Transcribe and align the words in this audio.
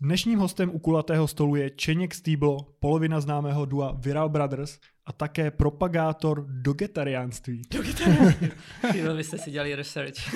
Dnešním 0.00 0.38
hostem 0.38 0.70
u 0.74 0.78
kulatého 0.78 1.28
stolu 1.28 1.56
je 1.56 1.70
Čeněk 1.70 2.14
Stýblo, 2.14 2.58
polovina 2.80 3.20
známého 3.20 3.64
dua 3.64 3.96
Viral 3.98 4.28
Brothers 4.28 4.78
a 5.06 5.12
také 5.12 5.50
propagátor 5.50 6.46
dogetariánství. 6.48 7.62
Dogetariánství. 7.70 8.50
vy 9.16 9.24
jste 9.24 9.38
si 9.38 9.50
dělali 9.50 9.74
research. 9.74 10.34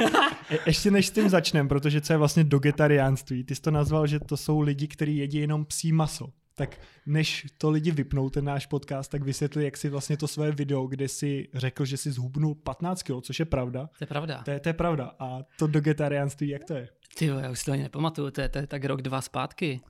Je, 0.51 0.59
ještě 0.67 0.90
než 0.90 1.06
s 1.06 1.11
tím 1.11 1.29
začneme, 1.29 1.69
protože 1.69 2.01
co 2.01 2.12
je 2.12 2.17
vlastně 2.17 2.45
dogetariánství? 2.45 3.45
Ty 3.45 3.54
jsi 3.54 3.62
to 3.62 3.71
nazval, 3.71 4.06
že 4.06 4.21
to 4.21 4.37
jsou 4.37 4.61
lidi, 4.61 4.88
kteří 4.88 5.17
jedí 5.17 5.38
jenom 5.38 5.65
psí 5.65 5.93
maso. 5.93 6.29
Tak 6.55 6.81
než 7.07 7.47
to 7.59 7.71
lidi 7.71 7.91
vypnou, 7.91 8.31
ten 8.31 8.45
náš 8.45 8.67
podcast, 8.67 9.11
tak 9.11 9.23
vysvětli, 9.23 9.65
jak 9.65 9.77
si 9.77 9.89
vlastně 9.89 10.17
to 10.17 10.29
své 10.29 10.53
video, 10.53 10.87
kde 10.87 11.09
si 11.09 11.49
řekl, 11.55 11.85
že 11.85 11.97
si 11.97 12.11
zhubnul 12.11 12.55
15 12.55 13.03
kg, 13.03 13.13
což 13.23 13.39
je 13.39 13.45
pravda. 13.45 13.91
To 13.99 14.05
je 14.05 14.07
pravda. 14.07 14.43
To 14.45 14.51
je, 14.51 14.61
to 14.61 14.69
je 14.69 14.73
pravda. 14.73 15.15
A 15.19 15.39
to 15.59 15.67
dogetariánství, 15.67 16.49
jak 16.49 16.65
to 16.65 16.75
je? 16.75 16.89
Ty 17.19 17.27
já 17.27 17.51
už 17.51 17.65
to 17.65 17.73
ani 17.73 17.83
nepamatuju, 17.83 18.31
to 18.31 18.41
je, 18.41 18.49
to 18.49 18.59
je 18.59 18.67
tak 18.67 18.85
rok, 18.85 19.03
dva 19.03 19.21
zpátky. 19.21 19.81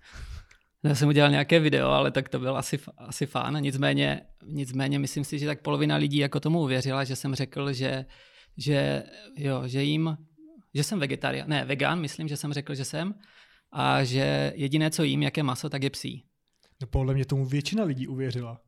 Já 0.84 0.94
jsem 0.94 1.08
udělal 1.08 1.30
nějaké 1.30 1.60
video, 1.60 1.88
ale 1.88 2.10
tak 2.10 2.28
to 2.28 2.38
byl 2.38 2.56
asi, 2.56 2.78
asi 2.98 3.26
fán. 3.26 3.62
Nicméně, 3.62 4.20
nicméně 4.46 4.98
myslím 4.98 5.24
si, 5.24 5.38
že 5.38 5.46
tak 5.46 5.62
polovina 5.62 5.96
lidí 5.96 6.16
jako 6.16 6.40
tomu 6.40 6.60
uvěřila, 6.60 7.04
že 7.04 7.16
jsem 7.16 7.34
řekl, 7.34 7.72
že, 7.72 8.04
že, 8.56 9.02
jo, 9.36 9.62
že 9.66 9.82
jim, 9.82 10.16
že 10.74 10.84
jsem 10.84 10.98
vegetarián, 10.98 11.48
ne, 11.48 11.64
vegan, 11.64 12.00
myslím, 12.00 12.28
že 12.28 12.36
jsem 12.36 12.52
řekl, 12.52 12.74
že 12.74 12.84
jsem, 12.84 13.14
a 13.72 14.04
že 14.04 14.52
jediné, 14.56 14.90
co 14.90 15.02
jím, 15.02 15.22
jaké 15.22 15.42
maso, 15.42 15.68
tak 15.68 15.82
je 15.82 15.90
psí. 15.90 16.24
No 16.80 16.86
podle 16.86 17.14
mě 17.14 17.24
tomu 17.24 17.46
většina 17.46 17.84
lidí 17.84 18.06
uvěřila. 18.06 18.60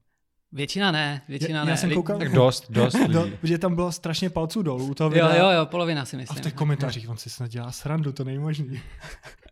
Většina 0.54 0.92
ne, 0.92 1.22
většina 1.28 1.58
já, 1.58 1.64
ne. 1.64 1.70
Já 1.70 1.76
jsem 1.76 1.90
koukal, 1.90 2.18
tak 2.18 2.32
dost, 2.32 2.70
dost 2.70 2.94
lidí. 3.00 3.12
Do, 3.12 3.28
že 3.42 3.58
tam 3.58 3.74
bylo 3.74 3.92
strašně 3.92 4.30
palců 4.30 4.62
dolů 4.62 4.86
u 4.86 4.94
toho 4.94 5.10
videa. 5.10 5.36
Jo, 5.36 5.44
jo, 5.44 5.50
jo, 5.50 5.66
polovina 5.66 6.04
si 6.04 6.16
myslím. 6.16 6.38
A 6.38 6.40
v 6.40 6.42
těch 6.44 6.54
komentářích 6.54 7.08
on 7.08 7.16
si 7.16 7.30
snad 7.30 7.50
dělá 7.50 7.72
srandu, 7.72 8.12
to 8.12 8.24
nejmožný. 8.24 8.80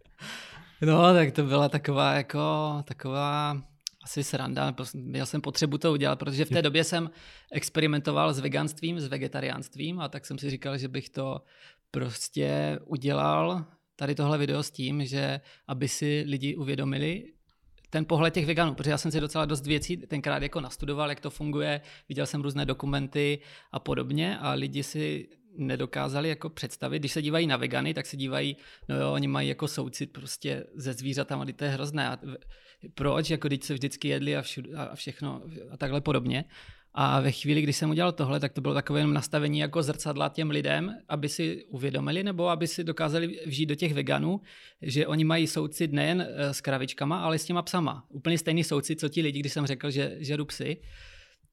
no, 0.82 1.14
tak 1.14 1.32
to 1.32 1.42
byla 1.42 1.68
taková 1.68 2.14
jako, 2.14 2.38
taková 2.84 3.62
asi 4.04 4.24
sranda, 4.24 4.74
měl 4.94 5.26
jsem 5.26 5.40
potřebu 5.40 5.78
to 5.78 5.92
udělat, 5.92 6.18
protože 6.18 6.44
v 6.44 6.50
té 6.50 6.62
době 6.62 6.84
jsem 6.84 7.10
experimentoval 7.52 8.34
s 8.34 8.38
veganstvím, 8.38 9.00
s 9.00 9.06
vegetariánstvím 9.06 10.00
a 10.00 10.08
tak 10.08 10.26
jsem 10.26 10.38
si 10.38 10.50
říkal, 10.50 10.78
že 10.78 10.88
bych 10.88 11.10
to 11.10 11.42
prostě 11.90 12.78
udělal 12.86 13.64
tady 13.96 14.14
tohle 14.14 14.38
video 14.38 14.62
s 14.62 14.70
tím, 14.70 15.06
že 15.06 15.40
aby 15.66 15.88
si 15.88 16.24
lidi 16.26 16.56
uvědomili, 16.56 17.24
ten 17.92 18.04
pohled 18.04 18.34
těch 18.34 18.46
veganů, 18.46 18.74
protože 18.74 18.90
já 18.90 18.98
jsem 18.98 19.10
si 19.10 19.20
docela 19.20 19.44
dost 19.44 19.66
věcí 19.66 19.96
tenkrát 19.96 20.42
jako 20.42 20.60
nastudoval, 20.60 21.08
jak 21.08 21.20
to 21.20 21.30
funguje, 21.30 21.80
viděl 22.08 22.26
jsem 22.26 22.42
různé 22.42 22.64
dokumenty 22.64 23.38
a 23.72 23.78
podobně 23.78 24.38
a 24.38 24.52
lidi 24.52 24.82
si 24.82 25.28
nedokázali 25.56 26.28
jako 26.28 26.50
představit, 26.50 26.98
když 26.98 27.12
se 27.12 27.22
dívají 27.22 27.46
na 27.46 27.56
vegany, 27.56 27.94
tak 27.94 28.06
se 28.06 28.16
dívají, 28.16 28.56
no 28.88 28.96
jo, 28.96 29.12
oni 29.12 29.28
mají 29.28 29.48
jako 29.48 29.68
soucit 29.68 30.12
prostě 30.12 30.64
ze 30.74 30.92
zvířatama, 30.92 31.46
to 31.56 31.64
je 31.64 31.70
hrozné. 31.70 32.08
A 32.08 32.18
proč, 32.94 33.30
jako 33.30 33.48
když 33.48 33.64
se 33.64 33.74
vždycky 33.74 34.08
jedli 34.08 34.36
a, 34.36 34.42
všude, 34.42 34.76
a 34.76 34.94
všechno 34.94 35.42
a 35.70 35.76
takhle 35.76 36.00
podobně. 36.00 36.44
A 36.94 37.20
ve 37.20 37.32
chvíli, 37.32 37.62
kdy 37.62 37.72
jsem 37.72 37.90
udělal 37.90 38.12
tohle, 38.12 38.40
tak 38.40 38.52
to 38.52 38.60
bylo 38.60 38.74
takové 38.74 39.00
jenom 39.00 39.14
nastavení 39.14 39.58
jako 39.58 39.82
zrcadla 39.82 40.28
těm 40.28 40.50
lidem, 40.50 40.96
aby 41.08 41.28
si 41.28 41.64
uvědomili 41.64 42.24
nebo 42.24 42.48
aby 42.48 42.66
si 42.66 42.84
dokázali 42.84 43.40
vžít 43.46 43.68
do 43.68 43.74
těch 43.74 43.94
veganů, 43.94 44.40
že 44.82 45.06
oni 45.06 45.24
mají 45.24 45.46
soucit 45.46 45.92
nejen 45.92 46.26
eh, 46.28 46.54
s 46.54 46.60
kravičkama, 46.60 47.20
ale 47.20 47.38
s 47.38 47.44
těma 47.44 47.62
psama. 47.62 48.06
Úplně 48.08 48.38
stejný 48.38 48.64
soucit, 48.64 49.00
co 49.00 49.08
ti 49.08 49.22
lidi, 49.22 49.40
když 49.40 49.52
jsem 49.52 49.66
řekl, 49.66 49.90
že 49.90 50.16
žeru 50.18 50.44
psy. 50.44 50.76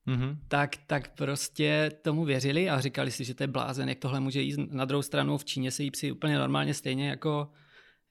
Mm-hmm. 0.07 0.37
Tak, 0.47 0.77
tak 0.87 1.15
prostě 1.15 1.91
tomu 2.01 2.25
věřili 2.25 2.69
a 2.69 2.79
říkali 2.79 3.11
si, 3.11 3.23
že 3.23 3.33
to 3.33 3.43
je 3.43 3.47
blázen, 3.47 3.89
jak 3.89 3.99
tohle 3.99 4.19
může 4.19 4.41
jít. 4.41 4.57
Na 4.71 4.85
druhou 4.85 5.01
stranu 5.01 5.37
v 5.37 5.45
Číně 5.45 5.71
se 5.71 5.83
jí 5.83 5.91
psi 5.91 6.11
úplně 6.11 6.37
normálně 6.37 6.73
stejně 6.73 7.09
jako 7.09 7.49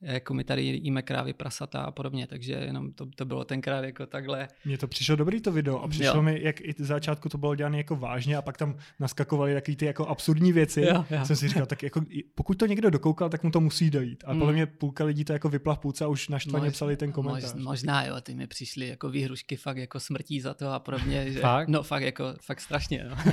jako 0.00 0.34
my 0.34 0.44
tady 0.44 0.62
jíme 0.62 1.02
krávy, 1.02 1.32
prasata 1.32 1.80
a 1.80 1.90
podobně, 1.90 2.26
takže 2.26 2.52
jenom 2.52 2.92
to, 2.92 3.06
to 3.06 3.24
bylo 3.24 3.44
tenkrát 3.44 3.84
jako 3.84 4.06
takhle. 4.06 4.48
Mně 4.64 4.78
to 4.78 4.88
přišlo 4.88 5.16
dobrý 5.16 5.40
to 5.40 5.52
video 5.52 5.78
a 5.78 5.88
přišlo 5.88 6.14
jo. 6.14 6.22
mi, 6.22 6.40
jak 6.42 6.60
i 6.60 6.74
z 6.78 6.86
začátku 6.86 7.28
to 7.28 7.38
bylo 7.38 7.54
dělané 7.54 7.76
jako 7.76 7.96
vážně 7.96 8.36
a 8.36 8.42
pak 8.42 8.56
tam 8.56 8.76
naskakovaly 9.00 9.54
takové 9.54 9.76
ty 9.76 9.86
jako 9.86 10.06
absurdní 10.06 10.52
věci. 10.52 10.80
Jo, 10.80 11.04
jo. 11.10 11.24
Jsem 11.24 11.36
si 11.36 11.48
říkal, 11.48 11.66
tak 11.66 11.82
jako 11.82 12.00
pokud 12.34 12.58
to 12.58 12.66
někdo 12.66 12.90
dokoukal, 12.90 13.28
tak 13.28 13.44
mu 13.44 13.50
to 13.50 13.60
musí 13.60 13.90
dojít. 13.90 14.24
A 14.26 14.32
mm. 14.32 14.38
podle 14.38 14.54
mě 14.54 14.66
půlka 14.66 15.04
lidí 15.04 15.24
to 15.24 15.32
jako 15.32 15.48
vypla 15.48 15.74
v 15.74 15.78
půlce 15.78 16.04
a 16.04 16.08
už 16.08 16.28
naštvaně 16.28 16.64
Mož, 16.64 16.74
psali 16.74 16.96
ten 16.96 17.12
komentář. 17.12 17.54
Mož, 17.54 17.64
možná 17.64 18.04
jo, 18.04 18.20
ty 18.20 18.34
mi 18.34 18.46
přišly 18.46 18.88
jako 18.88 19.10
výhrušky 19.10 19.56
fakt 19.56 19.76
jako 19.76 20.00
smrtí 20.00 20.40
za 20.40 20.54
to 20.54 20.68
a 20.68 20.78
podobně. 20.78 21.32
Že, 21.32 21.40
fakt? 21.40 21.68
No 21.68 21.82
fakt 21.82 22.02
jako, 22.02 22.24
fakt 22.42 22.60
strašně. 22.60 23.06
No. 23.10 23.16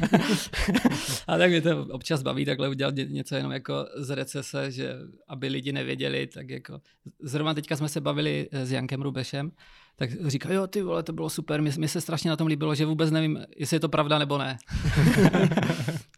a 1.27 1.37
tak 1.37 1.49
mě 1.49 1.61
to 1.61 1.85
občas 1.91 2.23
baví 2.23 2.45
takhle 2.45 2.69
udělat 2.69 2.95
něco 2.95 3.35
jenom 3.35 3.51
jako 3.51 3.85
z 3.95 4.15
recese, 4.15 4.71
že 4.71 4.95
aby 5.27 5.47
lidi 5.47 5.71
nevěděli, 5.71 6.27
tak 6.27 6.49
jako 6.55 6.81
zrovna 7.19 7.53
teďka 7.53 7.75
jsme 7.75 7.89
se 7.89 8.01
bavili 8.01 8.49
eh, 8.51 8.65
s 8.65 8.71
Jankem 8.71 9.01
Rubešem, 9.01 9.51
tak 9.95 10.27
říká, 10.27 10.53
jo, 10.53 10.67
ty 10.67 10.81
vole, 10.81 11.03
to 11.03 11.13
bylo 11.13 11.29
super, 11.29 11.61
mně 11.61 11.87
se 11.87 12.01
strašně 12.01 12.29
na 12.29 12.35
tom 12.35 12.47
líbilo, 12.47 12.75
že 12.75 12.85
vůbec 12.85 13.11
nevím, 13.11 13.45
jestli 13.57 13.75
je 13.75 13.79
to 13.79 13.89
pravda 13.89 14.19
nebo 14.19 14.37
ne. 14.37 14.57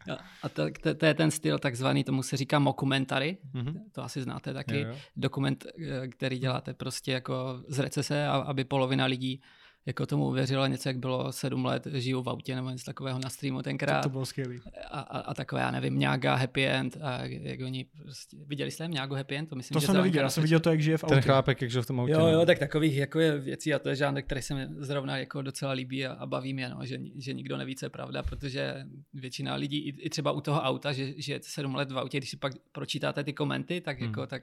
a 0.42 0.48
to, 0.48 0.62
to, 0.82 0.94
to 0.94 1.06
je 1.06 1.14
ten 1.14 1.30
styl 1.30 1.58
takzvaný, 1.58 2.04
tomu 2.04 2.22
se 2.22 2.36
říká 2.36 2.58
mockumentary, 2.58 3.38
mm-hmm. 3.54 3.80
to 3.92 4.02
asi 4.02 4.22
znáte 4.22 4.54
taky, 4.54 4.80
jo, 4.80 4.88
jo. 4.88 4.96
dokument, 5.16 5.66
eh, 5.66 6.08
který 6.08 6.38
děláte 6.38 6.74
prostě 6.74 7.12
jako 7.12 7.62
z 7.68 7.78
recese, 7.78 8.26
aby 8.26 8.64
polovina 8.64 9.04
lidí 9.04 9.40
jako 9.88 10.06
tomu 10.06 10.26
uvěřila 10.26 10.68
něco, 10.68 10.88
jak 10.88 10.98
bylo 10.98 11.32
sedm 11.32 11.64
let, 11.64 11.86
žiju 11.92 12.22
v 12.22 12.28
autě 12.28 12.54
nebo 12.54 12.70
něco 12.70 12.84
takového 12.84 13.18
na 13.18 13.28
streamu 13.28 13.62
tenkrát. 13.62 14.00
To, 14.00 14.08
to 14.08 14.12
bylo 14.12 14.26
skvělý. 14.26 14.60
A, 14.90 15.00
a, 15.00 15.18
a, 15.18 15.34
takové, 15.34 15.60
já 15.60 15.70
nevím, 15.70 15.98
nějaká 15.98 16.34
happy 16.34 16.66
end 16.66 16.96
a 17.00 17.24
jak 17.24 17.60
oni 17.60 17.84
prostě, 17.84 18.36
viděli 18.46 18.70
jste 18.70 18.86
nějakou 18.86 19.14
happy 19.14 19.36
end? 19.36 19.48
To, 19.48 19.56
myslím, 19.56 19.74
to 19.74 19.80
že 19.80 19.86
jsem 19.86 19.96
neviděl, 19.96 20.22
já 20.22 20.30
jsem 20.30 20.42
viděl 20.42 20.60
to, 20.60 20.70
jak 20.70 20.82
žije 20.82 20.98
v 20.98 21.04
autě. 21.04 21.14
Ten 21.14 21.22
chlápek, 21.22 21.62
jak 21.62 21.70
žije 21.70 21.82
v 21.82 21.86
tom 21.86 22.00
autě. 22.00 22.12
Jo, 22.12 22.26
jo, 22.26 22.46
tak 22.46 22.58
takových 22.58 22.96
jako 22.96 23.20
je 23.20 23.38
věcí 23.38 23.74
a 23.74 23.78
to 23.78 23.88
je 23.88 23.96
žánr, 23.96 24.22
který 24.22 24.42
se 24.42 24.54
mi 24.54 24.66
zrovna 24.78 25.16
jako 25.18 25.42
docela 25.42 25.72
líbí 25.72 26.06
a, 26.06 26.12
a 26.12 26.26
baví 26.26 26.54
mě, 26.54 26.68
no, 26.68 26.86
že, 26.86 26.98
že 27.16 27.32
nikdo 27.32 27.56
neví, 27.56 27.76
co 27.76 27.86
je 27.86 27.90
pravda, 27.90 28.22
protože 28.22 28.84
většina 29.14 29.54
lidí, 29.54 29.78
i, 29.78 29.88
i 29.88 30.10
třeba 30.10 30.32
u 30.32 30.40
toho 30.40 30.60
auta, 30.60 30.92
že, 30.92 31.12
že 31.16 31.32
je 31.32 31.40
sedm 31.42 31.74
let 31.74 31.92
v 31.92 31.98
autě, 31.98 32.18
když 32.18 32.30
si 32.30 32.36
pak 32.36 32.52
pročítáte 32.72 33.24
ty 33.24 33.32
komenty, 33.32 33.80
tak 33.80 33.98
hmm. 33.98 34.08
jako 34.08 34.26
tak 34.26 34.42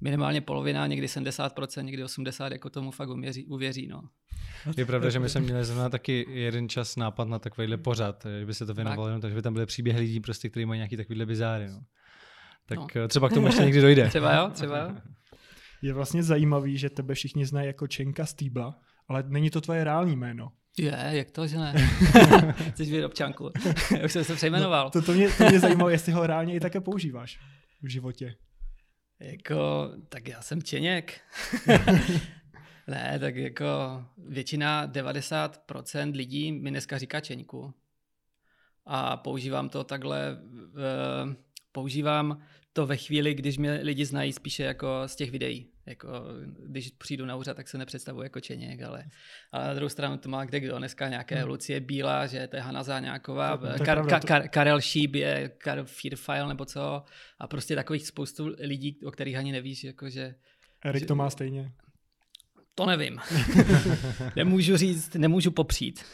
minimálně 0.00 0.40
polovina, 0.40 0.86
někdy 0.86 1.06
70%, 1.06 1.82
někdy 1.82 2.04
80% 2.04 2.52
jako 2.52 2.70
tomu 2.70 2.90
fakt 2.90 3.08
uvěří. 3.08 3.46
uvěří 3.46 3.86
no. 3.86 4.02
Je 4.76 4.86
pravda, 4.86 5.10
že 5.10 5.18
my 5.18 5.28
jsme 5.28 5.40
měli 5.40 5.64
zrovna 5.64 5.88
taky 5.88 6.26
jeden 6.28 6.68
čas 6.68 6.96
nápad 6.96 7.28
na 7.28 7.38
takovýhle 7.38 7.76
pořad, 7.76 8.26
kdyby 8.36 8.54
se 8.54 8.66
to 8.66 8.74
věnovalo 8.74 9.08
jenom, 9.08 9.20
takže 9.20 9.34
by 9.34 9.42
tam 9.42 9.52
byly 9.52 9.66
příběhy 9.66 10.00
lidí, 10.00 10.20
prostě, 10.20 10.50
kteří 10.50 10.66
mají 10.66 10.78
nějaký 10.78 10.96
takovýhle 10.96 11.26
bizáry. 11.26 11.68
No. 11.68 11.80
Tak 12.66 12.78
no. 12.78 12.86
Eh, 13.04 13.08
třeba 13.08 13.28
k 13.28 13.32
tomu 13.32 13.46
ještě 13.46 13.62
někdy 13.62 13.80
dojde. 13.80 14.08
třeba 14.08 14.36
jo, 14.36 14.50
třeba 14.52 14.78
jo. 14.78 14.94
Je 15.82 15.92
vlastně 15.92 16.22
zajímavý, 16.22 16.78
že 16.78 16.90
tebe 16.90 17.14
všichni 17.14 17.46
znají 17.46 17.66
jako 17.66 17.86
Čenka 17.86 18.26
Stýbla, 18.26 18.78
ale 19.08 19.24
není 19.26 19.50
to 19.50 19.60
tvoje 19.60 19.84
reální 19.84 20.16
jméno. 20.16 20.52
Je, 20.78 21.08
jak 21.10 21.30
to, 21.30 21.46
že 21.46 21.56
ne? 21.58 21.74
Chceš 22.70 22.90
být 22.90 23.04
občanku. 23.04 23.50
Už 24.04 24.12
jsem 24.12 24.24
se 24.24 24.34
přejmenoval. 24.34 24.84
No, 24.84 24.90
to, 24.90 25.02
to, 25.02 25.12
mě, 25.12 25.28
to 25.38 25.44
mě 25.44 25.60
zajímalo, 25.60 25.90
jestli 25.90 26.12
ho 26.12 26.26
reálně 26.26 26.54
i 26.54 26.60
také 26.60 26.80
používáš 26.80 27.38
v 27.82 27.88
životě. 27.88 28.34
Jako, 29.20 29.90
tak 30.08 30.28
já 30.28 30.42
jsem 30.42 30.62
Čeněk. 30.62 31.20
ne, 32.86 33.18
tak 33.18 33.36
jako 33.36 33.64
většina, 34.18 34.88
90% 34.88 36.12
lidí 36.16 36.52
mi 36.52 36.70
dneska 36.70 36.98
říká 36.98 37.20
Čeňku. 37.20 37.74
A 38.84 39.16
používám 39.16 39.68
to 39.68 39.84
takhle, 39.84 40.38
uh, 40.52 41.32
používám 41.72 42.42
to 42.72 42.86
ve 42.86 42.96
chvíli, 42.96 43.34
když 43.34 43.58
mě 43.58 43.72
lidi 43.82 44.04
znají 44.04 44.32
spíše 44.32 44.62
jako 44.62 45.02
z 45.06 45.16
těch 45.16 45.30
videí. 45.30 45.75
Jako, 45.86 46.08
když 46.66 46.90
přijdu 46.90 47.26
na 47.26 47.36
úřad, 47.36 47.56
tak 47.56 47.68
se 47.68 47.78
nepředstavuji 47.78 48.22
jako 48.22 48.40
Čeněk, 48.40 48.82
ale, 48.82 49.04
ale 49.52 49.66
na 49.66 49.74
druhou 49.74 49.88
stranu 49.88 50.16
to 50.16 50.28
má 50.28 50.44
kde 50.44 50.60
kdo. 50.60 50.78
Dneska 50.78 51.08
nějaké 51.08 51.36
hmm. 51.36 51.48
Lucie 51.48 51.80
Bílá, 51.80 52.26
že 52.26 52.46
to 52.46 52.56
je 52.56 52.62
Hana 52.62 52.82
Záňáková, 52.82 53.58
Kar, 53.84 54.06
Kar, 54.06 54.24
Kar, 54.26 54.48
Karel 54.48 54.80
Šíp 54.80 55.14
je 55.14 55.48
Karel 55.48 55.84
Fearfile 55.84 56.48
nebo 56.48 56.64
co. 56.64 57.02
A 57.38 57.46
prostě 57.46 57.74
takových 57.74 58.06
spoustu 58.06 58.54
lidí, 58.58 58.98
o 59.04 59.10
kterých 59.10 59.36
ani 59.36 59.52
nevíš, 59.52 59.84
jako 59.84 60.10
že... 60.10 60.34
Erik 60.84 61.00
že, 61.00 61.06
to 61.06 61.14
má 61.14 61.30
stejně. 61.30 61.72
To 62.74 62.86
nevím. 62.86 63.18
nemůžu 64.36 64.76
říct, 64.76 65.14
nemůžu 65.14 65.50
popřít. 65.50 66.04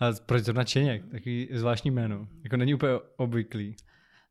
A 0.00 0.12
proč 0.26 0.44
to 0.44 0.52
na 0.52 0.64
Čeněk? 0.64 1.10
Takový 1.10 1.48
zvláštní 1.52 1.90
jméno. 1.90 2.28
Jako 2.44 2.56
není 2.56 2.74
úplně 2.74 2.92
obvyklý. 3.16 3.76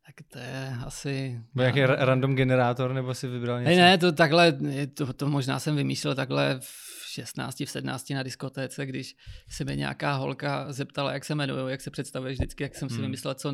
Tak 0.07 0.15
to 0.27 0.39
je 0.39 0.73
asi... 0.85 1.41
Byl 1.53 1.63
nějaký 1.63 1.79
já... 1.79 1.87
random 1.87 2.35
generátor, 2.35 2.93
nebo 2.93 3.13
si 3.13 3.27
vybral 3.27 3.59
něco? 3.59 3.69
Hey, 3.69 3.77
ne, 3.77 3.97
to 3.97 4.11
takhle, 4.11 4.57
to, 4.93 5.13
to 5.13 5.29
možná 5.29 5.59
jsem 5.59 5.75
vymýšlel 5.75 6.15
takhle 6.15 6.59
v 6.59 7.03
16, 7.07 7.59
v 7.59 7.69
17 7.69 8.09
na 8.09 8.23
diskotéce, 8.23 8.85
když 8.85 9.15
se 9.49 9.65
mi 9.65 9.77
nějaká 9.77 10.13
holka 10.13 10.71
zeptala, 10.73 11.13
jak 11.13 11.25
se 11.25 11.33
jmenuju, 11.33 11.67
jak 11.67 11.81
se 11.81 11.91
představuješ 11.91 12.37
vždycky, 12.37 12.63
jak 12.63 12.75
jsem 12.75 12.89
si 12.89 12.95
hmm. 12.95 13.03
vymyslel 13.03 13.33
co 13.33 13.53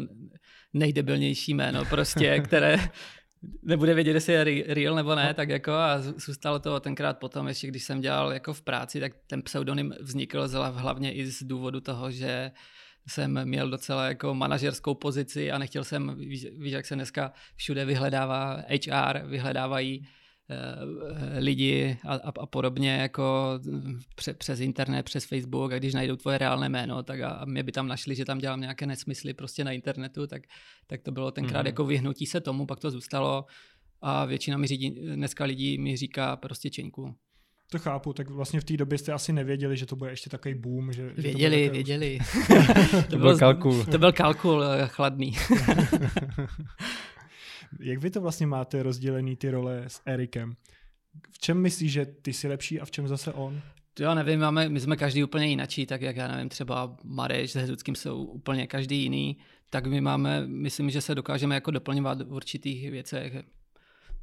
nejdebilnější 0.73 1.53
jméno 1.53 1.85
prostě, 1.85 2.39
které 2.39 2.77
nebude 3.63 3.94
vědět, 3.94 4.13
jestli 4.13 4.33
je 4.33 4.63
real 4.73 4.95
nebo 4.95 5.15
ne, 5.15 5.27
no. 5.27 5.33
tak 5.33 5.50
jako 5.50 5.71
a 5.71 6.00
zůstalo 6.00 6.59
to 6.59 6.79
tenkrát 6.79 7.19
potom, 7.19 7.47
ještě 7.47 7.67
když 7.67 7.83
jsem 7.83 8.01
dělal 8.01 8.33
jako 8.33 8.53
v 8.53 8.61
práci, 8.61 9.00
tak 9.00 9.11
ten 9.27 9.41
pseudonym 9.41 9.94
vznikl 10.00 10.47
hlavně 10.71 11.13
i 11.13 11.25
z 11.25 11.44
důvodu 11.44 11.81
toho, 11.81 12.11
že 12.11 12.51
jsem 13.07 13.45
měl 13.45 13.69
docela 13.69 14.07
jako 14.07 14.35
manažerskou 14.35 14.94
pozici 14.94 15.51
a 15.51 15.57
nechtěl 15.57 15.83
jsem, 15.83 16.15
víš, 16.17 16.47
víš 16.57 16.71
jak 16.73 16.85
se 16.85 16.95
dneska 16.95 17.33
všude 17.55 17.85
vyhledává 17.85 18.63
HR, 18.69 19.27
vyhledávají 19.27 20.07
lidi 21.38 21.97
a, 22.03 22.13
a, 22.15 22.31
a 22.39 22.45
podobně 22.45 22.91
jako 22.91 23.59
pře, 24.15 24.33
přes 24.33 24.59
internet, 24.59 25.03
přes 25.03 25.25
Facebook 25.25 25.71
a 25.71 25.77
když 25.77 25.94
najdou 25.94 26.15
tvoje 26.15 26.38
reálné 26.38 26.69
jméno, 26.69 27.03
tak 27.03 27.21
a, 27.21 27.29
a 27.29 27.45
mě 27.45 27.63
by 27.63 27.71
tam 27.71 27.88
našli, 27.88 28.15
že 28.15 28.25
tam 28.25 28.38
dělám 28.38 28.61
nějaké 28.61 28.85
nesmysly 28.85 29.33
prostě 29.33 29.63
na 29.63 29.71
internetu, 29.71 30.27
tak, 30.27 30.41
tak 30.88 31.01
to 31.01 31.11
bylo 31.11 31.31
tenkrát 31.31 31.61
mm. 31.61 31.65
jako 31.65 31.85
vyhnutí 31.85 32.25
se 32.25 32.41
tomu, 32.41 32.65
pak 32.65 32.79
to 32.79 32.91
zůstalo 32.91 33.45
a 34.01 34.25
většina 34.25 34.57
mi 34.57 34.67
řídí, 34.67 34.89
dneska 34.89 35.45
lidí 35.45 35.77
mi 35.77 35.97
říká 35.97 36.35
prostě 36.35 36.69
Čeňku. 36.69 37.15
To 37.73 37.79
chápu, 37.79 38.13
tak 38.13 38.29
vlastně 38.29 38.59
v 38.59 38.63
té 38.63 38.77
době 38.77 38.97
jste 38.97 39.13
asi 39.13 39.33
nevěděli, 39.33 39.77
že 39.77 39.85
to 39.85 39.95
bude 39.95 40.11
ještě 40.11 40.29
takový 40.29 40.53
boom. 40.53 40.93
Že, 40.93 41.13
věděli, 41.17 41.63
že 41.63 41.69
to 41.69 41.73
věděli. 41.73 42.19
to, 43.09 43.17
byl 43.17 43.37
kalkul. 43.37 43.85
To 43.85 43.97
byl 43.97 44.11
kalkul 44.11 44.63
eh, 44.63 44.87
chladný. 44.87 45.31
Jak 47.79 47.99
vy 47.99 48.09
to 48.09 48.21
vlastně 48.21 48.47
máte 48.47 48.83
rozdělený 48.83 49.35
ty 49.35 49.49
role 49.49 49.83
s 49.87 50.01
Erikem? 50.05 50.55
V 51.31 51.39
čem 51.39 51.61
myslíš, 51.61 51.91
že 51.91 52.05
ty 52.05 52.33
jsi 52.33 52.47
lepší 52.47 52.79
a 52.79 52.85
v 52.85 52.91
čem 52.91 53.07
zase 53.07 53.33
on? 53.33 53.61
To 53.93 54.03
já 54.03 54.13
nevím, 54.13 54.39
máme, 54.39 54.69
my 54.69 54.79
jsme 54.79 54.95
každý 54.95 55.23
úplně 55.23 55.47
jinačí, 55.47 55.85
tak 55.85 56.01
jak 56.01 56.15
já 56.15 56.27
nevím, 56.27 56.49
třeba 56.49 56.97
Mareš 57.03 57.51
s 57.51 57.55
Hezuckým 57.55 57.95
jsou 57.95 58.23
úplně 58.23 58.67
každý 58.67 59.03
jiný, 59.03 59.37
tak 59.69 59.85
my 59.85 60.01
máme, 60.01 60.47
myslím, 60.47 60.89
že 60.89 61.01
se 61.01 61.15
dokážeme 61.15 61.55
jako 61.55 61.71
doplňovat 61.71 62.21
v 62.21 62.33
určitých 62.33 62.91
věcech. 62.91 63.33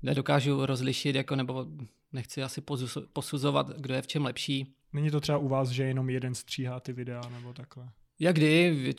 Nedokážu 0.02 0.66
rozlišit, 0.66 1.16
jako, 1.16 1.36
nebo 1.36 1.66
nechci 2.12 2.42
asi 2.42 2.62
posuzovat, 3.12 3.68
kdo 3.68 3.94
je 3.94 4.02
v 4.02 4.06
čem 4.06 4.24
lepší. 4.24 4.74
Není 4.92 5.10
to 5.10 5.20
třeba 5.20 5.38
u 5.38 5.48
vás, 5.48 5.68
že 5.68 5.84
jenom 5.84 6.10
jeden 6.10 6.34
stříhá 6.34 6.80
ty 6.80 6.92
videa 6.92 7.20
nebo 7.28 7.52
takhle? 7.52 7.90
Jak 8.22 8.36
kdy, 8.36 8.94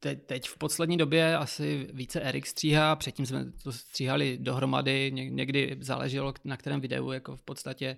Te, 0.00 0.16
teď 0.16 0.48
v 0.48 0.58
poslední 0.58 0.96
době 0.96 1.36
asi 1.36 1.88
více 1.92 2.20
Erik 2.20 2.46
stříhá, 2.46 2.96
předtím 2.96 3.26
jsme 3.26 3.52
to 3.62 3.72
stříhali 3.72 4.38
dohromady, 4.40 5.12
někdy 5.12 5.76
záleželo 5.80 6.34
na 6.44 6.56
kterém 6.56 6.80
videu, 6.80 7.10
jako 7.12 7.36
v 7.36 7.42
podstatě, 7.42 7.96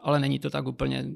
ale 0.00 0.20
není 0.20 0.38
to 0.38 0.50
tak 0.50 0.66
úplně, 0.66 1.06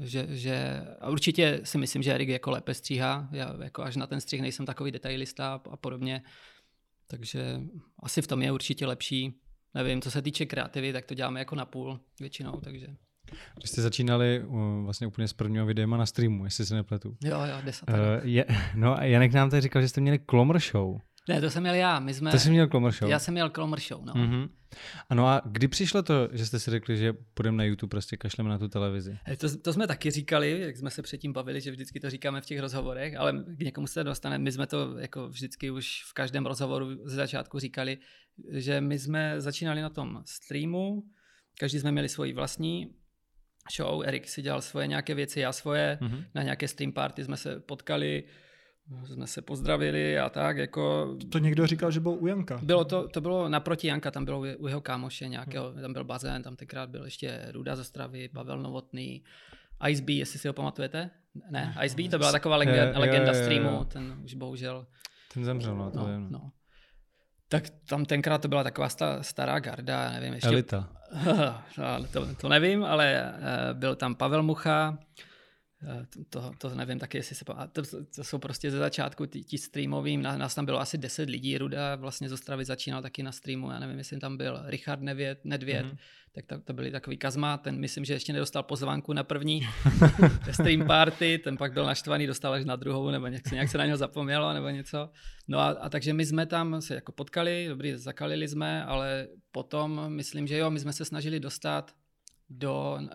že, 0.00 0.26
že 0.30 0.84
a 1.00 1.10
určitě 1.10 1.60
si 1.64 1.78
myslím, 1.78 2.02
že 2.02 2.14
Erik 2.14 2.28
jako 2.28 2.50
lépe 2.50 2.74
stříhá, 2.74 3.28
já 3.32 3.56
jako 3.62 3.82
až 3.82 3.96
na 3.96 4.06
ten 4.06 4.20
střih 4.20 4.40
nejsem 4.40 4.66
takový 4.66 4.90
detailista 4.90 5.60
a 5.70 5.76
podobně, 5.76 6.22
takže 7.06 7.60
asi 7.98 8.22
v 8.22 8.26
tom 8.26 8.42
je 8.42 8.52
určitě 8.52 8.86
lepší. 8.86 9.40
Nevím, 9.74 10.02
co 10.02 10.10
se 10.10 10.22
týče 10.22 10.46
kreativy, 10.46 10.92
tak 10.92 11.04
to 11.06 11.14
děláme 11.14 11.40
jako 11.40 11.54
na 11.54 11.64
půl 11.64 12.00
většinou, 12.20 12.60
takže 12.60 12.86
když 13.58 13.70
jste 13.70 13.82
začínali 13.82 14.42
uh, 14.46 14.84
vlastně 14.84 15.06
úplně 15.06 15.28
s 15.28 15.32
prvního 15.32 15.66
videema 15.66 15.96
na 15.96 16.06
streamu, 16.06 16.44
jestli 16.44 16.66
se 16.66 16.74
nepletu. 16.74 17.16
Jo, 17.24 17.40
jo, 17.40 17.56
deset. 17.64 17.88
Uh, 17.88 17.96
je, 18.22 18.44
no 18.74 18.98
a 18.98 19.04
Janek 19.04 19.32
nám 19.32 19.50
tady 19.50 19.60
říkal, 19.60 19.82
že 19.82 19.88
jste 19.88 20.00
měli 20.00 20.18
Klomr 20.18 20.58
Show. 20.58 20.98
Ne, 21.28 21.40
to 21.40 21.50
jsem 21.50 21.62
měl 21.62 21.74
já. 21.74 22.00
My 22.00 22.14
jsme, 22.14 22.30
to 22.30 22.38
jsi 22.38 22.50
měl 22.50 22.68
Klomr 22.68 22.92
Show. 22.92 23.10
Já 23.10 23.18
jsem 23.18 23.34
měl 23.34 23.50
Klomr 23.50 23.80
Show, 23.80 24.04
no. 24.04 24.12
Uh-huh. 24.12 24.48
Ano 25.08 25.26
a 25.28 25.42
kdy 25.44 25.68
přišlo 25.68 26.02
to, 26.02 26.28
že 26.32 26.46
jste 26.46 26.60
si 26.60 26.70
řekli, 26.70 26.96
že 26.96 27.12
půjdeme 27.12 27.56
na 27.56 27.64
YouTube, 27.64 27.90
prostě 27.90 28.16
kašleme 28.16 28.50
na 28.50 28.58
tu 28.58 28.68
televizi? 28.68 29.18
To, 29.38 29.58
to 29.58 29.72
jsme 29.72 29.86
taky 29.86 30.10
říkali, 30.10 30.60
jak 30.60 30.76
jsme 30.76 30.90
se 30.90 31.02
předtím 31.02 31.32
bavili, 31.32 31.60
že 31.60 31.70
vždycky 31.70 32.00
to 32.00 32.10
říkáme 32.10 32.40
v 32.40 32.46
těch 32.46 32.60
rozhovorech, 32.60 33.16
ale 33.16 33.44
k 33.46 33.60
někomu 33.60 33.86
se 33.86 34.04
dostane. 34.04 34.38
My 34.38 34.52
jsme 34.52 34.66
to 34.66 34.98
jako 34.98 35.28
vždycky 35.28 35.70
už 35.70 36.02
v 36.06 36.12
každém 36.12 36.46
rozhovoru 36.46 36.86
ze 37.04 37.16
začátku 37.16 37.58
říkali, 37.58 37.98
že 38.50 38.80
my 38.80 38.98
jsme 38.98 39.40
začínali 39.40 39.82
na 39.82 39.90
tom 39.90 40.22
streamu, 40.26 41.04
každý 41.58 41.78
jsme 41.80 41.92
měli 41.92 42.08
svoji 42.08 42.32
vlastní 42.32 42.94
show, 43.76 44.02
Erik 44.02 44.28
si 44.28 44.42
dělal 44.42 44.62
svoje 44.62 44.86
nějaké 44.86 45.14
věci, 45.14 45.40
já 45.40 45.52
svoje, 45.52 45.98
mm-hmm. 46.00 46.24
na 46.34 46.42
nějaké 46.42 46.68
stream 46.68 46.92
party 46.92 47.24
jsme 47.24 47.36
se 47.36 47.60
potkali, 47.60 48.24
jsme 49.04 49.26
se 49.26 49.42
pozdravili 49.42 50.18
a 50.18 50.28
tak, 50.28 50.56
jako... 50.56 51.16
To 51.32 51.38
někdo 51.38 51.66
říkal, 51.66 51.90
že 51.90 52.00
byl 52.00 52.12
u 52.12 52.26
Janka. 52.26 52.60
Bylo 52.62 52.84
to, 52.84 53.08
to 53.08 53.20
bylo 53.20 53.48
naproti 53.48 53.86
Janka, 53.86 54.10
tam 54.10 54.24
bylo 54.24 54.40
u 54.40 54.66
jeho 54.66 54.80
kámoše 54.80 55.28
nějakého, 55.28 55.70
hmm. 55.72 55.82
tam 55.82 55.92
byl 55.92 56.04
bazén, 56.04 56.42
tam 56.42 56.56
tenkrát 56.56 56.90
byl 56.90 57.04
ještě 57.04 57.48
Ruda 57.52 57.76
ze 57.76 57.84
Stravy, 57.84 58.28
Pavel 58.28 58.62
Novotný, 58.62 59.24
Ice 59.88 60.02
B, 60.02 60.12
jestli 60.12 60.38
si 60.38 60.48
ho 60.48 60.54
pamatujete? 60.54 61.10
Ne, 61.50 61.74
Ice 61.84 61.96
B, 61.96 62.08
to 62.08 62.18
byla 62.18 62.32
taková 62.32 62.56
legenda, 62.56 62.98
legenda 62.98 63.34
streamu, 63.34 63.84
ten 63.84 64.20
už 64.24 64.34
bohužel... 64.34 64.86
Ten 65.34 65.44
zemřel, 65.44 65.76
no, 65.76 65.90
to 65.90 65.98
no, 65.98 66.06
vím. 66.06 66.28
No. 66.30 66.52
Tak 67.54 67.64
tam 67.86 68.04
tenkrát 68.04 68.42
to 68.42 68.48
byla 68.48 68.62
taková 68.62 68.88
sta, 68.88 69.22
stará 69.22 69.58
garda, 69.58 70.10
nevím 70.10 70.34
ještě. 70.34 70.48
Elita. 70.48 70.88
to, 72.12 72.34
to 72.34 72.48
nevím, 72.48 72.84
ale 72.84 73.34
uh, 73.34 73.78
byl 73.78 73.94
tam 73.94 74.14
Pavel 74.14 74.42
Mucha, 74.42 74.98
to, 76.30 76.52
to 76.58 76.74
nevím 76.74 76.98
taky, 76.98 77.18
jestli 77.18 77.36
se 77.36 77.44
to, 77.44 77.82
to 78.16 78.24
jsou 78.24 78.38
prostě 78.38 78.70
ze 78.70 78.78
začátku 78.78 79.26
ti, 79.26 79.58
streamovým, 79.58 80.22
nás 80.22 80.54
tam 80.54 80.64
bylo 80.64 80.80
asi 80.80 80.98
10 80.98 81.30
lidí, 81.30 81.58
Ruda 81.58 81.96
vlastně 81.96 82.28
z 82.28 82.32
Ostravy 82.32 82.64
začínal 82.64 83.02
taky 83.02 83.22
na 83.22 83.32
streamu, 83.32 83.70
já 83.70 83.78
nevím, 83.78 83.98
jestli 83.98 84.18
tam 84.18 84.36
byl 84.36 84.62
Richard 84.66 85.00
Nevěd, 85.00 85.44
Nedvěd, 85.44 85.86
mm-hmm 85.86 85.96
tak 86.34 86.46
to, 86.46 86.60
to 86.60 86.72
byly 86.72 86.90
takový 86.90 87.16
kazma, 87.16 87.58
ten 87.58 87.80
myslím, 87.80 88.04
že 88.04 88.14
ještě 88.14 88.32
nedostal 88.32 88.62
pozvánku 88.62 89.12
na 89.12 89.24
první 89.24 89.66
stream 90.50 90.86
party, 90.86 91.38
ten 91.38 91.56
pak 91.56 91.72
byl 91.72 91.84
naštvaný, 91.84 92.26
dostal 92.26 92.52
až 92.52 92.64
na 92.64 92.76
druhou, 92.76 93.10
nebo 93.10 93.26
nějak 93.26 93.48
se, 93.48 93.54
nějak 93.54 93.68
se 93.68 93.78
na 93.78 93.86
něho 93.86 93.96
zapomnělo, 93.96 94.52
nebo 94.52 94.68
něco. 94.68 95.10
No 95.48 95.58
a, 95.58 95.68
a 95.68 95.88
takže 95.88 96.12
my 96.12 96.26
jsme 96.26 96.46
tam 96.46 96.82
se 96.82 96.94
jako 96.94 97.12
potkali, 97.12 97.66
dobrý, 97.68 97.92
zakalili 97.96 98.48
jsme, 98.48 98.84
ale 98.84 99.28
potom 99.52 100.04
myslím, 100.08 100.46
že 100.46 100.58
jo, 100.58 100.70
my 100.70 100.80
jsme 100.80 100.92
se 100.92 101.04
snažili 101.04 101.40
dostat 101.40 101.94
do, 102.50 102.98
uh, 103.00 103.08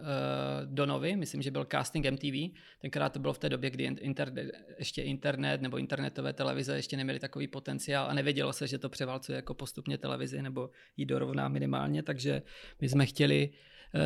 do 0.66 0.86
Novy, 0.86 1.16
myslím, 1.16 1.42
že 1.42 1.52
byl 1.52 1.68
casting 1.72 2.06
MTV, 2.12 2.56
tenkrát 2.82 3.14
to 3.14 3.20
bylo 3.20 3.34
v 3.34 3.40
té 3.40 3.50
době, 3.50 3.70
kdy 3.70 3.84
internet, 3.84 4.52
ještě 4.80 5.02
internet 5.02 5.62
nebo 5.62 5.78
internetové 5.78 6.34
televize 6.34 6.76
ještě 6.76 6.98
neměly 6.98 7.20
takový 7.20 7.48
potenciál 7.48 8.10
a 8.10 8.14
nevědělo 8.14 8.54
se, 8.54 8.68
že 8.68 8.78
to 8.78 8.90
převálcuje 8.90 9.36
jako 9.36 9.54
postupně 9.54 9.98
televizi 9.98 10.42
nebo 10.42 10.70
jí 10.98 11.06
dorovná 11.06 11.48
minimálně, 11.48 12.04
takže 12.04 12.42
my 12.82 12.90
jsme 12.90 13.06
chtěli 13.06 13.50
uh, 13.50 14.02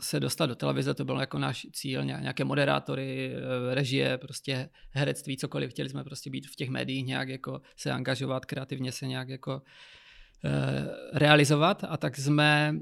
se 0.00 0.20
dostat 0.20 0.46
do 0.46 0.54
televize, 0.54 0.94
to 0.94 1.04
byl 1.04 1.20
jako 1.20 1.38
náš 1.38 1.66
cíl, 1.72 2.04
nějaké 2.04 2.44
moderátory, 2.44 3.32
uh, 3.34 3.74
režie, 3.74 4.18
prostě 4.18 4.68
herectví, 4.90 5.36
cokoliv, 5.36 5.70
chtěli 5.70 5.88
jsme 5.88 6.04
prostě 6.04 6.30
být 6.30 6.46
v 6.46 6.56
těch 6.56 6.68
médiích 6.68 7.06
nějak 7.06 7.28
jako 7.28 7.60
se 7.76 7.90
angažovat, 7.90 8.44
kreativně 8.44 8.92
se 8.92 9.06
nějak 9.06 9.28
jako 9.28 9.54
uh, 9.54 9.60
Eh, 9.60 9.62
realizovat 11.12 11.84
a 11.88 11.96
tak 11.96 12.16
jsme 12.16 12.74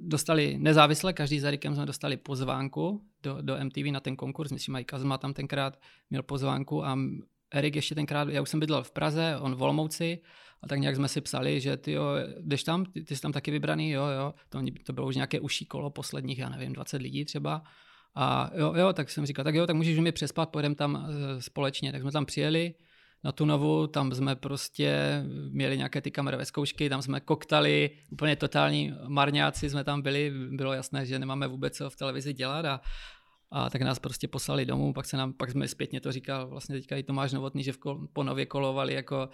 dostali 0.00 0.58
nezávisle, 0.58 1.12
každý 1.12 1.40
za 1.40 1.50
Rikem 1.50 1.74
jsme 1.74 1.86
dostali 1.86 2.16
pozvánku 2.16 3.02
do, 3.22 3.38
do 3.40 3.64
MTV 3.64 3.84
na 3.90 4.00
ten 4.00 4.16
konkurs, 4.16 4.52
myslím, 4.52 4.76
i 4.76 4.84
Kazma 4.84 5.18
tam 5.18 5.34
tenkrát 5.34 5.80
měl 6.10 6.22
pozvánku 6.22 6.84
a 6.84 6.98
Erik 7.50 7.76
ještě 7.76 7.94
tenkrát, 7.94 8.28
já 8.28 8.42
už 8.42 8.48
jsem 8.48 8.60
bydlel 8.60 8.82
v 8.82 8.90
Praze, 8.90 9.36
on 9.40 9.54
v 9.54 9.62
Olomouci 9.62 10.18
a 10.62 10.68
tak 10.68 10.78
nějak 10.78 10.96
jsme 10.96 11.08
si 11.08 11.20
psali, 11.20 11.60
že 11.60 11.76
ty 11.76 11.92
jo, 11.92 12.04
jdeš 12.40 12.64
tam, 12.64 12.84
ty, 12.84 13.04
ty 13.04 13.16
jsi 13.16 13.22
tam 13.22 13.32
taky 13.32 13.50
vybraný, 13.50 13.90
jo, 13.90 14.06
jo, 14.06 14.34
to, 14.48 14.62
to 14.86 14.92
bylo 14.92 15.06
už 15.06 15.14
nějaké 15.14 15.40
uší 15.40 15.66
kolo 15.66 15.90
posledních, 15.90 16.38
já 16.38 16.48
nevím, 16.48 16.72
20 16.72 17.02
lidí 17.02 17.24
třeba. 17.24 17.62
A 18.14 18.50
jo, 18.54 18.74
jo, 18.76 18.92
tak 18.92 19.10
jsem 19.10 19.26
říkal, 19.26 19.44
tak 19.44 19.54
jo, 19.54 19.66
tak 19.66 19.76
můžeš 19.76 19.98
mi 19.98 20.12
přespat, 20.12 20.48
pojedeme 20.48 20.74
tam 20.74 20.94
uh, 20.94 21.40
společně, 21.40 21.92
tak 21.92 22.00
jsme 22.00 22.12
tam 22.12 22.26
přijeli, 22.26 22.74
na 23.24 23.32
tu 23.32 23.44
novu, 23.44 23.86
tam 23.86 24.12
jsme 24.12 24.36
prostě 24.36 25.22
měli 25.50 25.76
nějaké 25.76 26.00
ty 26.00 26.10
kamerové 26.10 26.44
zkoušky, 26.44 26.88
tam 26.88 27.02
jsme 27.02 27.20
koktali, 27.20 27.90
úplně 28.10 28.36
totální 28.36 28.94
marňáci 29.08 29.70
jsme 29.70 29.84
tam 29.84 30.02
byli, 30.02 30.32
bylo 30.50 30.72
jasné, 30.72 31.06
že 31.06 31.18
nemáme 31.18 31.46
vůbec 31.46 31.76
co 31.76 31.90
v 31.90 31.96
televizi 31.96 32.32
dělat 32.32 32.64
a, 32.64 32.80
a 33.50 33.70
tak 33.70 33.82
nás 33.82 33.98
prostě 33.98 34.28
poslali 34.28 34.66
domů, 34.66 34.92
pak, 34.92 35.06
se 35.06 35.16
nám, 35.16 35.32
pak 35.32 35.50
jsme 35.50 35.68
zpětně 35.68 36.00
to 36.00 36.12
říkal 36.12 36.48
vlastně 36.48 36.76
teďka 36.76 36.96
i 36.96 37.02
Tomáš 37.02 37.32
Novotný, 37.32 37.62
že 37.62 37.72
v 37.72 37.78
kol, 37.78 38.08
po 38.12 38.22
nově 38.22 38.46
kolovali 38.46 38.94
jako 38.94 39.28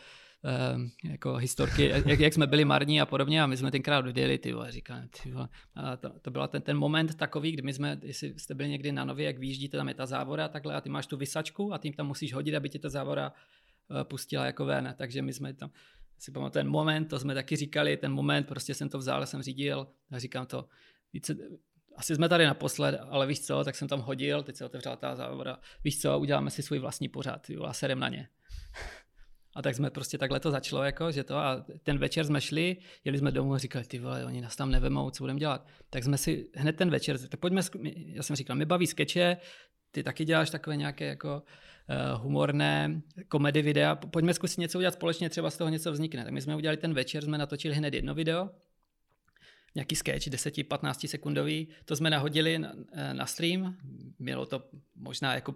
eh, 0.45 1.09
jako 1.11 1.35
historky, 1.35 1.88
jak, 2.07 2.21
jak, 2.21 2.33
jsme 2.33 2.47
byli 2.47 2.64
marní 2.64 3.00
a 3.00 3.07
podobně. 3.07 3.43
A 3.43 3.47
my 3.47 3.57
jsme 3.57 3.71
tenkrát 3.71 4.07
odjeli, 4.07 4.38
ty 4.38 4.52
vole, 4.52 4.73
říkám, 4.73 5.09
ty 5.23 5.31
vole. 5.31 5.49
A 5.75 5.97
to, 5.97 6.11
to 6.23 6.31
byl 6.31 6.49
ten, 6.49 6.62
ten 6.62 6.76
moment 6.76 7.14
takový, 7.14 7.52
kdy 7.52 7.62
my 7.62 7.73
jsme, 7.73 7.99
jestli 8.02 8.35
jste 8.38 8.55
byli 8.55 8.69
někdy 8.69 8.93
na 8.93 9.05
nově, 9.05 9.26
jak 9.26 9.38
vyjíždíte, 9.38 9.76
tam 9.76 9.88
je 9.88 9.95
ta 9.95 10.07
závora 10.07 10.49
takhle. 10.49 10.75
A 10.75 10.81
ty 10.81 10.88
máš 10.88 11.07
tu 11.07 11.16
vysačku 11.16 11.75
a 11.75 11.78
tím 11.78 11.93
tam 11.93 12.07
musíš 12.07 12.35
hodit, 12.35 12.55
aby 12.55 12.69
ti 12.69 12.78
ta 12.78 12.88
závora 12.88 13.33
pustila 14.05 14.47
jako 14.47 14.64
ven, 14.64 14.95
takže 14.99 15.23
my 15.23 15.33
jsme 15.33 15.55
tam, 15.55 15.71
si 16.19 16.33
pamatuju 16.33 16.52
ten 16.52 16.69
moment, 16.69 17.05
to 17.05 17.19
jsme 17.19 17.35
taky 17.35 17.57
říkali, 17.57 17.97
ten 17.97 18.12
moment, 18.12 18.47
prostě 18.47 18.75
jsem 18.75 18.88
to 18.88 18.99
vzal, 18.99 19.26
jsem 19.26 19.43
řídil 19.43 19.88
a 20.11 20.19
říkám 20.19 20.47
to, 20.47 20.69
více, 21.12 21.37
asi 21.97 22.14
jsme 22.14 22.28
tady 22.28 22.47
naposled, 22.47 23.00
ale 23.09 23.26
víš 23.26 23.40
co, 23.40 23.64
tak 23.64 23.76
jsem 23.76 23.88
tam 23.88 24.00
hodil, 24.00 24.43
teď 24.43 24.57
se 24.57 24.64
otevřela 24.64 24.97
ta 24.97 25.16
závoda, 25.16 25.61
víš 25.85 26.00
co, 26.00 26.19
uděláme 26.19 26.50
si 26.50 26.62
svůj 26.62 26.78
vlastní 26.78 27.09
pořád, 27.09 27.50
jo, 27.50 27.64
a 27.64 27.73
serem 27.73 27.99
na 27.99 28.09
ně. 28.09 28.28
A 29.57 29.62
tak 29.62 29.75
jsme 29.75 29.90
prostě 29.90 30.19
takhle 30.19 30.40
to 30.40 30.50
začalo, 30.50 30.83
jako, 30.83 31.12
že 31.12 31.25
to 31.25 31.37
a 31.37 31.64
ten 31.83 31.99
večer 31.99 32.26
jsme 32.26 32.40
šli, 32.40 32.76
jeli 33.05 33.19
jsme 33.19 33.33
domů 33.33 33.55
a 33.55 33.59
říkali, 33.59 33.85
ty 33.85 33.99
vole, 33.99 34.25
oni 34.25 34.40
nás 34.40 34.57
tam 34.57 34.71
nevemou, 34.71 35.11
co 35.11 35.23
budeme 35.23 35.40
dělat. 35.40 35.69
Tak 35.90 36.05
jsme 36.05 36.19
si 36.19 36.50
hned 36.55 36.76
ten 36.76 36.90
večer, 36.90 37.28
tak 37.28 37.40
pojďme, 37.40 37.62
já 37.95 38.23
jsem 38.23 38.37
říkal, 38.37 38.57
my 38.57 38.64
baví 38.64 38.87
skeče, 38.87 39.37
ty 39.90 40.02
taky 40.02 40.25
děláš 40.25 40.50
takové 40.50 40.76
nějaké 40.76 41.05
jako 41.05 41.43
humorné 42.16 43.02
komedy 43.28 43.62
videa, 43.62 43.95
pojďme 43.97 44.35
zkusit 44.35 44.61
něco 44.61 44.78
udělat 44.78 44.95
společně, 44.95 45.31
třeba 45.31 45.50
z 45.50 45.57
toho 45.57 45.71
něco 45.71 45.93
vznikne. 45.93 46.25
Tak 46.25 46.33
my 46.33 46.40
jsme 46.40 46.57
udělali 46.57 46.76
ten 46.76 46.95
večer, 46.95 47.25
jsme 47.25 47.38
natočili 47.38 47.75
hned 47.75 47.95
jedno 47.95 48.14
video, 48.14 48.50
nějaký 49.75 49.97
sketch 49.97 50.26
10-15 50.26 51.09
sekundový, 51.09 51.69
to 51.85 51.97
jsme 51.97 52.11
nahodili 52.11 52.59
na, 52.59 52.73
eh, 52.93 53.14
na 53.14 53.26
stream, 53.26 53.76
mělo 54.19 54.47
to 54.47 54.62
možná 54.95 55.35
jako 55.35 55.55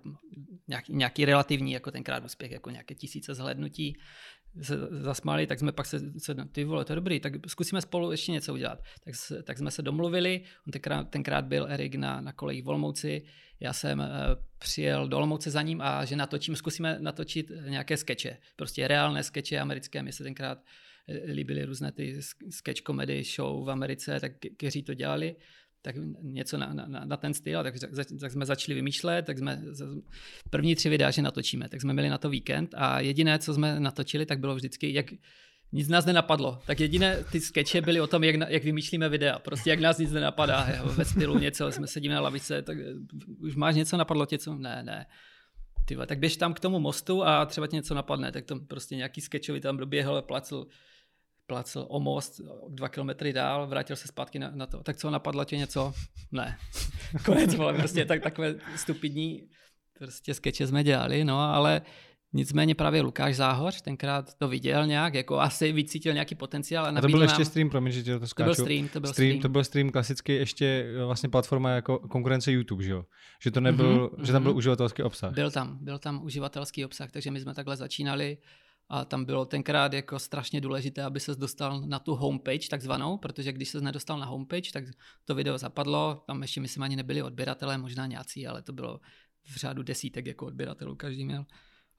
nějaký, 0.68 0.92
nějaký 0.94 1.24
relativní, 1.24 1.72
jako 1.72 1.90
tenkrát 1.90 2.24
úspěch, 2.24 2.50
jako 2.50 2.70
nějaké 2.70 2.94
tisíce 2.94 3.34
zhlednutí, 3.34 3.98
se 4.62 4.76
zasmáli, 4.90 5.46
tak 5.46 5.58
jsme 5.58 5.72
pak 5.72 5.86
se, 5.86 6.00
se 6.18 6.34
ty 6.52 6.64
vole, 6.64 6.84
to 6.84 6.92
je 6.92 6.94
dobrý, 6.94 7.20
tak 7.20 7.32
zkusíme 7.46 7.80
spolu 7.80 8.10
ještě 8.10 8.32
něco 8.32 8.52
udělat. 8.52 8.82
Tak, 9.04 9.14
tak 9.42 9.58
jsme 9.58 9.70
se 9.70 9.82
domluvili, 9.82 10.40
on 10.66 10.70
tenkrát, 10.72 11.10
tenkrát 11.10 11.44
byl 11.44 11.66
Erik 11.70 11.94
na, 11.94 12.20
na 12.20 12.32
kolejích 12.32 12.64
Volmouci, 12.64 13.22
já 13.60 13.72
jsem 13.72 13.98
uh, 13.98 14.06
přijel 14.58 15.08
do 15.08 15.16
Olomouce 15.16 15.50
za 15.50 15.62
ním 15.62 15.80
a 15.80 16.04
že 16.04 16.16
natočím, 16.16 16.56
zkusíme 16.56 16.96
natočit 17.00 17.52
nějaké 17.68 17.96
skeče, 17.96 18.38
prostě 18.56 18.88
reálné 18.88 19.22
skeče 19.22 19.58
americké, 19.58 20.02
mě 20.02 20.12
se 20.12 20.24
tenkrát 20.24 20.58
eh, 21.08 21.32
líbily 21.32 21.64
různé 21.64 21.92
ty 21.92 22.20
sketch 22.50 22.82
comedy 22.86 23.22
show 23.24 23.66
v 23.66 23.70
Americe, 23.70 24.20
tak 24.20 24.32
kteří 24.56 24.82
to 24.82 24.94
dělali 24.94 25.36
tak 25.82 25.94
něco 26.22 26.58
na, 26.58 26.72
na, 26.72 27.04
na 27.04 27.16
ten 27.16 27.34
styl, 27.34 27.62
tak, 27.62 27.74
tak, 27.80 28.06
tak 28.20 28.32
jsme 28.32 28.46
začali 28.46 28.74
vymýšlet, 28.74 29.26
tak 29.26 29.38
jsme 29.38 29.62
první 30.50 30.74
tři 30.74 30.88
videa, 30.88 31.10
že 31.10 31.22
natočíme, 31.22 31.68
tak 31.68 31.80
jsme 31.80 31.92
měli 31.92 32.08
na 32.08 32.18
to 32.18 32.30
víkend 32.30 32.74
a 32.76 33.00
jediné, 33.00 33.38
co 33.38 33.54
jsme 33.54 33.80
natočili, 33.80 34.26
tak 34.26 34.40
bylo 34.40 34.54
vždycky, 34.54 34.94
jak 34.94 35.06
nic 35.72 35.88
nás 35.88 36.04
nenapadlo. 36.04 36.58
Tak 36.66 36.80
jediné 36.80 37.24
ty 37.32 37.40
skeče 37.40 37.80
byly 37.80 38.00
o 38.00 38.06
tom, 38.06 38.24
jak, 38.24 38.36
jak 38.48 38.64
vymýšlíme 38.64 39.08
videa. 39.08 39.38
Prostě 39.38 39.70
jak 39.70 39.80
nás 39.80 39.98
nic 39.98 40.12
nenapadá. 40.12 40.68
Ve 40.84 41.04
stylu 41.04 41.38
něco, 41.38 41.72
jsme 41.72 41.86
sedíme 41.86 42.14
na 42.14 42.20
lavice, 42.20 42.62
tak 42.62 42.78
už 43.38 43.56
máš 43.56 43.74
něco, 43.74 43.96
napadlo 43.96 44.26
tě 44.26 44.38
co? 44.38 44.54
Ne, 44.54 44.82
ne. 44.82 45.06
Tyva, 45.86 46.06
tak 46.06 46.18
běž 46.18 46.36
tam 46.36 46.54
k 46.54 46.60
tomu 46.60 46.78
mostu 46.78 47.24
a 47.24 47.46
třeba 47.46 47.66
ti 47.66 47.76
něco 47.76 47.94
napadne. 47.94 48.32
Tak 48.32 48.44
to 48.44 48.60
prostě 48.60 48.96
nějaký 48.96 49.20
skečovi 49.20 49.60
tam 49.60 49.76
doběhl, 49.76 50.22
placl 50.22 50.66
placl 51.50 51.86
o 51.88 52.00
most 52.00 52.40
dva 52.68 52.88
kilometry 52.88 53.32
dál, 53.32 53.66
vrátil 53.66 53.96
se 53.96 54.08
zpátky 54.08 54.38
na, 54.38 54.50
na 54.54 54.66
to. 54.66 54.82
Tak 54.82 54.96
co, 54.96 55.10
napadlo 55.10 55.44
tě 55.44 55.56
něco? 55.56 55.92
Ne. 56.32 56.58
Konec, 57.24 57.54
vole, 57.54 57.74
prostě 57.74 58.04
tak, 58.04 58.22
takové 58.22 58.54
stupidní 58.76 59.48
prostě 59.98 60.34
skeče 60.34 60.66
jsme 60.66 60.84
dělali, 60.84 61.24
no, 61.24 61.40
ale 61.40 61.82
Nicméně 62.32 62.74
právě 62.74 63.02
Lukáš 63.02 63.36
Záhoř 63.36 63.82
tenkrát 63.82 64.34
to 64.34 64.48
viděl 64.48 64.86
nějak, 64.86 65.14
jako 65.14 65.40
asi 65.40 65.72
vycítil 65.72 66.12
nějaký 66.12 66.34
potenciál. 66.34 66.86
A, 66.86 66.88
a 66.88 67.00
to 67.00 67.08
byl 67.08 67.22
ještě 67.22 67.44
stream, 67.44 67.70
promiň, 67.70 67.92
že 67.92 68.18
to 68.18 68.26
skáču. 68.26 68.50
To 68.50 68.54
byl 68.54 68.64
stream, 68.64 68.88
to 68.88 69.00
byl 69.00 69.12
stream. 69.12 69.30
stream. 69.30 69.42
To 69.42 69.48
byl 69.48 69.64
stream 69.64 69.90
klasicky 69.90 70.32
ještě 70.32 70.86
vlastně 71.06 71.28
platforma 71.28 71.70
jako 71.70 71.98
konkurence 71.98 72.52
YouTube, 72.52 72.84
že 72.84 72.90
jo? 72.90 73.04
Že 73.42 73.50
to 73.50 73.60
nebyl, 73.60 74.08
mm-hmm, 74.08 74.24
že 74.24 74.32
tam 74.32 74.42
byl 74.42 74.52
mm-hmm. 74.52 74.56
uživatelský 74.56 75.02
obsah. 75.02 75.34
Byl 75.34 75.50
tam, 75.50 75.78
byl 75.80 75.98
tam 75.98 76.24
uživatelský 76.24 76.84
obsah, 76.84 77.10
takže 77.10 77.30
my 77.30 77.40
jsme 77.40 77.54
takhle 77.54 77.76
začínali 77.76 78.38
a 78.92 79.04
tam 79.04 79.24
bylo 79.24 79.44
tenkrát 79.44 79.92
jako 79.92 80.18
strašně 80.18 80.60
důležité, 80.60 81.02
aby 81.02 81.20
se 81.20 81.34
dostal 81.34 81.80
na 81.80 81.98
tu 81.98 82.14
homepage 82.14 82.68
takzvanou, 82.70 83.18
protože 83.18 83.52
když 83.52 83.68
se 83.68 83.80
nedostal 83.80 84.18
na 84.18 84.26
homepage, 84.26 84.72
tak 84.72 84.84
to 85.24 85.34
video 85.34 85.58
zapadlo, 85.58 86.22
tam 86.26 86.42
ještě 86.42 86.60
myslím 86.60 86.82
ani 86.82 86.96
nebyli 86.96 87.22
odběratelé, 87.22 87.78
možná 87.78 88.06
nějací, 88.06 88.46
ale 88.46 88.62
to 88.62 88.72
bylo 88.72 89.00
v 89.44 89.56
řádu 89.56 89.82
desítek 89.82 90.26
jako 90.26 90.46
odběratelů 90.46 90.96
každý 90.96 91.24
měl. 91.24 91.46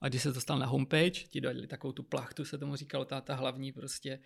A 0.02 0.10
když 0.10 0.22
se 0.22 0.32
dostal 0.32 0.60
na 0.60 0.66
homepage, 0.66 1.12
ti 1.12 1.42
dali 1.42 1.68
takovou 1.68 1.94
tu 1.94 2.04
plachtu, 2.04 2.46
se 2.46 2.58
tomu 2.58 2.76
říkalo, 2.76 3.06
ta, 3.06 3.22
ta 3.22 3.36
hlavní 3.36 3.72
prostě, 3.72 4.20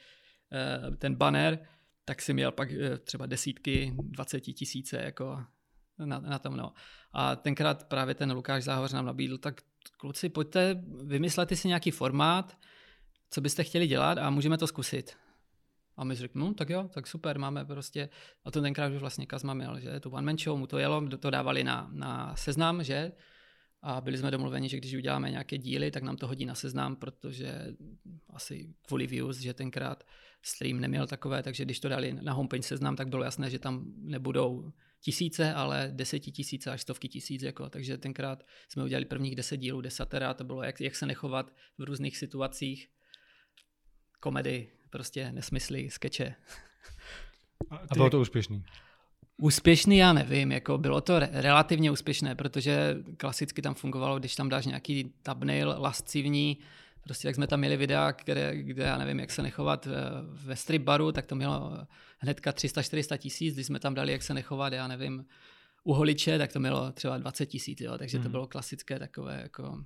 eh, 0.54 0.96
ten 0.98 1.16
banner, 1.16 1.68
tak 2.06 2.22
si 2.22 2.34
měl 2.34 2.52
pak 2.52 2.72
eh, 2.72 2.98
třeba 2.98 3.26
desítky, 3.26 3.94
dvaceti 3.98 4.54
tisíce 4.54 4.98
jako 4.98 5.44
na, 5.98 6.20
na 6.20 6.40
tom. 6.40 6.58
No. 6.58 6.74
A 7.14 7.36
tenkrát 7.36 7.84
právě 7.84 8.16
ten 8.16 8.32
Lukáš 8.32 8.64
Záhoř 8.64 8.94
nám 8.94 9.06
nabídl, 9.06 9.38
tak 9.38 9.62
kluci, 9.98 10.30
pojďte, 10.30 10.84
vymyslete 11.04 11.56
si 11.56 11.68
nějaký 11.68 11.92
formát, 11.92 12.58
co 13.30 13.42
byste 13.42 13.64
chtěli 13.64 13.88
dělat 13.88 14.18
a 14.18 14.30
můžeme 14.30 14.58
to 14.58 14.68
zkusit. 14.68 15.18
A 15.98 16.04
my 16.04 16.16
řekl, 16.16 16.40
no 16.40 16.54
tak 16.54 16.70
jo, 16.70 16.90
tak 16.94 17.08
super, 17.08 17.40
máme 17.40 17.66
prostě, 17.66 18.10
a 18.46 18.52
to 18.52 18.62
tenkrát 18.62 18.92
už 18.92 19.00
vlastně 19.00 19.26
Kazma 19.26 19.54
měl, 19.54 19.80
že 19.80 20.00
tu 20.00 20.10
one 20.10 20.26
man 20.26 20.38
show, 20.38 20.60
mu 20.60 20.68
to 20.68 20.78
jelo, 20.78 21.08
to 21.08 21.30
dávali 21.30 21.64
na, 21.64 21.90
na 21.92 22.36
seznam, 22.36 22.84
že, 22.84 23.12
a 23.82 24.02
byli 24.02 24.18
jsme 24.18 24.32
domluveni, 24.32 24.70
že 24.70 24.78
když 24.78 24.96
uděláme 24.96 25.32
nějaké 25.32 25.58
díly, 25.58 25.92
tak 25.92 26.04
nám 26.04 26.18
to 26.18 26.28
hodí 26.28 26.46
na 26.46 26.56
seznam, 26.56 26.96
protože 26.96 27.76
asi 28.30 28.74
kvůli 28.88 29.08
views, 29.08 29.38
že 29.38 29.54
tenkrát 29.54 30.04
stream 30.42 30.80
neměl 30.80 31.08
takové, 31.08 31.44
takže 31.44 31.66
když 31.66 31.80
to 31.80 31.90
dali 31.90 32.14
na 32.22 32.34
homepage 32.34 32.64
seznam, 32.64 32.96
tak 32.96 33.08
bylo 33.08 33.24
jasné, 33.24 33.50
že 33.50 33.60
tam 33.60 33.86
nebudou 33.98 34.72
tisíce, 35.06 35.54
ale 35.54 35.92
desetitisíce 35.94 36.72
až 36.72 36.82
stovky 36.82 37.08
tisíc. 37.08 37.42
Jako. 37.42 37.70
Takže 37.70 37.98
tenkrát 37.98 38.44
jsme 38.70 38.84
udělali 38.84 39.06
prvních 39.06 39.36
deset 39.36 39.58
dílů 39.58 39.82
desatera, 39.82 40.34
to 40.34 40.44
bylo 40.44 40.64
jak, 40.64 40.82
jak 40.82 40.96
se 40.96 41.06
nechovat 41.06 41.54
v 41.78 41.84
různých 41.84 42.18
situacích. 42.18 42.90
Komedy, 44.20 44.68
prostě 44.90 45.32
nesmysly, 45.32 45.90
skeče. 45.90 46.36
A, 47.70 47.76
a 47.76 47.94
bylo 47.94 48.10
to 48.10 48.20
úspěšný? 48.20 48.64
Úspěšný 49.38 49.98
já 49.98 50.14
nevím, 50.14 50.52
jako 50.52 50.78
bylo 50.78 51.02
to 51.02 51.20
re- 51.20 51.30
relativně 51.32 51.92
úspěšné, 51.92 52.36
protože 52.36 52.98
klasicky 53.18 53.62
tam 53.62 53.74
fungovalo, 53.74 54.20
když 54.20 54.36
tam 54.36 54.50
dáš 54.50 54.66
nějaký 54.66 55.14
thumbnail 55.24 55.76
lascivní, 55.78 56.58
Prostě 57.06 57.28
jak 57.28 57.36
jsme 57.36 57.48
tam 57.48 57.60
měli 57.60 57.78
videa, 57.78 58.12
které, 58.14 58.64
kde 58.64 58.84
já 58.84 58.98
nevím, 58.98 59.20
jak 59.20 59.32
se 59.32 59.42
nechovat 59.42 59.88
ve 60.24 60.56
strip 60.56 60.82
baru, 60.82 61.12
tak 61.12 61.26
to 61.26 61.36
mělo 61.36 61.88
hnedka 62.20 62.52
300-400 62.52 63.18
tisíc, 63.18 63.54
když 63.54 63.66
jsme 63.66 63.80
tam 63.80 63.94
dali, 63.94 64.12
jak 64.12 64.24
se 64.24 64.34
nechovat, 64.34 64.74
já 64.74 64.88
nevím, 64.88 65.26
u 65.84 65.94
holiče, 65.94 66.38
tak 66.38 66.54
to 66.54 66.60
mělo 66.60 66.92
třeba 66.92 67.18
20 67.18 67.46
tisíc, 67.46 67.82
takže 67.98 68.18
mm. 68.18 68.24
to 68.24 68.28
mhm. 68.28 68.32
bylo 68.32 68.48
klasické 68.48 69.00
takové 69.00 69.40
jako 69.42 69.84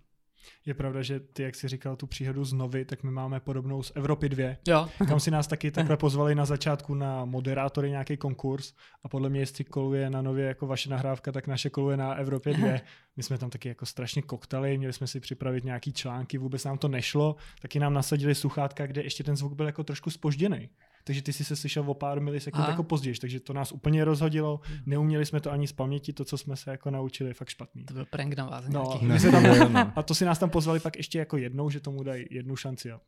je 0.65 0.73
pravda, 0.73 1.01
že 1.01 1.19
ty, 1.19 1.43
jak 1.43 1.55
jsi 1.55 1.67
říkal 1.67 1.95
tu 1.95 2.07
příhodu 2.07 2.45
z 2.45 2.53
Novy, 2.53 2.85
tak 2.85 3.03
my 3.03 3.11
máme 3.11 3.39
podobnou 3.39 3.83
z 3.83 3.91
Evropy 3.95 4.29
2. 4.29 4.55
Jo. 4.67 4.89
Tam 5.07 5.19
si 5.19 5.31
nás 5.31 5.47
taky 5.47 5.71
takhle 5.79 5.97
pozvali 5.97 6.35
na 6.35 6.45
začátku 6.45 6.93
na 6.93 7.25
moderátory 7.25 7.89
nějaký 7.89 8.17
konkurs 8.17 8.73
a 9.03 9.09
podle 9.09 9.29
mě, 9.29 9.39
jestli 9.39 9.63
koluje 9.63 10.09
na 10.09 10.21
Nově 10.21 10.45
jako 10.45 10.67
vaše 10.67 10.89
nahrávka, 10.89 11.31
tak 11.31 11.47
naše 11.47 11.69
koluje 11.69 11.97
na 11.97 12.13
Evropě 12.13 12.53
2. 12.53 12.69
My 13.17 13.23
jsme 13.23 13.37
tam 13.37 13.49
taky 13.49 13.69
jako 13.69 13.85
strašně 13.85 14.21
koktali, 14.21 14.77
měli 14.77 14.93
jsme 14.93 15.07
si 15.07 15.19
připravit 15.19 15.63
nějaký 15.63 15.93
články, 15.93 16.37
vůbec 16.37 16.63
nám 16.63 16.77
to 16.77 16.87
nešlo, 16.87 17.35
taky 17.61 17.79
nám 17.79 17.93
nasadili 17.93 18.35
sluchátka, 18.35 18.87
kde 18.87 19.03
ještě 19.03 19.23
ten 19.23 19.35
zvuk 19.35 19.53
byl 19.53 19.65
jako 19.65 19.83
trošku 19.83 20.09
spožděný 20.09 20.69
takže 21.09 21.21
ty 21.21 21.33
jsi 21.33 21.45
se 21.45 21.55
slyšel 21.55 21.83
o 21.87 21.93
pár 21.93 22.21
milisekund 22.21 22.67
jako 22.67 22.83
později, 22.83 23.15
takže 23.21 23.39
to 23.39 23.53
nás 23.53 23.71
úplně 23.71 24.05
rozhodilo, 24.05 24.59
neuměli 24.85 25.25
jsme 25.25 25.39
to 25.39 25.51
ani 25.51 25.67
z 25.67 25.71
paměti, 25.71 26.13
to, 26.13 26.25
co 26.25 26.37
jsme 26.37 26.55
se 26.55 26.71
jako 26.71 26.91
naučili, 26.91 27.29
je 27.29 27.33
fakt 27.33 27.49
špatný. 27.49 27.83
To 27.83 27.93
byl 27.93 28.05
prank 28.05 28.33
na 28.33 28.45
vás. 28.45 28.65
No, 28.67 28.99
my 29.01 29.19
se 29.19 29.31
tam, 29.31 29.93
a 29.95 30.03
to 30.03 30.15
si 30.15 30.25
nás 30.25 30.39
tam 30.39 30.49
pozvali 30.49 30.79
pak 30.79 30.97
ještě 30.97 31.19
jako 31.19 31.37
jednou, 31.37 31.69
že 31.69 31.79
tomu 31.79 32.03
dají 32.03 32.25
jednu 32.29 32.55
šanci. 32.55 32.91
A 32.91 32.99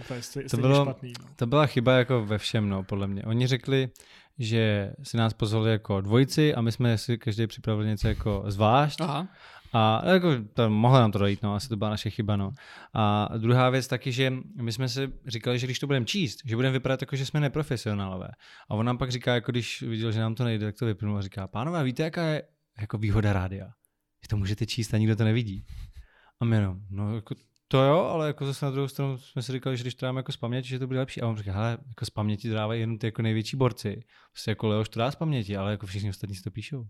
úplně 0.00 0.20
to, 0.50 0.56
bylo, 0.56 0.84
špatný, 0.84 1.12
no. 1.20 1.26
to 1.36 1.46
byla 1.46 1.66
chyba 1.66 1.98
jako 1.98 2.24
ve 2.24 2.38
všem, 2.38 2.68
no, 2.68 2.82
podle 2.82 3.06
mě. 3.06 3.22
Oni 3.22 3.46
řekli, 3.46 3.88
že 4.38 4.92
si 5.02 5.16
nás 5.16 5.32
pozvali 5.32 5.70
jako 5.70 6.00
dvojici 6.00 6.54
a 6.54 6.60
my 6.60 6.72
jsme 6.72 6.98
si 6.98 7.18
každý 7.18 7.46
připravili 7.46 7.88
něco 7.88 8.08
jako 8.08 8.44
zvlášť. 8.46 9.00
Aha. 9.00 9.28
A 9.76 10.02
jako, 10.12 10.28
to, 10.54 10.70
mohlo 10.70 10.98
nám 10.98 11.12
to 11.12 11.18
dojít, 11.18 11.42
no, 11.42 11.54
asi 11.54 11.68
to 11.68 11.76
byla 11.76 11.90
naše 11.90 12.10
chyba. 12.10 12.36
No. 12.36 12.50
A 12.94 13.28
druhá 13.38 13.70
věc 13.70 13.86
taky, 13.88 14.12
že 14.12 14.32
my 14.60 14.72
jsme 14.72 14.88
si 14.88 15.12
říkali, 15.26 15.58
že 15.58 15.66
když 15.66 15.78
to 15.78 15.86
budeme 15.86 16.06
číst, 16.06 16.38
že 16.44 16.56
budeme 16.56 16.72
vypadat 16.72 17.02
jako, 17.02 17.16
že 17.16 17.26
jsme 17.26 17.40
neprofesionálové. 17.40 18.28
A 18.68 18.74
on 18.74 18.86
nám 18.86 18.98
pak 18.98 19.10
říká, 19.10 19.34
jako 19.34 19.52
když 19.52 19.82
viděl, 19.82 20.12
že 20.12 20.20
nám 20.20 20.34
to 20.34 20.44
nejde, 20.44 20.66
tak 20.66 20.74
to 20.78 20.86
vyplnul 20.86 21.18
a 21.18 21.22
říká, 21.22 21.46
pánové, 21.48 21.84
víte, 21.84 22.02
jaká 22.02 22.22
je 22.22 22.42
jako 22.80 22.98
výhoda 22.98 23.32
rádia? 23.32 23.66
Že 24.22 24.28
to 24.28 24.36
můžete 24.36 24.66
číst 24.66 24.94
a 24.94 24.98
nikdo 24.98 25.16
to 25.16 25.24
nevidí. 25.24 25.64
A 26.40 26.44
my 26.44 26.60
no, 26.60 26.80
no 26.90 27.14
jako 27.14 27.34
to 27.68 27.82
jo, 27.82 27.98
ale 27.98 28.26
jako 28.26 28.46
zase 28.46 28.64
na 28.64 28.70
druhou 28.70 28.88
stranu 28.88 29.18
jsme 29.18 29.42
si 29.42 29.52
říkali, 29.52 29.76
že 29.76 29.82
když 29.82 29.94
to 29.94 30.06
dáme 30.06 30.18
jako 30.18 30.32
z 30.32 30.36
paměti, 30.36 30.68
že 30.68 30.78
to 30.78 30.86
bude 30.86 30.98
lepší. 30.98 31.22
A 31.22 31.28
on 31.28 31.36
říká, 31.36 31.52
hele, 31.52 31.78
jako 31.88 32.04
z 32.04 32.10
paměti 32.10 32.50
dávají 32.50 32.80
jenom 32.80 32.98
ty 32.98 33.06
jako 33.06 33.22
největší 33.22 33.56
borci. 33.56 34.02
Prostě 34.32 34.50
jako 34.50 34.68
Leoš 34.68 34.88
to 34.88 34.98
dá 34.98 35.10
z 35.10 35.14
paměti, 35.14 35.56
ale 35.56 35.70
jako 35.70 35.86
všichni 35.86 36.10
ostatní 36.10 36.36
si 36.36 36.42
to 36.42 36.50
píšou. 36.50 36.86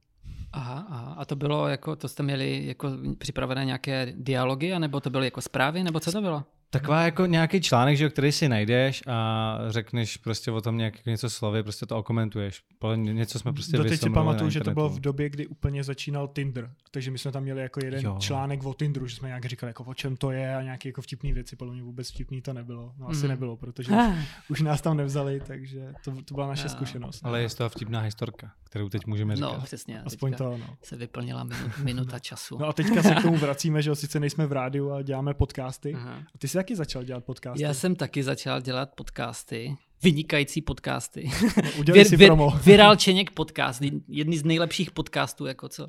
Aha, 0.52 0.86
aha, 0.90 1.14
a 1.18 1.24
to 1.24 1.36
bylo 1.36 1.68
jako, 1.68 1.96
to 1.96 2.08
jste 2.08 2.22
měli 2.22 2.66
jako 2.66 2.90
připravené 3.18 3.64
nějaké 3.64 4.12
dialogy, 4.16 4.72
anebo 4.72 5.00
to 5.00 5.10
byly 5.10 5.26
jako 5.26 5.40
zprávy, 5.40 5.82
nebo 5.82 6.00
co 6.00 6.12
to 6.12 6.20
bylo? 6.20 6.44
Taková 6.70 7.02
jako 7.02 7.26
nějaký 7.26 7.60
článek, 7.60 7.96
že, 7.96 8.08
který 8.08 8.32
si 8.32 8.48
najdeš 8.48 9.02
a 9.06 9.58
řekneš 9.68 10.16
prostě 10.16 10.50
o 10.50 10.60
tom 10.60 10.76
nějak 10.76 11.06
něco 11.06 11.30
slovy, 11.30 11.62
prostě 11.62 11.86
to 11.86 11.98
okomentuješ. 11.98 12.62
Něco 12.96 13.38
jsme 13.38 13.52
prostě 13.52 13.76
Doteď 13.76 14.00
si 14.00 14.10
pamatuju, 14.10 14.50
že 14.50 14.60
to 14.60 14.70
bylo 14.70 14.88
v 14.88 15.00
době, 15.00 15.30
kdy 15.30 15.46
úplně 15.46 15.84
začínal 15.84 16.28
Tinder, 16.28 16.70
takže 16.90 17.10
my 17.10 17.18
jsme 17.18 17.32
tam 17.32 17.42
měli 17.42 17.62
jako 17.62 17.84
jeden 17.84 18.04
jo. 18.04 18.16
článek 18.20 18.64
o 18.64 18.74
Tinderu, 18.74 19.06
že 19.06 19.16
jsme 19.16 19.28
nějak 19.28 19.44
říkali, 19.44 19.70
jako 19.70 19.84
o 19.84 19.94
čem 19.94 20.16
to 20.16 20.30
je 20.30 20.56
a 20.56 20.62
nějaké 20.62 20.88
jako 20.88 21.02
vtipné 21.02 21.32
věci, 21.32 21.56
podle 21.56 21.74
mě 21.74 21.82
vůbec 21.82 22.10
vtipný 22.10 22.42
to 22.42 22.52
nebylo. 22.52 22.92
No 22.98 23.08
asi 23.08 23.22
mm. 23.22 23.28
nebylo, 23.28 23.56
protože 23.56 23.92
ah. 23.92 24.14
už 24.48 24.60
nás 24.60 24.80
tam 24.80 24.96
nevzali, 24.96 25.40
takže 25.46 25.92
to, 26.04 26.22
to 26.22 26.34
byla 26.34 26.46
naše 26.46 26.64
no. 26.64 26.68
zkušenost. 26.68 27.20
Ale 27.24 27.42
je 27.42 27.48
z 27.48 27.54
toho 27.54 27.68
vtipná 27.68 28.00
historka, 28.00 28.50
kterou 28.64 28.88
teď 28.88 29.06
můžeme 29.06 29.36
no, 29.36 29.36
říkat. 29.36 29.58
No, 29.58 29.64
přesně. 29.64 30.02
Aspoň 30.02 30.34
to, 30.34 30.58
no. 30.58 30.76
Se 30.82 30.96
vyplnila 30.96 31.48
minuta 31.82 32.18
času. 32.18 32.58
No 32.58 32.66
a 32.66 32.72
teďka 32.72 33.02
se 33.02 33.14
k 33.14 33.22
tomu 33.22 33.36
vracíme, 33.36 33.82
že 33.82 33.94
sice 33.94 34.20
nejsme 34.20 34.46
v 34.46 34.52
rádiu 34.52 34.92
a 34.92 35.02
děláme 35.02 35.34
podcasty. 35.34 35.94
Aha. 35.94 36.22
A 36.34 36.38
ty 36.38 36.48
jsi 36.56 36.60
taky 36.60 36.76
začal 36.76 37.04
dělat 37.04 37.24
podcasty. 37.24 37.62
Já 37.62 37.74
jsem 37.74 37.96
taky 37.96 38.22
začal 38.22 38.60
dělat 38.60 38.94
podcasty. 38.94 39.76
Vynikající 40.02 40.62
podcasty. 40.62 41.30
No, 41.64 41.70
udělej 41.78 42.00
vir, 42.00 42.08
si 42.08 42.16
promo. 42.16 42.50
Vir, 42.50 42.60
Viral 42.64 42.96
Čeněk 42.96 43.30
podcast, 43.30 43.82
jedný 44.08 44.38
z 44.38 44.44
nejlepších 44.44 44.90
podcastů, 44.90 45.46
jako 45.46 45.68
co. 45.68 45.88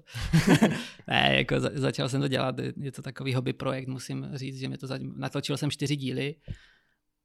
ne, 1.08 1.36
jako 1.36 1.60
za, 1.60 1.70
začal 1.74 2.10
jsem 2.10 2.22
to 2.22 2.28
dělat, 2.28 2.56
je 2.78 2.92
to 2.92 3.02
takový 3.02 3.34
hobby 3.34 3.54
projekt, 3.54 3.88
musím 3.88 4.30
říct, 4.34 4.60
že 4.60 4.68
mě 4.68 4.78
to 4.78 4.88
za, 4.88 5.00
natočil 5.16 5.58
jsem 5.58 5.72
čtyři 5.72 5.96
díly 5.96 6.36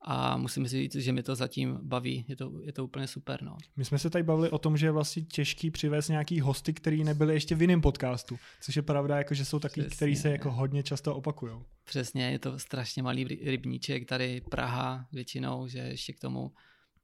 a 0.04 0.36
musím 0.36 0.66
říct, 0.66 0.94
že 0.94 1.12
mi 1.12 1.22
to 1.22 1.34
zatím 1.34 1.78
baví, 1.82 2.24
je 2.28 2.36
to, 2.36 2.52
je 2.64 2.72
to 2.72 2.84
úplně 2.84 3.06
super. 3.06 3.42
No. 3.42 3.56
My 3.76 3.84
jsme 3.84 3.98
se 3.98 4.10
tady 4.10 4.24
bavili 4.24 4.50
o 4.50 4.58
tom, 4.58 4.76
že 4.76 4.86
je 4.86 4.90
vlastně 4.90 5.22
těžký 5.22 5.70
přivést 5.70 6.08
nějaký 6.08 6.40
hosty, 6.40 6.72
který 6.72 7.04
nebyli 7.04 7.34
ještě 7.34 7.54
v 7.54 7.60
jiném 7.60 7.80
podcastu, 7.80 8.38
což 8.60 8.76
je 8.76 8.82
pravda, 8.82 9.18
jako, 9.18 9.34
že 9.34 9.44
jsou 9.44 9.58
takový, 9.58 9.86
který 9.86 10.16
se 10.16 10.30
jako 10.30 10.50
hodně 10.50 10.82
často 10.82 11.16
opakují. 11.16 11.52
Přesně, 11.84 12.30
je 12.30 12.38
to 12.38 12.58
strašně 12.58 13.02
malý 13.02 13.24
rybníček, 13.24 14.08
tady 14.08 14.40
Praha 14.40 15.06
většinou, 15.12 15.66
že 15.66 15.78
ještě 15.78 16.12
k 16.12 16.20
tomu 16.20 16.52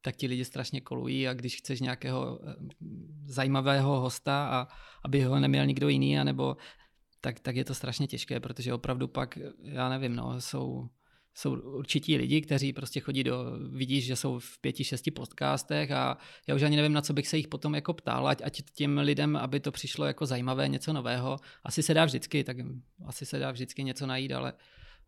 tak 0.01 0.17
ti 0.17 0.27
lidi 0.27 0.45
strašně 0.45 0.81
kolují 0.81 1.29
a 1.29 1.35
když 1.35 1.57
chceš 1.57 1.81
nějakého 1.81 2.41
eh, 2.43 2.55
zajímavého 3.27 4.01
hosta 4.01 4.49
a 4.49 4.69
aby 5.05 5.23
ho 5.23 5.41
neměl 5.41 5.67
nikdo 5.67 5.89
jiný, 5.89 6.19
anebo 6.19 6.57
tak, 7.21 7.41
tak 7.41 7.57
je 7.57 7.65
to 7.65 7.75
strašně 7.75 8.07
těžké, 8.07 8.41
protože 8.41 8.75
opravdu 8.75 9.09
pak, 9.09 9.39
já 9.63 9.89
nevím, 9.89 10.17
no, 10.17 10.41
jsou 10.41 10.89
jsou 11.39 11.61
určití 11.61 12.17
lidi, 12.17 12.41
kteří 12.41 12.73
prostě 12.73 13.01
chodí 13.01 13.25
do, 13.25 13.45
vidíš, 13.71 14.05
že 14.07 14.17
jsou 14.17 14.39
v 14.39 14.59
pěti, 14.61 14.85
šesti 14.85 15.11
podcastech 15.11 15.91
a 15.91 16.19
já 16.47 16.55
už 16.55 16.63
ani 16.63 16.77
nevím, 16.77 16.93
na 16.93 17.03
co 17.03 17.13
bych 17.13 17.29
se 17.29 17.37
jich 17.37 17.49
potom 17.49 17.75
jako 17.75 17.95
ptal, 17.95 18.29
ať, 18.29 18.43
ať 18.45 18.63
těm 18.75 18.99
lidem, 18.99 19.37
aby 19.37 19.61
to 19.61 19.73
přišlo 19.73 20.07
jako 20.07 20.27
zajímavé, 20.27 20.69
něco 20.69 20.93
nového. 20.93 21.37
Asi 21.65 21.83
se 21.83 21.95
dá 21.95 22.05
vždycky, 22.05 22.45
tak 22.45 22.57
asi 23.07 23.27
se 23.27 23.39
dá 23.39 23.51
vždycky 23.51 23.85
něco 23.85 24.07
najít, 24.07 24.33
ale, 24.33 24.53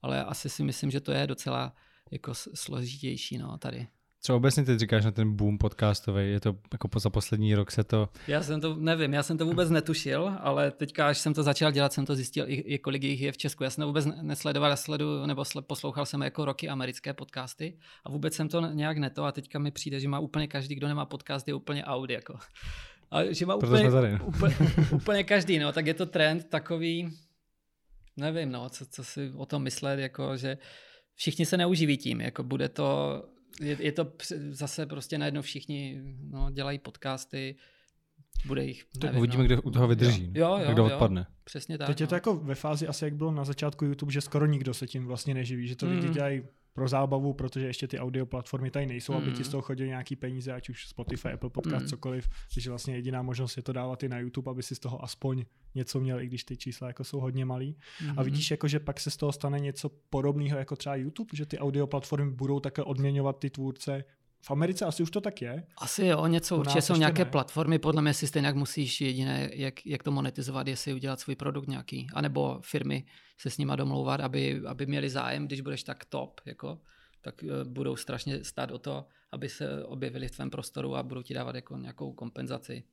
ale 0.03 0.25
asi 0.25 0.49
si 0.49 0.63
myslím, 0.63 0.91
že 0.91 1.01
to 1.01 1.13
je 1.13 1.27
docela 1.27 1.75
jako 2.11 2.35
složitější 2.35 3.39
no, 3.39 3.59
tady. 3.59 3.87
Co 4.23 4.37
obecně 4.37 4.65
teď 4.65 4.79
říkáš 4.79 5.05
na 5.05 5.11
ten 5.11 5.37
boom 5.37 5.59
podcastový? 5.59 6.31
Je 6.31 6.41
to 6.41 6.57
jako 6.73 7.01
za 7.01 7.11
poslední 7.11 7.55
rok 7.55 7.71
se 7.71 7.85
to... 7.85 8.09
Já 8.27 8.43
jsem 8.43 8.61
to, 8.61 8.77
nevím, 8.77 9.15
já 9.15 9.23
jsem 9.23 9.39
to 9.39 9.47
vůbec 9.47 9.71
netušil, 9.71 10.33
ale 10.41 10.71
teďka, 10.71 11.09
až 11.09 11.19
jsem 11.19 11.35
to 11.35 11.43
začal 11.43 11.73
dělat, 11.73 11.93
jsem 11.93 12.07
to 12.07 12.15
zjistil, 12.15 12.45
i, 12.49 12.55
i 12.55 12.79
kolik 12.79 13.03
jich 13.03 13.21
je 13.21 13.33
v 13.33 13.37
Česku. 13.37 13.65
Já 13.65 13.71
jsem 13.71 13.83
to 13.83 13.87
vůbec 13.87 14.07
nesledoval, 14.23 14.77
sledu, 14.77 15.27
nebo 15.27 15.45
sle, 15.45 15.63
poslouchal 15.63 16.07
jsem 16.07 16.23
jako 16.23 16.45
roky 16.45 16.69
americké 16.69 17.13
podcasty 17.13 17.79
a 18.05 18.11
vůbec 18.11 18.35
jsem 18.35 18.49
to 18.49 18.61
nějak 18.61 18.99
neto 18.99 19.25
a 19.25 19.33
teďka 19.33 19.59
mi 19.59 19.71
přijde, 19.71 20.01
že 20.01 20.09
má 20.09 20.19
úplně 20.19 20.47
každý, 20.47 20.75
kdo 20.75 20.89
nemá 20.89 21.07
podcast, 21.07 21.49
je 21.49 21.55
úplně 21.55 21.85
Audi. 21.85 22.15
Jako. 22.15 22.39
A 23.11 23.33
že 23.33 23.47
má 23.47 23.55
úplně, 23.55 23.91
tady, 23.91 24.13
no. 24.13 24.25
úplně, 24.25 24.57
úplně, 24.95 25.25
každý, 25.25 25.59
no, 25.59 25.73
tak 25.73 25.87
je 25.87 25.95
to 25.95 26.07
trend 26.07 26.49
takový, 26.49 27.19
nevím, 28.17 28.53
no, 28.53 28.69
co, 28.69 28.87
co 28.87 29.05
si 29.05 29.31
o 29.37 29.47
tom 29.47 29.63
myslet, 29.63 30.01
jako, 30.01 30.37
že 30.37 30.59
všichni 31.15 31.47
se 31.47 31.57
neuživí 31.57 31.97
tím, 31.97 32.21
jako 32.21 32.43
bude 32.43 32.69
to 32.69 33.23
je, 33.61 33.77
je 33.81 33.93
to 33.93 34.13
zase 34.51 34.87
prostě 34.87 35.19
najednou 35.19 35.43
všichni 35.43 36.03
no, 36.31 36.51
dělají 36.51 36.79
podcasty, 36.79 37.57
bude 38.47 38.65
jich. 38.65 38.85
Nevím, 39.03 39.19
uvidíme, 39.19 39.43
no. 39.43 39.47
kdo 39.47 39.63
u 39.63 39.71
toho 39.71 39.89
vydrží. 39.89 40.33
Jo, 40.35 40.59
jo, 40.59 40.73
kdo 40.73 40.83
jo, 40.83 40.93
odpadne. 40.93 41.27
Přesně 41.45 41.79
tak. 41.79 41.87
Teď 41.87 42.01
no. 42.01 42.05
je 42.05 42.09
to 42.09 42.15
jako 42.15 42.37
ve 42.37 42.55
fázi 42.55 42.87
asi, 42.87 43.05
jak 43.05 43.15
bylo 43.15 43.33
na 43.33 43.45
začátku 43.45 43.85
YouTube, 43.85 44.13
že 44.13 44.21
skoro 44.21 44.47
nikdo 44.47 44.75
se 44.75 44.87
tím 44.87 45.07
vlastně 45.07 45.35
neživí, 45.35 45.69
že 45.69 45.77
to 45.77 45.87
mm. 45.87 45.93
lidi 45.93 46.09
dělají 46.09 46.43
pro 46.73 46.89
zábavu, 46.89 47.33
protože 47.33 47.67
ještě 47.67 47.89
ty 47.89 47.99
audio 47.99 48.27
platformy 48.27 48.71
tady 48.71 48.87
nejsou, 48.87 49.13
mm. 49.13 49.19
aby 49.19 49.33
ti 49.33 49.45
z 49.45 49.49
toho 49.49 49.63
chodili 49.63 49.89
nějaký 49.89 50.17
peníze, 50.17 50.53
ať 50.53 50.69
už 50.69 50.89
Spotify, 50.89 51.29
Apple 51.29 51.51
Podcast, 51.51 51.83
mm. 51.83 51.89
cokoliv. 51.89 52.29
Takže 52.55 52.71
vlastně 52.71 52.95
jediná 52.95 53.23
možnost 53.23 53.57
je 53.57 53.63
to 53.63 53.73
dávat 53.73 54.03
i 54.03 54.09
na 54.09 54.19
YouTube, 54.19 54.51
aby 54.51 54.63
si 54.63 54.75
z 54.75 54.79
toho 54.79 55.05
aspoň 55.05 55.45
něco 55.75 56.01
měl, 56.01 56.21
i 56.21 56.27
když 56.27 56.45
ty 56.45 56.57
čísla 56.57 56.87
jako 56.89 57.05
jsou 57.05 57.21
hodně 57.21 57.45
malý. 57.45 57.77
Mm. 58.03 58.19
A 58.19 58.23
vidíš, 58.23 58.51
jako, 58.51 58.69
že 58.69 58.81
pak 58.81 59.01
se 59.01 59.11
z 59.11 59.17
toho 59.17 59.33
stane 59.33 59.61
něco 59.61 59.89
podobného 59.89 60.59
jako 60.59 60.77
třeba 60.77 60.97
YouTube, 60.97 61.31
že 61.35 61.47
ty 61.47 61.59
audio 61.59 61.87
platformy 61.87 62.31
budou 62.31 62.61
také 62.61 62.83
odměňovat 62.83 63.39
ty 63.39 63.51
tvůrce 63.51 64.05
v 64.43 64.51
Americe 64.51 64.85
asi 64.85 65.03
už 65.03 65.11
to 65.11 65.21
tak 65.21 65.43
je. 65.43 65.67
Asi 65.79 66.07
jo, 66.07 66.27
něco 66.27 66.57
určitě 66.57 66.83
jsou 66.83 66.97
nějaké 66.97 67.25
ne. 67.25 67.31
platformy, 67.31 67.79
podle 67.79 68.03
mě 68.03 68.15
si 68.15 68.27
stejně 68.27 68.47
jak 68.47 68.57
musíš 68.57 69.01
jediné, 69.01 69.51
jak, 69.53 69.87
jak 69.87 70.03
to 70.03 70.11
monetizovat, 70.11 70.69
jestli 70.69 70.95
udělat 70.95 71.21
svůj 71.21 71.37
produkt 71.37 71.69
nějaký, 71.69 72.07
anebo 72.15 72.61
firmy 72.63 73.05
se 73.39 73.51
s 73.51 73.59
nima 73.59 73.77
domlouvat, 73.77 74.21
aby, 74.21 74.63
aby 74.67 74.87
měli 74.87 75.11
zájem, 75.11 75.47
když 75.47 75.61
budeš 75.61 75.83
tak 75.83 76.05
top, 76.05 76.41
jako, 76.45 76.81
tak 77.21 77.35
uh, 77.43 77.73
budou 77.73 77.97
strašně 77.97 78.45
stát 78.45 78.71
o 78.71 78.79
to, 78.79 79.07
aby 79.33 79.49
se 79.49 79.85
objevili 79.85 80.29
v 80.29 80.31
tvém 80.31 80.51
prostoru 80.51 80.97
a 80.97 81.03
budou 81.03 81.23
ti 81.23 81.35
dávat 81.35 81.55
jako 81.55 81.77
nějakou 81.77 82.13
kompenzaci. 82.13 82.85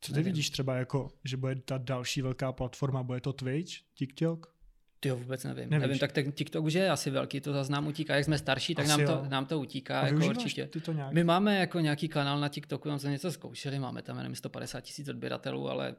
Co 0.00 0.12
ty 0.12 0.18
Nevím. 0.18 0.24
vidíš 0.24 0.50
třeba 0.50 0.74
jako, 0.74 1.08
že 1.24 1.36
bude 1.36 1.56
ta 1.56 1.78
další 1.78 2.22
velká 2.22 2.52
platforma, 2.52 3.02
bude 3.02 3.20
to 3.20 3.32
Twitch, 3.32 3.72
TikTok? 3.94 4.57
Ty 5.00 5.10
vůbec 5.10 5.44
nevím. 5.44 5.70
Nevíš. 5.70 5.82
Nevím, 5.82 5.98
tak 5.98 6.12
ten 6.12 6.32
TikTok 6.32 6.64
už 6.64 6.74
je 6.74 6.90
asi 6.90 7.10
velký, 7.10 7.40
to 7.40 7.52
zase 7.52 7.72
nám 7.72 7.86
utíká. 7.86 8.16
Jak 8.16 8.24
jsme 8.24 8.38
starší, 8.38 8.74
tak 8.74 8.86
nám 8.86 9.06
to, 9.06 9.26
nám 9.28 9.46
to 9.46 9.60
utíká. 9.60 10.00
A 10.00 10.06
jako 10.06 10.26
určitě. 10.26 10.66
Ty 10.66 10.80
to 10.80 10.92
nějak? 10.92 11.12
My 11.12 11.24
máme 11.24 11.58
jako 11.58 11.80
nějaký 11.80 12.08
kanál 12.08 12.40
na 12.40 12.48
TikToku, 12.48 12.88
tam 12.88 12.98
jsme 12.98 13.10
něco 13.10 13.32
zkoušeli, 13.32 13.78
máme 13.78 14.02
tam 14.02 14.18
jenom 14.18 14.34
150 14.34 14.80
tisíc 14.80 15.08
odběratelů, 15.08 15.68
ale 15.68 15.94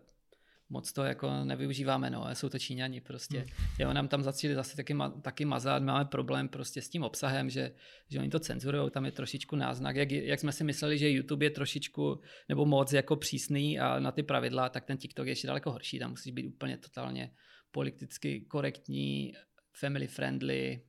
moc 0.70 0.92
to 0.94 1.04
jako 1.04 1.44
nevyužíváme, 1.44 2.10
no, 2.10 2.26
jsou 2.34 2.50
to 2.50 2.60
Číňani 2.60 3.02
prostě. 3.02 3.40
Hmm. 3.40 3.68
Jo, 3.80 3.94
nám 3.94 4.08
tam 4.08 4.24
začali 4.24 4.56
zase 4.56 4.76
taky, 4.76 4.94
ma, 4.94 5.10
taky 5.10 5.46
mazat, 5.46 5.84
máme 5.84 6.06
problém 6.06 6.48
prostě 6.48 6.82
s 6.82 6.90
tím 6.90 7.04
obsahem, 7.04 7.50
že, 7.50 7.72
že 8.08 8.20
oni 8.20 8.30
to 8.30 8.40
cenzurují, 8.40 8.92
tam 8.92 9.06
je 9.06 9.12
trošičku 9.12 9.56
náznak, 9.56 9.96
jak, 9.96 10.12
jak 10.12 10.40
jsme 10.40 10.52
si 10.52 10.64
mysleli, 10.64 10.98
že 10.98 11.10
YouTube 11.10 11.46
je 11.46 11.50
trošičku 11.50 12.22
nebo 12.50 12.66
moc 12.66 12.94
jako 12.94 13.16
přísný 13.16 13.80
a 13.80 14.00
na 14.00 14.12
ty 14.12 14.24
pravidla, 14.24 14.70
tak 14.70 14.86
ten 14.86 14.98
TikTok 14.98 15.26
je 15.26 15.32
ještě 15.32 15.48
daleko 15.48 15.72
horší, 15.72 16.00
tam 16.00 16.10
musí 16.10 16.32
být 16.32 16.48
úplně 16.48 16.78
totálně 16.78 17.32
politicky 17.72 18.42
korektní, 18.42 19.34
family 19.74 20.08
friendly, 20.08 20.82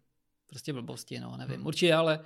prostě 0.47 0.73
blbosti, 0.73 1.21
no, 1.21 1.37
nevím. 1.37 1.57
Hmm. 1.57 1.67
Určitě, 1.67 1.95
ale 1.95 2.21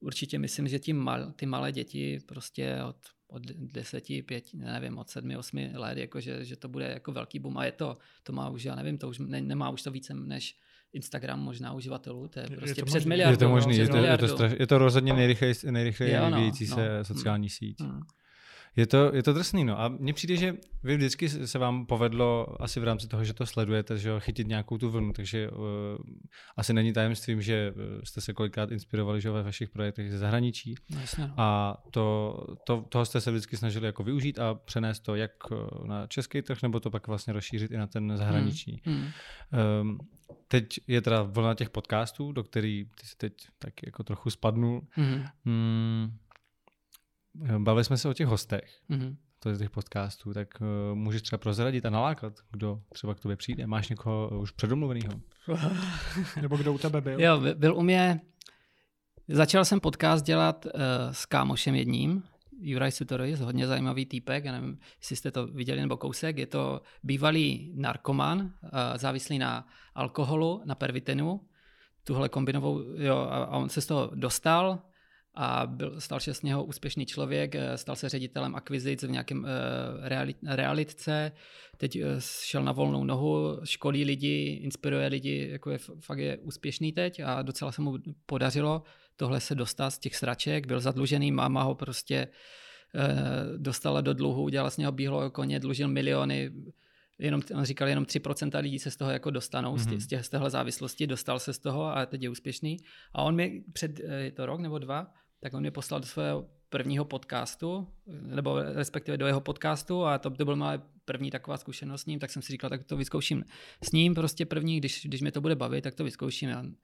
určitě 0.00 0.38
myslím, 0.38 0.68
že 0.68 0.78
ty, 0.78 0.92
mal, 0.92 1.32
ty 1.32 1.46
malé 1.46 1.72
děti 1.72 2.18
prostě 2.26 2.78
od, 2.88 2.96
od 3.28 3.42
deseti, 3.46 4.22
pěti, 4.22 4.56
nevím, 4.56 4.98
od 4.98 5.10
sedmi, 5.10 5.36
osmi 5.36 5.70
let, 5.74 5.98
jako 5.98 6.20
že, 6.20 6.56
to 6.58 6.68
bude 6.68 6.84
jako 6.84 7.12
velký 7.12 7.38
boom 7.38 7.58
a 7.58 7.64
je 7.64 7.72
to, 7.72 7.96
to 8.22 8.32
má 8.32 8.48
už, 8.48 8.64
já 8.64 8.74
nevím, 8.74 8.98
to 8.98 9.08
už 9.08 9.18
ne, 9.18 9.40
nemá 9.40 9.70
už 9.70 9.82
to 9.82 9.90
více 9.90 10.14
než 10.14 10.56
Instagram 10.92 11.40
možná 11.40 11.72
uživatelů, 11.72 12.28
to 12.28 12.40
je 12.40 12.46
prostě 12.46 12.70
je 12.70 12.74
to 12.74 12.84
před 12.84 13.04
miliardou. 13.04 13.32
Je 13.32 13.38
to 13.38 13.48
možný, 13.48 13.78
no, 13.78 13.82
je 13.82 13.88
to, 13.88 13.96
je, 13.96 14.18
to 14.18 14.28
straš, 14.28 14.52
je 14.58 14.66
to 14.66 14.78
rozhodně 14.78 15.12
nejrychleji, 15.12 15.54
nejrychleji 15.70 16.16
no, 16.16 16.30
vyvíjící 16.30 16.66
no, 16.66 16.76
se 16.76 16.98
no, 16.98 17.04
sociální 17.04 17.50
síť. 17.50 17.80
Hmm. 17.80 18.00
Je 18.76 18.86
to, 18.86 19.14
je 19.14 19.22
to 19.22 19.32
drsný, 19.32 19.64
no. 19.64 19.80
A 19.80 19.88
mně 19.88 20.12
přijde, 20.12 20.36
že 20.36 20.56
vy 20.82 20.96
vždycky 20.96 21.28
se 21.28 21.58
vám 21.58 21.86
povedlo, 21.86 22.62
asi 22.62 22.80
v 22.80 22.84
rámci 22.84 23.08
toho, 23.08 23.24
že 23.24 23.34
to 23.34 23.46
sledujete, 23.46 23.98
že 23.98 24.10
chytit 24.18 24.48
nějakou 24.48 24.78
tu 24.78 24.90
vlnu, 24.90 25.12
takže 25.12 25.50
uh, 25.50 25.58
asi 26.56 26.72
není 26.72 26.92
tajemstvím, 26.92 27.42
že 27.42 27.72
eh, 27.76 28.00
jste 28.04 28.20
se 28.20 28.32
kolikrát 28.32 28.70
inspirovali 28.70 29.20
že 29.20 29.30
ve 29.30 29.42
vašich 29.42 29.70
projektech 29.70 30.10
ze 30.10 30.18
zahraničí. 30.18 30.74
No, 30.90 31.00
jasně, 31.00 31.26
no. 31.26 31.34
A 31.36 31.76
to, 31.90 32.36
to, 32.64 32.84
toho 32.88 33.04
jste 33.04 33.20
se 33.20 33.30
vždycky 33.30 33.56
snažili 33.56 33.86
jako 33.86 34.02
využít 34.02 34.38
a 34.38 34.54
přenést 34.54 35.00
to 35.00 35.14
jak 35.14 35.32
eh, 35.52 35.56
na 35.88 36.06
český 36.06 36.42
trh, 36.42 36.62
nebo 36.62 36.80
to 36.80 36.90
pak 36.90 37.06
vlastně 37.06 37.32
rozšířit 37.32 37.70
i 37.70 37.76
na 37.76 37.86
ten 37.86 38.16
zahraniční. 38.16 38.80
Hmm. 38.84 38.96
Hmm. 38.96 39.10
Um, 39.80 39.98
teď 40.48 40.66
je 40.86 41.00
teda 41.00 41.22
vlna 41.22 41.54
těch 41.54 41.70
podcastů, 41.70 42.32
do 42.32 42.44
který 42.44 42.84
ty 43.00 43.06
si 43.06 43.16
teď 43.16 43.32
tak 43.58 43.74
jako 43.86 44.02
trochu 44.02 44.30
spadnul. 44.30 44.86
Hmm. 44.90 45.24
Hmm 45.44 46.18
Bavili 47.58 47.84
jsme 47.84 47.96
se 47.96 48.08
o 48.08 48.12
těch 48.12 48.26
hostech, 48.26 48.80
mm-hmm. 48.90 49.16
to 49.38 49.48
je 49.48 49.56
těch 49.56 49.70
podcastů, 49.70 50.34
tak 50.34 50.48
uh, 50.60 50.98
můžeš 50.98 51.22
třeba 51.22 51.38
prozradit 51.38 51.86
a 51.86 51.90
nalákat, 51.90 52.32
kdo 52.50 52.82
třeba 52.92 53.14
k 53.14 53.20
tobě 53.20 53.36
přijde. 53.36 53.66
Máš 53.66 53.88
někoho 53.88 54.40
už 54.40 54.50
předomluvenýho? 54.50 55.12
Nebo 56.42 56.56
kdo 56.56 56.72
u 56.72 56.78
tebe 56.78 57.00
byl? 57.00 57.20
Jo, 57.20 57.40
byl 57.54 57.76
u 57.76 57.82
mě, 57.82 58.20
začal 59.28 59.64
jsem 59.64 59.80
podcast 59.80 60.24
dělat 60.24 60.66
uh, 60.66 60.72
s 61.12 61.26
kámošem 61.26 61.74
jedním, 61.74 62.22
Juraj 62.62 62.92
Sutoris, 62.92 63.40
hodně 63.40 63.66
zajímavý 63.66 64.06
týpek, 64.06 64.44
já 64.44 64.52
nevím, 64.52 64.78
jestli 64.98 65.16
jste 65.16 65.30
to 65.30 65.46
viděli 65.46 65.80
nebo 65.80 65.96
kousek, 65.96 66.38
je 66.38 66.46
to 66.46 66.82
bývalý 67.02 67.72
narkoman, 67.74 68.52
závislý 68.96 69.38
na 69.38 69.66
alkoholu, 69.94 70.62
na 70.64 70.74
pervitinu, 70.74 71.40
tuhle 72.04 72.28
kombinovou, 72.28 72.82
jo, 72.96 73.16
a 73.16 73.46
on 73.46 73.68
se 73.68 73.80
z 73.80 73.86
toho 73.86 74.10
dostal, 74.14 74.78
a 75.34 75.66
byl, 75.66 76.00
stal 76.00 76.20
se 76.20 76.34
z 76.34 76.42
něho 76.42 76.64
úspěšný 76.64 77.06
člověk, 77.06 77.54
eh, 77.54 77.78
stal 77.78 77.96
se 77.96 78.08
ředitelem 78.08 78.54
akvizic 78.54 79.02
v 79.02 79.10
nějakém 79.10 79.38
uh, 79.38 79.48
realit, 80.08 80.36
realitce, 80.46 81.32
teď 81.76 81.96
uh, 81.96 82.02
šel 82.20 82.62
na 82.62 82.72
volnou 82.72 83.04
nohu, 83.04 83.60
školí 83.64 84.04
lidi, 84.04 84.60
inspiruje 84.62 85.06
lidi, 85.06 85.48
jako 85.50 85.70
je, 85.70 85.78
fakt 86.00 86.18
je 86.18 86.38
úspěšný 86.38 86.92
teď 86.92 87.20
a 87.24 87.42
docela 87.42 87.72
se 87.72 87.82
mu 87.82 87.98
podařilo 88.26 88.82
tohle 89.16 89.40
se 89.40 89.54
dostat 89.54 89.90
z 89.90 89.98
těch 89.98 90.16
sraček, 90.16 90.66
byl 90.66 90.80
zadlužený, 90.80 91.32
máma 91.32 91.62
ho 91.62 91.74
prostě 91.74 92.28
dostala 93.56 94.00
do 94.00 94.14
dluhu, 94.14 94.42
udělala 94.42 94.70
z 94.70 94.76
něho 94.76 94.92
bílého 94.92 95.30
koně, 95.30 95.60
dlužil 95.60 95.88
miliony, 95.88 96.50
jenom, 97.18 97.40
on 97.54 97.64
říkal, 97.64 97.88
jenom 97.88 98.04
3% 98.04 98.62
lidí 98.62 98.78
se 98.78 98.90
z 98.90 98.96
toho 98.96 99.10
jako 99.10 99.30
dostanou, 99.30 99.76
mm-hmm. 99.76 99.98
z, 99.98 100.06
tě, 100.06 100.22
z 100.22 100.28
téhle 100.28 100.50
závislosti, 100.50 101.06
dostal 101.06 101.38
se 101.38 101.52
z 101.52 101.58
toho 101.58 101.96
a 101.96 102.06
teď 102.06 102.22
je 102.22 102.30
úspěšný. 102.30 102.76
A 103.12 103.22
on 103.22 103.34
mi 103.34 103.64
před, 103.72 103.98
je 103.98 104.32
to 104.32 104.46
rok 104.46 104.60
nebo 104.60 104.78
dva, 104.78 105.12
tak 105.40 105.54
on 105.54 105.60
mě 105.60 105.70
poslal 105.70 106.00
do 106.00 106.06
svého 106.06 106.46
prvního 106.68 107.04
podcastu, 107.04 107.88
nebo 108.06 108.62
respektive 108.62 109.16
do 109.18 109.26
jeho 109.26 109.40
podcastu 109.40 110.04
a 110.04 110.18
to, 110.18 110.30
to 110.30 110.44
byl 110.44 110.56
moje 110.56 110.80
první 111.04 111.30
taková 111.30 111.56
zkušenost 111.56 112.02
s 112.02 112.06
ním, 112.06 112.18
tak 112.18 112.30
jsem 112.30 112.42
si 112.42 112.52
říkal, 112.52 112.70
tak 112.70 112.84
to 112.84 112.96
vyzkouším 112.96 113.44
s 113.84 113.92
ním 113.92 114.14
prostě 114.14 114.46
první, 114.46 114.76
když, 114.76 115.06
když 115.06 115.20
mě 115.20 115.32
to 115.32 115.40
bude 115.40 115.56
bavit, 115.56 115.82
tak 115.82 115.94
to 115.94 116.04
vyzkouším. 116.04 116.76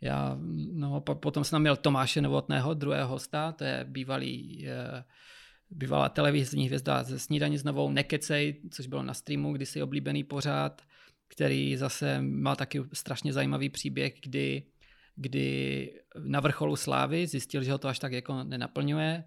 Já, 0.00 0.38
no, 0.72 1.00
potom 1.00 1.44
jsem 1.44 1.60
měl 1.60 1.76
Tomáše 1.76 2.20
Novotného, 2.20 2.74
druhého 2.74 3.08
hosta, 3.08 3.52
to 3.52 3.64
je 3.64 3.84
bývalý 3.88 4.60
je, 4.60 5.04
bývalá 5.70 6.08
televizní 6.08 6.66
hvězda 6.66 7.02
ze 7.02 7.18
Snídaní 7.18 7.58
s 7.58 7.64
novou 7.64 7.90
Nekecej, 7.90 8.60
což 8.70 8.86
bylo 8.86 9.02
na 9.02 9.14
streamu, 9.14 9.52
kdy 9.52 9.66
si 9.66 9.82
oblíbený 9.82 10.24
pořád, 10.24 10.82
který 11.28 11.76
zase 11.76 12.22
má 12.22 12.56
taky 12.56 12.82
strašně 12.92 13.32
zajímavý 13.32 13.68
příběh, 13.68 14.14
kdy 14.22 14.62
kdy 15.16 15.90
na 16.18 16.40
vrcholu 16.40 16.76
slávy 16.76 17.26
zjistil, 17.26 17.62
že 17.62 17.72
ho 17.72 17.78
to 17.78 17.88
až 17.88 17.98
tak 17.98 18.12
jako 18.12 18.44
nenaplňuje, 18.44 19.24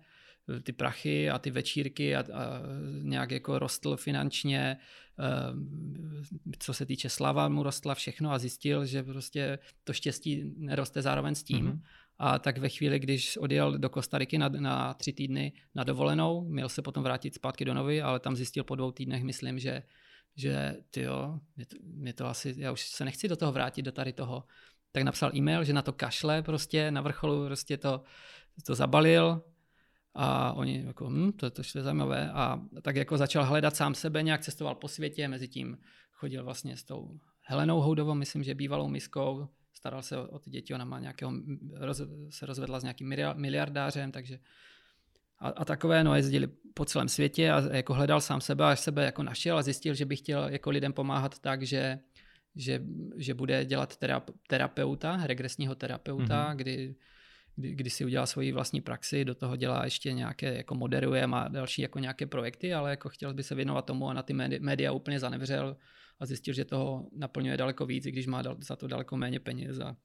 ty 0.64 0.72
prachy 0.72 1.30
a 1.30 1.40
ty 1.40 1.52
večírky 1.52 2.16
a, 2.16 2.20
a 2.20 2.62
nějak 3.02 3.32
jako 3.32 3.60
rostl 3.60 3.98
finančně, 3.98 4.78
co 6.60 6.74
se 6.74 6.86
týče 6.86 7.10
slava 7.10 7.50
mu 7.50 7.64
rostla 7.64 7.96
všechno 7.96 8.32
a 8.32 8.40
zjistil, 8.40 8.86
že 8.86 9.04
prostě 9.04 9.60
to 9.84 9.94
štěstí 9.94 10.54
neroste 10.58 11.02
zároveň 11.02 11.36
s 11.36 11.44
tím. 11.44 11.68
Mm-hmm. 11.68 11.82
A 12.20 12.40
tak 12.40 12.58
ve 12.58 12.70
chvíli, 12.70 13.00
když 13.00 13.38
odjel 13.38 13.78
do 13.78 13.90
Kostariky 13.90 14.38
na, 14.38 14.50
na 14.50 14.94
tři 14.94 15.14
týdny 15.14 15.54
na 15.76 15.84
dovolenou, 15.84 16.50
měl 16.50 16.70
se 16.70 16.82
potom 16.82 17.04
vrátit 17.04 17.36
zpátky 17.36 17.66
do 17.66 17.74
Novy, 17.74 18.02
ale 18.02 18.20
tam 18.20 18.36
zjistil 18.36 18.64
po 18.64 18.76
dvou 18.76 18.92
týdnech, 18.92 19.24
myslím, 19.24 19.60
že, 19.60 19.84
že 20.36 20.76
ty 20.92 21.02
jo, 21.02 21.40
mě 21.56 21.66
to, 21.66 21.78
mě 21.84 22.14
to 22.14 22.26
asi, 22.26 22.56
já 22.58 22.72
už 22.72 22.82
se 22.82 23.06
nechci 23.06 23.28
do 23.28 23.36
toho 23.36 23.52
vrátit, 23.52 23.82
do 23.82 23.92
tady 23.92 24.14
toho. 24.14 24.44
Tak 24.92 25.04
napsal 25.04 25.32
e-mail, 25.36 25.64
že 25.64 25.74
na 25.74 25.82
to 25.82 25.94
kašle 25.94 26.42
prostě, 26.42 26.92
na 26.92 27.02
vrcholu 27.02 27.46
prostě 27.46 27.78
to, 27.78 28.04
to 28.66 28.76
zabalil, 28.76 29.42
a 30.20 30.54
oni 30.54 30.84
jako, 30.88 31.10
hm, 31.10 31.32
to, 31.32 31.50
to 31.50 31.62
je 31.76 31.84
zajímavé. 31.84 32.32
A 32.32 32.62
tak 32.82 32.96
jako 32.96 33.18
začal 33.18 33.46
hledat 33.46 33.76
sám 33.76 33.96
sebe, 33.96 34.24
nějak 34.24 34.42
cestoval 34.42 34.76
po 34.76 34.88
světě, 34.88 35.28
mezi 35.28 35.48
tím 35.48 35.78
chodil 36.12 36.44
vlastně 36.44 36.78
s 36.78 36.84
tou 36.84 37.20
Helenou 37.42 37.82
Houdovou, 37.82 38.14
myslím, 38.14 38.44
že 38.44 38.56
bývalou 38.56 38.88
miskou, 38.88 39.48
staral 39.74 40.02
se 40.02 40.18
o, 40.18 40.28
o 40.28 40.40
ty 40.40 40.50
děti, 40.50 40.74
ona 40.74 40.86
má 40.86 41.00
nějakého, 41.00 41.34
roz, 41.74 42.02
se 42.30 42.46
rozvedla 42.46 42.80
s 42.80 42.84
nějakým 42.84 43.14
miliardářem, 43.34 44.12
takže 44.12 44.40
a, 45.40 45.50
a 45.50 45.66
takové, 45.66 46.04
no, 46.04 46.16
jezdili 46.16 46.48
po 46.74 46.86
celém 46.86 47.10
světě 47.10 47.52
a 47.52 47.76
jako 47.76 47.94
hledal 47.94 48.22
sám 48.22 48.42
sebe, 48.42 48.66
až 48.66 48.80
sebe 48.80 49.06
jako 49.06 49.24
našel 49.24 49.58
a 49.58 49.62
zjistil, 49.62 49.94
že 49.94 50.06
by 50.06 50.16
chtěl 50.16 50.50
jako 50.50 50.70
lidem 50.70 50.94
pomáhat 50.94 51.40
tak, 51.40 51.64
že, 51.64 52.00
že, 52.58 52.82
že 53.18 53.34
bude 53.34 53.66
dělat 53.66 53.98
terapeuta, 54.48 55.20
regresního 55.24 55.76
terapeuta, 55.76 56.50
mm-hmm. 56.50 56.56
kdy 56.56 56.96
kdy, 57.58 57.76
kdy 57.76 57.90
si 57.90 58.06
udělá 58.06 58.26
svoji 58.26 58.52
vlastní 58.52 58.82
praxi, 58.82 59.26
do 59.26 59.36
toho 59.36 59.56
dělá 59.56 59.84
ještě 59.84 60.14
nějaké, 60.14 60.58
jako 60.58 60.76
moderuje, 60.76 61.28
má 61.28 61.48
další 61.48 61.82
jako 61.82 62.00
nějaké 62.00 62.26
projekty, 62.26 62.74
ale 62.74 62.90
jako 62.90 63.10
chtěl 63.10 63.34
by 63.34 63.44
se 63.44 63.56
věnovat 63.56 63.86
tomu 63.86 64.10
a 64.10 64.14
na 64.14 64.24
ty 64.24 64.34
média 64.60 64.92
úplně 64.92 65.20
zanevřel 65.20 65.78
a 66.20 66.26
zjistil, 66.26 66.54
že 66.54 66.66
toho 66.66 67.10
naplňuje 67.18 67.58
daleko 67.58 67.86
víc, 67.86 68.06
i 68.06 68.12
když 68.12 68.28
má 68.28 68.44
za 68.60 68.76
to 68.76 68.88
daleko 68.88 69.18
méně 69.18 69.40
peněz 69.40 69.80
a, 69.80 69.98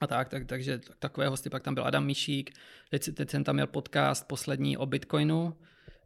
a 0.00 0.06
tak, 0.06 0.28
tak, 0.28 0.46
takže 0.46 0.80
takové 0.98 1.28
hosty, 1.28 1.50
pak 1.50 1.62
tam 1.62 1.74
byl 1.74 1.86
Adam 1.86 2.06
Mišík, 2.06 2.50
teď, 2.90 3.14
teď 3.14 3.30
jsem 3.30 3.44
tam 3.44 3.54
měl 3.54 3.66
podcast 3.66 4.28
poslední 4.28 4.76
o 4.76 4.86
Bitcoinu, 4.86 5.56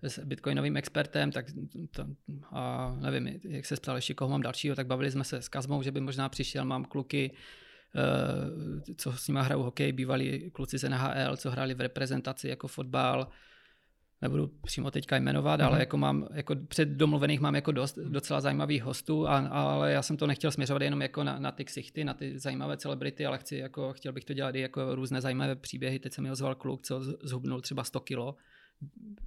s 0.03 0.25
bitcoinovým 0.25 0.77
expertem, 0.77 1.33
tak 1.33 1.47
to, 1.91 2.07
a 2.53 2.95
nevím, 3.01 3.41
jak 3.49 3.67
se 3.67 3.77
ptal 3.77 3.97
ještě 3.97 4.15
koho 4.15 4.31
mám 4.31 4.43
dalšího, 4.43 4.77
tak 4.77 4.87
bavili 4.87 5.11
jsme 5.11 5.25
se 5.25 5.43
s 5.43 5.49
Kazmou, 5.49 5.83
že 5.83 5.93
by 5.93 6.01
možná 6.01 6.29
přišel, 6.29 6.65
mám 6.65 6.85
kluky, 6.85 7.31
Eh, 7.97 8.95
co 8.97 9.13
s 9.13 9.29
nimi 9.29 9.41
hrajou 9.43 9.63
hokej, 9.63 9.93
bývalí 9.93 10.51
kluci 10.51 10.79
z 10.79 10.89
NHL, 10.89 11.37
co 11.37 11.51
hráli 11.51 11.75
v 11.75 11.81
reprezentaci 11.81 12.49
jako 12.49 12.69
fotbal, 12.69 13.29
nebudu 14.23 14.51
přímo 14.65 14.91
teďka 14.91 15.17
jmenovat, 15.17 15.61
mm-hmm. 15.61 15.67
ale 15.67 15.81
jako 15.81 15.97
mám, 15.97 16.29
jako 16.33 16.57
před 16.69 16.89
domluvených 16.89 17.41
mám 17.41 17.55
jako 17.55 17.73
dost, 17.73 17.99
docela 17.99 18.41
zajímavých 18.41 18.83
hostů, 18.83 19.29
a, 19.29 19.39
ale 19.39 19.93
já 19.93 20.03
jsem 20.03 20.17
to 20.17 20.27
nechtěl 20.27 20.51
směřovat 20.51 20.83
jenom 20.83 21.03
jako 21.03 21.25
na, 21.25 21.39
na 21.39 21.53
ty 21.53 21.65
ksichty, 21.65 22.05
na 22.05 22.15
ty 22.15 22.39
zajímavé 22.39 22.77
celebrity, 22.77 23.27
ale 23.27 23.39
chci, 23.39 23.57
jako, 23.57 23.93
chtěl 23.93 24.13
bych 24.13 24.25
to 24.25 24.33
dělat 24.33 24.55
i 24.55 24.61
jako 24.61 24.95
různé 24.95 25.21
zajímavé 25.21 25.57
příběhy. 25.57 25.99
Teď 25.99 26.13
se 26.13 26.23
mi 26.23 26.31
ozval 26.31 26.55
kluk, 26.55 26.83
co 26.83 27.01
zhubnul 27.23 27.61
třeba 27.61 27.85
100 27.85 28.01
kilo, 28.01 28.35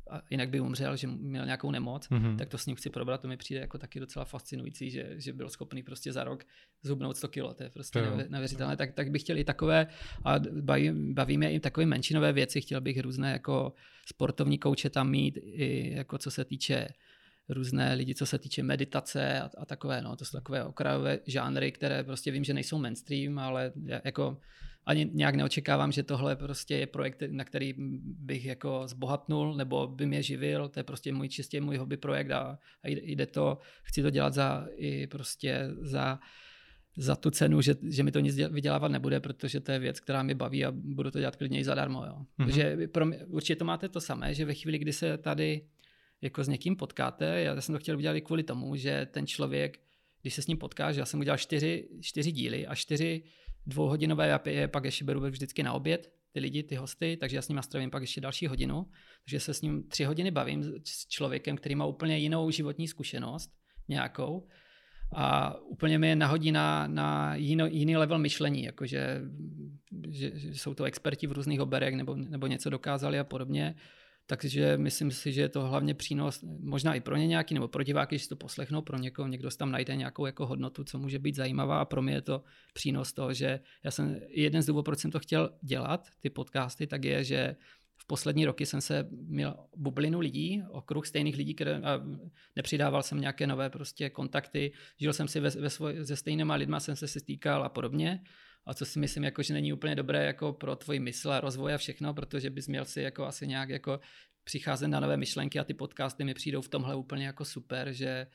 a 0.09 0.21
jinak 0.29 0.49
by 0.49 0.59
umřel, 0.59 0.97
že 0.97 1.07
měl 1.07 1.45
nějakou 1.45 1.71
nemoc, 1.71 2.09
mm-hmm. 2.09 2.37
tak 2.37 2.49
to 2.49 2.57
s 2.57 2.65
ním 2.65 2.75
chci 2.75 2.89
probrat, 2.89 3.21
to 3.21 3.27
mi 3.27 3.37
přijde 3.37 3.61
jako 3.61 3.77
taky 3.77 3.99
docela 3.99 4.25
fascinující, 4.25 4.91
že, 4.91 5.13
že 5.17 5.33
byl 5.33 5.49
schopný 5.49 5.83
prostě 5.83 6.13
za 6.13 6.23
rok 6.23 6.43
zhubnout 6.83 7.17
100 7.17 7.27
kilo, 7.27 7.53
to 7.53 7.63
je 7.63 7.69
prostě 7.69 8.01
to 8.01 8.17
neuvěřitelné, 8.29 8.77
tak, 8.77 8.93
tak 8.93 9.11
bych 9.11 9.21
chtěl 9.21 9.37
i 9.37 9.43
takové, 9.43 9.87
a 10.25 10.39
baví, 10.61 11.13
bavíme 11.13 11.53
i 11.53 11.59
takové 11.59 11.85
menšinové 11.85 12.33
věci, 12.33 12.61
chtěl 12.61 12.81
bych 12.81 13.01
různé 13.01 13.31
jako 13.31 13.73
sportovní 14.05 14.57
kouče 14.57 14.89
tam 14.89 15.09
mít, 15.09 15.37
i 15.41 15.93
jako 15.95 16.17
co 16.17 16.31
se 16.31 16.45
týče 16.45 16.87
různé 17.49 17.93
lidi, 17.93 18.15
co 18.15 18.25
se 18.25 18.39
týče 18.39 18.63
meditace 18.63 19.41
a, 19.41 19.49
a 19.57 19.65
takové, 19.65 20.01
no, 20.01 20.15
to 20.15 20.25
jsou 20.25 20.37
takové 20.37 20.63
okrajové 20.63 21.19
žánry, 21.27 21.71
které 21.71 22.03
prostě 22.03 22.31
vím, 22.31 22.43
že 22.43 22.53
nejsou 22.53 22.77
mainstream, 22.77 23.39
ale 23.39 23.71
jako 24.05 24.37
ani 24.89 25.09
nějak 25.13 25.35
neočekávám, 25.35 25.91
že 25.91 26.03
tohle 26.03 26.35
prostě 26.35 26.75
je 26.75 26.87
projekt, 26.87 27.23
na 27.29 27.43
který 27.43 27.73
bych 28.03 28.45
jako 28.45 28.87
zbohatnul 28.87 29.55
nebo 29.55 29.87
by 29.87 30.05
mě 30.05 30.23
živil, 30.23 30.69
to 30.69 30.79
je 30.79 30.83
prostě 30.83 31.13
můj 31.13 31.29
čistě 31.29 31.61
můj 31.61 31.77
hobby 31.77 31.97
projekt 31.97 32.31
a, 32.31 32.59
a 32.83 32.87
jde 32.87 33.25
to, 33.25 33.57
chci 33.83 34.01
to 34.01 34.09
dělat 34.09 34.33
za 34.33 34.67
i 34.75 35.07
prostě 35.07 35.69
za 35.81 36.19
za 36.97 37.15
tu 37.15 37.31
cenu, 37.31 37.61
že, 37.61 37.75
že 37.89 38.03
mi 38.03 38.11
to 38.11 38.19
nic 38.19 38.35
vydělávat 38.35 38.91
nebude, 38.91 39.19
protože 39.19 39.59
to 39.59 39.71
je 39.71 39.79
věc, 39.79 39.99
která 39.99 40.23
mě 40.23 40.35
baví 40.35 40.65
a 40.65 40.71
budu 40.71 41.11
to 41.11 41.19
dělat 41.19 41.35
klidně 41.35 41.59
i 41.59 41.63
zadarmo. 41.63 42.05
Jo. 42.05 42.13
Mm-hmm. 42.13 42.45
Takže 42.45 42.87
pro 42.87 43.05
mě, 43.05 43.25
určitě 43.25 43.55
to 43.55 43.65
máte 43.65 43.89
to 43.89 44.01
samé, 44.01 44.33
že 44.33 44.45
ve 44.45 44.53
chvíli, 44.53 44.77
kdy 44.77 44.93
se 44.93 45.17
tady 45.17 45.61
jako 46.21 46.43
s 46.43 46.47
někým 46.47 46.75
potkáte, 46.75 47.41
já 47.41 47.61
jsem 47.61 47.75
to 47.75 47.79
chtěl 47.79 47.97
udělat 47.97 48.15
i 48.15 48.21
kvůli 48.21 48.43
tomu, 48.43 48.75
že 48.75 49.07
ten 49.11 49.27
člověk, 49.27 49.79
když 50.21 50.33
se 50.33 50.41
s 50.41 50.47
ním 50.47 50.57
potkáš, 50.57 50.95
já 50.95 51.05
jsem 51.05 51.19
udělal 51.19 51.37
čtyři, 51.37 51.89
čtyři 52.01 52.31
díly 52.31 52.67
a 52.67 52.75
čtyři 52.75 53.23
dvouhodinové, 53.69 54.27
já 54.27 54.39
je 54.45 54.67
pak 54.67 54.85
ještě 54.85 55.05
beru 55.05 55.21
vždycky 55.21 55.63
na 55.63 55.73
oběd, 55.73 56.11
ty 56.31 56.39
lidi, 56.39 56.63
ty 56.63 56.75
hosty, 56.75 57.17
takže 57.17 57.35
já 57.35 57.41
s 57.41 57.47
ním 57.47 57.55
nastavím 57.55 57.89
pak 57.89 58.01
ještě 58.01 58.21
další 58.21 58.47
hodinu, 58.47 58.85
takže 59.25 59.39
se 59.39 59.53
s 59.53 59.61
ním 59.61 59.83
tři 59.87 60.03
hodiny 60.03 60.31
bavím 60.31 60.63
s 60.83 61.07
člověkem, 61.07 61.57
který 61.57 61.75
má 61.75 61.85
úplně 61.85 62.17
jinou 62.17 62.51
životní 62.51 62.87
zkušenost 62.87 63.51
nějakou. 63.87 64.47
A 65.15 65.57
úplně 65.61 65.99
mi 65.99 66.07
je 66.07 66.15
nahodí 66.15 66.51
na, 66.51 66.87
na 66.87 67.35
jiný, 67.35 67.63
jiný 67.69 67.97
level 67.97 68.19
myšlení, 68.19 68.63
jakože 68.63 69.21
že, 70.09 70.31
že 70.33 70.55
jsou 70.55 70.73
to 70.73 70.83
experti 70.83 71.27
v 71.27 71.31
různých 71.31 71.61
oberech 71.61 71.95
nebo, 71.95 72.15
nebo 72.15 72.47
něco 72.47 72.69
dokázali 72.69 73.19
a 73.19 73.23
podobně 73.23 73.75
takže 74.29 74.77
myslím 74.77 75.11
si, 75.11 75.31
že 75.33 75.41
je 75.41 75.49
to 75.49 75.67
hlavně 75.67 75.93
přínos, 75.93 76.45
možná 76.59 76.93
i 76.93 77.01
pro 77.01 77.15
ně 77.15 77.27
nějaký, 77.27 77.53
nebo 77.53 77.67
pro 77.67 77.83
diváky, 77.83 78.15
když 78.15 78.27
to 78.27 78.35
poslechnou, 78.35 78.81
pro 78.81 78.97
někoho, 78.97 79.27
někdo 79.27 79.49
tam 79.51 79.71
najde 79.71 79.95
nějakou 79.95 80.25
jako 80.25 80.45
hodnotu, 80.45 80.83
co 80.83 80.99
může 80.99 81.19
být 81.19 81.35
zajímavá 81.35 81.81
a 81.81 81.85
pro 81.85 82.01
mě 82.01 82.13
je 82.13 82.21
to 82.21 82.43
přínos 82.73 83.13
toho, 83.13 83.33
že 83.33 83.59
já 83.83 83.91
jsem, 83.91 84.19
jeden 84.29 84.61
z 84.61 84.65
důvodů, 84.65 84.83
proč 84.83 84.99
jsem 84.99 85.11
to 85.11 85.19
chtěl 85.19 85.49
dělat, 85.61 86.07
ty 86.19 86.29
podcasty, 86.29 86.87
tak 86.87 87.03
je, 87.03 87.23
že 87.23 87.55
v 87.97 88.07
poslední 88.07 88.45
roky 88.45 88.65
jsem 88.65 88.81
se 88.81 89.07
měl 89.11 89.55
bublinu 89.75 90.19
lidí, 90.19 90.63
okruh 90.69 91.07
stejných 91.07 91.35
lidí, 91.35 91.55
které, 91.55 91.75
a 91.77 92.01
nepřidával 92.55 93.03
jsem 93.03 93.21
nějaké 93.21 93.47
nové 93.47 93.69
prostě 93.69 94.09
kontakty, 94.09 94.71
žil 94.97 95.13
jsem 95.13 95.27
si 95.27 95.39
ve, 95.39 95.49
ve 95.49 95.69
svoj, 95.69 96.05
se 96.05 96.15
stejnýma 96.15 96.55
lidma, 96.55 96.79
jsem 96.79 96.95
se 96.95 97.07
si 97.07 97.19
stýkal 97.19 97.63
a 97.63 97.69
podobně 97.69 98.21
a 98.69 98.73
co 98.73 98.85
si 98.85 98.99
myslím, 98.99 99.23
jako, 99.23 99.43
že 99.43 99.53
není 99.53 99.73
úplně 99.73 99.95
dobré 99.95 100.25
jako 100.25 100.53
pro 100.53 100.75
tvůj 100.75 100.99
mysl 100.99 101.31
a 101.31 101.39
rozvoj 101.39 101.73
a 101.73 101.77
všechno, 101.77 102.13
protože 102.13 102.49
bys 102.49 102.67
měl 102.67 102.85
si 102.85 103.01
jako 103.01 103.25
asi 103.25 103.47
nějak 103.47 103.69
jako 103.69 103.99
přicházet 104.43 104.87
na 104.87 104.99
nové 104.99 105.17
myšlenky 105.17 105.59
a 105.59 105.63
ty 105.63 105.73
podcasty 105.73 106.23
mi 106.23 106.33
přijdou 106.33 106.61
v 106.61 106.69
tomhle 106.69 106.95
úplně 106.95 107.25
jako 107.25 107.45
super, 107.45 107.91
že, 107.91 108.27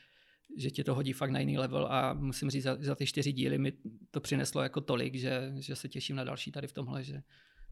že 0.56 0.70
tě 0.70 0.84
to 0.84 0.94
hodí 0.94 1.12
fakt 1.12 1.30
na 1.30 1.40
jiný 1.40 1.58
level. 1.58 1.86
A 1.86 2.14
musím 2.14 2.50
říct, 2.50 2.62
za, 2.62 2.76
za 2.80 2.94
ty 2.94 3.06
čtyři 3.06 3.32
díly 3.32 3.58
mi 3.58 3.72
to 4.10 4.20
přineslo 4.20 4.62
jako 4.62 4.80
tolik, 4.80 5.14
že, 5.14 5.52
že 5.58 5.76
se 5.76 5.88
těším 5.88 6.16
na 6.16 6.24
další 6.24 6.52
tady 6.52 6.66
v 6.66 6.72
tomhle, 6.72 7.04
že, 7.04 7.22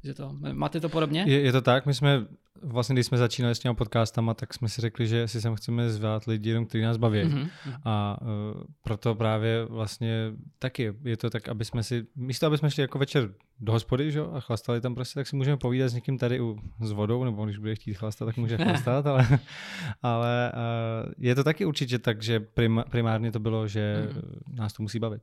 že 0.04 0.14
to, 0.14 0.36
máte 0.52 0.80
to 0.80 0.88
podobně? 0.88 1.24
Je, 1.26 1.40
je 1.40 1.52
to 1.52 1.60
tak, 1.60 1.86
my 1.86 1.94
jsme 1.94 2.26
vlastně, 2.62 2.94
když 2.94 3.06
jsme 3.06 3.18
začínali 3.18 3.54
s 3.54 3.58
těmi 3.58 3.74
podcastama, 3.74 4.34
tak 4.34 4.54
jsme 4.54 4.68
si 4.68 4.80
řekli, 4.80 5.06
že 5.06 5.28
si 5.28 5.40
sem 5.40 5.54
chceme 5.54 5.90
zvát 5.90 6.24
lidi, 6.24 6.48
jenom 6.48 6.66
kteří 6.66 6.84
nás 6.84 6.96
baví. 6.96 7.22
Mm-hmm. 7.22 7.48
A 7.84 8.18
uh, 8.22 8.28
proto 8.82 9.14
právě 9.14 9.64
vlastně 9.64 10.32
taky 10.58 10.94
je 11.04 11.16
to 11.16 11.30
tak, 11.30 11.48
aby 11.48 11.64
jsme 11.64 11.82
si, 11.82 12.06
místo 12.16 12.46
aby 12.46 12.58
jsme 12.58 12.70
šli 12.70 12.80
jako 12.80 12.98
večer 12.98 13.34
do 13.60 13.72
hospody 13.72 14.12
že, 14.12 14.20
a 14.20 14.40
chlastali 14.40 14.80
tam 14.80 14.94
prostě, 14.94 15.20
tak 15.20 15.26
si 15.26 15.36
můžeme 15.36 15.56
povídat 15.56 15.90
s 15.90 15.94
někým 15.94 16.18
tady 16.18 16.40
u, 16.40 16.58
s 16.80 16.92
vodou, 16.92 17.24
nebo 17.24 17.44
když 17.44 17.58
bude 17.58 17.74
chtít 17.74 17.94
chlastat, 17.94 18.26
tak 18.26 18.36
může 18.36 18.56
chlastat, 18.64 19.06
ale, 19.06 19.26
ale 20.02 20.52
uh, 20.54 21.12
je 21.18 21.34
to 21.34 21.44
taky 21.44 21.64
určitě 21.64 21.98
tak, 21.98 22.22
že 22.22 22.40
prim, 22.40 22.84
primárně 22.90 23.32
to 23.32 23.40
bylo, 23.40 23.68
že 23.68 24.08
mm-hmm. 24.08 24.54
nás 24.54 24.72
to 24.72 24.82
musí 24.82 24.98
bavit. 24.98 25.22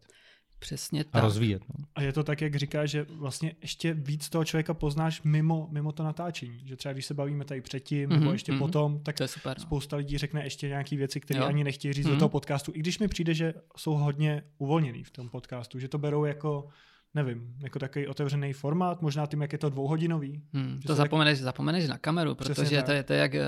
Přesně 0.60 1.04
tak. 1.04 1.24
A 1.24 1.26
rozvíjet. 1.26 1.62
No. 1.70 1.86
A 1.96 2.02
je 2.02 2.14
to 2.14 2.24
tak, 2.24 2.42
jak 2.42 2.56
říká, 2.56 2.86
že 2.86 3.06
vlastně 3.10 3.56
ještě 3.62 3.94
víc 3.94 4.30
toho 4.30 4.46
člověka 4.46 4.74
poznáš 4.74 5.22
mimo, 5.22 5.68
mimo 5.72 5.92
to 5.92 6.04
natáčení. 6.04 6.62
Že 6.66 6.76
třeba 6.76 6.94
když 6.94 7.06
se 7.06 7.14
bavíme 7.14 7.46
tady 7.46 7.62
předtím 7.62 8.10
mm-hmm, 8.10 8.20
nebo 8.20 8.32
ještě 8.32 8.52
mm-hmm. 8.52 8.60
potom, 8.60 9.00
tak 9.04 9.18
to 9.18 9.24
je 9.24 9.28
super, 9.28 9.58
no. 9.58 9.64
spousta 9.64 9.98
lidí 9.98 10.18
řekne 10.18 10.44
ještě 10.44 10.68
nějaké 10.68 10.96
věci, 10.96 11.20
které 11.20 11.40
ani 11.40 11.64
nechtějí 11.64 11.94
říct 11.94 12.06
mm-hmm. 12.06 12.10
do 12.10 12.14
mhm. 12.14 12.20
toho 12.20 12.30
podcastu. 12.30 12.72
I 12.76 12.80
když 12.80 13.00
mi 13.00 13.08
přijde, 13.08 13.34
že 13.34 13.54
jsou 13.78 13.94
hodně 13.94 14.44
uvolněný 14.58 15.04
v 15.04 15.12
tom 15.12 15.30
podcastu, 15.30 15.80
že 15.80 15.88
to 15.88 15.98
berou 15.98 16.26
jako 16.26 16.68
nevím, 17.14 17.56
jako 17.64 17.80
takový 17.80 18.08
otevřený 18.08 18.54
formát, 18.54 19.02
možná 19.02 19.26
tím, 19.26 19.42
jak 19.42 19.52
je 19.52 19.58
to 19.58 19.70
dvouhodinový. 19.70 20.42
Hmm, 20.54 20.80
to 20.88 20.96
zapomeneš, 20.96 21.38
tak... 21.38 21.44
zapomeneš 21.44 21.88
na 21.88 21.98
kameru, 21.98 22.36
protože 22.36 22.84
to 22.84 22.92
je, 22.92 23.04
to 23.04 23.14
je 23.14 23.20
jak 23.20 23.36
eh, 23.36 23.46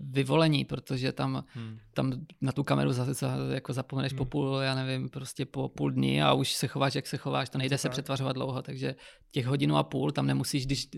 vyvolení, 0.00 0.64
protože 0.64 1.12
tam, 1.12 1.44
hmm. 1.48 1.78
tam 1.94 2.12
na 2.40 2.52
tu 2.52 2.64
kameru 2.64 2.92
zase 2.92 3.26
jako 3.54 3.72
zapomeneš 3.72 4.12
hmm. 4.12 4.18
po 4.18 4.24
půl, 4.24 4.56
já 4.56 4.74
nevím, 4.74 5.08
prostě 5.08 5.46
po 5.46 5.68
půl 5.68 5.90
dní 5.90 6.22
a 6.22 6.32
už 6.32 6.52
se 6.52 6.68
chováš, 6.68 6.94
jak 6.94 7.06
se 7.06 7.16
chováš, 7.16 7.48
to 7.48 7.58
nejde 7.58 7.78
se 7.78 7.88
přetvařovat 7.88 8.36
dlouho, 8.36 8.62
takže 8.62 8.94
těch 9.30 9.46
hodinu 9.46 9.76
a 9.76 9.82
půl 9.82 10.12
tam 10.12 10.26
nemusíš, 10.26 10.66
když, 10.66 10.88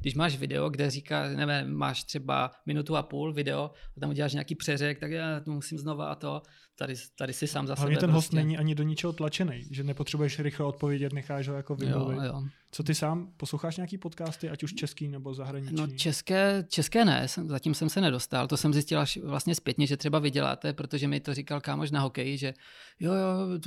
když 0.00 0.14
máš 0.14 0.36
video, 0.36 0.70
kde 0.70 0.90
říká, 0.90 1.28
nevím, 1.28 1.74
máš 1.74 2.04
třeba 2.04 2.50
minutu 2.66 2.96
a 2.96 3.02
půl 3.02 3.32
video 3.32 3.70
a 3.96 4.00
tam 4.00 4.10
uděláš 4.10 4.32
nějaký 4.32 4.54
přeřek, 4.54 4.98
tak 4.98 5.10
já 5.10 5.40
to 5.40 5.50
musím 5.50 5.78
znova 5.78 6.06
a 6.06 6.14
to, 6.14 6.42
tady, 6.78 6.94
tady 7.18 7.32
si 7.32 7.46
sám 7.46 7.66
za 7.66 7.74
Hlavně 7.74 7.96
sebe. 7.96 8.00
ten 8.00 8.10
host 8.10 8.30
prostě. 8.30 8.36
není 8.36 8.58
ani 8.58 8.74
do 8.74 8.82
ničeho 8.82 9.12
tlačený, 9.12 9.62
že 9.70 9.84
nepotřebuješ 9.84 10.38
rychle 10.38 10.66
odpovědět 10.66 11.11
slyšet, 11.12 11.28
necháš 11.28 11.48
ho 11.48 11.54
jako. 11.54 11.76
Jo, 11.80 12.10
jo. 12.10 12.42
Co 12.74 12.82
ty 12.82 12.94
sám? 12.94 13.32
Posloucháš 13.36 13.76
nějaký 13.76 13.98
podcasty, 13.98 14.50
ať 14.50 14.62
už 14.62 14.74
český 14.74 15.08
nebo 15.08 15.34
zahraniční? 15.34 15.76
No 15.76 15.86
české, 15.86 16.64
české 16.68 17.04
ne, 17.04 17.26
zatím 17.46 17.74
jsem 17.74 17.88
se 17.88 18.00
nedostal. 18.00 18.46
To 18.46 18.56
jsem 18.56 18.72
zjistil 18.72 19.00
až 19.00 19.18
vlastně 19.24 19.54
zpětně, 19.54 19.86
že 19.86 19.96
třeba 19.96 20.18
vyděláte, 20.18 20.72
protože 20.72 21.08
mi 21.08 21.20
to 21.20 21.34
říkal 21.34 21.60
kámoš 21.60 21.90
na 21.90 22.00
hokeji, 22.00 22.38
že 22.38 22.54
jo, 23.00 23.12
jo, 23.12 23.58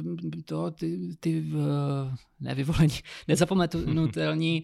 to, 0.46 0.72
ty, 0.72 1.16
ty 1.20 1.46
nevyvolení, 2.40 2.94
nezapomenutelní, 3.28 4.64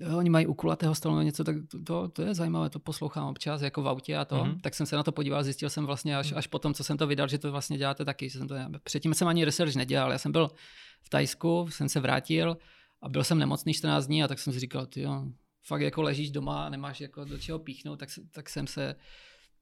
uh, 0.00 0.16
oni 0.18 0.30
mají 0.30 0.46
u 0.46 0.54
kulatého 0.54 0.94
stolu 0.94 1.20
něco, 1.20 1.44
tak 1.44 1.56
to, 1.70 1.82
to, 1.82 2.08
to 2.08 2.22
je 2.22 2.34
zajímavé, 2.34 2.70
to 2.70 2.78
poslouchám 2.78 3.28
občas 3.28 3.62
jako 3.62 3.82
v 3.82 3.88
autě 3.88 4.16
a 4.16 4.24
to, 4.24 4.36
mm-hmm. 4.36 4.60
tak 4.60 4.74
jsem 4.74 4.86
se 4.86 4.96
na 4.96 5.02
to 5.02 5.12
podíval, 5.12 5.44
zjistil 5.44 5.70
jsem 5.70 5.86
vlastně 5.86 6.16
až, 6.16 6.32
až 6.36 6.46
potom, 6.46 6.74
co 6.74 6.84
jsem 6.84 6.96
to 6.96 7.06
vydal, 7.06 7.28
že 7.28 7.38
to 7.38 7.52
vlastně 7.52 7.78
děláte 7.78 8.04
taky. 8.04 8.28
Že 8.28 8.38
jsem 8.38 8.48
to, 8.48 8.54
předtím 8.84 9.14
jsem 9.14 9.28
ani 9.28 9.44
research 9.44 9.74
nedělal, 9.74 10.12
já 10.12 10.18
jsem 10.18 10.32
byl 10.32 10.50
v 11.02 11.08
Tajsku, 11.08 11.68
jsem 11.70 11.88
se 11.88 12.00
vrátil, 12.00 12.56
a 13.02 13.08
byl 13.08 13.24
jsem 13.24 13.38
nemocný 13.38 13.74
14 13.74 14.06
dní 14.06 14.24
a 14.24 14.28
tak 14.28 14.38
jsem 14.38 14.52
si 14.52 14.60
říkal, 14.60 14.86
ty 14.86 15.02
jo, 15.02 15.24
fakt 15.62 15.80
jako 15.80 16.02
ležíš 16.02 16.30
doma 16.30 16.66
a 16.66 16.68
nemáš 16.68 17.00
jako 17.00 17.24
do 17.24 17.38
čeho 17.38 17.58
píchnout, 17.58 17.98
tak, 17.98 18.08
tak 18.30 18.48
jsem 18.48 18.66
se 18.66 18.94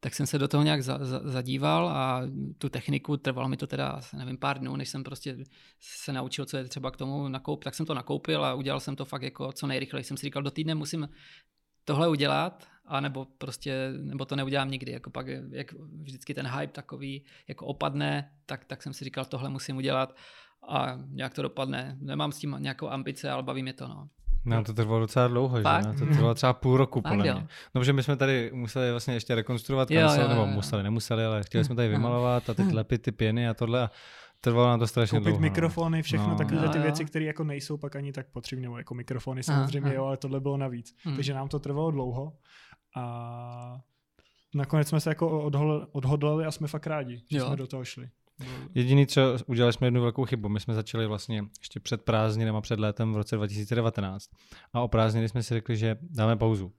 tak 0.02 0.14
jsem 0.14 0.26
se 0.26 0.38
do 0.38 0.48
toho 0.48 0.62
nějak 0.62 0.82
za, 0.82 0.98
za, 1.04 1.20
zadíval 1.24 1.88
a 1.88 2.22
tu 2.58 2.68
techniku, 2.68 3.16
trvalo 3.16 3.48
mi 3.48 3.56
to 3.56 3.66
teda, 3.66 4.00
nevím, 4.16 4.36
pár 4.36 4.58
dnů, 4.58 4.76
než 4.76 4.88
jsem 4.88 5.04
prostě 5.04 5.36
se 5.80 6.12
naučil, 6.12 6.44
co 6.44 6.56
je 6.56 6.64
třeba 6.64 6.90
k 6.90 6.96
tomu 6.96 7.28
nakoupit, 7.28 7.64
tak 7.64 7.74
jsem 7.74 7.86
to 7.86 7.94
nakoupil 7.94 8.44
a 8.44 8.54
udělal 8.54 8.80
jsem 8.80 8.96
to 8.96 9.04
fakt 9.04 9.22
jako 9.22 9.52
co 9.52 9.66
nejrychleji. 9.66 10.04
Jsem 10.04 10.16
si 10.16 10.26
říkal, 10.26 10.42
do 10.42 10.50
týdne 10.50 10.74
musím 10.74 11.08
tohle 11.84 12.08
udělat, 12.08 12.68
a 12.84 13.00
nebo 13.00 13.24
prostě, 13.24 13.92
nebo 13.96 14.24
to 14.24 14.36
neudělám 14.36 14.70
nikdy. 14.70 14.92
Jako 14.92 15.10
pak, 15.10 15.26
jak 15.50 15.72
vždycky 16.02 16.34
ten 16.34 16.46
hype 16.46 16.72
takový 16.72 17.24
jako 17.48 17.66
opadne, 17.66 18.32
tak, 18.46 18.64
tak 18.64 18.82
jsem 18.82 18.92
si 18.92 19.04
říkal, 19.04 19.24
tohle 19.24 19.48
musím 19.48 19.76
udělat 19.76 20.16
a 20.68 20.98
nějak 21.08 21.34
to 21.34 21.42
dopadne. 21.42 21.96
Nemám 22.00 22.32
s 22.32 22.38
tím 22.38 22.56
nějakou 22.58 22.88
ambice, 22.88 23.30
ale 23.30 23.42
baví 23.42 23.62
mě 23.62 23.72
to. 23.72 23.88
No. 23.88 24.08
No, 24.44 24.64
to 24.64 24.74
trvalo 24.74 25.00
docela 25.00 25.28
dlouho, 25.28 25.62
Fakt? 25.62 25.92
že? 25.92 25.98
To 25.98 26.12
trvalo 26.12 26.34
třeba 26.34 26.52
půl 26.52 26.76
roku, 26.76 27.02
podle 27.02 27.32
mě. 27.32 27.46
No, 27.74 27.84
že 27.84 27.92
my 27.92 28.02
jsme 28.02 28.16
tady 28.16 28.50
museli 28.54 28.90
vlastně 28.90 29.14
ještě 29.14 29.34
rekonstruovat 29.34 29.88
kancel, 29.88 30.28
nebo 30.28 30.46
museli, 30.46 30.82
nemuseli, 30.82 31.24
ale 31.24 31.42
chtěli 31.42 31.64
jsme 31.64 31.74
tady 31.74 31.88
vymalovat 31.88 32.50
a 32.50 32.54
teď 32.54 32.72
lepit 32.72 33.02
ty 33.02 33.12
pěny 33.12 33.48
a 33.48 33.54
tohle. 33.54 33.82
A 33.82 33.90
trvalo 34.40 34.68
na 34.68 34.78
to 34.78 34.86
strašně 34.86 35.18
Koupit 35.18 35.24
dlouho. 35.24 35.40
No. 35.40 35.42
mikrofony, 35.42 36.02
všechno 36.02 36.28
no. 36.28 36.36
takové 36.36 36.68
ty 36.68 36.78
věci, 36.78 37.04
které 37.04 37.24
jako 37.24 37.44
nejsou 37.44 37.76
pak 37.76 37.96
ani 37.96 38.12
tak 38.12 38.26
potřebné, 38.26 38.68
jako 38.78 38.94
mikrofony 38.94 39.42
samozřejmě, 39.42 39.88
aha, 39.88 39.94
jo, 39.94 40.04
ale 40.04 40.16
tohle 40.16 40.40
bylo 40.40 40.56
navíc. 40.56 40.94
Hmm. 41.04 41.14
Takže 41.14 41.34
nám 41.34 41.48
to 41.48 41.58
trvalo 41.58 41.90
dlouho 41.90 42.32
a 42.96 43.80
nakonec 44.54 44.88
jsme 44.88 45.00
se 45.00 45.10
jako 45.10 45.44
odhodlali 45.92 46.44
a 46.44 46.50
jsme 46.50 46.68
fakt 46.68 46.86
rádi, 46.86 47.22
že 47.30 47.38
jo. 47.38 47.46
jsme 47.46 47.56
do 47.56 47.66
toho 47.66 47.84
šli. 47.84 48.10
Jediný, 48.74 49.06
co 49.06 49.36
udělali 49.46 49.72
jsme 49.72 49.86
jednu 49.86 50.02
velkou 50.02 50.24
chybu. 50.24 50.48
My 50.48 50.60
jsme 50.60 50.74
začali 50.74 51.06
vlastně 51.06 51.44
ještě 51.60 51.80
před 51.80 52.02
prázdniny 52.02 52.50
a 52.50 52.60
před 52.60 52.80
létem 52.80 53.12
v 53.12 53.16
roce 53.16 53.36
2019. 53.36 54.30
A 54.72 54.80
o 54.80 54.88
prázdniny 54.88 55.28
jsme 55.28 55.42
si 55.42 55.54
řekli, 55.54 55.76
že 55.76 55.96
dáme 56.02 56.36
pauzu. 56.36 56.72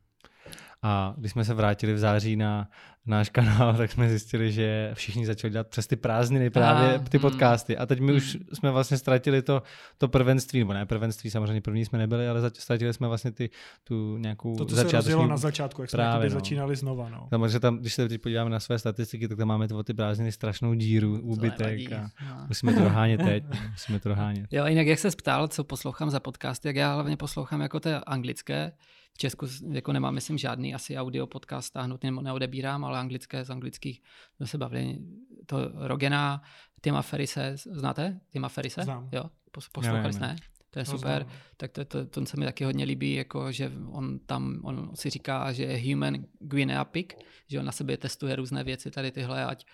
A 0.83 1.13
když 1.17 1.31
jsme 1.31 1.45
se 1.45 1.53
vrátili 1.53 1.93
v 1.93 1.97
září 1.97 2.35
na 2.35 2.67
náš 3.05 3.29
kanál, 3.29 3.73
tak 3.77 3.91
jsme 3.91 4.09
zjistili, 4.09 4.51
že 4.51 4.91
všichni 4.93 5.25
začali 5.25 5.51
dělat 5.51 5.67
přes 5.67 5.87
ty 5.87 5.95
prázdniny 5.95 6.49
právě 6.49 6.95
a, 6.95 6.99
ty 6.99 7.17
hmm. 7.17 7.21
podcasty. 7.21 7.77
A 7.77 7.85
teď 7.85 7.99
my 7.99 8.07
hmm. 8.07 8.17
už 8.17 8.37
jsme 8.53 8.71
vlastně 8.71 8.97
ztratili 8.97 9.41
to, 9.41 9.63
to 9.97 10.07
prvenství, 10.07 10.59
nebo 10.59 10.73
ne 10.73 10.85
prvenství, 10.85 11.29
samozřejmě 11.29 11.61
první 11.61 11.85
jsme 11.85 11.99
nebyli, 11.99 12.29
ale 12.29 12.49
ztratili 12.49 12.93
jsme 12.93 13.07
vlastně 13.07 13.31
ty, 13.31 13.49
tu 13.83 14.17
nějakou 14.17 14.55
To, 14.55 14.65
co 14.65 14.75
se 14.75 14.83
rozjelo 14.83 15.27
na 15.27 15.37
začátku, 15.37 15.81
jak 15.81 15.91
právě, 15.91 16.29
jsme 16.29 16.35
no. 16.35 16.39
začínali 16.39 16.75
znova. 16.75 17.09
No. 17.09 17.27
Tam, 17.29 17.49
že 17.49 17.59
tam, 17.59 17.77
když 17.77 17.93
se 17.93 18.07
teď 18.07 18.21
podíváme 18.21 18.49
na 18.49 18.59
své 18.59 18.79
statistiky, 18.79 19.27
tak 19.27 19.37
tam 19.37 19.47
máme 19.47 19.67
ty, 19.67 19.73
ty 19.83 19.93
prázdniny 19.93 20.31
strašnou 20.31 20.73
díru, 20.73 21.19
úbytek 21.21 21.91
a 21.91 22.01
no. 22.01 22.45
musíme 22.47 22.73
to 22.73 22.79
dohánět 22.79 23.21
teď. 23.23 23.43
Musíme 23.71 23.99
to 23.99 24.09
dohánět. 24.09 24.45
Jo, 24.51 24.65
jinak 24.65 24.87
jak 24.87 24.99
se 24.99 25.09
ptal, 25.09 25.47
co 25.47 25.63
poslouchám 25.63 26.09
za 26.09 26.19
podcasty, 26.19 26.67
jak 26.67 26.75
já 26.75 26.93
hlavně 26.93 27.17
poslouchám 27.17 27.61
jako 27.61 27.79
ty 27.79 27.89
anglické, 27.93 28.71
Česku 29.21 29.45
jako 29.71 29.93
nemám, 29.93 30.13
myslím, 30.13 30.37
žádný 30.37 30.73
asi 30.73 30.97
audio 30.97 31.27
podcast 31.27 31.67
stáhnout, 31.67 32.03
neodebírám, 32.03 32.85
ale 32.85 32.99
anglické 32.99 33.45
z 33.45 33.49
anglických 33.49 34.01
jsme 34.35 34.47
se 34.47 34.57
bavili. 34.57 34.97
To 35.45 35.57
Rogena, 35.87 36.41
Tima 36.81 37.01
Ferise, 37.01 37.53
znáte 37.55 38.19
Tima 38.29 38.49
Ferise? 38.49 38.83
Znám. 38.83 39.09
Jo, 39.11 39.23
poslouchali 39.71 40.13
jste? 40.13 40.35
To 40.69 40.79
je 40.79 40.85
super, 40.85 41.23
znám. 41.23 41.37
tak 41.57 41.71
to, 41.71 41.85
to, 41.85 42.05
to 42.05 42.25
se 42.25 42.39
mi 42.39 42.45
taky 42.45 42.63
hodně 42.63 42.85
líbí, 42.85 43.13
jako 43.13 43.51
že 43.51 43.71
on 43.91 44.19
tam, 44.19 44.59
on 44.63 44.91
si 44.95 45.09
říká, 45.09 45.51
že 45.51 45.63
je 45.63 45.93
human 45.93 46.25
Guinea 46.39 46.85
pig, 46.85 47.13
že 47.47 47.59
on 47.59 47.65
na 47.65 47.71
sebe 47.71 47.97
testuje 47.97 48.35
různé 48.35 48.63
věci, 48.63 48.91
tady 48.91 49.11
tyhle, 49.11 49.45
ať 49.45 49.65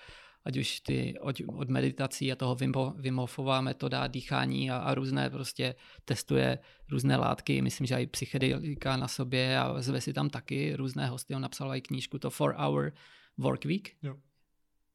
ať 0.45 0.57
už 0.57 0.79
ty 0.79 1.15
od, 1.21 1.35
od 1.47 1.69
meditací 1.69 2.31
a 2.31 2.35
toho 2.35 2.55
Wim 2.95 3.17
Hofová 3.17 3.61
metoda 3.61 4.07
dýchání 4.07 4.71
a, 4.71 4.77
a 4.77 4.93
různé 4.93 5.29
prostě 5.29 5.75
testuje 6.05 6.59
různé 6.91 7.17
látky, 7.17 7.61
myslím, 7.61 7.87
že 7.87 7.95
i 7.95 8.07
psychedelika 8.07 8.97
na 8.97 9.07
sobě 9.07 9.59
a 9.59 9.81
zve 9.81 10.01
si 10.01 10.13
tam 10.13 10.29
taky 10.29 10.75
různé 10.75 11.07
hosty, 11.07 11.35
on 11.35 11.41
napsal 11.41 11.75
i 11.75 11.81
knížku 11.81 12.19
to 12.19 12.29
4 12.29 12.49
Hour 12.57 12.93
Work 13.37 13.65
Week, 13.65 13.95
jo. 14.03 14.15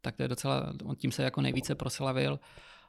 tak 0.00 0.16
to 0.16 0.22
je 0.22 0.28
docela, 0.28 0.74
on 0.84 0.96
tím 0.96 1.12
se 1.12 1.22
jako 1.22 1.40
nejvíce 1.40 1.74
proslavil 1.74 2.40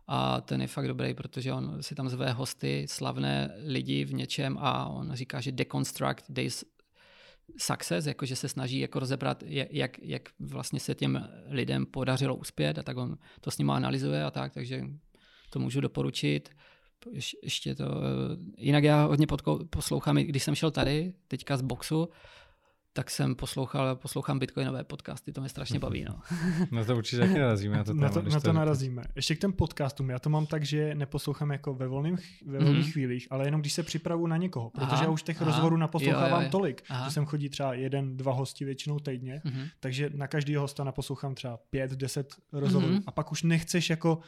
a 0.08 0.42
ten 0.42 0.62
je 0.62 0.68
fakt 0.68 0.88
dobrý, 0.88 1.14
protože 1.14 1.54
on 1.54 1.84
si 1.84 1.96
tam 1.96 2.10
zve 2.10 2.32
hosty, 2.32 2.86
slavné 2.90 3.56
lidi 3.66 4.06
v 4.06 4.14
něčem 4.14 4.58
a 4.58 4.86
on 4.88 5.12
říká, 5.14 5.42
že 5.42 5.52
deconstruct 5.52 6.26
days 6.30 6.66
success, 7.58 8.08
jakože 8.08 8.36
se 8.36 8.50
snaží 8.50 8.80
jako 8.80 9.00
rozebrat, 9.00 9.44
jak, 9.48 10.00
jak 10.00 10.30
vlastně 10.40 10.80
se 10.80 10.96
těm 10.96 11.30
lidem 11.48 11.86
podařilo 11.86 12.36
uspět 12.36 12.80
a 12.80 12.84
tak 12.84 12.98
on 12.98 13.18
to 13.42 13.52
s 13.52 13.58
ním 13.58 13.70
analyzuje 13.70 14.24
a 14.24 14.32
tak, 14.32 14.54
takže 14.54 14.82
to 15.50 15.60
můžu 15.60 15.82
doporučit. 15.82 16.50
Ještě 17.44 17.76
to, 17.76 17.86
jinak 18.58 18.84
já 18.84 19.06
hodně 19.06 19.28
poslouchám, 19.70 20.16
když 20.16 20.44
jsem 20.44 20.56
šel 20.56 20.72
tady, 20.72 21.14
teďka 21.28 21.58
z 21.58 21.62
boxu, 21.62 22.10
tak 22.94 23.12
jsem 23.12 23.36
poslouchal, 23.36 23.96
poslouchám 23.96 24.40
bitcoinové 24.40 24.84
podcasty, 24.84 25.32
to 25.32 25.42
mě 25.42 25.50
strašně 25.50 25.80
baví. 25.80 26.06
No, 26.10 26.20
no 26.72 26.86
to 26.86 26.98
určitě 26.98 27.22
taky 27.22 27.40
narazíme. 27.40 27.78
Na 27.78 27.84
to, 27.84 27.94
téma, 27.94 28.02
na 28.02 28.10
to, 28.10 28.22
na 28.22 28.40
to, 28.40 28.42
to 28.42 28.54
narazíme. 28.54 29.04
Ještě 29.16 29.36
k 29.36 29.40
těm 29.40 29.54
podcastům, 29.54 30.10
já 30.10 30.20
to 30.20 30.30
mám 30.30 30.46
tak, 30.46 30.66
že 30.66 30.96
neposlouchám 30.96 31.52
jako 31.52 31.74
ve, 31.74 31.88
volným, 31.88 32.18
ve 32.46 32.60
volných 32.60 32.86
mm. 32.86 32.92
chvílích, 32.92 33.28
ale 33.30 33.48
jenom 33.48 33.62
když 33.62 33.74
se 33.74 33.84
připravu 33.84 34.28
na 34.28 34.38
někoho, 34.38 34.70
protože 34.70 34.92
aha, 34.92 35.04
já 35.04 35.10
už 35.10 35.24
těch 35.24 35.42
aha, 35.42 35.46
rozhovorů 35.46 35.78
naposlouchávám 35.78 36.32
jo, 36.32 36.38
jo, 36.40 36.44
jo. 36.44 36.52
tolik, 36.52 36.84
aha. 36.90 37.06
že 37.06 37.12
sem 37.12 37.26
chodí 37.26 37.50
třeba 37.50 37.74
jeden, 37.74 38.18
dva 38.18 38.34
hosti 38.34 38.66
většinou 38.66 39.00
týdně, 39.00 39.42
mm. 39.44 39.66
takže 39.80 40.10
na 40.14 40.28
každý 40.28 40.56
hosta 40.56 40.84
naposlouchám 40.84 41.36
třeba 41.36 41.58
pět, 41.70 41.92
deset 41.92 42.36
rozhovorů 42.52 42.94
mm. 42.94 43.04
a 43.08 43.12
pak 43.12 43.32
už 43.32 43.44
nechceš 43.44 43.90
jako 43.90 44.20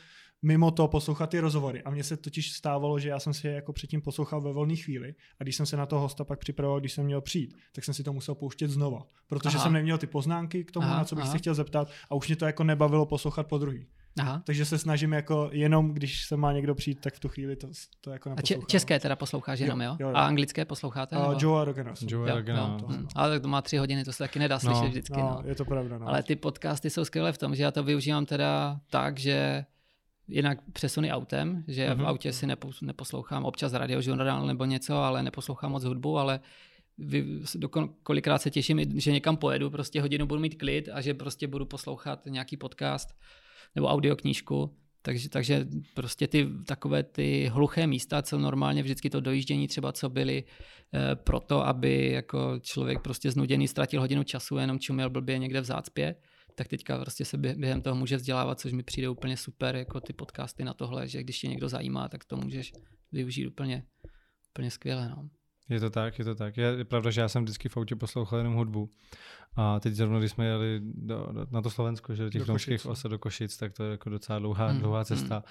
mimo 0.45 0.71
to 0.71 0.87
poslouchat 0.87 1.29
ty 1.29 1.39
rozhovory. 1.39 1.83
A 1.83 1.89
mně 1.89 2.03
se 2.03 2.17
totiž 2.17 2.51
stávalo, 2.51 2.99
že 2.99 3.09
já 3.09 3.19
jsem 3.19 3.33
si 3.33 3.47
je 3.47 3.53
jako 3.53 3.73
předtím 3.73 4.01
poslouchal 4.01 4.41
ve 4.41 4.53
volné 4.53 4.75
chvíli 4.75 5.15
a 5.39 5.43
když 5.43 5.55
jsem 5.55 5.65
se 5.65 5.77
na 5.77 5.85
toho 5.85 6.01
hosta 6.01 6.23
pak 6.23 6.39
připravoval, 6.39 6.79
když 6.79 6.93
jsem 6.93 7.05
měl 7.05 7.21
přijít, 7.21 7.55
tak 7.75 7.83
jsem 7.83 7.93
si 7.93 8.03
to 8.03 8.13
musel 8.13 8.35
pouštět 8.35 8.69
znova, 8.69 9.07
protože 9.27 9.57
aha. 9.57 9.63
jsem 9.63 9.73
neměl 9.73 9.97
ty 9.97 10.07
poznámky 10.07 10.63
k 10.63 10.71
tomu, 10.71 10.85
aha, 10.85 10.97
na 10.97 11.03
co 11.05 11.15
bych 11.15 11.23
aha. 11.23 11.31
se 11.31 11.37
chtěl 11.37 11.53
zeptat 11.53 11.89
a 12.09 12.15
už 12.15 12.27
mě 12.27 12.35
to 12.35 12.45
jako 12.45 12.63
nebavilo 12.63 13.05
poslouchat 13.05 13.47
po 13.47 13.57
druhý. 13.57 13.87
Aha. 14.19 14.41
Takže 14.45 14.65
se 14.65 14.77
snažím 14.77 15.13
jako 15.13 15.49
jenom, 15.51 15.93
když 15.93 16.25
se 16.25 16.37
má 16.37 16.53
někdo 16.53 16.75
přijít, 16.75 17.01
tak 17.01 17.13
v 17.13 17.19
tu 17.19 17.29
chvíli 17.29 17.55
to, 17.55 17.67
to 18.01 18.11
jako 18.11 18.29
neposlouchám. 18.29 18.63
A 18.63 18.69
české 18.69 18.99
teda 18.99 19.15
posloucháš 19.15 19.59
jenom, 19.59 19.81
jo? 19.81 19.97
jo? 19.99 20.07
jo, 20.07 20.15
A 20.15 20.25
anglické 20.25 20.65
posloucháte? 20.65 21.15
A 21.15 21.35
Joe 21.39 21.65
Rogana. 21.65 21.93
Joe 22.01 22.35
Rogana. 22.35 22.77
No. 22.81 22.87
Hmm. 22.87 23.07
Ale 23.15 23.39
to 23.39 23.47
má 23.47 23.61
tři 23.61 23.77
hodiny, 23.77 24.03
to 24.03 24.13
se 24.13 24.17
taky 24.17 24.39
nedá 24.39 24.59
slyšet 24.59 24.81
no, 24.81 24.89
vždycky. 24.89 25.19
No, 25.19 25.41
no. 25.43 25.49
Je 25.49 25.55
to 25.55 25.65
pravda. 25.65 25.97
No. 25.97 26.07
Ale 26.07 26.23
ty 26.23 26.35
podcasty 26.35 26.89
jsou 26.89 27.05
skvělé 27.05 27.31
v 27.31 27.37
tom, 27.37 27.55
že 27.55 27.63
já 27.63 27.71
to 27.71 27.83
využívám 27.83 28.25
teda 28.25 28.79
tak, 28.89 29.19
že 29.19 29.65
jinak 30.27 30.57
přesuny 30.73 31.11
autem, 31.11 31.63
že 31.67 31.89
mm-hmm. 31.89 31.95
v 31.95 32.05
autě 32.07 32.33
si 32.33 32.47
neposlouchám 32.81 33.45
občas 33.45 33.73
radiožurnál 33.73 34.47
nebo 34.47 34.65
něco, 34.65 34.97
ale 34.97 35.23
neposlouchám 35.23 35.71
moc 35.71 35.83
hudbu, 35.83 36.17
ale 36.17 36.39
vy, 36.97 37.41
kolikrát 38.03 38.37
se 38.37 38.51
těším, 38.51 38.99
že 38.99 39.11
někam 39.11 39.37
pojedu, 39.37 39.69
prostě 39.69 40.01
hodinu 40.01 40.25
budu 40.25 40.41
mít 40.41 40.55
klid 40.55 40.89
a 40.93 41.01
že 41.01 41.13
prostě 41.13 41.47
budu 41.47 41.65
poslouchat 41.65 42.25
nějaký 42.25 42.57
podcast 42.57 43.15
nebo 43.75 43.87
audioknížku. 43.87 44.75
Takže, 45.01 45.29
takže 45.29 45.67
prostě 45.93 46.27
ty 46.27 46.47
takové 46.65 47.03
ty 47.03 47.49
hluché 47.53 47.87
místa, 47.87 48.21
co 48.21 48.39
normálně 48.39 48.83
vždycky 48.83 49.09
to 49.09 49.21
dojíždění 49.21 49.67
třeba, 49.67 49.91
co 49.91 50.09
byly 50.09 50.43
e, 50.93 51.15
proto, 51.15 51.67
aby 51.67 52.11
jako 52.11 52.59
člověk 52.61 53.01
prostě 53.01 53.31
znuděný 53.31 53.67
ztratil 53.67 54.01
hodinu 54.01 54.23
času, 54.23 54.57
jenom 54.57 54.79
čuměl 54.79 55.09
blbě 55.09 55.37
někde 55.37 55.61
v 55.61 55.65
zácpě, 55.65 56.15
tak 56.55 56.67
teďka 56.67 56.99
prostě 56.99 57.25
se 57.25 57.37
během 57.37 57.81
toho 57.81 57.95
může 57.95 58.15
vzdělávat, 58.15 58.59
což 58.59 58.71
mi 58.71 58.83
přijde 58.83 59.09
úplně 59.09 59.37
super, 59.37 59.75
jako 59.75 59.99
ty 59.99 60.13
podcasty 60.13 60.63
na 60.63 60.73
tohle, 60.73 61.07
že 61.07 61.23
když 61.23 61.39
tě 61.39 61.47
někdo 61.47 61.69
zajímá, 61.69 62.09
tak 62.09 62.25
to 62.25 62.37
můžeš 62.37 62.73
využít 63.11 63.47
úplně, 63.47 63.83
úplně 64.49 64.71
skvěle. 64.71 65.09
No. 65.09 65.29
Je 65.69 65.79
to 65.79 65.89
tak, 65.89 66.19
je 66.19 66.25
to 66.25 66.35
tak. 66.35 66.57
Je, 66.57 66.65
je 66.77 66.85
pravda, 66.85 67.11
že 67.11 67.21
já 67.21 67.27
jsem 67.27 67.43
vždycky 67.43 67.69
v 67.69 67.77
autě 67.77 67.95
poslouchal 67.95 68.39
jenom 68.39 68.53
hudbu. 68.53 68.89
A 69.55 69.79
teď 69.79 69.93
zrovna, 69.93 70.19
když 70.19 70.31
jsme 70.31 70.45
jeli 70.45 70.81
do, 70.83 71.27
do, 71.31 71.47
na 71.51 71.61
to 71.61 71.69
Slovensko, 71.69 72.15
že 72.15 72.23
do 72.23 72.29
těch 72.29 72.43
domských 72.43 72.85
osad 72.85 73.11
do 73.11 73.19
Košic, 73.19 73.57
tak 73.57 73.73
to 73.73 73.83
je 73.83 73.91
jako 73.91 74.09
docela 74.09 74.39
dlouhá, 74.39 74.71
mm. 74.71 74.79
dlouhá 74.79 75.05
cesta. 75.05 75.35
Mm. 75.35 75.43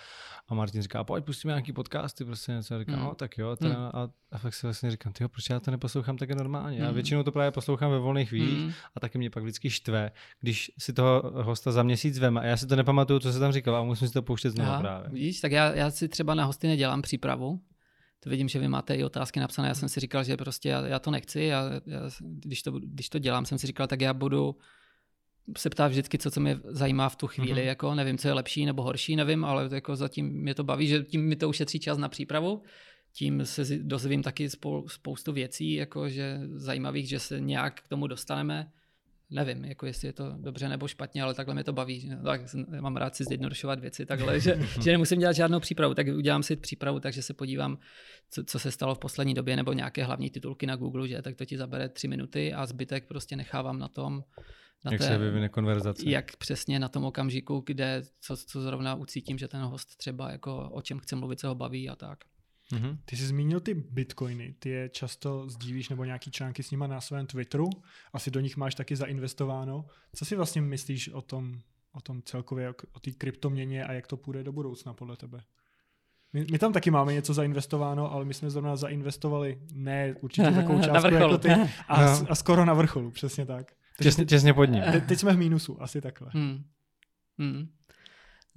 A 0.49 0.55
Martin 0.55 0.83
říká, 0.83 1.05
pojď, 1.05 1.25
pustíme 1.25 1.53
nějaký 1.53 1.73
podcasty, 1.73 2.25
prostě 2.25 2.53
něco. 2.53 2.75
A 2.75 2.79
říkám, 2.79 2.99
mm. 2.99 3.05
no 3.05 3.15
tak 3.15 3.39
jo. 3.39 3.57
Teda, 3.57 3.79
mm. 3.79 3.85
a, 3.85 4.09
a 4.33 4.39
fakt 4.39 4.55
si 4.55 4.67
vlastně 4.67 4.91
říkám, 4.91 5.13
tyjo, 5.13 5.29
proč 5.29 5.51
já 5.51 5.61
to 5.61 5.71
neposlouchám 5.71 6.17
tak 6.17 6.31
normálně? 6.31 6.79
Mm. 6.79 6.85
Já 6.85 6.91
většinou 6.91 7.23
to 7.23 7.33
právě 7.33 7.51
poslouchám 7.51 7.91
ve 7.91 7.99
volných 7.99 8.29
chvílích 8.29 8.59
mm. 8.59 8.73
a 8.95 9.01
taky 9.01 9.19
mě 9.19 9.31
pak 9.31 9.43
vždycky 9.43 9.71
štve, 9.71 10.11
když 10.41 10.71
si 10.79 10.93
toho 10.93 11.23
hosta 11.35 11.73
za 11.73 11.83
měsíc 11.83 12.19
veme 12.19 12.41
a 12.41 12.45
já 12.45 12.57
si 12.57 12.67
to 12.67 12.77
nepamatuju, 12.77 13.19
co 13.19 13.33
se 13.33 13.39
tam 13.39 13.53
říkal 13.53 13.77
a 13.77 13.83
musím 13.83 14.09
si 14.09 14.15
to 14.15 14.23
pouštět 14.23 14.51
znovu 14.51 14.81
právě. 14.81 15.11
Víš, 15.11 15.41
tak 15.41 15.53
já, 15.53 15.75
já 15.75 15.91
si 15.91 16.09
třeba 16.09 16.35
na 16.35 16.45
hosty 16.45 16.67
nedělám 16.67 17.03
přípravu, 17.03 17.61
to 18.25 18.31
vidím, 18.31 18.49
že 18.49 18.59
vy 18.59 18.69
máte 18.69 18.95
i 18.95 19.05
otázky 19.05 19.41
napsané. 19.41 19.69
Já 19.69 19.75
jsem 19.75 19.89
si 19.89 20.01
říkal, 20.01 20.25
že 20.25 20.37
prostě 20.37 20.69
já, 20.69 20.87
já 20.87 20.99
to 20.99 21.11
nechci. 21.11 21.41
Já, 21.41 21.71
já, 21.87 22.01
když, 22.21 22.63
to, 22.63 22.71
když 22.71 23.09
to 23.09 23.19
dělám, 23.19 23.47
jsem 23.47 23.59
si 23.59 23.67
říkal, 23.67 23.87
tak 23.87 24.01
já 24.01 24.15
budu 24.15 24.57
se 25.59 25.71
ptát 25.71 25.89
vždycky, 25.89 26.19
co, 26.19 26.31
co 26.31 26.41
mě 26.41 26.59
zajímá 26.65 27.09
v 27.09 27.17
tu 27.17 27.27
chvíli. 27.27 27.61
Mm-hmm. 27.61 27.67
Jako, 27.67 27.95
nevím, 27.95 28.19
co 28.19 28.29
je 28.29 28.35
lepší 28.35 28.67
nebo 28.67 28.83
horší, 28.83 29.17
nevím, 29.17 29.45
ale 29.45 29.69
jako 29.73 29.97
zatím 29.97 30.27
mě 30.27 30.55
to 30.55 30.65
baví, 30.65 30.87
že 30.87 31.03
tím 31.03 31.29
mi 31.29 31.37
to 31.37 31.49
ušetří 31.49 31.81
čas 31.81 31.99
na 31.99 32.09
přípravu. 32.09 32.63
Tím 33.13 33.47
se 33.47 33.65
dozvím 33.79 34.23
taky 34.23 34.49
spoustu 34.87 35.33
věcí, 35.33 35.73
jako, 35.73 36.09
že 36.09 36.41
zajímavých, 36.55 37.09
že 37.09 37.19
se 37.19 37.41
nějak 37.41 37.81
k 37.81 37.89
tomu 37.89 38.07
dostaneme 38.07 38.73
nevím, 39.35 39.65
jako 39.65 39.87
jestli 39.87 40.09
je 40.09 40.13
to 40.13 40.33
dobře 40.37 40.69
nebo 40.69 40.89
špatně, 40.89 41.23
ale 41.23 41.35
takhle 41.35 41.55
mě 41.55 41.65
to 41.65 41.73
baví. 41.73 42.13
Tak 42.25 42.41
mám 42.81 42.97
rád 42.97 43.17
si 43.17 43.25
zjednodušovat 43.25 43.81
věci 43.81 44.07
takhle, 44.07 44.41
že, 44.41 44.59
že 44.83 44.93
nemusím 44.93 45.19
dělat 45.19 45.33
žádnou 45.33 45.61
přípravu, 45.61 45.95
tak 45.95 46.07
udělám 46.07 46.43
si 46.43 46.57
přípravu, 46.57 47.01
takže 47.01 47.23
se 47.23 47.35
podívám, 47.35 47.79
co, 48.31 48.45
co 48.45 48.59
se 48.59 48.71
stalo 48.71 48.95
v 48.95 48.99
poslední 48.99 49.35
době, 49.35 49.57
nebo 49.57 49.73
nějaké 49.73 50.05
hlavní 50.05 50.31
titulky 50.31 50.67
na 50.67 50.77
Google, 50.77 51.09
že 51.09 51.23
tak 51.23 51.37
to 51.37 51.45
ti 51.45 51.59
zabere 51.59 51.89
tři 51.89 52.09
minuty 52.09 52.53
a 52.53 52.67
zbytek 52.67 53.07
prostě 53.09 53.37
nechávám 53.37 53.79
na 53.79 53.89
tom, 53.89 54.25
na 54.85 54.93
jak 54.93 55.01
té, 55.01 55.07
se 55.07 55.19
vyvine 55.19 55.49
konverzace. 55.49 56.11
Jak 56.11 56.37
přesně 56.37 56.79
na 56.79 56.89
tom 56.89 57.05
okamžiku, 57.05 57.63
kde 57.67 58.03
co, 58.21 58.37
co 58.37 58.63
zrovna 58.63 58.95
ucítím, 58.95 59.39
že 59.39 59.49
ten 59.49 59.61
host 59.61 59.97
třeba 59.97 60.31
jako 60.31 60.71
o 60.71 60.83
čem 60.83 60.99
chce 60.99 61.17
mluvit, 61.17 61.41
co 61.41 61.49
ho 61.49 61.55
baví 61.55 61.89
a 61.89 61.97
tak. 61.97 62.25
Mm-hmm. 62.75 62.99
Ty 63.05 63.17
jsi 63.17 63.27
zmínil 63.27 63.61
ty 63.61 63.75
bitcoiny, 63.75 64.55
ty 64.59 64.69
je 64.69 64.89
často 64.89 65.49
sdílíš 65.49 65.89
nebo 65.89 66.05
nějaký 66.05 66.31
články 66.31 66.63
s 66.63 66.71
nima 66.71 66.87
na 66.87 67.01
svém 67.01 67.27
Twitteru, 67.27 67.71
asi 68.13 68.31
do 68.31 68.41
nich 68.41 68.57
máš 68.57 68.75
taky 68.75 68.97
zainvestováno. 68.97 69.87
Co 70.15 70.25
si 70.25 70.37
vlastně 70.37 70.63
myslíš 70.63 71.09
o 71.09 71.23
tom, 71.23 71.61
o 71.93 72.01
tom 72.01 72.23
celkově, 72.23 72.75
o 72.93 73.01
té 73.01 73.11
kryptoměně 73.11 73.85
a 73.85 73.93
jak 73.93 74.07
to 74.07 74.17
půjde 74.17 74.45
do 74.45 74.53
budoucna 74.53 74.95
podle 74.95 75.17
tebe? 75.17 75.41
My, 76.33 76.47
my 76.51 76.59
tam 76.59 76.73
taky 76.73 76.91
máme 76.91 77.13
něco 77.13 77.35
zainvestováno, 77.35 78.13
ale 78.13 78.25
my 78.25 78.35
jsme 78.35 78.51
zrovna 78.51 78.77
zainvestovali 78.77 79.59
ne 79.73 80.15
určitě 80.21 80.51
takovou 80.55 80.83
částku 80.83 81.15
jako 81.15 81.39
ty 81.39 81.49
a, 81.89 82.05
no. 82.05 82.27
a 82.29 82.35
skoro 82.35 82.65
na 82.65 82.75
vrcholu, 82.75 83.11
přesně 83.11 83.47
tak. 83.47 83.73
těsně, 84.03 84.25
těsně 84.25 84.55
pod 84.55 84.65
ním. 84.65 84.83
Teď, 84.93 85.05
teď 85.05 85.19
jsme 85.19 85.33
v 85.33 85.39
mínusu, 85.39 85.83
asi 85.83 86.01
takhle. 86.01 86.31
Hmm. 86.33 86.65
Hmm. 87.39 87.69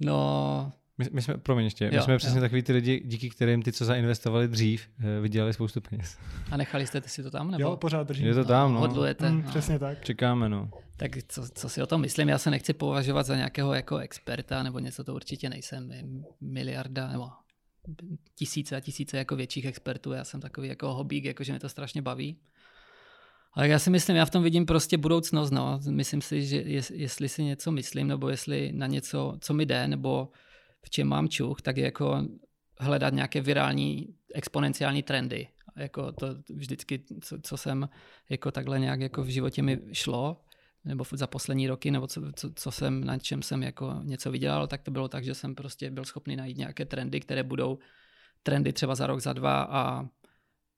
No, 0.00 0.72
my, 0.98 1.06
my 1.12 1.22
jsme, 1.22 1.36
promiň 1.36 1.64
ještě, 1.64 1.90
my 1.90 1.96
jo, 1.96 2.02
jsme 2.02 2.18
přesně 2.18 2.38
jo. 2.38 2.40
takový 2.40 2.62
ty 2.62 2.72
lidi, 2.72 3.02
díky 3.04 3.30
kterým 3.30 3.62
ty, 3.62 3.72
co 3.72 3.84
zainvestovali 3.84 4.48
dřív, 4.48 4.88
eh, 5.00 5.20
vydělali 5.20 5.52
spoustu 5.52 5.80
peněz. 5.80 6.18
A 6.50 6.56
nechali 6.56 6.86
jste 6.86 7.02
si 7.06 7.22
to 7.22 7.30
tam? 7.30 7.50
Nebo? 7.50 7.62
Jo, 7.62 7.76
pořád 7.76 8.08
držím. 8.08 8.26
Je 8.26 8.34
to 8.34 8.44
tam, 8.44 8.74
no. 8.74 8.80
Hodlujete. 8.80 9.30
Mm, 9.30 9.42
no. 9.42 9.50
Přesně 9.50 9.78
tak. 9.78 10.04
Čekáme, 10.04 10.48
no. 10.48 10.70
Tak 10.96 11.10
co, 11.28 11.48
co 11.48 11.68
si 11.68 11.82
o 11.82 11.86
tom 11.86 12.00
myslím? 12.00 12.28
Já 12.28 12.38
se 12.38 12.50
nechci 12.50 12.72
považovat 12.72 13.26
za 13.26 13.36
nějakého 13.36 13.74
jako 13.74 13.96
experta, 13.96 14.62
nebo 14.62 14.78
něco 14.78 15.04
to 15.04 15.14
určitě 15.14 15.48
nejsem. 15.48 15.92
Miliarda, 16.40 17.08
nebo 17.08 17.28
tisíce 18.34 18.76
a 18.76 18.80
tisíce 18.80 19.18
jako 19.18 19.36
větších 19.36 19.64
expertů. 19.64 20.12
Já 20.12 20.24
jsem 20.24 20.40
takový 20.40 20.68
jako 20.68 20.94
hobík, 20.94 21.24
jako 21.24 21.44
že 21.44 21.52
mě 21.52 21.60
to 21.60 21.68
strašně 21.68 22.02
baví. 22.02 22.36
Ale 23.52 23.68
já 23.68 23.78
si 23.78 23.90
myslím, 23.90 24.16
já 24.16 24.24
v 24.24 24.30
tom 24.30 24.42
vidím 24.42 24.66
prostě 24.66 24.96
budoucnost. 24.96 25.50
No. 25.50 25.80
Myslím 25.90 26.22
si, 26.22 26.46
že 26.46 26.56
jestli 26.94 27.28
si 27.28 27.44
něco 27.44 27.72
myslím, 27.72 28.06
nebo 28.06 28.28
jestli 28.28 28.72
na 28.72 28.86
něco, 28.86 29.36
co 29.40 29.54
mi 29.54 29.66
jde, 29.66 29.88
nebo 29.88 30.28
v 30.88 30.90
čem 30.90 31.08
mám 31.08 31.28
čuch, 31.28 31.62
tak 31.62 31.76
je 31.76 31.84
jako 31.84 32.24
hledat 32.80 33.12
nějaké 33.12 33.40
virální 33.40 34.14
exponenciální 34.34 35.02
trendy. 35.02 35.48
Jako 35.76 36.12
to 36.12 36.26
vždycky, 36.48 37.04
co, 37.20 37.36
co 37.42 37.56
jsem 37.56 37.88
jako 38.30 38.50
takhle 38.50 38.80
nějak 38.80 39.00
jako 39.00 39.22
v 39.22 39.26
životě 39.26 39.62
mi 39.62 39.80
šlo, 39.92 40.40
nebo 40.84 41.04
za 41.12 41.26
poslední 41.26 41.68
roky, 41.68 41.90
nebo 41.90 42.06
co, 42.06 42.32
co, 42.32 42.50
co 42.54 42.70
jsem, 42.70 43.04
na 43.04 43.18
čem 43.18 43.42
jsem 43.42 43.62
jako 43.62 44.00
něco 44.02 44.30
vydělal, 44.30 44.66
tak 44.66 44.82
to 44.82 44.90
bylo 44.90 45.08
tak, 45.08 45.24
že 45.24 45.34
jsem 45.34 45.54
prostě 45.54 45.90
byl 45.90 46.04
schopný 46.04 46.36
najít 46.36 46.56
nějaké 46.56 46.84
trendy, 46.84 47.20
které 47.20 47.42
budou 47.42 47.78
trendy 48.42 48.72
třeba 48.72 48.94
za 48.94 49.06
rok, 49.06 49.20
za 49.20 49.32
dva 49.32 49.62
a 49.62 50.02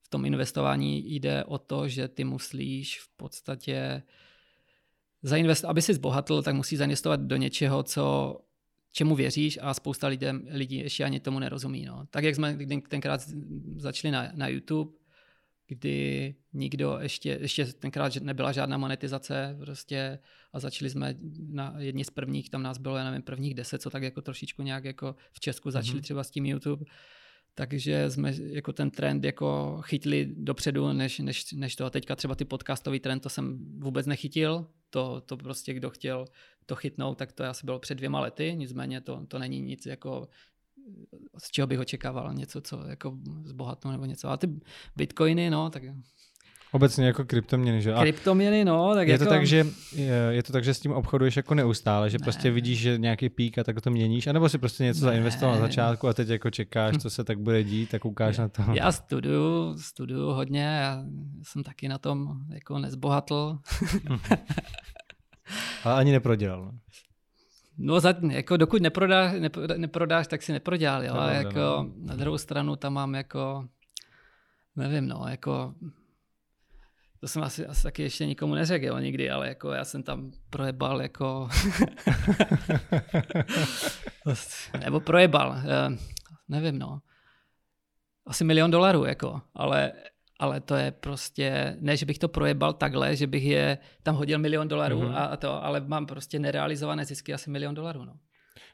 v 0.03 0.09
tom 0.09 0.25
investování 0.25 1.15
jde 1.15 1.43
o 1.43 1.57
to, 1.57 1.87
že 1.87 2.07
ty 2.07 2.23
musíš 2.23 2.99
v 2.99 3.09
podstatě 3.17 4.03
zainvestovat, 5.23 5.71
aby 5.71 5.81
si 5.81 5.93
zbohatl, 5.93 6.41
tak 6.41 6.55
musí 6.55 6.75
zainvestovat 6.75 7.21
do 7.21 7.35
něčeho, 7.35 7.83
co 7.83 8.35
čemu 8.91 9.15
věříš 9.15 9.59
a 9.61 9.73
spousta 9.73 10.07
lidem, 10.07 10.47
lidí 10.49 10.75
ještě 10.75 11.03
ani 11.03 11.19
tomu 11.19 11.39
nerozumí. 11.39 11.85
No. 11.85 12.05
Tak 12.09 12.23
jak 12.23 12.35
jsme 12.35 12.57
tenkrát 12.89 13.21
začali 13.77 14.11
na, 14.11 14.31
na 14.35 14.47
YouTube, 14.47 14.91
kdy 15.67 16.35
nikdo 16.53 16.97
ještě, 17.01 17.37
ještě 17.41 17.65
tenkrát 17.65 18.15
nebyla 18.15 18.51
žádná 18.51 18.77
monetizace 18.77 19.55
prostě 19.59 20.19
a 20.53 20.59
začali 20.59 20.89
jsme 20.89 21.15
na 21.49 21.75
jedni 21.77 22.05
z 22.05 22.09
prvních, 22.09 22.49
tam 22.49 22.63
nás 22.63 22.77
bylo, 22.77 22.97
já 22.97 23.03
nevím, 23.03 23.21
prvních 23.21 23.53
deset, 23.53 23.81
co 23.81 23.89
tak 23.89 24.03
jako 24.03 24.21
trošičku 24.21 24.61
nějak 24.61 24.85
jako 24.85 25.15
v 25.31 25.39
Česku 25.39 25.71
začali 25.71 25.99
mm-hmm. 25.99 26.03
třeba 26.03 26.23
s 26.23 26.31
tím 26.31 26.45
YouTube, 26.45 26.85
takže 27.55 28.09
jsme 28.09 28.33
jako 28.37 28.73
ten 28.73 28.91
trend 28.91 29.23
jako 29.23 29.79
chytli 29.81 30.33
dopředu, 30.37 30.93
než, 30.93 31.19
než, 31.19 31.51
než 31.51 31.75
to. 31.75 31.85
A 31.85 31.89
teďka 31.89 32.15
třeba 32.15 32.35
ty 32.35 32.45
podcastový 32.45 32.99
trend, 32.99 33.19
to 33.19 33.29
jsem 33.29 33.57
vůbec 33.79 34.05
nechytil, 34.05 34.67
to, 34.91 35.21
to 35.21 35.37
prostě 35.37 35.73
kdo 35.73 35.89
chtěl 35.89 36.25
to 36.65 36.75
chytnout, 36.75 37.17
tak 37.17 37.31
to 37.31 37.43
asi 37.43 37.65
bylo 37.65 37.79
před 37.79 37.95
dvěma 37.95 38.19
lety, 38.19 38.53
nicméně 38.55 39.01
to, 39.01 39.25
to 39.27 39.39
není 39.39 39.61
nic 39.61 39.85
jako 39.85 40.27
z 41.37 41.51
čeho 41.51 41.67
bych 41.67 41.79
očekával 41.79 42.33
něco, 42.33 42.61
co 42.61 42.87
jako 42.87 43.17
zbohatnou 43.43 43.91
nebo 43.91 44.05
něco. 44.05 44.29
A 44.29 44.37
ty 44.37 44.47
bitcoiny, 44.95 45.49
no, 45.49 45.69
tak 45.69 45.83
Obecně 46.73 47.05
jako 47.05 47.25
kryptoměny, 47.25 47.81
že? 47.81 47.93
A 47.93 48.01
kryptoměny, 48.01 48.65
no. 48.65 48.95
Tak 48.95 49.07
je, 49.07 49.11
jako... 49.11 49.23
to 49.23 49.29
tak, 49.29 49.45
že, 49.47 49.67
je, 49.95 50.27
je 50.29 50.43
to 50.43 50.53
tak, 50.53 50.63
že 50.63 50.73
s 50.73 50.79
tím 50.79 50.91
obchoduješ 50.91 51.37
jako 51.37 51.55
neustále, 51.55 52.09
že 52.09 52.17
ne. 52.17 52.23
prostě 52.23 52.51
vidíš, 52.51 52.79
že 52.79 52.97
nějaký 52.97 53.29
pík 53.29 53.57
a 53.57 53.63
tak 53.63 53.81
to 53.81 53.89
měníš, 53.89 54.27
anebo 54.27 54.49
si 54.49 54.57
prostě 54.57 54.83
něco 54.83 54.99
ne. 54.99 55.11
zainvestoval 55.11 55.55
na 55.55 55.61
začátku 55.61 56.07
a 56.07 56.13
teď 56.13 56.29
jako 56.29 56.49
čekáš, 56.49 56.97
co 56.97 57.09
se 57.09 57.23
tak 57.23 57.39
bude 57.39 57.63
dít, 57.63 57.89
tak 57.89 58.05
ukáž 58.05 58.37
na 58.37 58.47
to. 58.47 58.63
Já 58.73 58.91
studuju, 58.91 59.77
studuju 59.77 60.27
hodně, 60.27 60.63
já 60.63 61.03
jsem 61.43 61.63
taky 61.63 61.87
na 61.87 61.97
tom 61.97 62.35
jako 62.49 62.79
nezbohatl. 62.79 63.57
a 65.83 65.93
ani 65.93 66.11
neprodělal. 66.11 66.65
No. 66.65 66.71
No, 67.77 67.99
za, 67.99 68.13
jako 68.29 68.57
dokud 68.57 68.81
neprodáš, 68.81 69.33
neprodáš, 69.77 70.27
tak 70.27 70.43
si 70.43 70.51
neprodělal, 70.51 71.03
jo. 71.03 71.13
A 71.13 71.31
jako 71.31 71.59
no. 71.59 71.89
na 71.97 72.15
druhou 72.15 72.37
stranu 72.37 72.75
tam 72.75 72.93
mám 72.93 73.15
jako, 73.15 73.67
nevím, 74.75 75.07
no, 75.07 75.25
jako 75.29 75.73
to 77.21 77.27
jsem 77.27 77.43
asi, 77.43 77.65
asi 77.65 77.83
taky 77.83 78.03
ještě 78.03 78.25
nikomu 78.25 78.55
neřekl, 78.55 78.85
jo, 78.85 78.97
nikdy, 78.97 79.29
ale 79.29 79.47
jako 79.47 79.71
já 79.71 79.85
jsem 79.85 80.03
tam 80.03 80.31
projebal 80.49 81.01
jako... 81.01 81.49
Nebo 84.79 84.99
projebal, 84.99 85.55
eh, 85.57 85.97
nevím, 86.49 86.79
no. 86.79 87.01
Asi 88.25 88.43
milion 88.43 88.71
dolarů, 88.71 89.05
jako, 89.05 89.41
ale, 89.55 89.91
ale 90.39 90.61
to 90.61 90.75
je 90.75 90.91
prostě, 90.91 91.77
ne, 91.79 91.97
že 91.97 92.05
bych 92.05 92.19
to 92.19 92.27
projebal 92.27 92.73
takhle, 92.73 93.15
že 93.15 93.27
bych 93.27 93.43
je 93.43 93.77
tam 94.03 94.15
hodil 94.15 94.39
milion 94.39 94.67
dolarů 94.67 95.01
mm-hmm. 95.01 95.15
a, 95.15 95.25
a 95.25 95.37
to, 95.37 95.63
ale 95.63 95.79
mám 95.79 96.05
prostě 96.05 96.39
nerealizované 96.39 97.05
zisky 97.05 97.33
asi 97.33 97.49
milion 97.49 97.75
dolarů, 97.75 98.05
no. 98.05 98.13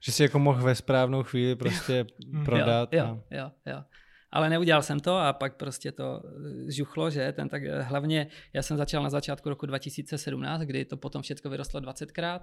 Že 0.01 0.12
si 0.12 0.23
jako 0.23 0.39
mohl 0.39 0.63
ve 0.63 0.75
správnou 0.75 1.23
chvíli 1.23 1.55
prostě 1.55 2.05
prodat. 2.45 2.93
Jo, 2.93 3.05
jo, 3.31 3.39
jo, 3.39 3.51
jo. 3.65 3.83
Ale 4.31 4.49
neudělal 4.49 4.81
jsem 4.81 4.99
to 4.99 5.17
a 5.17 5.33
pak 5.33 5.55
prostě 5.55 5.91
to 5.91 6.21
eh, 6.25 6.71
žuchlo, 6.71 7.09
že 7.09 7.31
ten 7.31 7.49
tak 7.49 7.63
eh, 7.63 7.81
hlavně, 7.81 8.27
já 8.53 8.61
jsem 8.61 8.77
začal 8.77 9.03
na 9.03 9.09
začátku 9.09 9.49
roku 9.49 9.65
2017, 9.65 10.61
kdy 10.61 10.85
to 10.85 10.97
potom 10.97 11.21
všechno 11.21 11.51
vyrostlo 11.51 11.79
20krát 11.79 12.39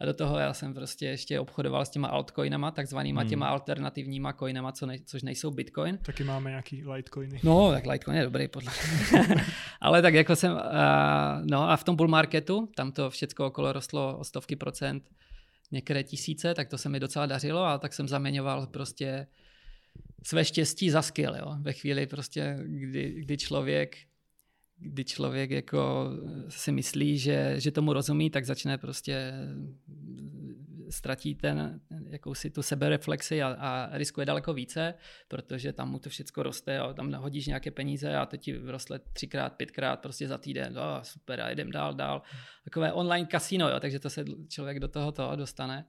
a 0.00 0.04
do 0.04 0.14
toho 0.14 0.38
já 0.38 0.52
jsem 0.52 0.74
prostě 0.74 1.06
ještě 1.06 1.40
obchodoval 1.40 1.84
s 1.84 1.90
těma 1.90 2.08
altcoinama, 2.08 2.70
takzvanýma 2.70 3.20
hmm. 3.20 3.30
těma 3.30 3.48
alternativníma 3.48 4.32
coinama, 4.32 4.72
co 4.72 4.86
ne, 4.86 4.96
což 5.06 5.22
nejsou 5.22 5.50
bitcoin. 5.50 5.98
Taky 5.98 6.24
máme 6.24 6.50
nějaký 6.50 6.84
litecoiny. 6.84 7.40
No, 7.42 7.70
tak 7.70 7.86
litecoin 7.86 8.16
je 8.16 8.24
dobrý 8.24 8.48
podle 8.48 8.72
Ale 9.80 10.02
tak 10.02 10.14
jako 10.14 10.36
jsem, 10.36 10.52
uh, 10.52 10.60
no 11.44 11.70
a 11.70 11.76
v 11.76 11.84
tom 11.84 11.96
bull 11.96 12.08
marketu, 12.08 12.68
tam 12.76 12.92
to 12.92 13.10
všechno 13.10 13.46
okolo 13.46 13.72
rostlo 13.72 14.18
o 14.18 14.24
stovky 14.24 14.56
procent, 14.56 15.10
některé 15.72 16.02
tisíce, 16.02 16.54
tak 16.54 16.68
to 16.68 16.78
se 16.78 16.88
mi 16.88 17.00
docela 17.00 17.26
dařilo 17.26 17.64
a 17.64 17.78
tak 17.78 17.92
jsem 17.92 18.08
zaměňoval 18.08 18.66
prostě 18.66 19.26
své 20.24 20.44
štěstí 20.44 20.90
za 20.90 21.02
skill, 21.02 21.36
jo. 21.36 21.56
Ve 21.60 21.72
chvíli 21.72 22.06
prostě, 22.06 22.58
kdy, 22.64 23.10
kdy 23.10 23.36
člověk 23.36 23.96
kdy 24.78 25.04
člověk 25.04 25.50
jako 25.50 26.10
si 26.48 26.72
myslí, 26.72 27.18
že, 27.18 27.54
že 27.56 27.70
tomu 27.70 27.92
rozumí, 27.92 28.30
tak 28.30 28.44
začne 28.44 28.78
prostě 28.78 29.32
ztratí 30.90 31.34
ten, 31.34 31.80
jakousi 32.08 32.50
tu 32.50 32.62
sebereflexi 32.62 33.42
a, 33.42 33.48
a 33.48 33.98
riskuje 33.98 34.26
daleko 34.26 34.54
více, 34.54 34.94
protože 35.28 35.72
tam 35.72 35.90
mu 35.90 35.98
to 35.98 36.08
všechno 36.10 36.42
roste 36.42 36.78
a 36.78 36.92
tam 36.92 37.10
nahodíš 37.10 37.46
nějaké 37.46 37.70
peníze 37.70 38.16
a 38.16 38.26
teď 38.26 38.40
ti 38.40 38.52
vyrostle 38.52 39.00
třikrát, 39.12 39.56
pětkrát 39.56 40.00
prostě 40.00 40.28
za 40.28 40.38
týden, 40.38 40.78
oh, 40.78 41.02
super 41.02 41.40
a 41.40 41.50
jdem 41.50 41.70
dál, 41.70 41.94
dál. 41.94 42.22
Takové 42.64 42.92
online 42.92 43.26
kasino, 43.26 43.68
jo, 43.68 43.80
takže 43.80 43.98
to 43.98 44.10
se 44.10 44.24
člověk 44.48 44.80
do 44.80 44.88
toho 44.88 45.12
toho 45.12 45.36
dostane. 45.36 45.86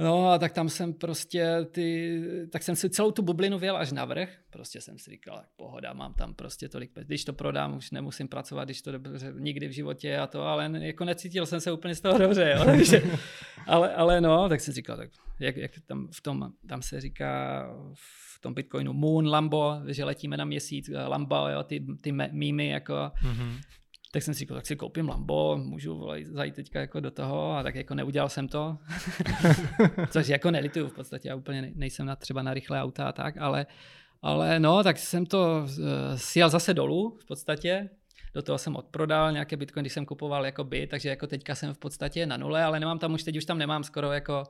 No 0.00 0.30
a 0.30 0.38
tak 0.38 0.52
tam 0.52 0.68
jsem 0.68 0.92
prostě 0.92 1.66
ty, 1.70 2.20
tak 2.52 2.62
jsem 2.62 2.76
si 2.76 2.90
celou 2.90 3.10
tu 3.10 3.22
bublinu 3.22 3.58
věl 3.58 3.76
až 3.76 3.92
na 3.92 4.04
vrch. 4.04 4.28
Prostě 4.50 4.80
jsem 4.80 4.98
si 4.98 5.10
říkal, 5.10 5.42
pohoda, 5.56 5.92
mám 5.92 6.14
tam 6.14 6.34
prostě 6.34 6.68
tolik, 6.68 6.90
když 6.94 7.24
to 7.24 7.32
prodám, 7.32 7.76
už 7.76 7.90
nemusím 7.90 8.28
pracovat, 8.28 8.64
když 8.64 8.82
to 8.82 8.92
dobře, 8.92 9.32
nikdy 9.38 9.68
v 9.68 9.72
životě 9.72 10.18
a 10.18 10.26
to, 10.26 10.42
ale 10.42 10.70
jako 10.78 11.04
necítil 11.04 11.46
jsem 11.46 11.60
se 11.60 11.72
úplně 11.72 11.94
z 11.94 12.00
toho 12.00 12.18
dobře, 12.18 12.54
jo, 12.56 12.64
takže, 12.64 13.02
ale, 13.66 13.94
ale 13.94 14.20
no, 14.20 14.48
tak 14.48 14.60
jsem 14.60 14.74
říkal, 14.74 14.96
tak 14.96 15.10
jak, 15.38 15.56
jak 15.56 15.72
tam 15.86 16.08
v 16.12 16.20
tom, 16.20 16.52
tam 16.68 16.82
se 16.82 17.00
říká 17.00 17.64
v 17.94 18.40
tom 18.40 18.54
Bitcoinu 18.54 18.92
Moon, 18.92 19.28
Lambo, 19.28 19.74
že 19.86 20.04
letíme 20.04 20.36
na 20.36 20.44
měsíc, 20.44 20.90
Lambo, 21.06 21.48
jo, 21.48 21.62
ty, 21.62 21.86
ty 22.00 22.12
mýmy, 22.12 22.68
jako, 22.68 22.94
mm-hmm 22.94 23.60
tak 24.12 24.22
jsem 24.22 24.34
si 24.34 24.38
říkal, 24.38 24.56
tak 24.56 24.66
si 24.66 24.76
koupím 24.76 25.08
Lambo, 25.08 25.56
můžu 25.56 26.08
zajít 26.22 26.54
teďka 26.54 26.80
jako 26.80 27.00
do 27.00 27.10
toho 27.10 27.52
a 27.52 27.62
tak 27.62 27.74
jako 27.74 27.94
neudělal 27.94 28.28
jsem 28.28 28.48
to. 28.48 28.78
Což 30.10 30.28
jako 30.28 30.50
nelituju 30.50 30.88
v 30.88 30.94
podstatě, 30.94 31.28
já 31.28 31.34
úplně 31.34 31.72
nejsem 31.74 32.06
na, 32.06 32.16
třeba 32.16 32.42
na 32.42 32.54
rychlé 32.54 32.82
auta 32.82 33.08
a 33.08 33.12
tak, 33.12 33.36
ale, 33.36 33.66
ale 34.22 34.60
no, 34.60 34.82
tak 34.82 34.98
jsem 34.98 35.26
to 35.26 35.64
uh, 35.64 35.84
sjel 36.16 36.48
zase 36.48 36.74
dolů 36.74 37.18
v 37.20 37.24
podstatě. 37.24 37.90
Do 38.34 38.42
toho 38.42 38.58
jsem 38.58 38.76
odprodal 38.76 39.32
nějaké 39.32 39.56
bitcoin, 39.56 39.82
když 39.82 39.92
jsem 39.92 40.06
kupoval 40.06 40.46
jako 40.46 40.64
byt, 40.64 40.90
takže 40.90 41.08
jako 41.08 41.26
teďka 41.26 41.54
jsem 41.54 41.74
v 41.74 41.78
podstatě 41.78 42.26
na 42.26 42.36
nule, 42.36 42.64
ale 42.64 42.80
nemám 42.80 42.98
tam 42.98 43.12
už 43.12 43.22
teď 43.22 43.36
už 43.36 43.44
tam 43.44 43.58
nemám 43.58 43.84
skoro 43.84 44.12
jako 44.12 44.44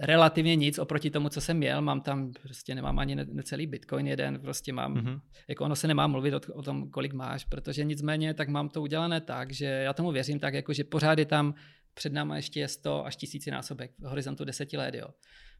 relativně 0.00 0.56
nic 0.56 0.78
oproti 0.78 1.10
tomu, 1.10 1.28
co 1.28 1.40
jsem 1.40 1.56
měl. 1.56 1.82
Mám 1.82 2.00
tam, 2.00 2.32
prostě 2.42 2.74
nemám 2.74 2.98
ani 2.98 3.14
necelý 3.14 3.66
bitcoin 3.66 4.06
jeden, 4.06 4.40
prostě 4.40 4.72
mám, 4.72 4.94
mm-hmm. 4.94 5.20
jako 5.48 5.64
ono 5.64 5.76
se 5.76 5.88
nemá 5.88 6.06
mluvit 6.06 6.34
o, 6.34 6.40
o 6.52 6.62
tom, 6.62 6.90
kolik 6.90 7.12
máš, 7.12 7.44
protože 7.44 7.84
nicméně 7.84 8.34
tak 8.34 8.48
mám 8.48 8.68
to 8.68 8.82
udělané 8.82 9.20
tak, 9.20 9.52
že 9.52 9.64
já 9.64 9.92
tomu 9.92 10.12
věřím 10.12 10.38
tak, 10.38 10.54
jako 10.54 10.72
že 10.72 10.84
pořád 10.84 11.18
je 11.18 11.24
tam 11.24 11.54
před 11.94 12.12
náma 12.12 12.36
ještě 12.36 12.68
100 12.68 13.06
až 13.06 13.16
tisíci 13.16 13.50
násobek 13.50 13.90
v 13.98 14.06
horizontu 14.06 14.44
deseti 14.44 14.76
let, 14.76 14.94
jo. 14.94 15.08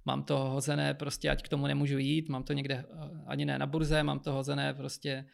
Mám 0.04 0.22
to 0.22 0.38
hozené 0.38 0.94
prostě, 0.94 1.30
ať 1.30 1.42
k 1.42 1.48
tomu 1.48 1.66
nemůžu 1.66 1.98
jít, 1.98 2.28
mám 2.28 2.42
to 2.42 2.52
někde 2.52 2.74
eh, 2.74 2.84
ani 3.26 3.44
ne 3.44 3.58
na 3.58 3.66
burze, 3.66 4.02
mám 4.02 4.18
to 4.18 4.32
hozené 4.32 4.74
prostě 4.74 5.24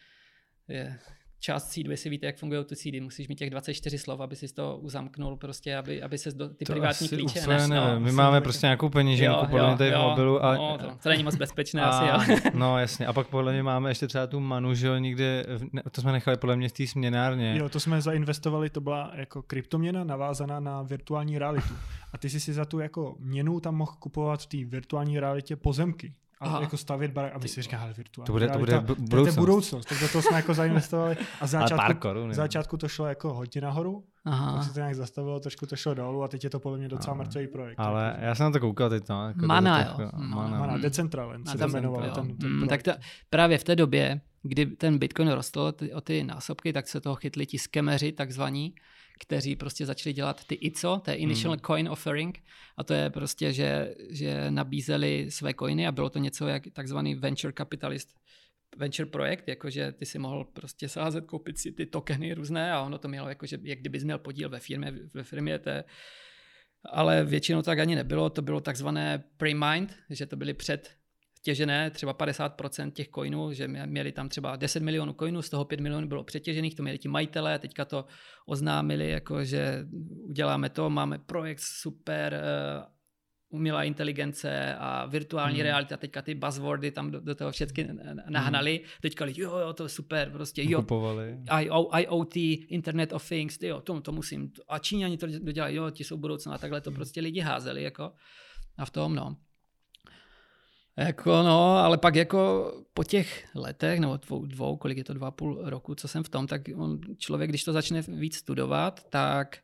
je, 0.69 0.99
část 1.43 1.73
seed, 1.73 1.87
jestli 1.87 2.11
víte, 2.11 2.27
jak 2.27 2.37
fungují 2.37 2.65
ty 2.65 2.77
seedy, 2.77 3.01
musíš 3.01 3.29
mít 3.29 3.39
těch 3.39 3.51
24 3.51 3.99
slov, 3.99 4.21
aby 4.21 4.37
si 4.37 4.55
to 4.55 4.79
uzamknul, 4.83 5.37
prostě, 5.37 5.77
aby, 5.77 6.03
aby 6.03 6.19
se 6.19 6.33
do, 6.33 6.49
ty 6.49 6.65
to 6.65 6.73
privátní 6.73 7.09
klíče 7.09 7.41
úplně 7.41 7.59
než, 7.59 7.69
no, 7.69 8.01
My 8.01 8.13
máme 8.13 8.41
prostě 8.41 8.53
prostě 8.53 8.67
nějakou 8.67 8.89
peněženku 8.89 9.47
podle 9.47 9.69
mě 9.69 9.79
tady 9.79 9.91
v 9.91 9.99
mobilu. 9.99 10.45
A, 10.45 10.55
no, 10.55 10.79
to, 10.79 10.91
to 11.03 11.09
není 11.09 11.23
moc 11.23 11.37
bezpečné 11.37 11.83
a, 11.83 11.89
asi, 11.89 12.33
jo. 12.33 12.39
no 12.55 12.79
jasně, 12.79 13.07
a 13.07 13.13
pak 13.13 13.29
podle 13.29 13.53
mě 13.53 13.63
máme 13.63 13.91
ještě 13.91 14.07
třeba 14.07 14.27
tu 14.27 14.41
manu, 14.41 14.75
že 14.75 14.87
jo, 14.87 14.99
někde, 14.99 15.47
to 15.91 16.01
jsme 16.01 16.13
nechali 16.13 16.37
podle 16.37 16.57
mě 16.57 16.69
v 16.69 16.73
té 16.73 16.87
směnárně. 16.87 17.57
Jo, 17.59 17.69
to 17.69 17.81
jsme 17.81 18.03
zainvestovali, 18.03 18.71
to 18.71 18.81
byla 18.81 19.13
jako 19.15 19.43
kryptoměna 19.43 20.05
navázaná 20.05 20.61
na 20.61 20.83
virtuální 20.83 21.39
realitu. 21.39 21.75
A 22.13 22.19
ty 22.19 22.31
jsi 22.31 22.41
si 22.41 22.53
za 22.53 22.65
tu 22.65 22.79
jako 22.79 23.17
měnu 23.19 23.61
tam 23.61 23.75
mohl 23.75 23.93
kupovat 23.99 24.43
v 24.43 24.47
té 24.47 24.65
virtuální 24.65 25.21
realitě 25.21 25.57
pozemky 25.57 26.15
a 26.43 26.61
jako 26.61 26.77
stavět 26.77 27.11
barák. 27.11 27.35
A 27.35 27.39
my 27.39 27.49
si 27.49 27.63
říkáme, 27.63 27.83
ale 27.83 27.93
virtuální 27.93 28.27
to 28.27 28.33
bude, 28.33 28.49
to 28.49 28.59
bude 28.59 28.81
budoucnost. 28.81 29.11
To 29.11 29.27
je 29.27 29.33
budoucnost. 29.33 29.87
Tak 29.87 30.01
do 30.01 30.09
toho 30.09 30.23
jsme 30.23 30.37
jako 30.37 30.55
zainvestovali. 30.55 31.17
A 31.41 31.47
začátku, 31.47 32.01
korun, 32.01 32.35
začátku 32.35 32.77
to 32.77 32.89
šlo 32.89 33.07
jako 33.07 33.35
hodně 33.35 33.61
nahoru. 33.61 34.05
Aha. 34.25 34.53
Pak 34.53 34.65
se 34.65 34.75
to 34.75 34.81
nějak 34.81 34.95
zastavilo, 34.95 35.41
trošku 35.41 35.67
to 35.67 35.77
šlo 35.77 35.95
dolů 35.95 36.23
a 36.23 36.29
teď 36.29 36.45
je 36.45 36.51
to 36.51 36.61
podle 36.61 36.79
mě 36.79 36.89
docela 36.89 37.17
mrtvý 37.17 37.47
projekt. 37.47 37.75
Ale 37.79 38.05
jako. 38.05 38.25
já 38.25 38.35
jsem 38.35 38.45
na 38.45 38.51
to 38.51 38.61
koukal 38.61 38.91
teď. 38.91 39.09
No, 39.09 39.29
jako 39.29 39.47
Mana, 39.47 39.97
jo. 40.01 40.11
Mana, 40.17 40.59
Mana 40.59 40.79
Decentraland 40.79 41.49
se 41.49 41.59
to 41.59 41.69
jmenovalo. 41.69 42.11
Ten, 42.11 42.37
ten 42.37 42.51
mm, 42.51 42.69
tak 42.69 42.83
to, 42.83 42.93
právě 43.31 43.59
v 43.59 43.65
té 43.65 43.77
době, 43.77 44.21
kdy 44.43 44.67
ten 44.67 44.99
Bitcoin 44.99 45.29
rostl 45.29 45.73
ty, 45.73 45.93
o 45.93 46.01
ty 46.01 46.25
násobky, 46.25 46.73
tak 46.73 46.89
se 46.89 47.01
toho 47.01 47.17
chytli 47.17 47.47
ti 47.47 47.59
skemeři 47.59 48.13
takzvaní, 48.13 48.75
kteří 49.23 49.57
prostě 49.57 49.87
začali 49.87 50.13
dělat 50.13 50.45
ty 50.45 50.55
ICO, 50.55 50.99
to 51.05 51.11
je 51.11 51.17
Initial 51.17 51.53
hmm. 51.53 51.61
Coin 51.61 51.89
Offering, 51.89 52.39
a 52.77 52.85
to 52.85 52.95
je 52.95 53.11
prostě, 53.11 53.53
že, 53.53 53.95
že 54.11 54.51
nabízeli 54.51 55.31
své 55.31 55.55
coiny 55.55 55.87
a 55.87 55.93
bylo 55.93 56.11
to 56.11 56.19
něco 56.19 56.47
jak 56.47 56.63
takzvaný 56.73 57.15
venture 57.15 57.53
capitalist 57.59 58.09
venture 58.77 59.07
projekt, 59.07 59.49
jakože 59.49 59.93
ty 59.93 60.07
si 60.07 60.19
mohl 60.19 60.45
prostě 60.45 60.89
sázet, 60.89 61.25
koupit 61.27 61.59
si 61.59 61.73
ty 61.73 61.87
tokeny 61.87 62.35
různé 62.35 62.73
a 62.73 62.83
ono 62.83 62.99
to 62.99 63.09
mělo 63.09 63.29
jakože, 63.29 63.59
jak 63.63 63.79
kdybys 63.79 64.05
měl 64.05 64.19
podíl 64.19 64.49
ve 64.49 64.61
firmě, 64.61 64.93
ve 65.15 65.23
firmě 65.23 65.61
je, 65.67 65.85
ale 66.85 67.25
většinou 67.25 67.63
tak 67.63 67.79
ani 67.79 67.95
nebylo, 67.95 68.31
to 68.31 68.43
bylo 68.43 68.61
takzvané 68.61 69.25
pre-mind, 69.37 69.97
že 70.11 70.27
to 70.27 70.37
byly 70.37 70.55
před 70.55 70.91
těžené, 71.43 71.91
třeba 71.91 72.15
50% 72.15 72.91
těch 72.91 73.09
coinů, 73.09 73.53
že 73.53 73.69
měli 73.69 74.13
tam 74.13 74.29
třeba 74.29 74.57
10 74.57 74.83
milionů 74.83 75.13
coinů, 75.13 75.43
z 75.43 75.51
toho 75.51 75.65
5 75.65 75.81
milionů 75.81 76.09
bylo 76.09 76.25
přetěžených, 76.25 76.75
to 76.75 76.83
měli 76.83 76.99
ti 76.99 77.09
majitelé, 77.09 77.59
teďka 77.59 77.85
to 77.85 78.05
oznámili, 78.47 79.11
jako 79.11 79.45
že 79.45 79.85
uděláme 80.29 80.69
to, 80.69 80.91
máme 80.91 81.19
projekt 81.19 81.61
super, 81.61 82.35
uh, 82.35 82.93
umělá 83.53 83.85
inteligence 83.85 84.75
a 84.79 85.07
virtuální 85.07 85.57
hmm. 85.57 85.63
realita, 85.63 85.97
teďka 85.97 86.23
ty 86.23 86.35
buzzwordy 86.35 86.91
tam 86.91 87.11
do, 87.11 87.21
do 87.21 87.35
toho 87.35 87.51
všechny 87.51 87.89
nahnali, 88.29 88.77
hmm. 88.77 88.87
teďka 89.03 89.25
lidi, 89.25 89.43
jo, 89.43 89.59
jo, 89.59 89.73
to 89.73 89.83
je 89.83 89.89
super, 89.89 90.31
prostě, 90.31 90.63
jo, 90.65 90.79
Kupovali. 90.83 91.39
IoT, 91.99 92.37
Internet 92.69 93.13
of 93.13 93.29
Things, 93.29 93.59
jo, 93.63 93.81
to, 93.81 94.01
to 94.01 94.13
musím, 94.13 94.53
a 94.69 94.79
Číňani 94.79 95.17
to 95.17 95.27
dodělají, 95.27 95.77
jo, 95.77 95.91
ti 95.91 96.05
jsou 96.05 96.17
budoucna 96.17 96.55
a 96.55 96.59
takhle 96.59 96.81
to 96.81 96.91
hmm. 96.91 96.95
prostě 96.95 97.21
lidi 97.21 97.41
házeli, 97.41 97.83
jako, 97.83 98.13
a 98.79 98.85
v 98.85 98.91
tom, 98.91 99.15
no. 99.15 99.37
Jako 100.97 101.31
no, 101.31 101.77
ale 101.77 101.99
pak 101.99 102.15
jako 102.15 102.73
po 102.95 103.05
těch 103.05 103.49
letech, 103.55 104.01
nebo 104.01 104.17
dvou, 104.17 104.47
dvou, 104.47 104.77
kolik 104.77 104.99
je 104.99 105.05
to, 105.05 105.15
dva 105.15 105.31
půl 105.31 105.59
roku, 105.63 105.95
co 105.95 106.09
jsem 106.09 106.23
v 106.23 106.29
tom, 106.29 106.47
tak 106.47 106.63
on, 106.77 107.01
člověk, 107.19 107.51
když 107.51 107.65
to 107.65 107.73
začne 107.73 108.03
víc 108.03 108.37
studovat, 108.37 109.07
tak 109.11 109.59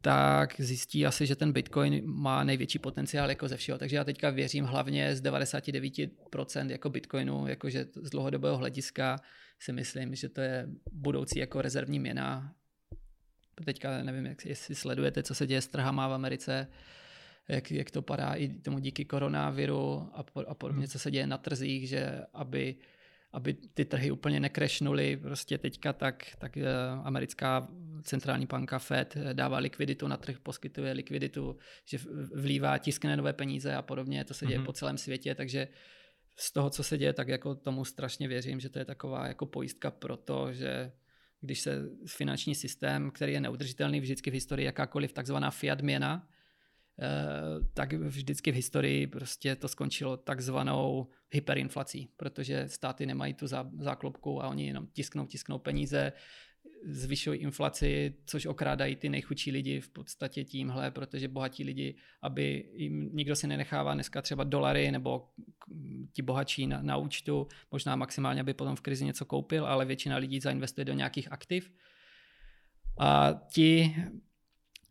tak 0.00 0.60
zjistí 0.60 1.06
asi, 1.06 1.26
že 1.26 1.36
ten 1.36 1.52
Bitcoin 1.52 2.02
má 2.04 2.44
největší 2.44 2.78
potenciál 2.78 3.28
jako 3.28 3.48
ze 3.48 3.56
všeho. 3.56 3.78
Takže 3.78 3.96
já 3.96 4.04
teďka 4.04 4.30
věřím 4.30 4.64
hlavně 4.64 5.16
z 5.16 5.22
99% 5.22 6.70
jako 6.70 6.90
Bitcoinu, 6.90 7.46
jakože 7.46 7.86
z 8.02 8.10
dlouhodobého 8.10 8.56
hlediska 8.56 9.20
si 9.58 9.72
myslím, 9.72 10.14
že 10.14 10.28
to 10.28 10.40
je 10.40 10.68
budoucí 10.92 11.38
jako 11.38 11.62
rezervní 11.62 11.98
měna. 11.98 12.54
Teďka 13.64 14.02
nevím, 14.02 14.34
jestli 14.44 14.74
sledujete, 14.74 15.22
co 15.22 15.34
se 15.34 15.46
děje 15.46 15.60
s 15.60 15.68
trhama 15.68 16.08
v 16.08 16.12
Americe, 16.12 16.68
jak, 17.48 17.70
jak 17.70 17.90
to 17.90 18.02
padá 18.02 18.34
i 18.34 18.48
tomu 18.48 18.78
díky 18.78 19.04
koronaviru 19.04 20.10
a, 20.14 20.24
a 20.48 20.54
podobně, 20.54 20.80
hmm. 20.80 20.88
co 20.88 20.98
se 20.98 21.10
děje 21.10 21.26
na 21.26 21.38
trzích, 21.38 21.88
že 21.88 22.20
aby, 22.34 22.76
aby 23.32 23.52
ty 23.52 23.84
trhy 23.84 24.10
úplně 24.10 24.40
nekrešnuly 24.40 25.16
prostě 25.16 25.58
teďka, 25.58 25.92
tak, 25.92 26.24
tak 26.38 26.56
eh, 26.56 26.64
americká 27.04 27.68
centrální 28.02 28.46
banka 28.46 28.78
Fed 28.78 29.16
dává 29.32 29.58
likviditu 29.58 30.08
na 30.08 30.16
trh, 30.16 30.38
poskytuje 30.38 30.92
likviditu, 30.92 31.56
že 31.84 31.98
vlívá, 32.34 32.78
tiskne 32.78 33.16
nové 33.16 33.32
peníze 33.32 33.74
a 33.74 33.82
podobně, 33.82 34.24
to 34.24 34.34
se 34.34 34.46
děje 34.46 34.58
hmm. 34.58 34.66
po 34.66 34.72
celém 34.72 34.98
světě, 34.98 35.34
takže 35.34 35.68
z 36.36 36.52
toho, 36.52 36.70
co 36.70 36.82
se 36.82 36.98
děje, 36.98 37.12
tak 37.12 37.28
jako 37.28 37.54
tomu 37.54 37.84
strašně 37.84 38.28
věřím, 38.28 38.60
že 38.60 38.68
to 38.68 38.78
je 38.78 38.84
taková 38.84 39.26
jako 39.26 39.46
pojistka 39.46 39.90
pro 39.90 40.16
to, 40.16 40.52
že 40.52 40.92
když 41.40 41.60
se 41.60 41.82
finanční 42.06 42.54
systém, 42.54 43.10
který 43.10 43.32
je 43.32 43.40
neudržitelný 43.40 44.00
vždycky 44.00 44.30
v 44.30 44.34
historii, 44.34 44.66
jakákoliv 44.66 45.12
takzvaná 45.12 45.50
fiat 45.50 45.80
měna, 45.80 46.28
Eh, 46.28 46.37
tak 47.74 47.92
vždycky 47.92 48.52
v 48.52 48.54
historii 48.54 49.06
prostě 49.06 49.56
to 49.56 49.68
skončilo 49.68 50.16
takzvanou 50.16 51.08
hyperinflací, 51.30 52.10
protože 52.16 52.68
státy 52.68 53.06
nemají 53.06 53.34
tu 53.34 53.46
záklopku 53.78 54.42
a 54.42 54.48
oni 54.48 54.66
jenom 54.66 54.86
tisknou, 54.86 55.26
tisknou 55.26 55.58
peníze, 55.58 56.12
zvyšují 56.84 57.40
inflaci, 57.40 58.14
což 58.26 58.46
okrádají 58.46 58.96
ty 58.96 59.08
nejchudší 59.08 59.50
lidi 59.50 59.80
v 59.80 59.88
podstatě 59.88 60.44
tímhle, 60.44 60.90
protože 60.90 61.28
bohatí 61.28 61.64
lidi, 61.64 61.96
aby 62.22 62.70
jim 62.74 63.10
nikdo 63.12 63.36
si 63.36 63.46
nenechává 63.46 63.94
dneska 63.94 64.22
třeba 64.22 64.44
dolary 64.44 64.90
nebo 64.90 65.28
ti 66.12 66.22
bohatší 66.22 66.66
na, 66.66 66.82
na 66.82 66.96
účtu, 66.96 67.48
možná 67.70 67.96
maximálně, 67.96 68.40
aby 68.40 68.54
potom 68.54 68.76
v 68.76 68.80
krizi 68.80 69.04
něco 69.04 69.24
koupil, 69.24 69.66
ale 69.66 69.84
většina 69.84 70.16
lidí 70.16 70.40
zainvestuje 70.40 70.84
do 70.84 70.92
nějakých 70.92 71.32
aktiv. 71.32 71.70
A 73.00 73.40
ti 73.52 73.94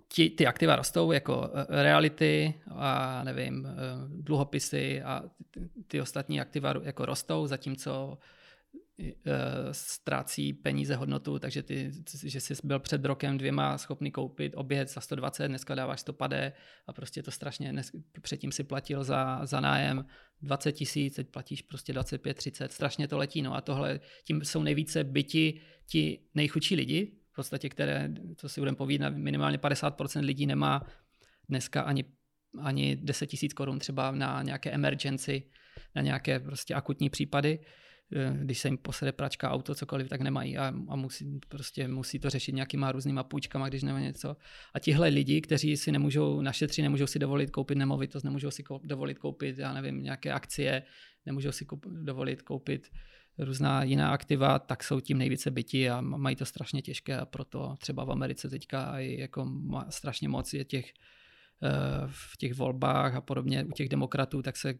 ti, 0.07 0.29
ty 0.29 0.47
aktiva 0.47 0.75
rostou 0.75 1.11
jako 1.11 1.51
e, 1.53 1.83
reality 1.83 2.53
a 2.71 3.23
nevím, 3.23 3.65
e, 3.65 3.71
dluhopisy 4.07 5.01
a 5.01 5.23
ty, 5.87 6.01
ostatní 6.01 6.41
aktiva 6.41 6.73
jako 6.83 7.05
rostou, 7.05 7.47
zatímco 7.47 8.17
e, 8.99 9.13
ztrácí 9.71 10.53
peníze 10.53 10.95
hodnotu, 10.95 11.39
takže 11.39 11.63
ty, 11.63 11.91
že 12.23 12.41
jsi 12.41 12.53
byl 12.63 12.79
před 12.79 13.05
rokem 13.05 13.37
dvěma 13.37 13.77
schopný 13.77 14.11
koupit 14.11 14.53
oběd 14.55 14.89
za 14.89 15.01
120, 15.01 15.47
dneska 15.47 15.75
dáváš 15.75 15.99
150 15.99 16.53
a 16.87 16.93
prostě 16.93 17.23
to 17.23 17.31
strašně, 17.31 17.71
dnes, 17.71 17.91
předtím 18.21 18.51
si 18.51 18.63
platil 18.63 19.03
za, 19.03 19.45
za 19.45 19.59
nájem 19.59 20.05
20 20.41 20.71
tisíc, 20.71 21.15
teď 21.15 21.27
platíš 21.27 21.61
prostě 21.61 21.93
25, 21.93 22.33
30, 22.33 22.71
strašně 22.71 23.07
to 23.07 23.17
letí, 23.17 23.41
no 23.41 23.55
a 23.55 23.61
tohle, 23.61 23.99
tím 24.23 24.41
jsou 24.41 24.63
nejvíce 24.63 25.03
byti 25.03 25.61
ti 25.85 26.19
nejchudší 26.35 26.75
lidi, 26.75 27.17
podstatě, 27.37 27.69
které, 27.69 28.09
co 28.35 28.49
si 28.49 28.61
budeme 28.61 28.77
povídat, 28.77 29.13
minimálně 29.17 29.57
50% 29.57 30.25
lidí 30.25 30.45
nemá 30.45 30.81
dneska 31.49 31.81
ani, 31.81 32.05
ani 32.61 32.95
10 32.95 33.27
tisíc 33.27 33.53
korun 33.53 33.79
třeba 33.79 34.11
na 34.11 34.43
nějaké 34.43 34.71
emergency, 34.71 35.43
na 35.95 36.01
nějaké 36.01 36.39
prostě 36.39 36.73
akutní 36.73 37.09
případy. 37.09 37.59
eh, 38.15 38.37
když 38.41 38.59
se 38.59 38.67
jim 38.67 38.77
posede 38.77 39.11
pračka, 39.11 39.51
auto, 39.51 39.75
cokoliv, 39.75 40.09
tak 40.09 40.21
nemají 40.21 40.57
a, 40.57 40.73
a 40.87 40.95
musí, 40.95 41.39
prostě 41.47 41.87
musí 41.87 42.19
to 42.19 42.29
řešit 42.29 42.55
nějakýma 42.55 42.91
různýma 42.91 43.23
půjčkama, 43.23 43.69
když 43.69 43.83
nebo 43.83 43.97
něco. 43.97 44.37
A 44.73 44.79
tihle 44.79 45.07
lidi, 45.07 45.41
kteří 45.41 45.77
si 45.77 45.91
nemůžou 45.91 46.41
našetřit, 46.41 46.81
nemůžou 46.81 47.07
si 47.07 47.19
dovolit 47.19 47.51
koupit 47.51 47.77
nemovitost, 47.77 48.23
nemůžou 48.23 48.51
si 48.51 48.63
dovolit 48.83 49.19
koupit, 49.19 49.57
já 49.57 49.73
nevím, 49.73 50.03
nějaké 50.03 50.31
akcie, 50.31 50.83
nemůžou 51.25 51.51
si 51.51 51.65
dovolit 52.01 52.41
koupit 52.41 52.89
různá 53.39 53.83
jiná 53.83 54.11
aktiva, 54.11 54.59
tak 54.59 54.83
jsou 54.83 54.99
tím 54.99 55.17
nejvíce 55.17 55.51
bytí 55.51 55.89
a 55.89 56.01
mají 56.01 56.35
to 56.35 56.45
strašně 56.45 56.81
těžké 56.81 57.19
a 57.19 57.25
proto 57.25 57.75
třeba 57.79 58.03
v 58.03 58.11
Americe 58.11 58.49
teďka 58.49 58.99
i 58.99 59.19
jako 59.19 59.51
strašně 59.89 60.29
moc 60.29 60.53
je 60.53 60.65
těch 60.65 60.93
eh, 61.63 61.71
v 62.07 62.37
těch 62.37 62.53
volbách 62.53 63.15
a 63.15 63.21
podobně 63.21 63.63
u 63.63 63.71
těch 63.71 63.89
demokratů, 63.89 64.41
tak 64.41 64.57
se 64.57 64.69
eh, 64.69 64.75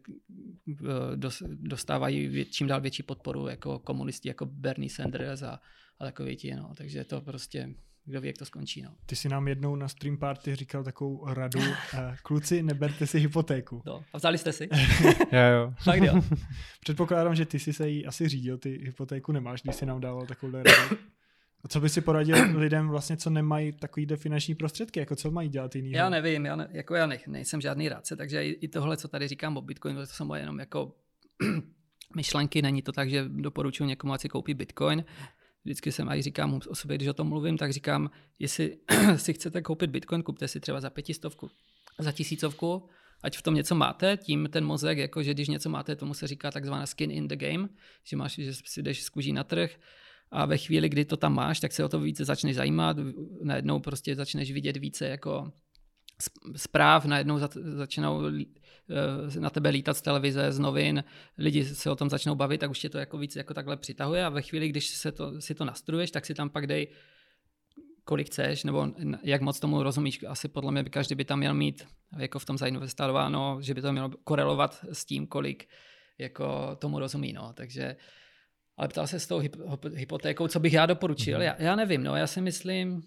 dostávají 1.44 2.44
čím 2.44 2.66
dál 2.66 2.80
větší 2.80 3.02
podporu 3.02 3.48
jako 3.48 3.78
komunisti, 3.78 4.28
jako 4.28 4.46
Bernie 4.46 4.90
Sanders 4.90 5.42
a, 5.42 5.60
a 5.98 6.04
takový 6.04 6.36
ti, 6.36 6.54
no. 6.54 6.72
takže 6.76 7.04
to 7.04 7.20
prostě 7.20 7.74
kdo 8.08 8.20
ví, 8.20 8.26
jak 8.26 8.38
to 8.38 8.44
skončí. 8.44 8.82
No. 8.82 8.90
Ty 9.06 9.16
si 9.16 9.28
nám 9.28 9.48
jednou 9.48 9.76
na 9.76 9.88
stream 9.88 10.16
party 10.16 10.54
říkal 10.54 10.84
takovou 10.84 11.26
radu, 11.26 11.60
eh, 11.94 12.16
kluci, 12.22 12.62
neberte 12.62 13.06
si 13.06 13.18
hypotéku. 13.18 13.82
No, 13.86 14.04
a 14.12 14.18
vzali 14.18 14.38
jste 14.38 14.52
si? 14.52 14.68
já 15.32 15.48
jo. 15.54 15.74
Fakt 15.82 16.02
jo. 16.02 16.22
Předpokládám, 16.80 17.34
že 17.34 17.46
ty 17.46 17.58
jsi 17.58 17.72
se 17.72 17.88
jí 17.88 18.06
asi 18.06 18.28
řídil, 18.28 18.58
ty 18.58 18.70
hypotéku 18.84 19.32
nemáš, 19.32 19.62
když 19.62 19.76
si 19.76 19.86
nám 19.86 20.00
dával 20.00 20.26
takovou 20.26 20.52
radu. 20.52 20.96
A 21.64 21.68
co 21.68 21.80
by 21.80 21.88
si 21.88 22.00
poradil 22.00 22.36
lidem 22.58 22.88
vlastně, 22.88 23.16
co 23.16 23.30
nemají 23.30 23.72
takovýhle 23.72 24.16
finanční 24.16 24.54
prostředky, 24.54 25.00
jako 25.00 25.16
co 25.16 25.30
mají 25.30 25.48
dělat 25.48 25.76
jiný? 25.76 25.90
Já 25.90 26.08
nevím, 26.08 26.46
já, 26.46 26.56
ne, 26.56 26.68
jako 26.70 26.94
já 26.94 27.06
ne, 27.06 27.18
nejsem 27.26 27.60
žádný 27.60 27.88
rádce, 27.88 28.16
takže 28.16 28.44
i, 28.44 28.50
i 28.50 28.68
tohle, 28.68 28.96
co 28.96 29.08
tady 29.08 29.28
říkám 29.28 29.56
o 29.56 29.62
Bitcoinu, 29.62 30.00
to 30.00 30.06
jsou 30.06 30.24
moje 30.24 30.42
jenom 30.42 30.58
jako 30.58 30.94
myšlenky, 32.16 32.62
není 32.62 32.82
to 32.82 32.92
tak, 32.92 33.10
že 33.10 33.24
doporučuji 33.28 33.84
někomu, 33.84 34.12
ať 34.12 34.20
si 34.20 34.28
koupí 34.28 34.54
Bitcoin 34.54 35.04
vždycky 35.68 35.92
jsem 35.92 36.08
aj 36.08 36.22
říkám 36.22 36.60
o 36.68 36.74
sobě, 36.74 36.96
když 36.96 37.08
o 37.08 37.12
tom 37.12 37.28
mluvím, 37.28 37.58
tak 37.58 37.72
říkám, 37.72 38.10
jestli 38.38 38.78
si 39.16 39.32
chcete 39.32 39.62
koupit 39.62 39.90
Bitcoin, 39.90 40.22
kupte 40.22 40.48
si 40.48 40.60
třeba 40.60 40.80
za 40.80 40.90
pětistovku, 40.90 41.50
za 41.98 42.12
tisícovku, 42.12 42.88
ať 43.22 43.36
v 43.36 43.42
tom 43.42 43.54
něco 43.54 43.74
máte, 43.74 44.16
tím 44.16 44.48
ten 44.52 44.64
mozek, 44.64 44.98
jako 44.98 45.22
že 45.22 45.34
když 45.34 45.48
něco 45.48 45.68
máte, 45.68 45.96
tomu 45.96 46.14
se 46.14 46.26
říká 46.26 46.50
takzvaná 46.50 46.86
skin 46.86 47.10
in 47.10 47.28
the 47.28 47.36
game, 47.36 47.68
že 48.04 48.16
máš, 48.16 48.34
že 48.34 48.52
si 48.64 48.82
jdeš 48.82 49.02
z 49.02 49.08
kůží 49.08 49.32
na 49.32 49.44
trh 49.44 49.76
a 50.30 50.46
ve 50.46 50.58
chvíli, 50.58 50.88
kdy 50.88 51.04
to 51.04 51.16
tam 51.16 51.34
máš, 51.34 51.60
tak 51.60 51.72
se 51.72 51.84
o 51.84 51.88
to 51.88 52.00
více 52.00 52.24
začneš 52.24 52.56
zajímat, 52.56 52.96
najednou 53.42 53.80
prostě 53.80 54.16
začneš 54.16 54.52
vidět 54.52 54.76
více 54.76 55.08
jako 55.08 55.52
zpráv, 56.56 57.04
najednou 57.04 57.38
začnou 57.54 58.22
eh, 58.26 59.40
na 59.40 59.50
tebe 59.50 59.68
lítat 59.68 59.96
z 59.96 60.02
televize, 60.02 60.52
z 60.52 60.58
novin, 60.58 61.04
lidi 61.38 61.64
se 61.64 61.90
o 61.90 61.96
tom 61.96 62.10
začnou 62.10 62.34
bavit, 62.34 62.58
tak 62.58 62.70
už 62.70 62.78
tě 62.78 62.88
to 62.88 62.98
jako 62.98 63.18
víc 63.18 63.36
jako 63.36 63.54
takhle 63.54 63.76
přitahuje 63.76 64.24
a 64.24 64.28
ve 64.28 64.42
chvíli, 64.42 64.68
když 64.68 64.88
se 64.88 65.12
to, 65.12 65.40
si 65.40 65.54
to 65.54 65.64
nastruješ, 65.64 66.10
tak 66.10 66.26
si 66.26 66.34
tam 66.34 66.50
pak 66.50 66.66
dej 66.66 66.88
kolik 68.08 68.26
chceš, 68.26 68.64
nebo 68.64 68.88
jak 69.22 69.40
moc 69.40 69.60
tomu 69.60 69.82
rozumíš. 69.82 70.24
Asi 70.28 70.48
podle 70.48 70.72
mě 70.72 70.82
by 70.82 70.90
každý 70.90 71.14
by 71.14 71.24
tam 71.24 71.38
měl 71.38 71.54
mít 71.54 71.86
jako 72.18 72.38
v 72.38 72.44
tom 72.44 72.58
zainvestováno, 72.58 73.58
že 73.60 73.74
by 73.74 73.82
to 73.82 73.92
mělo 73.92 74.10
korelovat 74.24 74.84
s 74.92 75.04
tím, 75.04 75.26
kolik 75.26 75.68
jako 76.18 76.76
tomu 76.76 76.98
rozumí. 76.98 77.32
No. 77.32 77.52
Takže, 77.52 77.96
ale 78.76 78.88
ptal 78.88 79.06
se 79.06 79.20
s 79.20 79.26
tou 79.26 79.42
hypotékou, 79.94 80.48
co 80.48 80.60
bych 80.60 80.72
já 80.72 80.86
doporučil. 80.86 81.38
Mm-hmm. 81.38 81.42
Já, 81.42 81.56
já 81.58 81.76
nevím, 81.76 82.02
no, 82.02 82.16
já 82.16 82.26
si 82.26 82.40
myslím, 82.40 83.02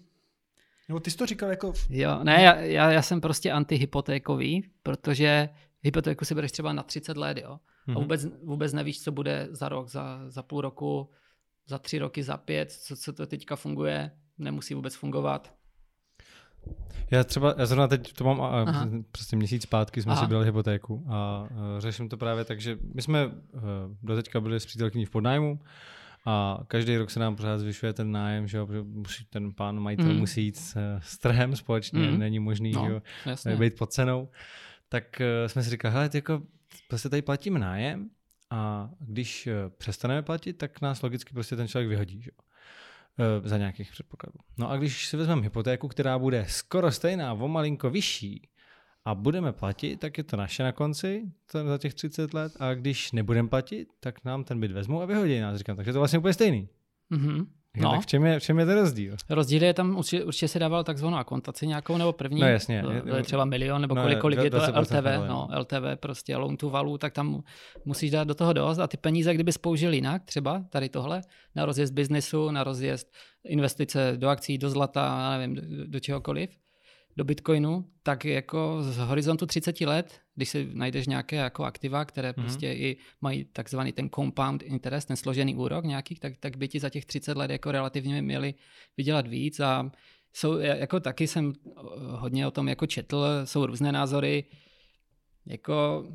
nebo 0.88 1.00
ty 1.00 1.10
jsi 1.10 1.16
to 1.16 1.26
říkal 1.26 1.50
jako... 1.50 1.72
Jo, 1.90 2.24
ne, 2.24 2.42
já, 2.42 2.54
já, 2.54 2.90
já 2.90 3.02
jsem 3.02 3.20
prostě 3.20 3.52
antihypotékový, 3.52 4.70
protože 4.82 5.48
hypotéku 5.82 6.24
si 6.24 6.34
bereš 6.34 6.52
třeba 6.52 6.72
na 6.72 6.82
30 6.82 7.16
let, 7.16 7.38
jo. 7.38 7.50
Mm-hmm. 7.88 7.90
A 7.90 7.92
mhm. 7.92 8.02
vůbec, 8.02 8.26
vůbec 8.44 8.72
nevíš, 8.72 9.02
co 9.02 9.12
bude 9.12 9.48
za 9.50 9.68
rok, 9.68 9.88
za, 9.88 10.20
za 10.28 10.42
půl 10.42 10.60
roku, 10.60 11.10
za 11.66 11.78
tři 11.78 11.98
roky, 11.98 12.22
za 12.22 12.36
pět, 12.36 12.72
co, 12.72 12.96
co 12.96 13.12
to 13.12 13.26
teďka 13.26 13.56
funguje, 13.56 14.10
nemusí 14.38 14.74
vůbec 14.74 14.94
fungovat. 14.94 15.54
Já 17.10 17.24
třeba, 17.24 17.54
já 17.58 17.66
zrovna 17.66 17.88
teď 17.88 18.12
to 18.12 18.24
mám 18.24 18.40
Aha. 18.40 18.88
prostě 19.12 19.36
měsíc 19.36 19.62
zpátky 19.62 20.02
jsme 20.02 20.12
Aha. 20.12 20.22
si 20.22 20.28
brali 20.28 20.44
hypotéku 20.44 21.06
a 21.08 21.42
uh, 21.42 21.48
řeším 21.78 22.08
to 22.08 22.16
právě 22.16 22.44
tak, 22.44 22.60
že 22.60 22.78
my 22.94 23.02
jsme 23.02 23.26
uh, 23.26 23.32
do 24.02 24.16
teďka 24.16 24.40
byli 24.40 24.60
s 24.60 24.66
přítelkyní 24.66 25.06
v 25.06 25.10
podnájmu 25.10 25.60
a 26.24 26.58
každý 26.68 26.96
rok 26.96 27.10
se 27.10 27.20
nám 27.20 27.36
pořád 27.36 27.58
zvyšuje 27.58 27.92
ten 27.92 28.12
nájem, 28.12 28.46
že 28.46 28.58
jo, 28.58 28.68
musí, 28.84 29.24
ten 29.24 29.52
pán 29.52 29.80
majitel 29.80 30.12
mm. 30.12 30.18
musí 30.18 30.44
jít 30.44 30.56
s, 30.56 30.98
s 30.98 31.18
trhem 31.18 31.56
společně, 31.56 32.00
mm. 32.00 32.18
není 32.18 32.38
možný 32.38 32.72
no, 32.72 32.88
jo, 32.88 33.56
být 33.56 33.78
pod 33.78 33.92
cenou. 33.92 34.28
Tak 34.88 35.04
uh, 35.20 35.48
jsme 35.48 35.62
si 35.62 35.70
říkali, 35.70 35.94
hele, 35.94 36.10
jako, 36.14 36.42
prostě 36.88 37.08
tady 37.08 37.22
platíme 37.22 37.58
nájem 37.58 38.10
a 38.50 38.90
když 39.00 39.46
uh, 39.46 39.52
přestaneme 39.78 40.22
platit, 40.22 40.52
tak 40.52 40.80
nás 40.80 41.02
logicky 41.02 41.34
prostě 41.34 41.56
ten 41.56 41.68
člověk 41.68 41.88
vyhodí, 41.88 42.22
že 42.22 42.30
jo 42.34 42.44
uh, 43.40 43.48
za 43.48 43.58
nějakých 43.58 43.90
předpokladů. 43.92 44.38
No 44.58 44.70
a 44.70 44.76
když 44.76 45.06
si 45.06 45.16
vezmeme 45.16 45.42
hypotéku, 45.42 45.88
která 45.88 46.18
bude 46.18 46.44
skoro 46.48 46.92
stejná, 46.92 47.32
o 47.32 47.48
malinko 47.48 47.90
vyšší, 47.90 48.48
a 49.04 49.14
budeme 49.14 49.52
platit, 49.52 50.00
tak 50.00 50.18
je 50.18 50.24
to 50.24 50.36
naše 50.36 50.62
na 50.62 50.72
konci 50.72 51.22
to 51.52 51.64
za 51.64 51.78
těch 51.78 51.94
30 51.94 52.34
let 52.34 52.52
a 52.58 52.74
když 52.74 53.12
nebudeme 53.12 53.48
platit, 53.48 53.88
tak 54.00 54.24
nám 54.24 54.44
ten 54.44 54.60
byt 54.60 54.72
vezmou 54.72 55.02
a 55.02 55.06
vyhodí 55.06 55.40
nás. 55.40 55.58
Říkám, 55.58 55.76
takže 55.76 55.92
to 55.92 55.98
vlastně 55.98 56.18
úplně 56.18 56.34
stejný. 56.34 56.68
Mm-hmm. 57.12 57.46
No. 57.76 57.90
Tak 57.90 58.00
v 58.00 58.06
čem, 58.06 58.24
je, 58.26 58.40
v 58.40 58.42
čem 58.42 58.58
je 58.58 58.66
ten 58.66 58.78
rozdíl? 58.78 59.16
Rozdíl 59.30 59.62
je 59.62 59.74
tam, 59.74 59.96
určitě, 59.96 60.24
určitě 60.24 60.48
se 60.48 60.58
dával 60.58 60.84
takzvanou 60.84 61.16
akontaci 61.16 61.66
nějakou 61.66 61.98
nebo 61.98 62.12
první. 62.12 62.40
No 62.40 62.46
jasně. 62.46 62.82
To 63.08 63.16
je 63.16 63.22
třeba 63.22 63.44
milion 63.44 63.80
nebo 63.80 63.94
no, 63.94 64.02
kolik, 64.02 64.18
kolik 64.18 64.38
je 64.38 64.50
to 64.50 64.56
LTV, 64.80 65.28
no, 65.28 65.48
LTV 65.58 66.00
prostě 66.00 66.36
loan 66.36 66.56
to 66.56 66.70
value, 66.70 66.98
tak 66.98 67.12
tam 67.12 67.42
musíš 67.84 68.10
dát 68.10 68.24
do 68.24 68.34
toho 68.34 68.52
dost 68.52 68.78
a 68.78 68.86
ty 68.86 68.96
peníze, 68.96 69.34
kdyby 69.34 69.52
použil 69.60 69.92
jinak, 69.92 70.24
třeba 70.24 70.64
tady 70.70 70.88
tohle, 70.88 71.22
na 71.54 71.64
rozjezd 71.64 71.94
biznesu, 71.94 72.50
na 72.50 72.64
rozjezd 72.64 73.12
investice 73.44 74.12
do 74.16 74.28
akcí, 74.28 74.58
do 74.58 74.70
zlata, 74.70 75.30
nevím, 75.38 75.54
do, 75.54 75.62
do 75.86 76.00
čehokoliv, 76.00 76.50
do 77.16 77.24
Bitcoinu, 77.24 77.84
tak 78.02 78.24
jako 78.24 78.78
z 78.82 78.98
horizontu 78.98 79.46
30 79.46 79.80
let, 79.80 80.20
když 80.34 80.48
si 80.48 80.68
najdeš 80.72 81.06
nějaké 81.06 81.36
jako 81.36 81.64
aktiva, 81.64 82.04
které 82.04 82.30
mm-hmm. 82.30 82.42
prostě 82.42 82.72
i 82.72 82.96
mají 83.20 83.44
takzvaný 83.44 83.92
ten 83.92 84.10
compound 84.10 84.62
interest, 84.62 85.08
ten 85.08 85.16
složený 85.16 85.54
úrok 85.54 85.84
nějaký, 85.84 86.14
tak, 86.14 86.36
tak 86.40 86.56
by 86.56 86.68
ti 86.68 86.80
za 86.80 86.90
těch 86.90 87.04
30 87.04 87.36
let 87.36 87.50
jako 87.50 87.72
relativně 87.72 88.22
měli 88.22 88.54
vydělat 88.96 89.26
víc 89.26 89.60
a 89.60 89.90
jsou, 90.32 90.58
jako 90.58 91.00
taky 91.00 91.26
jsem 91.26 91.52
hodně 92.10 92.46
o 92.46 92.50
tom 92.50 92.68
jako 92.68 92.86
četl, 92.86 93.26
jsou 93.44 93.66
různé 93.66 93.92
názory, 93.92 94.44
jako 95.46 96.06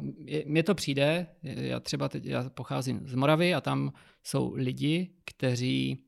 mně 0.45 0.64
to 0.64 0.76
přijde, 0.76 1.28
já 1.43 1.80
třeba 1.80 2.10
teď, 2.10 2.26
já 2.26 2.50
pocházím 2.50 3.08
z 3.08 3.16
Moravy 3.16 3.54
a 3.54 3.62
tam 3.62 3.93
jsou 4.24 4.54
lidi, 4.56 5.12
kteří, 5.26 6.04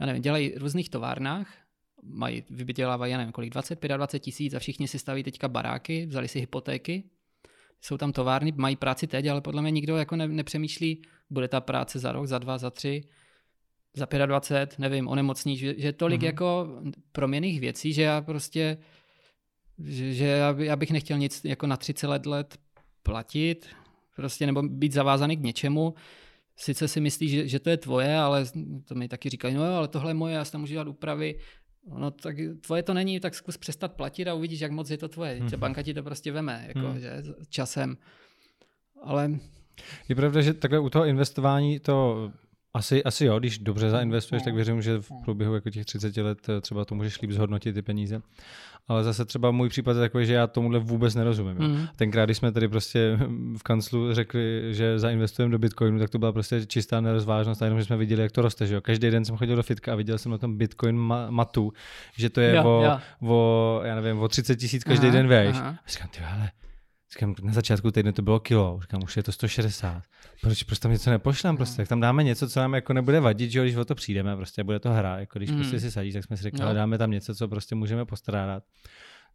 já 0.00 0.06
nevím, 0.06 0.22
dělají 0.22 0.50
v 0.50 0.58
různých 0.58 0.90
továrnách 0.90 1.48
mají, 2.02 2.44
vydělávají, 2.50 3.12
já 3.12 3.18
nevím, 3.18 3.32
kolik, 3.32 3.50
20, 3.50 3.82
25 3.82 4.20
tisíc 4.20 4.54
a 4.54 4.58
všichni 4.58 4.88
si 4.88 4.98
staví 4.98 5.22
teďka 5.22 5.48
baráky, 5.48 6.06
vzali 6.06 6.28
si 6.28 6.40
hypotéky, 6.40 7.04
jsou 7.80 7.96
tam 7.96 8.12
továrny, 8.12 8.52
mají 8.56 8.76
práci 8.76 9.06
teď, 9.06 9.26
ale 9.26 9.40
podle 9.40 9.62
mě 9.62 9.70
nikdo 9.70 9.96
jako 9.96 10.16
ne, 10.16 10.28
nepřemýšlí, 10.28 11.02
bude 11.30 11.48
ta 11.48 11.60
práce 11.60 11.98
za 11.98 12.12
rok, 12.12 12.26
za 12.26 12.38
dva, 12.38 12.58
za 12.58 12.70
tři, 12.70 13.02
za 13.96 14.26
25, 14.26 14.78
nevím, 14.78 15.08
onemocní, 15.08 15.56
že, 15.56 15.74
že 15.78 15.92
tolik 15.92 16.20
mm-hmm. 16.20 16.24
jako 16.24 16.68
proměných 17.12 17.60
věcí, 17.60 17.92
že 17.92 18.02
já 18.02 18.20
prostě, 18.20 18.78
že, 19.78 20.14
že 20.14 20.24
já, 20.26 20.52
by, 20.52 20.66
já 20.66 20.76
bych 20.76 20.90
nechtěl 20.90 21.18
nic 21.18 21.44
jako 21.44 21.66
na 21.66 21.76
30 21.76 22.06
let, 22.06 22.26
let 22.26 22.58
platit, 23.02 23.68
prostě 24.16 24.46
nebo 24.46 24.62
být 24.62 24.92
zavázaný 24.92 25.36
k 25.36 25.42
něčemu, 25.42 25.94
sice 26.56 26.88
si 26.88 27.00
myslíš, 27.00 27.30
že, 27.30 27.48
že 27.48 27.58
to 27.58 27.70
je 27.70 27.76
tvoje, 27.76 28.16
ale 28.16 28.44
to 28.84 28.94
mi 28.94 29.08
taky 29.08 29.30
říkají, 29.30 29.54
no 29.54 29.66
jo, 29.66 29.72
ale 29.72 29.88
tohle 29.88 30.10
je 30.10 30.14
moje, 30.14 30.34
já 30.34 30.44
si 30.44 30.52
tam 30.52 30.60
můžu 30.60 30.72
dělat 30.72 30.88
úpravy, 30.88 31.38
No 31.96 32.10
tak 32.10 32.36
tvoje 32.60 32.82
to 32.82 32.94
není, 32.94 33.20
tak 33.20 33.34
zkus 33.34 33.56
přestat 33.56 33.92
platit 33.92 34.28
a 34.28 34.34
uvidíš, 34.34 34.60
jak 34.60 34.72
moc 34.72 34.90
je 34.90 34.98
to 34.98 35.08
tvoje. 35.08 35.34
Hmm. 35.34 35.50
banka 35.56 35.82
ti 35.82 35.94
to 35.94 36.02
prostě 36.02 36.32
veme, 36.32 36.64
jako, 36.68 36.88
hmm. 36.88 37.00
že 37.00 37.22
časem. 37.48 37.96
Ale... 39.02 39.30
Je 40.08 40.14
pravda, 40.14 40.40
že 40.40 40.54
takhle 40.54 40.78
u 40.78 40.90
toho 40.90 41.04
investování 41.04 41.80
to 41.80 42.30
asi, 42.74 43.04
asi 43.04 43.24
jo, 43.24 43.38
když 43.38 43.58
dobře 43.58 43.90
zainvestuješ, 43.90 44.42
tak 44.42 44.54
věřím, 44.54 44.82
že 44.82 44.98
v 44.98 45.10
průběhu 45.24 45.54
jako 45.54 45.70
těch 45.70 45.84
30 45.84 46.16
let 46.16 46.48
eh, 46.48 46.60
třeba 46.60 46.84
to 46.84 46.94
můžeš 46.94 47.20
líp 47.20 47.30
zhodnotit 47.30 47.72
ty 47.72 47.82
peníze. 47.82 48.20
Ale 48.88 49.04
zase 49.04 49.24
třeba 49.24 49.50
můj 49.50 49.68
případ 49.68 49.92
je 49.92 50.00
takový, 50.00 50.26
že 50.26 50.34
já 50.34 50.46
tomuhle 50.46 50.78
vůbec 50.78 51.14
nerozumím. 51.14 51.56
Mm. 51.58 51.86
Tenkrát, 51.96 52.24
když 52.24 52.36
jsme 52.36 52.52
tady 52.52 52.68
prostě 52.68 53.18
v 53.56 53.62
kanclu 53.62 54.14
řekli, 54.14 54.62
že 54.70 54.98
zainvestujeme 54.98 55.52
do 55.52 55.58
Bitcoinu, 55.58 55.98
tak 55.98 56.10
to 56.10 56.18
byla 56.18 56.32
prostě 56.32 56.66
čistá 56.66 57.00
nerozvážnost 57.00 57.62
a 57.62 57.64
jenom, 57.64 57.80
že 57.80 57.84
jsme 57.84 57.96
viděli, 57.96 58.22
jak 58.22 58.32
to 58.32 58.42
roste. 58.42 58.66
Že 58.66 58.74
jo? 58.74 58.80
Každý 58.80 59.10
den 59.10 59.24
jsem 59.24 59.36
chodil 59.36 59.56
do 59.56 59.62
fitka 59.62 59.92
a 59.92 59.96
viděl 59.96 60.18
jsem 60.18 60.32
na 60.32 60.38
tom 60.38 60.56
Bitcoin 60.56 60.96
matu, 61.30 61.72
že 62.16 62.30
to 62.30 62.40
je 62.40 62.54
jo, 62.54 62.64
o, 62.64 62.84
jo. 62.84 62.98
o, 63.20 63.80
já 63.84 63.94
nevím, 63.94 64.18
o 64.18 64.28
30 64.28 64.56
tisíc 64.56 64.84
každý 64.84 65.06
aha, 65.06 65.16
den 65.16 65.28
vejš. 65.28 65.56
A 65.56 65.78
říkám, 65.88 66.08
ty 66.08 66.20
ale 66.20 66.50
Říkám, 67.12 67.34
na 67.42 67.52
začátku 67.52 67.90
týdne 67.90 68.12
to 68.12 68.22
bylo 68.22 68.40
kilo, 68.40 68.78
říkám, 68.82 69.02
už 69.04 69.16
je 69.16 69.22
to 69.22 69.32
160. 69.32 70.02
Proč, 70.42 70.62
proč 70.62 70.78
tam 70.78 70.92
něco 70.92 71.10
nepošlem 71.10 71.56
prostě, 71.56 71.76
tak 71.76 71.88
tam 71.88 72.00
dáme 72.00 72.24
něco, 72.24 72.48
co 72.48 72.60
nám 72.60 72.74
jako 72.74 72.92
nebude 72.92 73.20
vadit, 73.20 73.50
že 73.50 73.62
když 73.62 73.76
o 73.76 73.84
to 73.84 73.94
přijdeme, 73.94 74.36
prostě 74.36 74.64
bude 74.64 74.78
to 74.80 74.90
hra, 74.90 75.18
jako 75.18 75.38
když 75.38 75.50
mm. 75.50 75.56
prostě 75.56 75.80
si 75.80 75.90
sadíš, 75.90 76.14
tak 76.14 76.24
jsme 76.24 76.36
si 76.36 76.42
řekli, 76.42 76.60
no. 76.60 76.74
dáme 76.74 76.98
tam 76.98 77.10
něco, 77.10 77.34
co 77.34 77.48
prostě 77.48 77.74
můžeme 77.74 78.04
postrádat. 78.04 78.62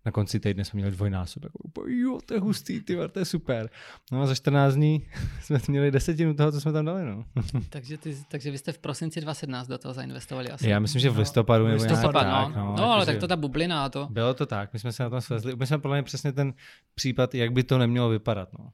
Na 0.05 0.11
konci 0.11 0.39
týdne 0.39 0.65
jsme 0.65 0.77
měli 0.77 0.91
dvojnásob. 0.91 1.43
Jako, 1.43 1.87
jo, 1.87 2.19
to 2.25 2.33
je 2.33 2.39
hustý, 2.39 2.81
ty, 2.81 2.97
to 3.11 3.19
je 3.19 3.25
super. 3.25 3.69
No 4.11 4.21
a 4.21 4.25
za 4.25 4.35
14 4.35 4.73
dní 4.73 5.07
jsme 5.41 5.59
měli 5.67 5.91
desetinu 5.91 6.33
toho, 6.33 6.51
co 6.51 6.61
jsme 6.61 6.71
tam 6.71 6.85
dali. 6.85 7.05
No. 7.05 7.25
takže, 7.69 7.97
ty, 7.97 8.17
takže 8.27 8.51
vy 8.51 8.57
jste 8.57 8.71
v 8.71 8.77
prosinci 8.77 9.21
2017 9.21 9.67
do 9.67 9.77
toho 9.77 9.93
zainvestovali 9.93 10.49
asi. 10.49 10.69
Já 10.69 10.79
myslím, 10.79 11.01
že 11.01 11.09
v 11.09 11.17
listopadu 11.17 11.67
nebo 11.67 11.83
listopad, 11.83 12.27
no. 12.27 12.45
Tak, 12.45 12.55
no, 12.55 12.75
no 12.77 12.91
ale 12.91 13.05
tak 13.05 13.17
to 13.17 13.27
ta 13.27 13.35
bublina 13.35 13.85
a 13.85 13.89
to. 13.89 14.07
Bylo 14.11 14.33
to 14.33 14.45
tak, 14.45 14.73
my 14.73 14.79
jsme 14.79 14.91
se 14.91 15.03
na 15.03 15.09
tom 15.09 15.21
svezli. 15.21 15.55
My 15.55 15.67
jsme 15.67 15.77
podle 15.77 15.97
mě 15.97 16.03
přesně 16.03 16.31
ten 16.31 16.53
případ, 16.95 17.35
jak 17.35 17.51
by 17.51 17.63
to 17.63 17.77
nemělo 17.77 18.09
vypadat. 18.09 18.49
No. 18.59 18.69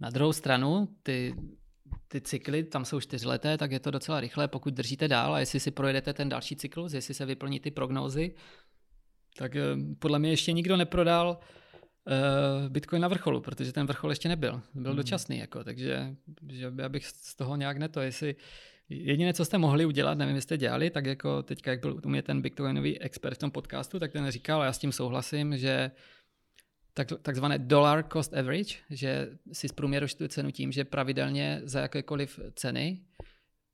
Na 0.00 0.10
druhou 0.10 0.32
stranu, 0.32 0.88
ty 1.02 1.34
ty 2.12 2.20
cykly, 2.20 2.64
tam 2.64 2.84
jsou 2.84 3.00
čtyřleté, 3.00 3.58
tak 3.58 3.72
je 3.72 3.80
to 3.80 3.90
docela 3.90 4.20
rychlé, 4.20 4.48
pokud 4.48 4.74
držíte 4.74 5.08
dál 5.08 5.34
a 5.34 5.40
jestli 5.40 5.60
si 5.60 5.70
projedete 5.70 6.12
ten 6.12 6.28
další 6.28 6.56
cyklus, 6.56 6.92
jestli 6.92 7.14
se 7.14 7.26
vyplní 7.26 7.60
ty 7.60 7.70
prognózy, 7.70 8.34
tak 9.36 9.56
eh, 9.56 9.62
podle 9.98 10.18
mě 10.18 10.30
ještě 10.30 10.52
nikdo 10.52 10.76
neprodal 10.76 11.38
uh, 11.38 12.68
Bitcoin 12.68 13.02
na 13.02 13.08
vrcholu, 13.08 13.40
protože 13.40 13.72
ten 13.72 13.86
vrchol 13.86 14.10
ještě 14.10 14.28
nebyl. 14.28 14.62
Byl 14.74 14.90
hmm. 14.90 14.96
dočasný, 14.96 15.38
jako, 15.38 15.64
takže 15.64 16.16
že 16.50 16.72
já 16.78 16.88
bych 16.88 17.06
z 17.06 17.36
toho 17.36 17.56
nějak 17.56 17.76
neto, 17.76 18.00
jestli 18.00 18.36
Jediné, 18.88 19.34
co 19.34 19.44
jste 19.44 19.58
mohli 19.58 19.86
udělat, 19.86 20.18
nevím, 20.18 20.34
jestli 20.34 20.46
jste 20.46 20.56
dělali, 20.56 20.90
tak 20.90 21.06
jako 21.06 21.42
teďka, 21.42 21.70
jak 21.70 21.80
byl 21.80 22.00
u 22.04 22.08
mě 22.08 22.22
ten 22.22 22.42
bitcoinový 22.42 23.00
expert 23.00 23.34
v 23.34 23.38
tom 23.38 23.50
podcastu, 23.50 23.98
tak 23.98 24.12
ten 24.12 24.30
říkal, 24.30 24.62
a 24.62 24.64
já 24.64 24.72
s 24.72 24.78
tím 24.78 24.92
souhlasím, 24.92 25.58
že 25.58 25.90
tak, 26.94 27.08
takzvané 27.22 27.58
dollar 27.58 28.04
cost 28.12 28.34
average, 28.34 28.74
že 28.90 29.28
si 29.52 29.68
zprůměruješ 29.68 30.14
tu 30.14 30.28
cenu 30.28 30.50
tím, 30.50 30.72
že 30.72 30.84
pravidelně 30.84 31.60
za 31.64 31.80
jakékoliv 31.80 32.40
ceny 32.54 33.00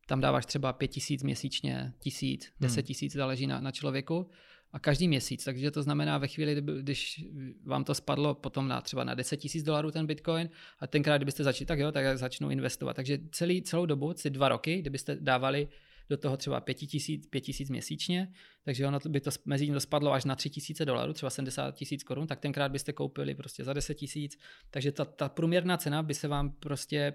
tam 0.06 0.20
dáváš 0.20 0.46
třeba 0.46 0.72
pět 0.72 0.88
tisíc 0.88 1.22
měsíčně, 1.22 1.92
tisíc, 1.98 2.44
hmm. 2.44 2.52
deset 2.60 2.82
tisíc, 2.82 3.12
záleží 3.12 3.46
na, 3.46 3.60
na 3.60 3.70
člověku, 3.70 4.30
a 4.72 4.78
každý 4.78 5.08
měsíc. 5.08 5.44
Takže 5.44 5.70
to 5.70 5.82
znamená 5.82 6.18
ve 6.18 6.28
chvíli, 6.28 6.62
když 6.80 7.24
vám 7.64 7.84
to 7.84 7.94
spadlo 7.94 8.34
potom 8.34 8.68
na 8.68 8.80
třeba 8.80 9.04
na 9.04 9.14
10 9.14 9.36
tisíc 9.36 9.64
dolarů 9.64 9.90
ten 9.90 10.06
bitcoin 10.06 10.50
a 10.78 10.86
tenkrát, 10.86 11.16
kdybyste 11.16 11.44
začali, 11.44 11.66
tak 11.66 11.78
jo, 11.78 11.92
tak 11.92 12.18
začnou 12.18 12.50
investovat. 12.50 12.94
Takže 12.94 13.18
celý, 13.32 13.62
celou 13.62 13.86
dobu, 13.86 14.14
ty 14.14 14.30
dva 14.30 14.48
roky, 14.48 14.78
kdybyste 14.78 15.16
dávali 15.20 15.68
do 16.10 16.16
toho 16.16 16.36
třeba 16.36 16.60
5 16.60 16.74
tisíc, 16.74 17.26
5 17.26 17.40
tisíc 17.40 17.70
měsíčně, 17.70 18.32
takže 18.64 18.86
ono 18.86 18.98
by 19.08 19.20
to 19.20 19.30
mezi 19.44 19.66
tím 19.66 19.80
spadlo 19.80 20.12
až 20.12 20.24
na 20.24 20.36
3 20.36 20.50
tisíce 20.50 20.84
dolarů, 20.84 21.12
třeba 21.12 21.30
70 21.30 21.74
tisíc 21.74 22.04
korun, 22.04 22.26
tak 22.26 22.40
tenkrát 22.40 22.72
byste 22.72 22.92
koupili 22.92 23.34
prostě 23.34 23.64
za 23.64 23.72
10 23.72 23.94
tisíc, 23.94 24.38
takže 24.70 24.92
ta, 24.92 25.04
ta 25.04 25.28
průměrná 25.28 25.76
cena 25.76 26.02
by 26.02 26.14
se 26.14 26.28
vám 26.28 26.50
prostě 26.50 27.14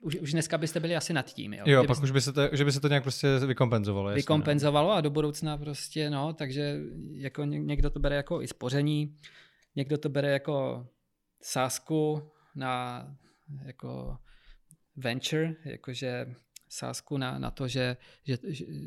už, 0.00 0.16
už 0.16 0.32
dneska 0.32 0.58
byste 0.58 0.80
byli 0.80 0.96
asi 0.96 1.12
nad 1.12 1.26
tím. 1.26 1.54
Jo, 1.54 1.64
jo 1.66 1.84
pak 1.86 2.02
už 2.02 2.10
by 2.10 2.20
se 2.20 2.32
to, 2.32 2.42
že 2.52 2.64
by 2.64 2.72
se 2.72 2.80
to 2.80 2.88
nějak 2.88 3.02
prostě 3.02 3.38
vykompenzovalo. 3.46 4.08
Jasně, 4.08 4.20
vykompenzovalo 4.20 4.88
no. 4.88 4.94
a 4.94 5.00
do 5.00 5.10
budoucna 5.10 5.58
prostě, 5.58 6.10
no, 6.10 6.32
takže 6.32 6.80
jako 7.12 7.44
někdo 7.44 7.90
to 7.90 8.00
bere 8.00 8.16
jako 8.16 8.42
i 8.42 8.48
spoření, 8.48 9.16
někdo 9.76 9.98
to 9.98 10.08
bere 10.08 10.30
jako 10.30 10.86
sázku 11.42 12.30
na 12.54 13.06
jako 13.66 14.18
venture, 14.96 15.54
jakože 15.64 16.26
sázku 16.68 17.18
na, 17.18 17.38
na 17.38 17.50
to, 17.50 17.68
že, 17.68 17.96
že, 18.24 18.38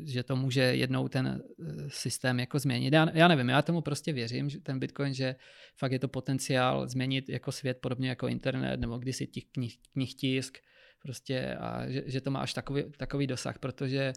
že 0.04 0.22
to 0.22 0.36
může 0.36 0.60
jednou 0.60 1.08
ten 1.08 1.26
eh, 1.26 1.64
systém 1.88 2.40
jako 2.40 2.58
změnit. 2.58 2.94
Já, 2.94 3.06
já 3.14 3.28
nevím, 3.28 3.48
já 3.48 3.62
tomu 3.62 3.80
prostě 3.80 4.12
věřím, 4.12 4.48
že 4.48 4.60
ten 4.60 4.78
Bitcoin, 4.78 5.14
že 5.14 5.36
fakt 5.76 5.92
je 5.92 5.98
to 5.98 6.08
potenciál 6.08 6.88
změnit 6.88 7.28
jako 7.28 7.52
svět 7.52 7.78
podobně 7.80 8.08
jako 8.08 8.28
internet 8.28 8.80
nebo 8.80 8.98
kdysi 8.98 9.26
těch 9.26 9.44
knih, 9.44 9.78
knih 9.92 10.14
tisk, 10.14 10.58
prostě 11.04 11.56
a 11.60 11.88
že, 11.88 12.02
že 12.06 12.20
to 12.20 12.30
má 12.30 12.40
až 12.40 12.54
takový, 12.54 12.84
takový 12.96 13.26
dosah, 13.26 13.58
protože 13.58 14.12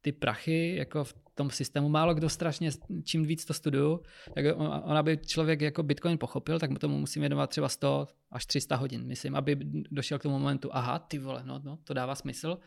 ty 0.00 0.12
prachy 0.12 0.76
jako 0.76 1.04
v 1.04 1.14
tom 1.34 1.50
systému 1.50 1.88
málo 1.88 2.14
kdo 2.14 2.28
strašně, 2.28 2.70
čím 3.04 3.24
víc 3.24 3.44
to 3.44 3.54
studuju, 3.54 4.00
tak 4.34 4.44
on, 4.56 4.96
aby 4.96 5.18
člověk 5.26 5.60
jako 5.60 5.82
Bitcoin 5.82 6.18
pochopil, 6.18 6.58
tak 6.58 6.70
mu 6.70 6.78
tomu 6.78 6.98
musím 6.98 7.22
věnovat 7.22 7.50
třeba 7.50 7.68
100 7.68 8.06
až 8.30 8.46
300 8.46 8.76
hodin, 8.76 9.06
myslím, 9.06 9.36
aby 9.36 9.58
došel 9.90 10.18
k 10.18 10.22
tomu 10.22 10.38
momentu, 10.38 10.68
aha, 10.72 10.98
ty 10.98 11.18
vole, 11.18 11.42
no, 11.44 11.60
no 11.64 11.78
to 11.84 11.94
dává 11.94 12.14
smysl, 12.14 12.58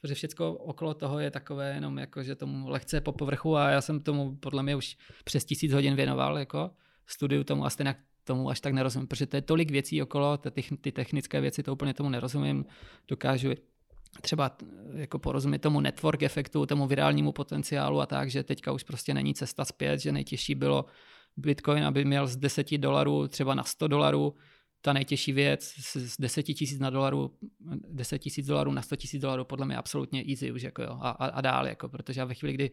protože 0.00 0.14
všechno 0.14 0.52
okolo 0.52 0.94
toho 0.94 1.18
je 1.18 1.30
takové 1.30 1.74
jenom 1.74 1.98
jako, 1.98 2.22
že 2.22 2.34
tomu 2.34 2.68
lehce 2.68 3.00
po 3.00 3.12
povrchu 3.12 3.56
a 3.56 3.70
já 3.70 3.80
jsem 3.80 4.00
tomu 4.00 4.36
podle 4.36 4.62
mě 4.62 4.76
už 4.76 4.96
přes 5.24 5.44
tisíc 5.44 5.72
hodin 5.72 5.96
věnoval, 5.96 6.38
jako 6.38 6.70
studiu 7.06 7.44
tomu 7.44 7.64
a 7.64 7.70
stejně 7.70 7.94
tomu 8.24 8.50
až 8.50 8.60
tak 8.60 8.72
nerozumím, 8.72 9.08
protože 9.08 9.26
to 9.26 9.36
je 9.36 9.42
tolik 9.42 9.70
věcí 9.70 10.02
okolo, 10.02 10.36
ty, 10.80 10.92
technické 10.92 11.40
věci, 11.40 11.62
to 11.62 11.72
úplně 11.72 11.94
tomu 11.94 12.08
nerozumím, 12.08 12.64
dokážu 13.08 13.50
třeba 14.20 14.56
jako 14.94 15.18
porozumět 15.18 15.58
tomu 15.58 15.80
network 15.80 16.22
efektu, 16.22 16.66
tomu 16.66 16.86
virálnímu 16.86 17.32
potenciálu 17.32 18.00
a 18.00 18.06
tak, 18.06 18.30
že 18.30 18.42
teďka 18.42 18.72
už 18.72 18.82
prostě 18.82 19.14
není 19.14 19.34
cesta 19.34 19.64
zpět, 19.64 20.00
že 20.00 20.12
nejtěžší 20.12 20.54
bylo 20.54 20.84
Bitcoin, 21.36 21.84
aby 21.84 22.04
měl 22.04 22.26
z 22.26 22.36
10 22.36 22.78
dolarů 22.78 23.28
třeba 23.28 23.54
na 23.54 23.64
100 23.64 23.88
dolarů, 23.88 24.34
ta 24.80 24.92
nejtěžší 24.92 25.32
věc 25.32 25.74
z 25.78 26.16
10 26.20 26.42
tisíc 26.42 26.78
na 26.78 26.90
dolaru, 26.90 27.38
10 27.88 28.18
tisíc 28.18 28.46
dolarů 28.46 28.72
na 28.72 28.82
100 28.82 28.96
tisíc 28.96 29.22
dolarů 29.22 29.44
podle 29.44 29.66
mě 29.66 29.76
absolutně 29.76 30.24
easy 30.30 30.52
už 30.52 30.62
jako 30.62 30.82
jo, 30.82 30.98
a, 31.00 31.10
a, 31.10 31.26
a 31.26 31.40
dál, 31.40 31.66
jako, 31.66 31.88
protože 31.88 32.24
ve 32.24 32.34
chvíli, 32.34 32.54
kdy 32.54 32.70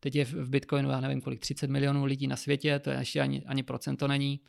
teď 0.00 0.14
je 0.14 0.24
v 0.24 0.48
Bitcoinu, 0.48 0.90
já 0.90 1.00
nevím 1.00 1.20
kolik, 1.20 1.40
30 1.40 1.70
milionů 1.70 2.04
lidí 2.04 2.26
na 2.26 2.36
světě, 2.36 2.78
to 2.78 2.90
je 2.90 2.98
ještě 2.98 3.20
ani, 3.20 3.44
ani 3.46 3.62
procento 3.62 4.08
není, 4.08 4.40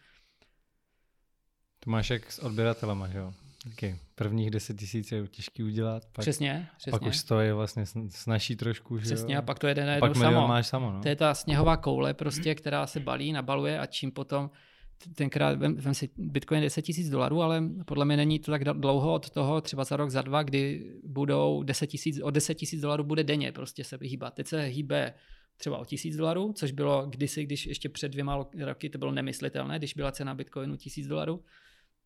to 1.80 1.90
máš 1.90 2.10
jak 2.10 2.32
s 2.32 2.40
odběratelama, 2.40 3.08
že 3.08 3.18
jo? 3.18 3.34
Okay. 3.74 3.96
Prvních 4.16 4.52
10 4.52 4.78
tisíc 4.78 5.12
je 5.12 5.28
těžký 5.28 5.64
udělat. 5.64 6.04
Pak, 6.12 6.24
přesně, 6.24 6.68
přesně. 6.78 6.92
Pak 6.92 7.02
už 7.02 7.24
to 7.24 7.40
je 7.40 7.54
vlastně 7.54 7.86
snaží 8.10 8.56
trošku. 8.56 8.98
Že 8.98 9.04
přesně, 9.04 9.36
jo? 9.36 9.40
a 9.40 9.42
pak 9.42 9.60
to 9.60 9.68
jede 9.68 9.86
na 9.86 10.00
pak 10.00 10.16
samo. 10.16 10.48
máš 10.48 10.68
samo 10.68 10.92
no? 10.92 11.02
To 11.02 11.08
je 11.08 11.16
ta 11.16 11.34
sněhová 11.34 11.78
koule, 11.78 12.14
prostě, 12.14 12.56
která 12.56 12.88
se 12.88 13.00
balí, 13.00 13.32
nabaluje 13.32 13.80
a 13.80 13.86
čím 13.86 14.12
potom 14.12 14.50
tenkrát, 15.16 15.58
vem, 15.60 15.76
vem 15.76 15.94
si, 15.94 16.10
Bitcoin 16.18 16.62
10 16.62 16.82
tisíc 16.82 17.10
dolarů, 17.10 17.42
ale 17.42 17.64
podle 17.86 18.06
mě 18.06 18.18
není 18.18 18.40
to 18.40 18.52
tak 18.52 18.64
dlouho 18.64 19.14
od 19.14 19.30
toho, 19.30 19.62
třeba 19.62 19.84
za 19.84 19.98
rok, 19.98 20.10
za 20.10 20.22
dva, 20.22 20.44
kdy 20.44 20.94
budou 21.04 21.64
10 21.64 21.88
tisíc, 21.88 22.20
o 22.24 22.32
10 22.32 22.56
tisíc 22.56 22.82
dolarů 22.82 23.04
bude 23.04 23.24
denně 23.24 23.52
prostě 23.52 23.84
se 23.84 23.98
vyhýbat. 23.98 24.34
Teď 24.34 24.48
se 24.48 24.62
hýbe 24.62 25.14
třeba 25.58 25.78
o 25.78 25.86
tisíc 25.86 26.16
dolarů, 26.16 26.54
což 26.54 26.72
bylo 26.72 27.06
kdysi, 27.06 27.44
když 27.44 27.66
ještě 27.66 27.90
před 27.90 28.12
dvěma 28.12 28.46
roky 28.60 28.90
to 28.90 28.98
bylo 28.98 29.12
nemyslitelné, 29.12 29.78
když 29.78 29.94
byla 29.94 30.12
cena 30.12 30.34
Bitcoinu 30.34 30.78
tisíc 30.78 31.08
dolarů, 31.08 31.44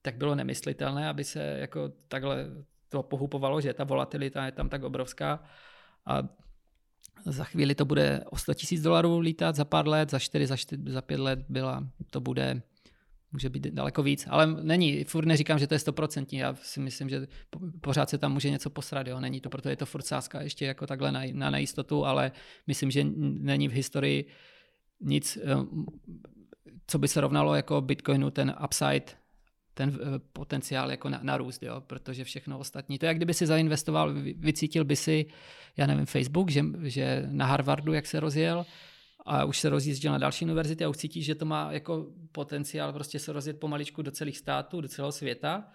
tak 0.03 0.17
bylo 0.17 0.35
nemyslitelné, 0.35 1.09
aby 1.09 1.23
se 1.23 1.57
jako 1.59 1.91
takhle 2.07 2.49
to 2.89 3.03
pohupovalo, 3.03 3.61
že 3.61 3.73
ta 3.73 3.83
volatilita 3.83 4.45
je 4.45 4.51
tam 4.51 4.69
tak 4.69 4.83
obrovská. 4.83 5.43
A 6.05 6.23
za 7.25 7.43
chvíli 7.43 7.75
to 7.75 7.85
bude 7.85 8.23
o 8.29 8.37
100 8.37 8.53
tisíc 8.53 8.81
dolarů 8.81 9.19
lítat 9.19 9.55
za 9.55 9.65
pár 9.65 9.87
let, 9.87 10.11
za 10.11 10.19
4, 10.19 10.47
za, 10.47 10.57
4, 10.57 10.81
za 10.87 11.01
5 11.01 11.19
let 11.19 11.39
byla, 11.49 11.87
to 12.11 12.21
bude, 12.21 12.61
může 13.31 13.49
být 13.49 13.67
daleko 13.67 14.03
víc, 14.03 14.27
ale 14.29 14.47
není, 14.47 15.03
furt 15.03 15.25
neříkám, 15.25 15.59
že 15.59 15.67
to 15.67 15.73
je 15.73 15.79
100%, 15.79 16.25
já 16.31 16.55
si 16.55 16.79
myslím, 16.79 17.09
že 17.09 17.27
pořád 17.81 18.09
se 18.09 18.17
tam 18.17 18.33
může 18.33 18.49
něco 18.49 18.69
posrat, 18.69 19.07
jo, 19.07 19.19
není 19.19 19.41
to, 19.41 19.49
proto 19.49 19.69
je 19.69 19.75
to 19.75 19.85
furt 19.85 20.05
sázka 20.05 20.41
ještě 20.41 20.65
jako 20.65 20.87
takhle 20.87 21.11
na, 21.11 21.21
na 21.33 21.49
nejistotu, 21.49 22.05
ale 22.05 22.31
myslím, 22.67 22.91
že 22.91 23.03
není 23.39 23.67
v 23.67 23.71
historii 23.71 24.27
nic, 25.01 25.37
eh, 25.37 25.55
co 26.87 26.99
by 26.99 27.07
se 27.07 27.21
rovnalo 27.21 27.55
jako 27.55 27.81
Bitcoinu, 27.81 28.31
ten 28.31 28.55
upside 28.63 29.22
ten 29.73 29.99
eh, 30.01 30.19
potenciál 30.33 30.91
jako 30.91 31.09
na, 31.09 31.19
na 31.23 31.37
růst, 31.37 31.63
jo, 31.63 31.81
protože 31.87 32.23
všechno 32.23 32.59
ostatní. 32.59 32.99
To 32.99 33.05
je, 33.05 33.07
jak 33.07 33.17
kdyby 33.17 33.33
si 33.33 33.47
zainvestoval, 33.47 34.13
vycítil 34.35 34.85
by 34.85 34.95
si, 34.95 35.25
já 35.77 35.87
nevím, 35.87 36.05
Facebook, 36.05 36.49
že, 36.49 36.63
že 36.83 37.23
na 37.27 37.45
Harvardu, 37.45 37.93
jak 37.93 38.05
se 38.05 38.19
rozjel, 38.19 38.65
a 39.25 39.45
už 39.45 39.59
se 39.59 39.69
rozjížděl 39.69 40.11
na 40.11 40.17
další 40.17 40.45
univerzity 40.45 40.85
a 40.85 40.89
už 40.89 40.97
cítíš, 40.97 41.25
že 41.25 41.35
to 41.35 41.45
má 41.45 41.71
jako 41.71 42.07
potenciál 42.31 42.93
prostě 42.93 43.19
se 43.19 43.33
rozjet 43.33 43.59
pomaličku 43.59 44.01
do 44.01 44.11
celých 44.11 44.37
států, 44.37 44.81
do 44.81 44.87
celého 44.87 45.11
světa 45.11 45.67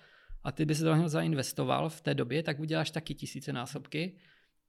a 0.45 0.53
ty 0.53 0.65
by 0.65 0.75
se 0.75 0.85
do 0.85 0.95
něho 0.95 1.09
zainvestoval 1.09 1.89
v 1.89 2.01
té 2.01 2.15
době, 2.15 2.43
tak 2.43 2.61
uděláš 2.61 2.91
taky 2.91 3.15
tisíce 3.15 3.53
násobky. 3.53 4.17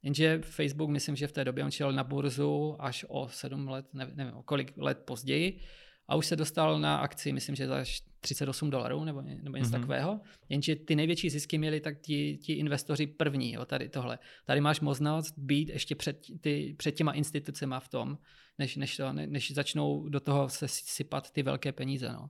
Jenže 0.04 0.42
Facebook, 0.42 0.90
myslím, 0.90 1.16
že 1.16 1.28
v 1.28 1.32
té 1.32 1.46
době 1.46 1.64
on 1.64 1.72
šel 1.72 1.92
na 1.92 2.04
burzu 2.04 2.76
až 2.80 3.06
o 3.08 3.28
sedm 3.28 3.68
let, 3.68 3.86
nevím, 3.94 4.16
nevím 4.16 4.34
o 4.34 4.44
kolik 4.44 4.74
let 4.78 4.98
později 5.06 5.60
a 6.08 6.16
už 6.16 6.26
se 6.26 6.36
dostal 6.36 6.80
na 6.80 6.98
akci, 6.98 7.32
myslím, 7.32 7.56
že 7.56 7.68
za 7.68 7.84
38 8.20 8.70
dolarů 8.70 9.04
nebo, 9.04 9.22
nebo 9.22 9.58
něco 9.58 9.70
mm-hmm. 9.70 9.80
takového. 9.80 10.22
Jenže 10.50 10.76
ty 10.76 10.96
největší 10.96 11.30
zisky 11.30 11.58
měli 11.58 11.80
tak 11.80 12.02
ti, 12.02 12.38
ti 12.38 12.54
investoři 12.54 13.08
první, 13.08 13.54
jo, 13.54 13.66
tady 13.66 13.90
tohle. 13.90 14.20
Tady 14.46 14.62
máš 14.62 14.80
možnost 14.80 15.34
být 15.38 15.70
ještě 15.70 15.96
před, 15.96 16.26
ty, 16.42 16.76
před 16.78 16.92
těma 16.92 17.12
institucema 17.12 17.80
v 17.80 17.88
tom, 17.88 18.18
než, 18.58 18.76
než, 18.76 18.98
to, 18.98 19.14
než 19.14 19.52
začnou 19.52 20.10
do 20.10 20.20
toho 20.20 20.50
se 20.50 20.68
sypat 20.68 21.32
ty 21.32 21.44
velké 21.44 21.72
peníze. 21.72 22.10
No. 22.10 22.30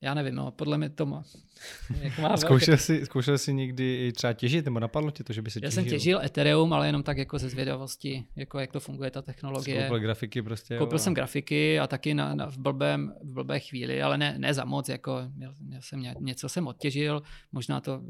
Já 0.00 0.14
nevím, 0.14 0.34
no, 0.34 0.50
podle 0.50 0.78
mě 0.78 0.88
to 0.88 1.06
má. 1.06 1.22
Jak 2.00 2.18
má 2.18 2.36
zkoušel, 2.36 2.76
jsi, 2.76 3.06
zkoušel 3.06 3.38
jsi 3.38 3.54
někdy 3.54 4.12
třeba 4.12 4.32
těžit, 4.32 4.64
nebo 4.64 4.80
napadlo 4.80 5.10
tě 5.10 5.24
to, 5.24 5.32
že 5.32 5.42
by 5.42 5.50
se 5.50 5.58
Já 5.58 5.60
těžil? 5.60 5.82
jsem 5.82 5.90
těžil 5.90 6.20
Ethereum, 6.20 6.72
ale 6.72 6.86
jenom 6.86 7.02
tak 7.02 7.18
jako 7.18 7.38
ze 7.38 7.48
zvědavosti, 7.48 8.24
jako 8.36 8.58
jak 8.58 8.72
to 8.72 8.80
funguje 8.80 9.10
ta 9.10 9.22
technologie. 9.22 9.82
Koupil 9.82 9.98
grafiky 9.98 10.42
prostě. 10.42 10.78
Koupil 10.78 10.94
jo. 10.94 10.98
jsem 10.98 11.14
grafiky 11.14 11.80
a 11.80 11.86
taky 11.86 12.14
na, 12.14 12.34
na, 12.34 12.46
v, 12.46 12.58
blbém, 12.58 13.14
v 13.22 13.32
blbé 13.32 13.60
chvíli, 13.60 14.02
ale 14.02 14.18
ne, 14.18 14.34
ne 14.38 14.54
za 14.54 14.64
moc, 14.64 14.88
jako 14.88 15.18
měl, 15.34 15.54
měl 15.60 15.82
jsem 15.82 16.00
ně, 16.00 16.14
něco 16.20 16.48
jsem 16.48 16.66
odtěžil, 16.66 17.22
možná 17.52 17.80
to, 17.80 18.02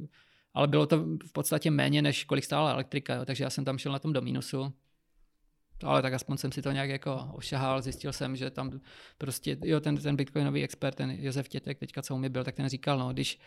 ale 0.55 0.69
bylo 0.69 0.87
to 0.87 1.05
v 1.27 1.33
podstatě 1.33 1.71
méně, 1.71 2.03
než 2.03 2.25
kolik 2.25 2.45
stála 2.45 2.71
elektrika, 2.71 3.15
jo, 3.15 3.25
takže 3.25 3.45
já 3.45 3.51
jsem 3.51 3.65
tam 3.65 3.79
šel 3.79 3.93
na 3.93 3.99
tom 3.99 4.13
do 4.13 4.21
mínusu. 4.21 4.73
Ale 5.83 6.03
tak 6.03 6.13
aspoň 6.13 6.37
jsem 6.37 6.53
si 6.53 6.63
to 6.63 6.73
nějak 6.73 6.91
jako 6.91 7.29
ošahal, 7.33 7.83
zjistil 7.83 8.13
jsem, 8.13 8.37
že 8.37 8.51
tam 8.51 8.81
prostě, 9.19 9.57
jo, 9.65 9.81
ten, 9.81 9.97
ten 9.97 10.17
bitcoinový 10.17 10.65
expert, 10.65 10.95
ten 10.95 11.11
Josef 11.11 11.49
Tětek, 11.49 11.79
teďka 11.79 12.03
co 12.03 12.19
mi 12.19 12.29
byl, 12.29 12.45
tak 12.45 12.55
ten 12.55 12.69
říkal, 12.69 12.99
no, 12.99 13.13
když 13.13 13.39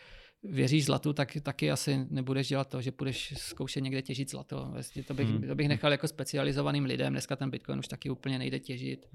věříš 0.42 0.84
zlatu, 0.84 1.12
tak 1.12 1.36
taky 1.42 1.70
asi 1.70 2.06
nebudeš 2.10 2.48
dělat 2.48 2.68
to, 2.68 2.80
že 2.80 2.92
půjdeš 2.92 3.34
zkoušet 3.36 3.80
někde 3.80 4.02
těžit 4.02 4.30
zlato. 4.30 4.68
Vlastně 4.72 5.02
to 5.02 5.14
bych, 5.14 5.28
hmm. 5.28 5.48
to 5.48 5.54
bych 5.54 5.68
nechal 5.68 5.92
jako 5.92 6.08
specializovaným 6.08 6.84
lidem, 6.84 7.12
dneska 7.12 7.36
ten 7.36 7.50
bitcoin 7.50 7.78
už 7.78 7.88
taky 7.88 8.10
úplně 8.10 8.38
nejde 8.38 8.58
těžit. 8.58 9.08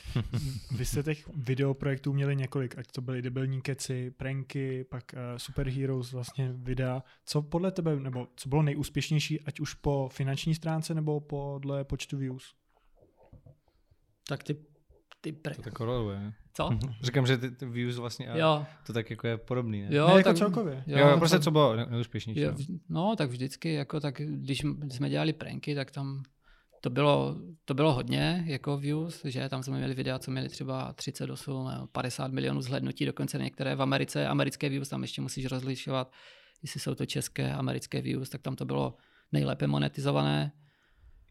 Vy 0.76 0.84
jste 0.84 1.02
těch 1.02 1.28
videoprojektů 1.36 2.12
měli 2.12 2.36
několik, 2.36 2.78
ať 2.78 2.86
to 2.92 3.00
byly 3.00 3.22
debilní 3.22 3.60
keci, 3.60 4.10
pranky, 4.10 4.84
pak 4.84 5.04
uh, 5.14 5.20
Superheroes 5.36 6.12
vlastně 6.12 6.52
videa. 6.52 7.02
Co 7.24 7.42
podle 7.42 7.72
tebe, 7.72 7.96
nebo 7.96 8.28
co 8.36 8.48
bylo 8.48 8.62
nejúspěšnější, 8.62 9.40
ať 9.40 9.60
už 9.60 9.74
po 9.74 10.08
finanční 10.12 10.54
stránce, 10.54 10.94
nebo 10.94 11.20
podle 11.20 11.84
počtu 11.84 12.16
views? 12.16 12.54
Tak 14.28 14.42
ty, 14.42 14.56
ty 15.20 15.32
pranky. 15.32 15.62
To 15.62 15.64
tak 15.64 15.74
koreluje. 15.74 16.32
Co? 16.54 16.70
Říkám, 17.02 17.26
že 17.26 17.38
ty, 17.38 17.50
ty 17.50 17.66
views 17.66 17.96
vlastně, 17.96 18.28
jo. 18.34 18.66
to 18.86 18.92
tak 18.92 19.10
jako 19.10 19.26
je 19.26 19.36
podobný, 19.36 19.82
ne? 19.82 19.88
Jo, 19.90 20.06
ne, 20.08 20.12
jako 20.12 20.28
tak, 20.28 20.36
celkově. 20.36 20.84
Jo, 20.86 20.98
jo 20.98 21.18
prostě 21.18 21.40
co 21.40 21.50
bylo 21.50 21.76
nejúspěšnější. 21.76 22.40
Jo, 22.40 22.54
no, 22.88 23.16
tak 23.16 23.30
vždycky, 23.30 23.72
jako 23.72 24.00
tak, 24.00 24.14
když 24.14 24.62
jsme 24.88 25.10
dělali 25.10 25.32
pranky, 25.32 25.74
tak 25.74 25.90
tam 25.90 26.22
to 26.84 26.90
bylo, 26.90 27.36
to 27.64 27.74
bylo 27.74 27.92
hodně 27.92 28.44
jako 28.46 28.76
views, 28.76 29.24
že 29.24 29.48
tam 29.48 29.62
jsme 29.62 29.76
měli 29.76 29.94
videa, 29.94 30.18
co 30.18 30.30
měli 30.30 30.48
třeba 30.48 30.92
38, 30.92 31.88
50 31.92 32.32
milionů 32.32 32.62
zhlednutí, 32.62 33.06
dokonce 33.06 33.38
některé 33.38 33.74
v 33.74 33.82
Americe, 33.82 34.26
americké 34.26 34.68
views, 34.68 34.88
tam 34.88 35.02
ještě 35.02 35.20
musíš 35.20 35.46
rozlišovat, 35.46 36.12
jestli 36.62 36.80
jsou 36.80 36.94
to 36.94 37.06
české, 37.06 37.52
americké 37.52 38.02
views, 38.02 38.30
tak 38.30 38.42
tam 38.42 38.56
to 38.56 38.64
bylo 38.64 38.96
nejlépe 39.32 39.66
monetizované. 39.66 40.52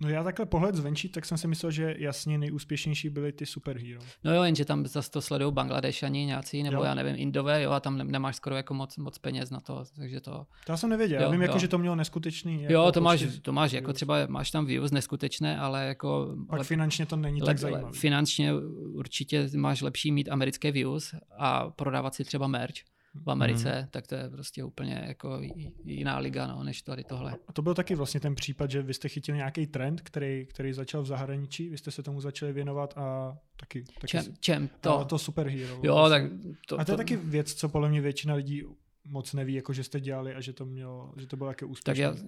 No 0.01 0.09
já 0.09 0.23
takhle 0.23 0.45
pohled 0.45 0.75
zvenčí, 0.75 1.09
tak 1.09 1.25
jsem 1.25 1.37
si 1.37 1.47
myslel, 1.47 1.71
že 1.71 1.95
jasně 1.97 2.37
nejúspěšnější 2.37 3.09
byly 3.09 3.31
ty 3.31 3.45
superhero. 3.45 3.99
No 4.23 4.35
jo, 4.35 4.43
jenže 4.43 4.65
tam 4.65 4.85
zase 4.85 5.11
to 5.11 5.21
sledují 5.21 5.53
Bangladešani 5.53 6.25
nějací, 6.25 6.63
nebo 6.63 6.77
jo. 6.77 6.83
já 6.83 6.93
nevím, 6.93 7.15
Indové, 7.17 7.61
jo, 7.61 7.71
a 7.71 7.79
tam 7.79 7.97
nemáš 7.97 8.35
skoro 8.35 8.55
jako 8.55 8.73
moc, 8.73 8.97
moc 8.97 9.17
peněz 9.17 9.49
na 9.49 9.59
to, 9.59 9.83
takže 9.95 10.21
to... 10.21 10.31
To 10.65 10.71
já 10.71 10.77
jsem 10.77 10.89
nevěděl, 10.89 11.19
jo, 11.19 11.23
já 11.23 11.31
vím, 11.31 11.41
jako, 11.41 11.51
jo. 11.51 11.53
jako, 11.53 11.59
že 11.59 11.67
to 11.67 11.77
mělo 11.77 11.95
neskutečný. 11.95 12.61
Jako 12.61 12.73
jo, 12.73 12.91
to 12.91 13.01
máš, 13.01 13.25
to 13.41 13.51
máš 13.53 13.71
jako 13.71 13.93
třeba, 13.93 14.15
máš 14.27 14.51
tam 14.51 14.65
views 14.65 14.91
neskutečné, 14.91 15.59
ale 15.59 15.85
jako... 15.85 16.35
Pak 16.49 16.59
ale, 16.59 16.63
finančně 16.63 17.05
to 17.05 17.15
není 17.15 17.41
tak 17.41 17.57
zajímavé. 17.57 17.91
Finančně 17.93 18.53
určitě 18.93 19.49
máš 19.55 19.81
lepší 19.81 20.11
mít 20.11 20.29
americké 20.29 20.71
views 20.71 21.15
a 21.37 21.69
prodávat 21.69 22.15
si 22.15 22.23
třeba 22.23 22.47
merch 22.47 22.75
v 23.13 23.31
Americe, 23.31 23.71
hmm. 23.71 23.87
tak 23.91 24.07
to 24.07 24.15
je 24.15 24.29
prostě 24.29 24.63
úplně 24.63 25.03
jako 25.07 25.41
jiná 25.83 26.17
liga, 26.17 26.47
no, 26.47 26.63
než 26.63 26.81
tady 26.81 27.03
tohle. 27.03 27.35
A 27.47 27.53
to 27.53 27.61
byl 27.61 27.73
taky 27.73 27.95
vlastně 27.95 28.19
ten 28.19 28.35
případ, 28.35 28.71
že 28.71 28.81
vy 28.81 28.93
jste 28.93 29.09
chytili 29.09 29.37
nějaký 29.37 29.67
trend, 29.67 30.01
který, 30.01 30.45
který 30.45 30.73
začal 30.73 31.01
v 31.01 31.05
zahraničí, 31.05 31.69
vy 31.69 31.77
jste 31.77 31.91
se 31.91 32.03
tomu 32.03 32.21
začali 32.21 32.53
věnovat 32.53 32.93
a 32.97 33.37
taky... 33.55 33.83
taky 33.83 34.07
čem, 34.07 34.23
čem 34.39 34.69
to? 34.81 34.99
A 34.99 35.05
to 35.05 35.17
superhero. 35.17 35.79
Jo, 35.83 35.95
vlastně. 35.95 36.29
tak 36.29 36.31
to, 36.67 36.79
a 36.79 36.85
to, 36.85 36.85
to 36.85 36.91
je 36.91 36.97
taky 36.97 37.15
věc, 37.15 37.53
co 37.53 37.69
podle 37.69 37.89
mě 37.89 38.01
většina 38.01 38.33
lidí 38.33 38.63
moc 39.05 39.33
neví, 39.33 39.53
jako 39.53 39.73
že 39.73 39.83
jste 39.83 39.99
dělali 39.99 40.35
a 40.35 40.41
že 40.41 40.53
to 40.53 40.65
mělo, 40.65 41.13
že 41.17 41.27
to 41.27 41.37
bylo 41.37 41.49
také 41.49 41.65
úspěšné. 41.65 42.07
Tak 42.07 42.17
já, 42.17 42.23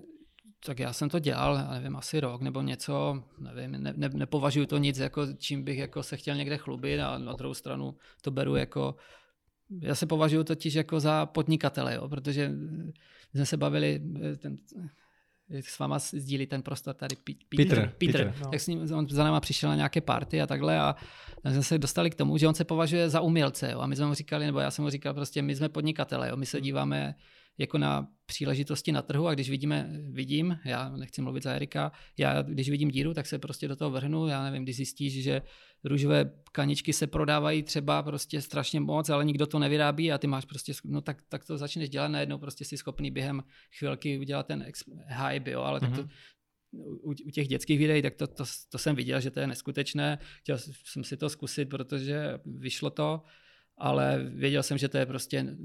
tak 0.65 0.79
já 0.79 0.93
jsem 0.93 1.09
to 1.09 1.19
dělal, 1.19 1.67
nevím, 1.71 1.95
asi 1.95 2.19
rok 2.19 2.41
nebo 2.41 2.61
něco, 2.61 3.23
nevím, 3.39 3.71
ne, 3.71 3.93
ne, 3.97 4.09
nepovažuji 4.13 4.65
to 4.65 4.77
nic, 4.77 4.97
jako 4.97 5.33
čím 5.33 5.63
bych 5.63 5.77
jako 5.77 6.03
se 6.03 6.17
chtěl 6.17 6.35
někde 6.35 6.57
chlubit 6.57 6.99
a 6.99 7.17
na 7.17 7.33
druhou 7.33 7.53
stranu 7.53 7.95
to 8.21 8.31
beru 8.31 8.55
jako 8.55 8.95
já 9.81 9.95
se 9.95 10.05
považuji 10.05 10.43
totiž 10.43 10.73
jako 10.73 10.99
za 10.99 11.25
podnikatele, 11.25 11.95
jo, 11.95 12.09
protože 12.09 12.51
jsme 13.35 13.45
se 13.45 13.57
bavili, 13.57 14.01
eh, 14.21 14.35
ten, 14.35 14.57
eh, 15.49 15.61
s 15.61 15.79
váma 15.79 15.99
sdílí 15.99 16.47
ten 16.47 16.61
prostor 16.61 16.93
tady 16.93 17.15
Peter, 17.15 17.45
Peter, 17.49 17.93
Peter, 17.97 18.11
Peter. 18.11 18.35
No. 18.41 18.51
tak 18.51 18.59
s 18.59 18.67
ním, 18.67 18.93
on 18.93 19.07
za 19.09 19.23
náma 19.23 19.39
přišel 19.39 19.69
na 19.69 19.75
nějaké 19.75 20.01
party 20.01 20.41
a 20.41 20.47
takhle 20.47 20.79
a 20.79 20.95
jsme 21.51 21.63
se 21.63 21.77
dostali 21.77 22.09
k 22.09 22.15
tomu, 22.15 22.37
že 22.37 22.47
on 22.47 22.53
se 22.53 22.63
považuje 22.63 23.09
za 23.09 23.21
umělce 23.21 23.71
jo, 23.71 23.79
a 23.79 23.87
my 23.87 23.95
jsme 23.95 24.05
mu 24.05 24.13
říkali, 24.13 24.45
nebo 24.45 24.59
já 24.59 24.71
jsem 24.71 24.83
mu 24.83 24.89
říkal 24.89 25.13
prostě, 25.13 25.41
my 25.41 25.55
jsme 25.55 25.69
podnikatele, 25.69 26.29
jo, 26.29 26.35
my 26.35 26.45
se 26.45 26.57
hmm. 26.57 26.63
díváme 26.63 27.15
jako 27.57 27.77
na 27.77 28.07
příležitosti 28.25 28.91
na 28.91 29.01
trhu 29.01 29.27
a 29.27 29.33
když 29.33 29.49
vidíme, 29.49 29.89
vidím, 30.09 30.59
já 30.65 30.89
nechci 30.89 31.21
mluvit 31.21 31.43
za 31.43 31.51
Erika, 31.51 31.91
já 32.17 32.41
když 32.41 32.69
vidím 32.69 32.91
díru, 32.91 33.13
tak 33.13 33.27
se 33.27 33.39
prostě 33.39 33.67
do 33.67 33.75
toho 33.75 33.91
vrhnu, 33.91 34.27
já 34.27 34.43
nevím, 34.43 34.63
když 34.63 34.75
zjistíš, 34.75 35.23
že 35.23 35.41
růžové 35.83 36.31
kaničky 36.51 36.93
se 36.93 37.07
prodávají 37.07 37.63
třeba 37.63 38.03
prostě 38.03 38.41
strašně 38.41 38.79
moc, 38.79 39.09
ale 39.09 39.25
nikdo 39.25 39.47
to 39.47 39.59
nevyrábí 39.59 40.11
a 40.11 40.17
ty 40.17 40.27
máš 40.27 40.45
prostě, 40.45 40.73
no 40.85 41.01
tak, 41.01 41.21
tak 41.29 41.45
to 41.45 41.57
začneš 41.57 41.89
dělat 41.89 42.07
najednou, 42.07 42.37
prostě 42.37 42.65
si 42.65 42.77
schopný 42.77 43.11
během 43.11 43.43
chvilky 43.79 44.19
udělat 44.19 44.47
ten 44.47 44.65
hype, 45.07 45.51
jo, 45.51 45.61
ale 45.61 45.79
mm-hmm. 45.79 45.95
tak 45.95 45.95
to, 45.95 46.01
mhm. 46.01 46.11
u, 47.03 47.13
u 47.25 47.31
těch 47.31 47.47
dětských 47.47 47.79
videí, 47.79 48.01
tak 48.01 48.15
to, 48.15 48.27
to, 48.27 48.43
to 48.69 48.77
jsem 48.77 48.95
viděl, 48.95 49.21
že 49.21 49.31
to 49.31 49.39
je 49.39 49.47
neskutečné. 49.47 50.19
Chtěl 50.39 50.57
jsem 50.85 51.03
si 51.03 51.17
to 51.17 51.29
zkusit, 51.29 51.65
protože 51.65 52.39
vyšlo 52.45 52.89
to, 52.89 53.21
ale 53.77 54.29
věděl 54.29 54.63
jsem, 54.63 54.77
že 54.77 54.89
to 54.89 54.97
je 54.97 55.05
prostě 55.05 55.55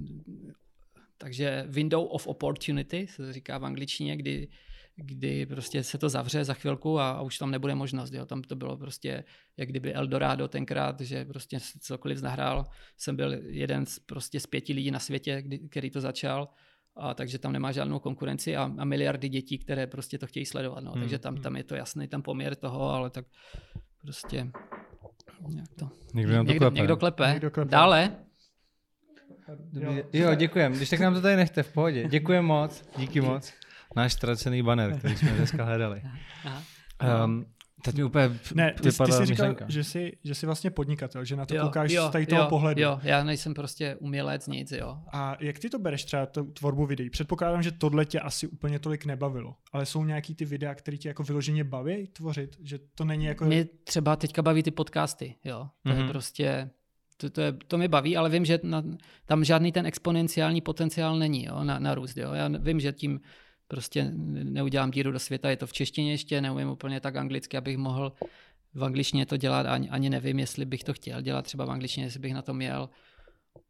takže 1.18 1.64
window 1.68 2.06
of 2.10 2.26
opportunity 2.26 3.06
se 3.06 3.32
říká 3.32 3.58
v 3.58 3.64
angličtině, 3.64 4.16
kdy, 4.16 4.48
kdy 4.96 5.46
prostě 5.46 5.82
se 5.82 5.98
to 5.98 6.08
zavře 6.08 6.44
za 6.44 6.54
chvilku 6.54 6.98
a, 6.98 7.10
a 7.10 7.22
už 7.22 7.38
tam 7.38 7.50
nebude 7.50 7.74
možnost. 7.74 8.12
Jo. 8.12 8.26
Tam 8.26 8.42
to 8.42 8.56
bylo 8.56 8.76
prostě 8.76 9.24
jak 9.56 9.68
kdyby 9.68 9.94
Eldorado 9.94 10.48
tenkrát, 10.48 11.00
že 11.00 11.24
prostě 11.24 11.58
cokoliv 11.80 12.22
nahrál. 12.22 12.64
Jsem 12.96 13.16
byl 13.16 13.32
jeden 13.46 13.86
z, 13.86 13.98
prostě 13.98 14.40
z 14.40 14.46
pěti 14.46 14.72
lidí 14.72 14.90
na 14.90 14.98
světě, 14.98 15.42
kdy, 15.42 15.58
který 15.58 15.90
to 15.90 16.00
začal. 16.00 16.48
A 16.96 17.14
takže 17.14 17.38
tam 17.38 17.52
nemá 17.52 17.72
žádnou 17.72 17.98
konkurenci 17.98 18.56
a, 18.56 18.72
a 18.78 18.84
miliardy 18.84 19.28
dětí, 19.28 19.58
které 19.58 19.86
prostě 19.86 20.18
to 20.18 20.26
chtějí 20.26 20.46
sledovat. 20.46 20.80
No. 20.84 20.90
Hmm. 20.92 21.00
Takže 21.00 21.18
tam, 21.18 21.34
hmm. 21.34 21.42
tam 21.42 21.56
je 21.56 21.64
to 21.64 21.74
jasný 21.74 22.08
ten 22.08 22.22
poměr 22.22 22.54
toho, 22.54 22.90
ale 22.90 23.10
tak 23.10 23.26
prostě 24.02 24.50
nějak 25.48 25.74
to. 25.78 25.90
Někdo, 26.14 26.42
někdo, 26.42 26.70
někdo, 26.70 26.96
klepe. 26.96 27.30
Někdo 27.32 27.50
klepe. 27.50 27.70
Dále. 27.70 28.16
Dobrý. 29.56 30.02
Jo, 30.12 30.34
děkujem. 30.34 30.72
Když 30.72 30.90
tak 30.90 31.00
nám 31.00 31.14
to 31.14 31.20
tady 31.20 31.36
nechte 31.36 31.62
v 31.62 31.72
pohodě. 31.72 32.08
Děkujem 32.08 32.44
moc. 32.44 32.82
Díky 32.96 33.20
moc. 33.20 33.52
Náš 33.96 34.12
ztracený 34.12 34.62
banner, 34.62 34.98
který 34.98 35.16
jsme 35.16 35.30
dneska 35.30 35.64
hledali. 35.64 36.02
Um, 37.24 37.46
teď 37.82 37.94
mi 37.94 38.04
úplně 38.04 38.38
ne, 38.54 38.72
ty, 38.72 38.82
ty 38.82 38.92
jsi 38.92 39.26
říkal, 39.26 39.56
že 39.68 39.84
jsi, 39.84 40.12
že 40.24 40.34
jsi 40.34 40.46
vlastně 40.46 40.70
podnikatel, 40.70 41.24
že 41.24 41.36
na 41.36 41.46
to 41.46 41.54
jo, 41.54 41.62
koukáš 41.62 41.90
jo, 41.92 42.08
z 42.08 42.10
tady 42.10 42.26
toho 42.26 42.42
jo, 42.42 42.48
pohledu. 42.48 42.82
Jo, 42.82 43.00
já 43.02 43.24
nejsem 43.24 43.54
prostě 43.54 43.96
umělec, 43.96 44.46
nic, 44.46 44.72
jo. 44.72 44.98
A 45.12 45.36
jak 45.40 45.58
ty 45.58 45.70
to 45.70 45.78
bereš 45.78 46.04
třeba 46.04 46.26
tu 46.26 46.44
tvorbu 46.44 46.86
videí? 46.86 47.10
Předpokládám, 47.10 47.62
že 47.62 47.72
tohle 47.72 48.04
tě 48.04 48.20
asi 48.20 48.46
úplně 48.46 48.78
tolik 48.78 49.04
nebavilo, 49.04 49.56
ale 49.72 49.86
jsou 49.86 50.04
nějaký 50.04 50.34
ty 50.34 50.44
videa, 50.44 50.74
které 50.74 50.96
tě 50.96 51.08
jako 51.08 51.22
vyloženě 51.22 51.64
baví 51.64 52.06
tvořit? 52.06 52.56
Že 52.62 52.78
to 52.94 53.04
není 53.04 53.24
jako... 53.24 53.44
Mě 53.44 53.64
třeba 53.84 54.16
teďka 54.16 54.42
baví 54.42 54.62
ty 54.62 54.70
podcasty, 54.70 55.34
jo. 55.44 55.68
To 55.82 55.88
mm-hmm. 55.88 55.96
je 55.96 56.02
mhm. 56.02 56.08
prostě 56.08 56.70
to, 57.20 57.30
to, 57.30 57.40
je, 57.40 57.52
to 57.52 57.78
mě 57.78 57.88
baví, 57.88 58.16
ale 58.16 58.30
vím, 58.30 58.44
že 58.44 58.60
na, 58.62 58.84
tam 59.26 59.44
žádný 59.44 59.72
ten 59.72 59.86
exponenciální 59.86 60.60
potenciál 60.60 61.18
není 61.18 61.44
jo, 61.44 61.64
na, 61.64 61.78
na 61.78 61.94
růst. 61.94 62.16
Jo. 62.16 62.32
Já 62.32 62.48
vím, 62.48 62.80
že 62.80 62.92
tím 62.92 63.20
prostě 63.68 64.10
neudělám 64.14 64.90
díru 64.90 65.12
do 65.12 65.18
světa, 65.18 65.50
je 65.50 65.56
to 65.56 65.66
v 65.66 65.72
češtině 65.72 66.10
ještě, 66.10 66.40
neumím 66.40 66.68
úplně 66.68 67.00
tak 67.00 67.16
anglicky, 67.16 67.56
abych 67.56 67.76
mohl 67.76 68.12
v 68.74 68.84
angličtině 68.84 69.26
to 69.26 69.36
dělat, 69.36 69.66
ani, 69.66 69.90
ani 69.90 70.10
nevím, 70.10 70.38
jestli 70.38 70.64
bych 70.64 70.84
to 70.84 70.92
chtěl 70.92 71.22
dělat 71.22 71.44
třeba 71.44 71.64
v 71.64 71.70
angličtině, 71.70 72.06
jestli 72.06 72.20
bych 72.20 72.34
na 72.34 72.42
to 72.42 72.54
měl. 72.54 72.88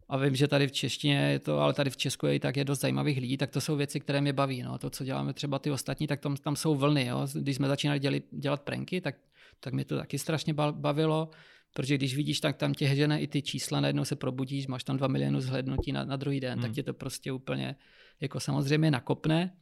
A 0.08 0.16
vím, 0.16 0.36
že 0.36 0.48
tady 0.48 0.66
v 0.66 0.72
češtině 0.72 1.16
je 1.16 1.38
to, 1.38 1.58
ale 1.58 1.72
tady 1.72 1.90
v 1.90 1.96
Česku 1.96 2.26
je 2.26 2.34
i 2.34 2.40
tak 2.40 2.56
je 2.56 2.64
dost 2.64 2.80
zajímavých 2.80 3.18
lidí, 3.18 3.36
tak 3.36 3.50
to 3.50 3.60
jsou 3.60 3.76
věci, 3.76 4.00
které 4.00 4.20
mě 4.20 4.32
baví. 4.32 4.62
No. 4.62 4.78
To, 4.78 4.90
co 4.90 5.04
děláme 5.04 5.32
třeba 5.32 5.58
ty 5.58 5.70
ostatní, 5.70 6.06
tak 6.06 6.20
tam, 6.20 6.36
tam 6.36 6.56
jsou 6.56 6.74
vlny. 6.74 7.06
Jo. 7.06 7.26
Když 7.34 7.56
jsme 7.56 7.68
začínali 7.68 8.00
dělit, 8.00 8.26
dělat 8.30 8.62
pranky, 8.62 9.00
tak, 9.00 9.16
tak 9.60 9.74
mě 9.74 9.84
to 9.84 9.96
taky 9.96 10.18
strašně 10.18 10.54
bavilo. 10.70 11.30
Protože 11.74 11.94
když 11.94 12.16
vidíš, 12.16 12.40
tak 12.40 12.56
tam 12.56 12.74
tě 12.74 12.86
hežené 12.86 13.20
i 13.20 13.26
ty 13.26 13.42
čísla, 13.42 13.80
najednou 13.80 14.04
se 14.04 14.16
probudíš, 14.16 14.66
máš 14.66 14.84
tam 14.84 14.96
2 14.96 15.08
miliony 15.08 15.40
zhlednutí 15.40 15.92
na, 15.92 16.04
na 16.04 16.16
druhý 16.16 16.40
den, 16.40 16.52
hmm. 16.52 16.62
tak 16.62 16.72
tě 16.72 16.82
to 16.82 16.94
prostě 16.94 17.32
úplně 17.32 17.76
jako 18.20 18.40
samozřejmě 18.40 18.90
nakopne. 18.90 19.56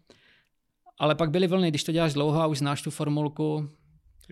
Ale 0.99 1.15
pak 1.15 1.31
byly 1.31 1.47
vlny, 1.47 1.69
když 1.69 1.85
to 1.85 1.93
děláš 1.93 2.15
dlouho 2.15 2.41
a 2.41 2.47
už 2.47 2.59
znáš 2.59 2.83
tu 2.83 2.91
formulku, 2.91 3.71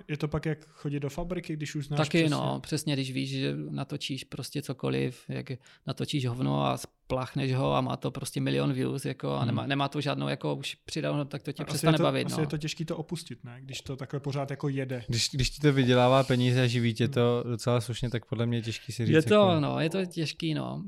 je 0.09 0.16
to 0.16 0.29
pak 0.29 0.47
jak 0.47 0.66
chodit 0.66 1.01
do 1.01 1.11
fabriky, 1.11 1.57
když 1.57 1.75
už 1.75 1.87
znáš 1.87 1.99
Taky 1.99 2.18
přesně. 2.18 2.31
no, 2.31 2.61
přesně, 2.61 2.95
když 2.95 3.12
víš, 3.12 3.31
že 3.31 3.57
natočíš 3.70 4.25
prostě 4.25 4.62
cokoliv, 4.62 5.25
jak 5.29 5.47
natočíš 5.87 6.27
hovno 6.27 6.66
a 6.66 6.79
spláchneš 7.05 7.55
ho 7.55 7.74
a 7.74 7.80
má 7.80 7.96
to 7.96 8.11
prostě 8.11 8.40
milion 8.40 8.72
views 8.72 9.05
jako, 9.05 9.36
a 9.36 9.44
nemá, 9.44 9.62
hmm. 9.62 9.68
nemá 9.68 9.88
to 9.88 10.00
žádnou 10.00 10.28
jako 10.28 10.55
už 10.55 10.74
přidanou, 10.74 11.24
tak 11.24 11.42
to 11.42 11.52
tě 11.52 11.62
a 11.62 11.66
přestane 11.66 11.96
to, 11.98 12.02
bavit. 12.02 12.26
Asi 12.26 12.36
no. 12.36 12.40
je 12.40 12.46
to 12.46 12.59
těžké 12.59 12.84
to 12.84 12.96
opustit, 12.96 13.44
ne? 13.44 13.59
Když 13.61 13.80
to 13.80 13.96
takhle 13.96 14.20
pořád 14.20 14.50
jako 14.50 14.68
jede. 14.68 15.05
Když, 15.09 15.28
když 15.32 15.50
ti 15.50 15.61
to 15.61 15.72
vydělává 15.72 16.24
peníze 16.24 16.62
a 16.62 16.66
živí 16.66 16.94
tě 16.94 17.09
to 17.09 17.44
docela 17.46 17.80
slušně, 17.80 18.11
tak 18.11 18.24
podle 18.24 18.46
mě 18.46 18.59
je 18.59 18.62
těžký 18.62 18.92
si 18.92 19.07
říct. 19.07 19.14
Je 19.14 19.22
to, 19.22 19.34
jako... 19.34 19.61
no, 19.61 19.80
je 19.80 19.90
to 19.90 20.07
těžký, 20.07 20.55
no. 20.55 20.84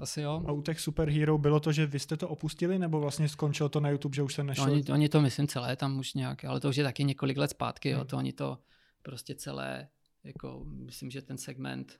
Asi 0.00 0.20
jo. 0.20 0.42
A 0.46 0.52
u 0.52 0.62
těch 0.62 0.80
superhero 0.80 1.38
bylo 1.38 1.60
to, 1.60 1.72
že 1.72 1.86
vy 1.86 1.98
jste 1.98 2.16
to 2.16 2.28
opustili, 2.28 2.78
nebo 2.78 3.00
vlastně 3.00 3.28
skončilo 3.28 3.68
to 3.68 3.80
na 3.80 3.90
YouTube, 3.90 4.16
že 4.16 4.22
už 4.22 4.34
se 4.34 4.44
nešlo? 4.44 4.66
No, 4.66 4.72
oni, 4.72 4.84
oni, 4.92 5.08
to 5.08 5.20
myslím 5.20 5.46
celé 5.46 5.76
tam 5.76 5.98
už 5.98 6.14
nějak, 6.14 6.44
ale 6.44 6.60
to 6.60 6.68
už 6.68 6.76
je 6.76 6.84
taky 6.84 7.04
několik 7.04 7.36
let 7.36 7.50
zpátky, 7.50 7.88
jo. 7.90 7.98
Hmm. 7.98 8.06
To 8.06 8.16
oni 8.16 8.32
to 8.32 8.58
prostě 9.02 9.34
celé, 9.34 9.88
jako 10.24 10.62
myslím, 10.64 11.10
že 11.10 11.22
ten 11.22 11.38
segment 11.38 11.98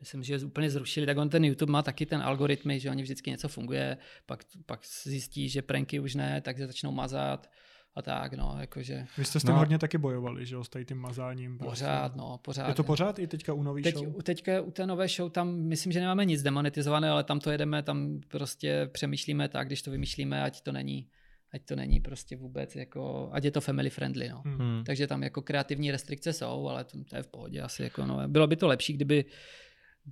myslím, 0.00 0.22
že 0.22 0.38
úplně 0.38 0.70
zrušili, 0.70 1.06
tak 1.06 1.18
on 1.18 1.28
ten 1.28 1.44
YouTube 1.44 1.72
má 1.72 1.82
taky 1.82 2.06
ten 2.06 2.22
algoritmy, 2.22 2.80
že 2.80 2.90
oni 2.90 3.02
vždycky 3.02 3.30
něco 3.30 3.48
funguje, 3.48 3.98
pak, 4.26 4.44
pak 4.66 4.80
zjistí, 5.04 5.48
že 5.48 5.62
pranky 5.62 6.00
už 6.00 6.14
ne, 6.14 6.40
tak 6.40 6.58
se 6.58 6.66
začnou 6.66 6.92
mazat 6.92 7.50
a 7.96 8.02
tak, 8.02 8.32
no, 8.32 8.56
jakože. 8.60 9.06
Vy 9.18 9.24
jste 9.24 9.40
s 9.40 9.42
tím 9.42 9.52
no. 9.52 9.58
hodně 9.58 9.78
taky 9.78 9.98
bojovali, 9.98 10.46
že 10.46 10.54
jo, 10.54 10.64
s 10.64 10.68
tím 10.84 10.98
mazáním. 10.98 11.58
Prostě. 11.58 11.84
Pořád, 11.84 12.16
no, 12.16 12.38
pořád. 12.42 12.68
Je 12.68 12.74
to 12.74 12.84
pořád 12.84 13.18
i 13.18 13.26
teďka 13.26 13.52
u 13.52 13.62
nový 13.62 13.82
Teď, 13.82 13.94
show? 13.94 14.22
Teďka 14.22 14.60
u 14.60 14.70
té 14.70 14.86
nové 14.86 15.08
show 15.08 15.30
tam 15.30 15.54
myslím, 15.54 15.92
že 15.92 16.00
nemáme 16.00 16.24
nic 16.24 16.42
demonetizované, 16.42 17.10
ale 17.10 17.24
tam 17.24 17.40
to 17.40 17.50
jedeme, 17.50 17.82
tam 17.82 18.20
prostě 18.28 18.88
přemýšlíme 18.92 19.48
tak, 19.48 19.66
když 19.66 19.82
to 19.82 19.90
vymýšlíme, 19.90 20.42
ať 20.42 20.60
to 20.60 20.72
není 20.72 21.08
ať 21.54 21.64
to 21.64 21.76
není 21.76 22.00
prostě 22.00 22.36
vůbec 22.36 22.76
jako, 22.76 23.28
ať 23.32 23.44
je 23.44 23.50
to 23.50 23.60
family 23.60 23.90
friendly, 23.90 24.28
no. 24.28 24.42
Hmm. 24.44 24.58
hmm. 24.58 24.84
Takže 24.84 25.06
tam 25.06 25.22
jako 25.22 25.42
kreativní 25.42 25.90
restrikce 25.90 26.32
jsou, 26.32 26.68
ale 26.68 26.84
to, 26.84 27.04
to 27.04 27.16
je 27.16 27.22
v 27.22 27.26
pohodě 27.26 27.60
asi 27.60 27.82
jako, 27.82 28.06
no. 28.06 28.28
Bylo 28.28 28.46
by 28.46 28.56
to 28.56 28.66
lepší, 28.66 28.92
kdyby 28.92 29.24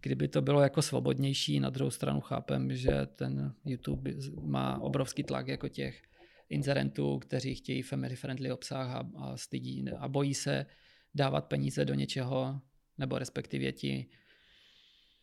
kdyby 0.03 0.29
to 0.29 0.43
bylo 0.43 0.61
jako 0.61 0.83
svobodnější, 0.83 1.61
na 1.61 1.71
druhou 1.71 1.91
stranu 1.91 2.21
chápem, 2.21 2.77
že 2.77 3.07
ten 3.07 3.55
YouTube 3.65 4.11
má 4.43 4.79
obrovský 4.79 5.25
tlak 5.25 5.49
jako 5.49 5.69
těch 5.69 6.03
inzerentů, 6.49 7.19
kteří 7.19 7.55
chtějí 7.55 7.83
family 7.83 8.17
friendly 8.17 8.53
obsah 8.53 8.91
a, 8.91 9.09
a 9.17 9.37
stydí 9.37 9.85
a 9.99 10.09
bojí 10.09 10.35
se 10.35 10.67
dávat 11.15 11.45
peníze 11.45 11.85
do 11.85 11.95
něčeho, 11.95 12.61
nebo 12.99 13.19
respektive 13.19 13.73
ti, 13.73 14.07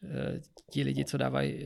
eh, 0.04 0.42
ti 0.72 0.84
lidi, 0.84 1.06
co 1.06 1.18
dávají 1.18 1.66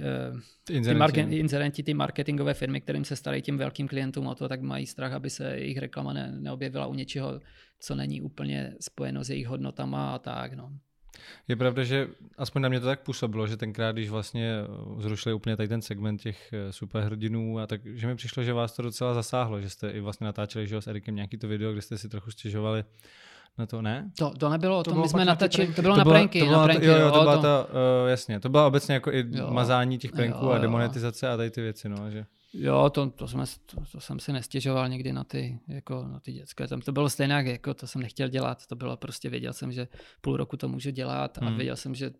ty 0.63 0.73
inzerenti. 0.73 1.23
ty, 1.25 1.37
inzerenti, 1.37 1.83
ty 1.83 1.93
marketingové 1.93 2.53
firmy, 2.53 2.81
kterým 2.81 3.05
se 3.05 3.15
starají 3.15 3.41
tím 3.41 3.57
velkým 3.57 3.87
klientům 3.87 4.27
o 4.27 4.35
to, 4.35 4.49
tak 4.49 4.61
mají 4.61 4.85
strach, 4.85 5.13
aby 5.13 5.29
se 5.29 5.57
jejich 5.57 5.77
reklama 5.77 6.13
ne, 6.13 6.31
neobjevila 6.39 6.87
u 6.87 6.93
něčeho, 6.93 7.41
co 7.79 7.95
není 7.95 8.21
úplně 8.21 8.75
spojeno 8.81 9.23
s 9.23 9.29
jejich 9.29 9.47
hodnotama 9.47 10.11
a 10.11 10.19
tak. 10.19 10.53
No. 10.53 10.79
Je 11.47 11.55
pravda, 11.55 11.83
že 11.83 12.07
aspoň 12.37 12.61
na 12.61 12.69
mě 12.69 12.79
to 12.79 12.85
tak 12.85 12.99
působilo, 12.99 13.47
že 13.47 13.57
tenkrát, 13.57 13.91
když 13.91 14.09
vlastně 14.09 14.51
eh, 14.63 15.01
zrušili 15.01 15.33
úplně 15.33 15.57
tady 15.57 15.69
ten 15.69 15.81
segment 15.81 16.21
těch 16.21 16.53
eh, 16.53 16.73
superhrdinů, 16.73 17.59
a 17.59 17.67
tak, 17.67 17.81
že 17.85 18.07
mi 18.07 18.15
přišlo, 18.15 18.43
že 18.43 18.53
vás 18.53 18.75
to 18.75 18.81
docela 18.81 19.13
zasáhlo, 19.13 19.61
že 19.61 19.69
jste 19.69 19.89
i 19.89 19.99
vlastně 19.99 20.25
natáčeli 20.25 20.67
že 20.67 20.81
s 20.81 20.87
Erikem 20.87 21.15
nějaký 21.15 21.37
to 21.37 21.47
video, 21.47 21.71
kde 21.71 21.81
jste 21.81 21.97
si 21.97 22.09
trochu 22.09 22.31
stěžovali 22.31 22.83
na 23.57 23.65
to, 23.65 23.81
ne? 23.81 24.11
To, 24.17 24.29
to 24.29 24.49
nebylo, 24.49 24.83
to, 24.83 24.91
to 24.91 25.01
my 25.01 25.09
jsme 25.09 25.25
natáčeli, 25.25 25.73
to 25.73 25.81
bylo 25.81 25.95
to 25.95 25.99
na 25.99 26.05
pranky. 26.05 26.39
To 26.39 26.45
bylo, 26.45 26.57
na 26.57 26.63
pranky, 26.63 26.85
jo, 26.85 26.97
jo, 26.97 27.11
to 27.11 27.19
byla 27.19 27.37
ta, 27.37 27.65
uh, 27.65 28.09
jasně, 28.09 28.39
to 28.39 28.49
bylo 28.49 28.67
obecně 28.67 28.93
jako 28.93 29.11
i 29.11 29.25
jo, 29.29 29.47
mazání 29.51 29.97
těch 29.97 30.11
pranků 30.11 30.45
jo, 30.45 30.49
jo. 30.49 30.51
a 30.51 30.57
demonetizace 30.57 31.29
a 31.29 31.37
tady 31.37 31.51
ty 31.51 31.61
věci, 31.61 31.89
no, 31.89 32.11
že... 32.11 32.25
Jo, 32.59 32.89
to, 32.89 33.09
to, 33.09 33.27
jsme, 33.27 33.43
to, 33.65 33.77
to, 33.91 33.99
jsem 33.99 34.19
si 34.19 34.33
nestěžoval 34.33 34.89
někdy 34.89 35.13
na 35.13 35.23
ty, 35.23 35.59
jako 35.67 36.03
na 36.03 36.19
ty 36.19 36.31
dětské. 36.33 36.67
Tam 36.67 36.81
to 36.81 36.91
bylo 36.91 37.09
stejné, 37.09 37.43
jako 37.43 37.73
to 37.73 37.87
jsem 37.87 38.01
nechtěl 38.01 38.27
dělat. 38.27 38.65
To 38.65 38.75
bylo 38.75 38.97
prostě, 38.97 39.29
věděl 39.29 39.53
jsem, 39.53 39.71
že 39.71 39.87
půl 40.21 40.37
roku 40.37 40.57
to 40.57 40.69
můžu 40.69 40.89
dělat 40.89 41.37
a 41.37 41.45
hmm. 41.45 41.55
věděl 41.55 41.75
jsem, 41.75 41.95
že 41.95 42.11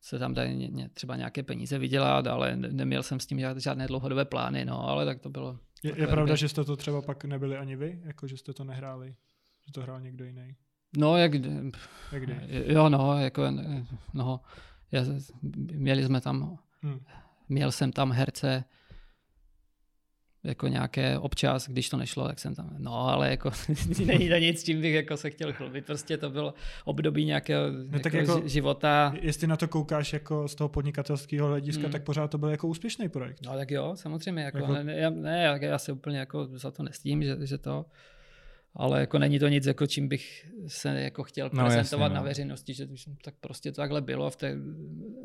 se 0.00 0.18
tam 0.18 0.34
dají 0.34 0.56
ně, 0.56 0.68
ně, 0.68 0.88
třeba 0.88 1.16
nějaké 1.16 1.42
peníze 1.42 1.78
vydělat, 1.78 2.26
ale 2.26 2.56
neměl 2.56 3.02
jsem 3.02 3.20
s 3.20 3.26
tím 3.26 3.40
žádné 3.56 3.86
dlouhodobé 3.86 4.24
plány, 4.24 4.64
no, 4.64 4.88
ale 4.88 5.04
tak 5.04 5.20
to 5.20 5.30
bylo. 5.30 5.58
Je, 5.82 5.92
je 5.96 6.06
pravda, 6.06 6.34
že 6.34 6.48
jste 6.48 6.64
to 6.64 6.76
třeba 6.76 7.02
pak 7.02 7.24
nebyli 7.24 7.56
ani 7.56 7.76
vy, 7.76 8.00
jako 8.04 8.26
že 8.26 8.36
jste 8.36 8.52
to 8.52 8.64
nehráli, 8.64 9.14
že 9.66 9.72
to 9.72 9.82
hrál 9.82 10.00
někdo 10.00 10.24
jiný? 10.24 10.56
No, 10.96 11.16
jak, 11.16 11.34
jak 12.12 12.22
kdy? 12.22 12.40
Jo, 12.66 12.88
no, 12.88 13.18
jako, 13.18 13.42
no, 14.14 14.40
já, 14.92 15.02
měli 15.72 16.04
jsme 16.04 16.20
tam, 16.20 16.58
hmm. 16.82 17.00
měl 17.48 17.72
jsem 17.72 17.92
tam 17.92 18.12
herce, 18.12 18.64
jako 20.44 20.68
nějaké 20.68 21.18
občas, 21.18 21.68
když 21.68 21.88
to 21.88 21.96
nešlo, 21.96 22.28
tak 22.28 22.38
jsem 22.38 22.54
tam, 22.54 22.76
no 22.78 23.08
ale 23.08 23.30
jako 23.30 23.50
není 24.06 24.28
to 24.28 24.36
nic, 24.36 24.64
čím 24.64 24.80
bych 24.80 24.94
jako 24.94 25.16
se 25.16 25.30
chtěl 25.30 25.52
chlubit, 25.52 25.86
prostě 25.86 26.16
to 26.16 26.30
bylo 26.30 26.54
období 26.84 27.24
nějakého 27.24 27.64
no, 27.90 27.98
tak 28.00 28.12
jako, 28.12 28.32
jako 28.32 28.48
života. 28.48 29.14
Jestli 29.20 29.46
na 29.46 29.56
to 29.56 29.68
koukáš 29.68 30.12
jako 30.12 30.48
z 30.48 30.54
toho 30.54 30.68
podnikatelského 30.68 31.48
hlediska, 31.48 31.82
hmm. 31.82 31.92
tak 31.92 32.02
pořád 32.02 32.30
to 32.30 32.38
byl 32.38 32.48
jako 32.48 32.68
úspěšný 32.68 33.08
projekt. 33.08 33.38
No 33.46 33.52
tak 33.52 33.70
jo, 33.70 33.92
samozřejmě, 33.94 34.42
jako, 34.42 34.58
jako... 34.58 34.72
Ne, 34.72 34.84
ne, 34.84 35.10
ne, 35.10 35.58
já 35.60 35.78
se 35.78 35.92
úplně 35.92 36.18
jako 36.18 36.46
za 36.46 36.70
to 36.70 36.82
nestím, 36.82 37.22
že, 37.22 37.36
že 37.42 37.58
to, 37.58 37.86
ale 38.76 39.00
jako 39.00 39.18
není 39.18 39.38
to 39.38 39.48
nic, 39.48 39.66
jako 39.66 39.86
čím 39.86 40.08
bych 40.08 40.46
se 40.66 41.00
jako 41.00 41.22
chtěl 41.22 41.50
no, 41.52 41.64
prezentovat 41.64 42.04
jasně, 42.04 42.14
no. 42.14 42.20
na 42.20 42.28
veřejnosti, 42.28 42.74
že 42.74 42.86
tak 43.24 43.34
prostě 43.40 43.72
to 43.72 43.76
takhle 43.76 44.00
bylo, 44.00 44.30
v 44.30 44.36
té 44.36 44.56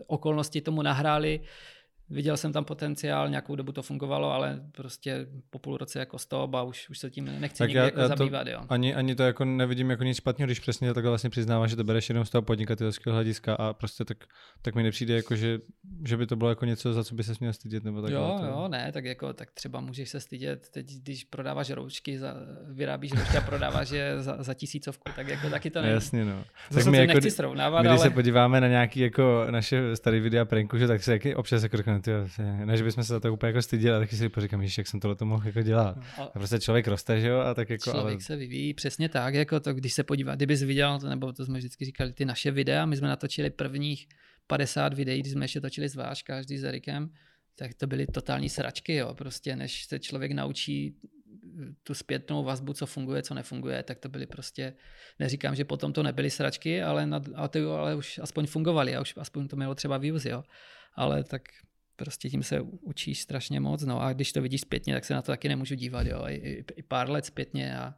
okolnosti 0.08 0.62
tomu 0.62 0.82
nahráli, 0.82 1.40
viděl 2.10 2.38
jsem 2.38 2.54
tam 2.54 2.66
potenciál, 2.66 3.30
nějakou 3.30 3.56
dobu 3.56 3.72
to 3.72 3.82
fungovalo, 3.82 4.32
ale 4.32 4.62
prostě 4.72 5.28
po 5.50 5.60
půl 5.60 5.78
roce 5.78 6.00
jako 6.00 6.18
stop 6.20 6.56
a 6.56 6.64
už, 6.64 6.90
už 6.90 7.00
se 7.00 7.10
tím 7.10 7.26
nechci 7.40 7.58
tak 7.58 7.68
nikdy 7.68 7.78
já, 7.78 7.86
jako 7.86 8.00
já 8.00 8.08
zabývat. 8.08 8.48
Jo. 8.48 8.62
Ani, 8.70 8.96
ani 8.96 9.16
to 9.16 9.24
jako 9.24 9.46
nevidím 9.46 9.90
jako 9.90 10.04
nic 10.04 10.18
špatného, 10.18 10.48
když 10.48 10.60
přesně 10.60 10.94
takhle 10.94 11.12
vlastně 11.12 11.30
přiznáváš, 11.30 11.70
že 11.70 11.76
to 11.76 11.84
bereš 11.84 12.10
jenom 12.10 12.26
z 12.26 12.30
toho 12.30 12.42
podnikatelského 12.42 13.14
hlediska 13.14 13.56
a 13.56 13.74
prostě 13.74 14.06
tak, 14.06 14.18
tak 14.62 14.76
mi 14.76 14.84
nepřijde 14.84 15.16
jako, 15.16 15.36
že, 15.36 15.60
že 16.06 16.18
by 16.18 16.28
to 16.28 16.36
bylo 16.36 16.50
jako 16.50 16.66
něco, 16.66 16.94
za 16.94 17.04
co 17.04 17.16
by 17.16 17.24
se 17.24 17.34
měl 17.40 17.54
stydět. 17.54 17.84
Nebo 17.84 18.02
tak 18.02 18.12
jo, 18.12 18.38
to... 18.40 18.46
jo, 18.46 18.68
ne, 18.68 18.92
tak 18.92 19.06
jako, 19.06 19.34
tak 19.34 19.52
třeba 19.52 19.80
můžeš 19.80 20.10
se 20.10 20.20
stydět, 20.20 20.70
teď 20.70 20.92
když 20.92 21.24
prodáváš 21.24 21.70
roušky, 21.70 22.20
za, 22.20 22.34
vyrábíš 22.68 23.12
roušky 23.12 23.38
a 23.38 23.42
prodáváš 23.42 23.90
je 23.90 24.22
za, 24.22 24.44
za 24.44 24.54
tisícovku, 24.54 25.12
tak 25.16 25.28
jako 25.28 25.50
taky 25.50 25.70
to 25.70 25.82
není. 25.82 25.94
Jasně, 25.94 26.26
no. 26.26 26.44
Tak 26.74 26.86
my 26.86 26.98
jako, 26.98 27.14
nechci 27.14 27.32
srovnávat, 27.32 27.82
my, 27.82 27.90
když 27.90 28.00
ale... 28.00 28.10
se 28.10 28.14
podíváme 28.14 28.62
na 28.62 28.68
nějaký 28.68 29.00
jako 29.00 29.48
naše 29.50 29.96
staré 29.96 30.20
videa 30.20 30.46
pranku, 30.46 30.78
že 30.78 30.88
tak 30.88 31.04
se 31.04 31.12
jaký 31.12 31.36
občas 31.36 31.64
jako 31.64 31.78
tyjo, 32.02 32.28
ne, 32.66 32.78
že 32.78 32.84
bychom 32.84 33.04
se 33.04 33.14
za 33.14 33.20
to 33.20 33.34
úplně 33.34 33.48
jako 33.48 33.62
styděli, 33.62 34.00
tak 34.00 34.18
si 34.18 34.30
poříkám, 34.30 34.68
že 34.68 34.82
jak 34.82 34.88
jsem 34.88 35.00
tohle 35.00 35.16
to 35.16 35.26
mohl 35.26 35.48
jako 35.48 35.62
dělat. 35.62 35.98
No, 36.18 36.24
a 36.24 36.40
prostě 36.40 36.60
člověk 36.60 36.88
roste, 36.88 37.22
že 37.22 37.28
jo, 37.28 37.40
a 37.40 37.54
tak 37.54 37.70
jako. 37.70 37.92
Člověk 37.92 38.16
ale... 38.16 38.22
se 38.22 38.36
vyvíjí 38.36 38.74
přesně 38.74 39.10
tak, 39.10 39.34
jako 39.34 39.60
to, 39.60 39.74
když 39.74 39.94
se 39.94 40.04
podívá, 40.04 40.36
kdybys 40.36 40.64
viděl, 40.64 41.00
nebo 41.10 41.34
to 41.34 41.46
jsme 41.46 41.58
vždycky 41.58 41.86
říkali, 41.86 42.14
ty 42.14 42.26
naše 42.26 42.52
videa, 42.52 42.86
my 42.86 42.98
jsme 42.98 43.08
natočili 43.08 43.50
prvních 43.50 44.08
50 44.48 44.94
videí, 44.94 45.20
když 45.20 45.34
jsme 45.34 45.44
ještě 45.44 45.62
točili 45.62 45.90
zvlášť 45.90 46.26
každý 46.26 46.58
s 46.58 46.64
Erikem, 46.64 47.10
tak 47.56 47.74
to 47.74 47.88
byly 47.88 48.08
totální 48.08 48.50
sračky, 48.50 48.96
jo, 48.96 49.14
prostě 49.14 49.56
než 49.56 49.86
se 49.86 50.00
člověk 50.00 50.32
naučí 50.32 50.96
tu 51.84 51.94
zpětnou 51.94 52.44
vazbu, 52.44 52.74
co 52.74 52.86
funguje, 52.86 53.22
co 53.22 53.34
nefunguje, 53.34 53.84
tak 53.84 54.00
to 54.00 54.10
byly 54.10 54.26
prostě, 54.26 54.74
neříkám, 55.20 55.56
že 55.56 55.66
potom 55.66 55.94
to 55.94 56.04
nebyly 56.04 56.30
sračky, 56.30 56.84
ale, 56.84 57.06
nad, 57.06 57.24
ale, 57.36 57.50
to, 57.50 57.74
ale 57.74 57.96
už 57.96 58.20
aspoň 58.20 58.46
fungovaly 58.46 58.96
a 58.96 59.02
už 59.02 59.14
aspoň 59.18 59.48
to 59.48 59.56
mělo 59.56 59.76
třeba 59.76 59.98
views, 59.98 60.26
jo. 60.26 60.44
Ale 60.96 61.24
tak 61.24 61.42
prostě 62.00 62.30
tím 62.30 62.44
se 62.44 62.62
učíš 62.62 63.22
strašně 63.22 63.60
moc, 63.60 63.84
no 63.84 64.02
a 64.02 64.14
když 64.14 64.34
to 64.34 64.42
vidíš 64.42 64.62
zpětně, 64.62 64.94
tak 64.94 65.06
se 65.06 65.14
na 65.14 65.22
to 65.22 65.32
taky 65.32 65.50
nemůžu 65.50 65.76
dívat, 65.76 66.08
jo, 66.08 66.24
i, 66.28 66.34
i, 66.34 66.66
i 66.76 66.84
pár 66.84 67.10
let 67.10 67.26
zpětně 67.26 67.78
a 67.78 67.96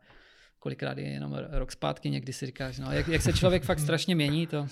kolikrát 0.62 0.98
je 0.98 1.10
jenom 1.10 1.34
rok 1.52 1.72
zpátky, 1.72 2.10
někdy 2.10 2.34
si 2.34 2.46
říkáš, 2.46 2.80
no 2.80 2.92
jak, 2.92 3.08
jak 3.08 3.22
se 3.22 3.34
člověk 3.34 3.64
fakt 3.64 3.80
strašně 3.80 4.16
mění 4.16 4.48
to. 4.48 4.68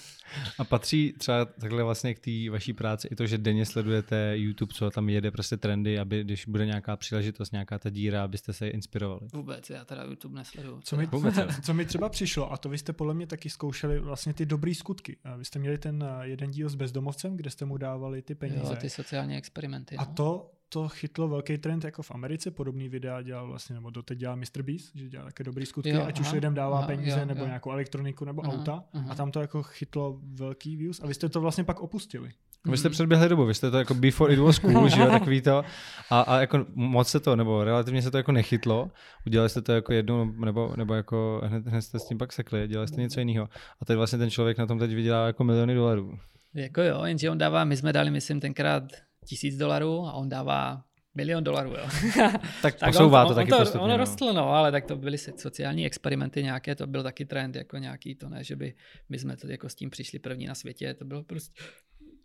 A 0.57 0.63
patří 0.63 1.13
třeba 1.17 1.45
takhle 1.45 1.83
vlastně 1.83 2.13
k 2.13 2.19
té 2.19 2.49
vaší 2.51 2.73
práci 2.73 3.07
i 3.07 3.15
to, 3.15 3.27
že 3.27 3.37
denně 3.37 3.65
sledujete 3.65 4.33
YouTube, 4.35 4.73
co 4.73 4.89
tam 4.89 5.09
jede 5.09 5.31
prostě 5.31 5.57
trendy, 5.57 5.99
aby 5.99 6.23
když 6.23 6.45
bude 6.45 6.65
nějaká 6.65 6.97
příležitost, 6.97 7.51
nějaká 7.51 7.79
ta 7.79 7.89
díra, 7.89 8.23
abyste 8.23 8.53
se 8.53 8.67
inspirovali. 8.67 9.21
Vůbec, 9.33 9.69
já 9.69 9.85
teda 9.85 10.03
YouTube 10.03 10.35
nesleduju. 10.35 10.81
Co 10.83 10.97
mi, 10.97 11.05
Vůbec, 11.05 11.35
co 11.63 11.73
mi 11.73 11.85
třeba 11.85 12.09
přišlo, 12.09 12.53
a 12.53 12.57
to 12.57 12.69
vy 12.69 12.77
jste 12.77 12.93
podle 12.93 13.13
mě 13.13 13.27
taky 13.27 13.49
zkoušeli 13.49 13.99
vlastně 13.99 14.33
ty 14.33 14.45
dobrý 14.45 14.75
skutky. 14.75 15.17
Vy 15.37 15.45
jste 15.45 15.59
měli 15.59 15.77
ten 15.77 16.03
eh, 16.03 16.27
jeden 16.27 16.51
díl 16.51 16.69
s 16.69 16.75
bezdomovcem, 16.75 17.37
kde 17.37 17.49
jste 17.49 17.65
mu 17.65 17.77
dávali 17.77 18.21
ty 18.21 18.35
peníze. 18.35 18.73
Jo, 18.73 18.75
ty 18.75 18.89
sociální 18.89 19.37
experimenty. 19.37 19.95
A 19.95 20.05
no. 20.05 20.13
to 20.13 20.51
to 20.70 20.89
chytlo 20.89 21.28
velký 21.28 21.57
trend 21.57 21.84
jako 21.84 22.03
v 22.03 22.11
Americe, 22.11 22.51
podobný 22.51 22.89
videa 22.89 23.22
dělal 23.22 23.47
vlastně, 23.47 23.76
nebo 23.76 23.89
doteď 23.89 24.17
dělá 24.17 24.36
Mr. 24.36 24.61
Beast, 24.61 24.95
že 24.95 25.09
dělá 25.09 25.26
také 25.26 25.43
dobrý 25.43 25.65
skutky, 25.65 25.89
jo, 25.89 26.03
ať 26.05 26.20
aha, 26.20 26.28
už 26.28 26.34
lidem 26.34 26.53
dává 26.53 26.78
aha, 26.78 26.88
peníze, 26.88 27.20
jo, 27.20 27.26
nebo 27.26 27.41
jo. 27.41 27.47
nějakou 27.47 27.72
elektroniku, 27.72 28.26
nebo 28.26 28.45
aha, 28.45 28.53
auta 28.53 28.84
aha. 28.93 29.11
a 29.11 29.15
tam 29.15 29.32
to 29.32 29.41
jako 29.41 29.63
chytlo 29.63 30.20
velký 30.24 30.76
views 30.76 30.99
a 30.99 31.07
vy 31.07 31.13
jste 31.13 31.30
to 31.30 31.41
vlastně 31.41 31.63
pak 31.63 31.80
opustili. 31.80 32.32
Vy 32.65 32.78
jste 32.78 32.89
předběhli 32.89 33.30
dobu, 33.30 33.45
vy 33.45 33.53
jste 33.53 33.72
to 33.72 33.78
jako 33.78 33.93
before 33.93 34.34
it 34.34 34.39
was 34.39 34.59
cool, 34.59 34.89
že 34.89 35.01
jo, 35.01 35.07
takový 35.11 35.41
to. 35.41 35.63
A, 36.09 36.22
a 36.22 36.39
jako 36.39 36.65
moc 36.76 37.07
se 37.07 37.20
to, 37.20 37.36
nebo 37.36 37.63
relativně 37.63 38.01
se 38.01 38.11
to 38.11 38.17
jako 38.17 38.32
nechytlo. 38.32 38.91
Udělali 39.28 39.49
jste 39.49 39.61
to 39.61 39.72
jako 39.72 39.93
jednu, 39.93 40.34
nebo, 40.45 40.74
nebo 40.76 40.93
jako 40.93 41.41
hned, 41.45 41.67
hned 41.67 41.82
jste 41.82 41.99
s 41.99 42.07
tím 42.07 42.17
pak 42.17 42.34
sekli, 42.34 42.67
dělali 42.67 42.88
jste 42.88 43.01
něco 43.01 43.20
jiného. 43.20 43.49
A 43.82 43.86
teď 43.86 43.97
vlastně 43.97 44.20
ten 44.20 44.30
člověk 44.30 44.57
na 44.57 44.65
tom 44.65 44.80
teď 44.80 44.93
vydělá 44.93 45.28
jako 45.28 45.43
miliony 45.43 45.76
dolarů. 45.76 46.20
Jako 46.53 46.82
jo, 46.82 47.03
jenže 47.03 47.30
on 47.30 47.38
dává, 47.38 47.63
my 47.63 47.78
jsme 47.78 47.93
dali, 47.93 48.11
myslím, 48.11 48.39
tenkrát 48.39 48.84
tisíc 49.30 49.57
dolarů 49.57 50.05
a 50.05 50.13
on 50.13 50.30
dává 50.30 50.84
milion 51.15 51.43
dolarů, 51.43 51.69
jo. 51.69 51.89
tak, 52.61 52.75
tak 52.80 52.89
posouvá 52.89 53.21
on, 53.21 53.27
to 53.27 53.30
on, 53.30 53.36
taky 53.36 53.51
on, 53.51 53.57
postupně. 53.57 53.82
On 53.82 53.89
no. 53.89 53.97
rostl, 53.97 54.34
no, 54.34 54.49
ale 54.49 54.71
tak 54.71 54.86
to 54.86 54.95
byly 54.95 55.17
sociální 55.17 55.86
experimenty 55.86 56.43
nějaké, 56.43 56.75
to 56.75 56.88
byl 56.88 57.03
taky 57.03 57.25
trend, 57.25 57.55
jako 57.55 57.77
nějaký, 57.77 58.15
to 58.15 58.30
ne, 58.30 58.43
že 58.43 58.55
by 58.55 58.73
my 59.09 59.19
jsme 59.19 59.38
to 59.38 59.47
jako 59.47 59.69
s 59.69 59.75
tím 59.75 59.89
přišli 59.89 60.19
první 60.19 60.45
na 60.45 60.55
světě, 60.55 60.93
to 60.93 61.05
bylo 61.05 61.23
prostě 61.23 61.61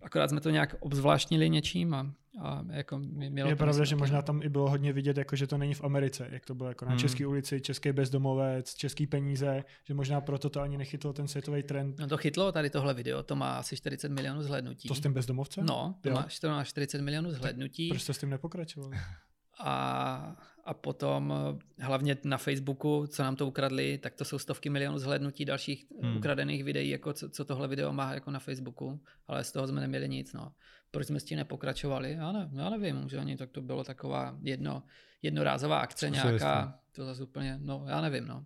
akorát 0.04 0.30
jsme 0.30 0.40
to 0.40 0.50
nějak 0.50 0.76
obzvláštnili 0.80 1.50
něčím 1.50 1.94
a, 1.94 2.12
a 2.40 2.64
jako 2.70 2.98
mělo 2.98 3.48
Je 3.48 3.56
pravda, 3.56 3.84
že 3.84 3.96
možná 3.96 4.22
tam 4.22 4.42
i 4.42 4.48
bylo 4.48 4.70
hodně 4.70 4.92
vidět, 4.92 5.16
jako 5.16 5.36
že 5.36 5.46
to 5.46 5.58
není 5.58 5.74
v 5.74 5.84
Americe, 5.84 6.28
jak 6.30 6.46
to 6.46 6.54
bylo 6.54 6.68
jako 6.68 6.84
na 6.84 6.90
hmm. 6.90 6.98
české 6.98 7.26
ulici, 7.26 7.60
český 7.60 7.92
bezdomovec, 7.92 8.74
český 8.74 9.06
peníze, 9.06 9.64
že 9.84 9.94
možná 9.94 10.20
proto 10.20 10.50
to 10.50 10.60
ani 10.60 10.78
nechytlo 10.78 11.12
ten 11.12 11.28
světový 11.28 11.62
trend. 11.62 11.98
No 11.98 12.06
to 12.06 12.16
chytlo 12.16 12.52
tady 12.52 12.70
tohle 12.70 12.94
video, 12.94 13.22
to 13.22 13.36
má 13.36 13.58
asi 13.58 13.76
40 13.76 14.12
milionů 14.12 14.42
zhlednutí. 14.42 14.88
To 14.88 14.94
s 14.94 15.00
tím 15.00 15.12
bezdomovcem? 15.12 15.66
No, 15.66 15.94
to 16.00 16.08
jo. 16.08 16.24
má 16.48 16.64
40 16.64 17.00
milionů 17.00 17.30
zhlednutí. 17.30 17.88
Proč 17.88 18.02
jste 18.02 18.14
s 18.14 18.18
tím 18.18 18.30
nepokračoval? 18.30 18.90
a, 19.58 20.36
a 20.64 20.74
potom 20.74 21.34
hlavně 21.78 22.16
na 22.24 22.38
Facebooku, 22.38 23.06
co 23.06 23.22
nám 23.22 23.36
to 23.36 23.46
ukradli, 23.46 23.98
tak 23.98 24.14
to 24.14 24.24
jsou 24.24 24.38
stovky 24.38 24.70
milionů 24.70 24.98
zhlednutí 24.98 25.44
dalších 25.44 25.86
hmm. 26.02 26.16
ukradených 26.16 26.64
videí, 26.64 26.88
jako 26.88 27.12
co, 27.12 27.30
co 27.30 27.44
tohle 27.44 27.68
video 27.68 27.92
má 27.92 28.14
jako 28.14 28.30
na 28.30 28.38
Facebooku, 28.38 29.00
ale 29.28 29.44
z 29.44 29.52
toho 29.52 29.66
jsme 29.66 29.80
neměli 29.80 30.08
nic. 30.08 30.32
No. 30.32 30.52
Proč 30.90 31.06
jsme 31.06 31.20
s 31.20 31.24
tím 31.24 31.38
nepokračovali? 31.38 32.12
Já, 32.12 32.32
ne, 32.32 32.50
já 32.52 32.70
nevím, 32.70 33.08
že 33.08 33.18
ani 33.18 33.36
tak 33.36 33.50
to 33.50 33.62
bylo 33.62 33.84
taková 33.84 34.38
jedno, 34.42 34.82
jednorázová 35.22 35.78
akce 35.78 36.10
nějaká, 36.10 36.78
to 36.92 37.04
zase 37.04 37.22
úplně, 37.22 37.58
no 37.62 37.84
já 37.88 38.00
nevím, 38.00 38.26
no. 38.26 38.44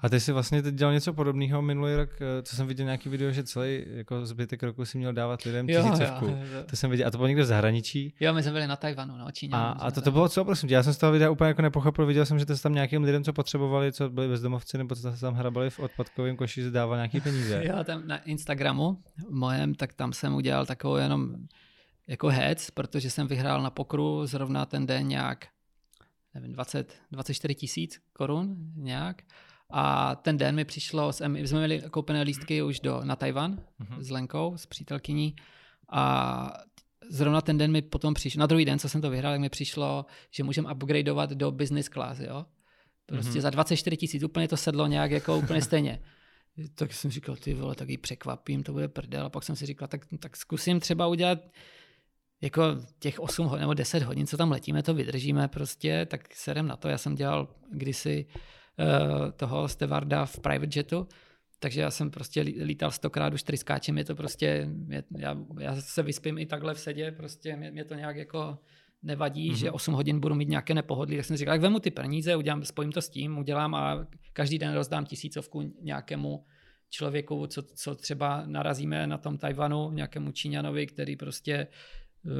A 0.00 0.08
ty 0.08 0.20
jsi 0.20 0.32
vlastně 0.32 0.62
teď 0.62 0.74
dělal 0.74 0.94
něco 0.94 1.12
podobného 1.12 1.62
minulý 1.62 1.94
rok, 1.94 2.10
eh, 2.20 2.42
co 2.42 2.56
jsem 2.56 2.66
viděl 2.66 2.84
nějaký 2.84 3.08
video, 3.08 3.30
že 3.30 3.44
celý 3.44 3.84
jako 3.86 4.26
zbytek 4.26 4.62
roku 4.62 4.84
si 4.84 4.98
měl 4.98 5.12
dávat 5.12 5.42
lidem 5.42 5.66
tisícovku. 5.66 6.24
Jo, 6.26 6.36
jo. 6.52 6.64
To 6.70 6.76
jsem 6.76 6.90
viděl, 6.90 7.06
a 7.06 7.10
to 7.10 7.18
bylo 7.18 7.28
někde 7.28 7.42
v 7.42 7.46
zahraničí. 7.46 8.14
Jo, 8.20 8.34
my 8.34 8.42
jsme 8.42 8.52
byli 8.52 8.66
na 8.66 8.76
Tajvanu, 8.76 9.16
no, 9.16 9.30
Číňa. 9.30 9.58
A, 9.58 9.70
a 9.72 9.90
to, 9.90 10.00
to 10.00 10.10
bylo 10.10 10.28
co, 10.28 10.44
prosím 10.44 10.68
tě, 10.68 10.74
já 10.74 10.82
jsem 10.82 10.94
z 10.94 10.98
toho 10.98 11.12
videa 11.12 11.30
úplně 11.30 11.48
jako 11.48 11.62
nepochopil, 11.62 12.06
viděl 12.06 12.26
jsem, 12.26 12.38
že 12.38 12.46
to 12.46 12.56
tam 12.56 12.74
nějakým 12.74 13.02
lidem, 13.02 13.24
co 13.24 13.32
potřebovali, 13.32 13.92
co 13.92 14.10
byli 14.10 14.28
bezdomovci, 14.28 14.78
nebo 14.78 14.94
co 14.94 15.12
tam 15.12 15.34
hrabali 15.34 15.70
v 15.70 15.78
odpadkovém 15.78 16.36
koši, 16.36 16.70
dával 16.70 16.96
nějaký 16.96 17.20
peníze. 17.20 17.62
jo, 17.68 17.84
tam 17.84 18.06
na 18.06 18.18
Instagramu 18.18 18.98
mojem, 19.30 19.74
tak 19.74 19.92
tam 19.92 20.12
jsem 20.12 20.34
udělal 20.34 20.66
takovou 20.66 20.96
jenom 20.96 21.34
jako 22.06 22.28
hec, 22.28 22.70
protože 22.70 23.10
jsem 23.10 23.26
vyhrál 23.26 23.62
na 23.62 23.70
pokru 23.70 24.26
zrovna 24.26 24.66
ten 24.66 24.86
den 24.86 25.08
nějak 25.08 25.46
nevím, 26.34 26.52
20, 26.52 26.94
24 27.10 27.54
tisíc 27.54 28.00
korun 28.12 28.56
nějak. 28.76 29.22
A 29.72 30.14
ten 30.14 30.38
den 30.38 30.54
mi 30.54 30.64
přišlo, 30.64 31.10
my 31.26 31.48
jsme 31.48 31.58
měli 31.58 31.82
koupené 31.90 32.22
lístky 32.22 32.62
už 32.62 32.80
do, 32.80 33.00
na 33.04 33.16
Tajvan 33.16 33.52
mm-hmm. 33.56 34.00
s 34.00 34.10
Lenkou, 34.10 34.52
s 34.56 34.66
přítelkyní 34.66 35.36
a 35.92 36.52
zrovna 37.10 37.40
ten 37.40 37.58
den 37.58 37.72
mi 37.72 37.82
potom 37.82 38.14
přišlo, 38.14 38.40
na 38.40 38.46
druhý 38.46 38.64
den, 38.64 38.78
co 38.78 38.88
jsem 38.88 39.00
to 39.00 39.10
vyhrál, 39.10 39.32
tak 39.32 39.40
mi 39.40 39.48
přišlo, 39.48 40.06
že 40.30 40.44
můžeme 40.44 40.72
upgradeovat 40.72 41.30
do 41.30 41.50
business 41.50 41.88
class, 41.88 42.20
jo. 42.20 42.46
Prostě 43.06 43.38
mm-hmm. 43.38 43.40
za 43.40 43.50
24 43.50 43.96
tisíc 43.96 44.22
úplně 44.22 44.48
to 44.48 44.56
sedlo 44.56 44.86
nějak 44.86 45.10
jako 45.10 45.36
úplně 45.36 45.62
stejně. 45.68 46.02
tak 46.74 46.92
jsem 46.92 47.10
říkal, 47.10 47.36
ty 47.36 47.54
vole, 47.54 47.74
tak 47.74 47.88
ji 47.88 47.98
překvapím, 47.98 48.62
to 48.62 48.72
bude 48.72 48.88
prdel. 48.88 49.26
A 49.26 49.30
pak 49.30 49.42
jsem 49.42 49.56
si 49.56 49.66
říkal, 49.66 49.88
tak, 49.88 50.00
tak 50.18 50.36
zkusím 50.36 50.80
třeba 50.80 51.06
udělat 51.06 51.38
jako 52.40 52.62
těch 52.98 53.20
8 53.20 53.46
hodin 53.46 53.60
nebo 53.60 53.74
10 53.74 54.02
hodin, 54.02 54.26
co 54.26 54.36
tam 54.36 54.50
letíme, 54.50 54.82
to 54.82 54.94
vydržíme 54.94 55.48
prostě, 55.48 56.06
tak 56.06 56.34
serem 56.34 56.66
na 56.66 56.76
to. 56.76 56.88
Já 56.88 56.98
jsem 56.98 57.14
dělal 57.14 57.48
kdysi 57.70 58.26
uh, 58.28 58.42
toho 59.36 59.68
stevarda 59.68 60.26
v 60.26 60.40
private 60.40 60.78
jetu, 60.78 61.08
takže 61.58 61.80
já 61.80 61.90
jsem 61.90 62.10
prostě 62.10 62.40
lítal 62.40 62.90
stokrát 62.90 63.34
už 63.34 63.42
tryskáčem, 63.42 63.98
je 63.98 64.04
to 64.04 64.14
prostě, 64.14 64.68
je, 64.88 65.04
já, 65.18 65.36
já 65.58 65.76
se 65.76 66.02
vyspím 66.02 66.38
i 66.38 66.46
takhle 66.46 66.74
v 66.74 66.78
sedě, 66.78 67.12
prostě 67.12 67.56
mě, 67.56 67.70
mě 67.70 67.84
to 67.84 67.94
nějak 67.94 68.16
jako 68.16 68.58
nevadí, 69.02 69.50
mm-hmm. 69.50 69.56
že 69.56 69.70
8 69.70 69.94
hodin 69.94 70.20
budu 70.20 70.34
mít 70.34 70.48
nějaké 70.48 70.74
nepohodlí, 70.74 71.16
tak 71.16 71.24
jsem 71.24 71.36
říkal, 71.36 71.54
tak 71.54 71.60
vemu 71.60 71.80
ty 71.80 71.90
peníze, 71.90 72.36
udělám, 72.36 72.64
spojím 72.64 72.92
to 72.92 73.02
s 73.02 73.08
tím, 73.08 73.38
udělám 73.38 73.74
a 73.74 74.06
každý 74.32 74.58
den 74.58 74.74
rozdám 74.74 75.04
tisícovku 75.06 75.74
nějakému 75.80 76.44
člověku, 76.90 77.46
co, 77.46 77.62
co 77.62 77.94
třeba 77.94 78.42
narazíme 78.46 79.06
na 79.06 79.18
tom 79.18 79.38
Tajvanu, 79.38 79.90
nějakému 79.90 80.32
Číňanovi, 80.32 80.86
který 80.86 81.16
prostě 81.16 81.66
Eh, 82.26 82.30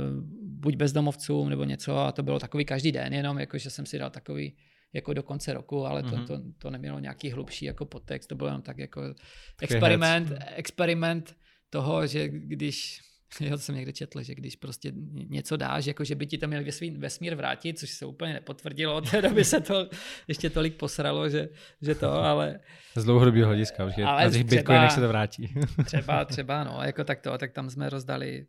buď 0.43 0.77
bezdomovcům 0.77 1.49
nebo 1.49 1.65
něco. 1.65 1.99
A 1.99 2.13
to 2.13 2.23
bylo 2.23 2.39
takový 2.39 2.65
každý 2.65 2.93
den 2.93 3.15
jenom, 3.15 3.39
jako 3.39 3.59
že 3.59 3.71
jsem 3.71 3.87
si 3.87 3.99
dal 3.99 4.11
takový 4.11 4.57
jako 4.93 5.15
do 5.15 5.23
konce 5.23 5.53
roku, 5.53 5.87
ale 5.87 6.03
to, 6.03 6.09
mm-hmm. 6.09 6.27
to, 6.27 6.41
to 6.59 6.71
nemělo 6.71 6.99
nějaký 6.99 7.31
hlubší 7.31 7.65
jako 7.65 7.85
podtext, 7.85 8.29
to 8.29 8.35
bylo 8.35 8.49
jenom 8.49 8.63
tak 8.63 8.79
jako 8.79 9.15
experiment, 9.61 10.33
experiment 10.57 11.37
toho, 11.71 12.07
že 12.07 12.29
když 12.29 13.01
Jo, 13.41 13.51
to 13.51 13.59
jsem 13.59 13.75
někde 13.75 13.93
četl, 13.93 14.23
že 14.23 14.35
když 14.35 14.57
prostě 14.57 14.93
něco 15.29 15.57
dáš, 15.57 15.87
jako 15.87 16.05
že 16.05 16.15
by 16.15 16.27
ti 16.27 16.39
to 16.39 16.49
měl 16.49 16.65
vesmír, 16.65 16.99
vesmír 16.99 17.35
vrátit, 17.35 17.79
což 17.79 17.91
se 17.91 18.07
úplně 18.07 18.33
nepotvrdilo, 18.33 18.95
od 18.97 19.11
té 19.11 19.23
doby 19.23 19.45
se 19.45 19.61
to 19.61 19.89
ještě 20.29 20.51
tolik 20.51 20.77
posralo, 20.77 21.29
že, 21.29 21.49
že 21.83 21.95
to, 21.95 22.13
ale... 22.13 22.61
Z 22.97 23.05
dlouhodobého 23.05 23.47
hlediska, 23.47 23.89
že 23.89 24.05
ale 24.05 24.25
na 24.25 24.31
těch 24.31 24.45
bitcoinech 24.45 24.93
se 24.93 25.01
to 25.01 25.09
vrátí. 25.09 25.55
třeba, 25.85 26.25
třeba, 26.25 26.65
no, 26.65 26.79
jako 26.83 27.05
tak 27.05 27.21
to, 27.21 27.39
tak 27.39 27.53
tam 27.53 27.71
jsme 27.71 27.91
rozdali 27.91 28.47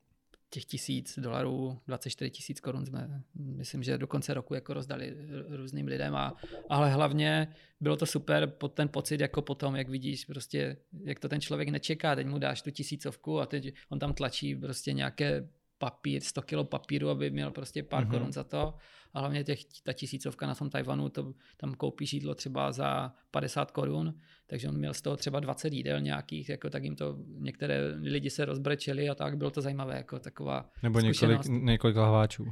těch 0.53 0.65
tisíc 0.65 1.19
dolarů, 1.19 1.79
24 1.87 2.31
tisíc 2.31 2.59
korun 2.59 2.85
jsme, 2.85 3.21
myslím, 3.35 3.83
že 3.83 3.97
do 3.97 4.07
konce 4.07 4.33
roku 4.33 4.53
jako 4.53 4.73
rozdali 4.73 5.15
různým 5.47 5.87
lidem, 5.87 6.15
a, 6.15 6.33
ale 6.69 6.89
hlavně 6.89 7.47
bylo 7.81 7.97
to 7.97 8.05
super 8.05 8.47
pod 8.47 8.73
ten 8.73 8.89
pocit, 8.89 9.21
jako 9.21 9.41
potom, 9.41 9.75
jak 9.75 9.89
vidíš, 9.89 10.25
prostě, 10.25 10.77
jak 11.03 11.19
to 11.19 11.29
ten 11.29 11.41
člověk 11.41 11.69
nečeká, 11.69 12.15
teď 12.15 12.27
mu 12.27 12.39
dáš 12.39 12.61
tu 12.61 12.71
tisícovku 12.71 13.39
a 13.39 13.45
teď 13.45 13.73
on 13.89 13.99
tam 13.99 14.13
tlačí 14.13 14.55
prostě 14.55 14.93
nějaké 14.93 15.49
papír, 15.83 16.21
100 16.21 16.41
kilo 16.41 16.63
papíru, 16.63 17.09
aby 17.09 17.31
měl 17.31 17.51
prostě 17.51 17.83
pár 17.83 18.03
mm-hmm. 18.03 18.11
korun 18.11 18.31
za 18.31 18.43
to. 18.43 18.73
A 19.13 19.19
hlavně 19.19 19.43
těch, 19.43 19.59
ta 19.83 19.93
tisícovka 19.93 20.47
na 20.47 20.55
tom 20.55 20.69
Tajvanu, 20.69 21.09
to, 21.09 21.33
tam 21.57 21.73
koupíš 21.73 22.13
jídlo 22.13 22.35
třeba 22.35 22.71
za 22.71 23.13
50 23.31 23.71
korun, 23.71 24.13
takže 24.47 24.69
on 24.69 24.77
měl 24.77 24.93
z 24.93 25.01
toho 25.01 25.17
třeba 25.17 25.39
20 25.39 25.73
jídel 25.73 26.01
nějakých, 26.01 26.49
jako 26.49 26.69
tak 26.69 26.83
jim 26.83 26.95
to, 26.95 27.17
některé 27.27 27.79
lidi 28.01 28.29
se 28.29 28.45
rozbrečeli 28.45 29.09
a 29.09 29.15
tak, 29.15 29.37
bylo 29.37 29.51
to 29.51 29.61
zajímavé, 29.61 29.95
jako 29.95 30.19
taková 30.19 30.69
Nebo 30.83 30.99
několik, 30.99 31.45
několik 31.45 31.97
lahváčů. 31.97 32.45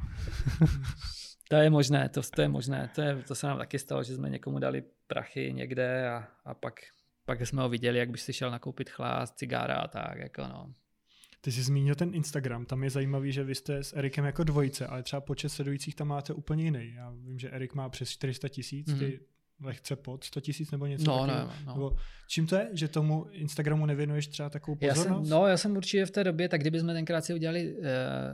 to 1.50 1.56
je 1.56 1.70
možné, 1.70 2.10
to, 2.10 2.22
to 2.36 2.42
je 2.42 2.48
možné, 2.48 2.90
to, 2.96 3.02
je, 3.02 3.16
to 3.28 3.36
se 3.36 3.48
nám 3.48 3.58
taky 3.58 3.80
stalo, 3.80 4.04
že 4.04 4.16
jsme 4.16 4.30
někomu 4.30 4.60
dali 4.60 4.84
prachy 5.08 5.54
někde 5.54 6.10
a, 6.10 6.28
a 6.46 6.54
pak, 6.54 6.74
pak 7.26 7.42
jsme 7.42 7.62
ho 7.62 7.70
viděli, 7.70 8.00
jak 8.00 8.10
by 8.10 8.18
si 8.18 8.34
šel 8.34 8.52
nakoupit 8.52 8.90
chlás, 8.90 9.32
cigára 9.36 9.76
a 9.76 9.88
tak, 9.88 10.18
jako 10.18 10.42
no. 10.42 10.74
Ty 11.44 11.52
jsi 11.52 11.64
zmínil 11.64 11.96
ten 11.96 12.16
Instagram, 12.16 12.66
tam 12.66 12.84
je 12.84 12.90
zajímavý, 12.90 13.32
že 13.32 13.44
vy 13.44 13.56
jste 13.56 13.84
s 13.84 13.98
Erikem 13.98 14.26
jako 14.26 14.44
dvojice, 14.44 14.88
ale 14.88 15.04
třeba 15.04 15.22
počet 15.22 15.50
sledujících 15.50 15.96
tam 15.96 16.08
máte 16.08 16.34
úplně 16.34 16.64
jiný. 16.64 16.94
Já 16.96 17.10
vím, 17.12 17.40
že 17.40 17.50
Erik 17.50 17.74
má 17.74 17.90
přes 17.90 18.10
400 18.10 18.48
tisíc, 18.50 18.88
mm-hmm. 18.88 19.00
ty 19.00 19.06
mhm. 19.60 19.68
lehce 19.68 19.96
pod 19.96 20.24
100 20.24 20.42
tisíc 20.42 20.72
nebo 20.72 20.86
něco 20.86 21.06
no, 21.06 21.28
takového. 21.28 21.52
No, 21.66 21.76
no. 21.76 21.96
čím 22.28 22.48
to 22.48 22.56
je, 22.56 22.70
že 22.74 22.88
tomu 22.88 23.26
Instagramu 23.32 23.86
nevěnuješ 23.86 24.28
třeba 24.28 24.50
takovou 24.50 24.76
pozornost? 24.76 25.08
Já 25.08 25.14
jsem, 25.14 25.30
no, 25.30 25.48
já 25.48 25.58
jsem 25.58 25.78
určitě 25.78 26.06
v 26.06 26.12
té 26.12 26.24
době, 26.24 26.50
tak 26.50 26.62
kdybychom 26.62 26.88
tenkrát 26.88 27.26
si 27.26 27.34
udělali 27.34 27.74
uh, 27.74 27.84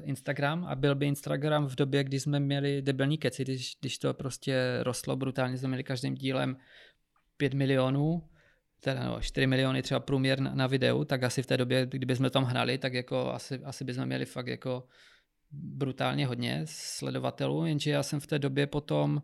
Instagram 0.03 0.65
a 0.65 0.75
byl 0.75 0.95
by 0.95 1.05
Instagram 1.05 1.67
v 1.67 1.75
době, 1.75 2.03
kdy 2.03 2.19
jsme 2.19 2.39
měli 2.39 2.81
debilní 2.81 3.17
keci, 3.17 3.43
když, 3.43 3.77
když 3.79 3.97
to 3.97 4.13
prostě 4.13 4.79
rostlo 4.81 5.15
brutálně, 5.15 5.57
jsme 5.57 5.67
měli 5.67 5.83
každým 5.83 6.15
dílem 6.15 6.57
5 7.37 7.53
milionů, 7.53 8.23
teda 8.79 9.03
no, 9.05 9.21
4 9.21 9.47
miliony 9.47 9.81
třeba 9.81 9.99
průměr 9.99 10.39
na, 10.39 10.55
na 10.55 10.67
videu, 10.67 11.03
tak 11.03 11.23
asi 11.23 11.43
v 11.43 11.45
té 11.45 11.57
době, 11.57 11.85
kdyby 11.85 12.15
jsme 12.15 12.29
tam 12.29 12.43
hnali, 12.43 12.77
tak 12.77 12.93
jako 12.93 13.31
asi, 13.33 13.59
asi 13.63 13.83
bychom 13.83 14.05
měli 14.05 14.25
fakt 14.25 14.47
jako 14.47 14.83
brutálně 15.51 16.27
hodně 16.27 16.61
sledovatelů, 16.65 17.65
jenže 17.65 17.91
já 17.91 18.03
jsem 18.03 18.19
v 18.19 18.27
té 18.27 18.39
době 18.39 18.67
potom, 18.67 19.21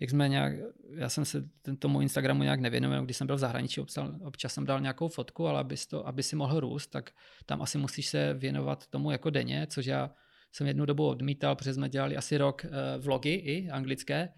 jak 0.00 0.10
jsme 0.10 0.28
nějak, 0.28 0.52
já 0.96 1.08
jsem 1.08 1.24
se 1.24 1.48
tomu 1.78 2.00
Instagramu 2.00 2.42
nějak 2.42 2.60
nevěnoval, 2.60 3.04
když 3.04 3.16
jsem 3.16 3.26
byl 3.26 3.36
v 3.36 3.38
zahraničí, 3.38 3.80
občas, 3.80 4.10
občas 4.24 4.54
jsem 4.54 4.66
dal 4.66 4.80
nějakou 4.80 5.08
fotku, 5.08 5.46
ale 5.46 5.60
aby, 5.60 5.76
to, 5.90 6.06
aby 6.06 6.22
si 6.22 6.36
mohl 6.36 6.60
růst, 6.60 6.86
tak 6.86 7.10
tam 7.46 7.62
asi 7.62 7.78
musíš 7.78 8.06
se 8.06 8.34
věnovat 8.34 8.86
tomu 8.86 9.10
jako 9.10 9.30
denně, 9.30 9.66
což 9.70 9.86
já 9.86 10.10
jsem 10.52 10.66
jednu 10.66 10.86
dobu 10.86 11.08
odmítal, 11.08 11.56
protože 11.56 11.74
jsme 11.74 11.88
dělali 11.88 12.16
asi 12.16 12.38
rok 12.38 12.64
uh, 12.64 12.70
vlogy 13.04 13.34
i 13.34 13.70
anglické 13.70 14.28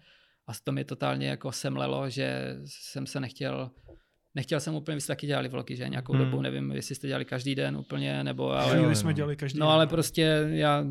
a 0.47 0.51
to 0.63 0.71
mi 0.71 0.85
totálně 0.85 1.27
jako 1.27 1.51
semlelo, 1.51 2.09
že 2.09 2.55
jsem 2.65 3.07
se 3.07 3.19
nechtěl 3.19 3.71
nechtěl 4.35 4.59
jsem 4.59 4.75
úplně, 4.75 4.95
vy 4.95 5.01
jste 5.01 5.11
taky 5.11 5.27
dělali 5.27 5.49
vlogy, 5.49 5.75
že 5.75 5.89
nějakou 5.89 6.13
hmm. 6.13 6.25
dobu, 6.25 6.41
nevím, 6.41 6.71
jestli 6.71 6.95
jste 6.95 7.07
dělali 7.07 7.25
každý 7.25 7.55
den 7.55 7.77
úplně, 7.77 8.23
nebo... 8.23 8.51
Ale, 8.51 8.77
Chvíli 8.77 8.95
jsme 8.95 9.13
dělali 9.13 9.35
každý 9.35 9.59
no, 9.59 9.65
den. 9.65 9.73
ale 9.73 9.87
prostě 9.87 10.47
já 10.49 10.85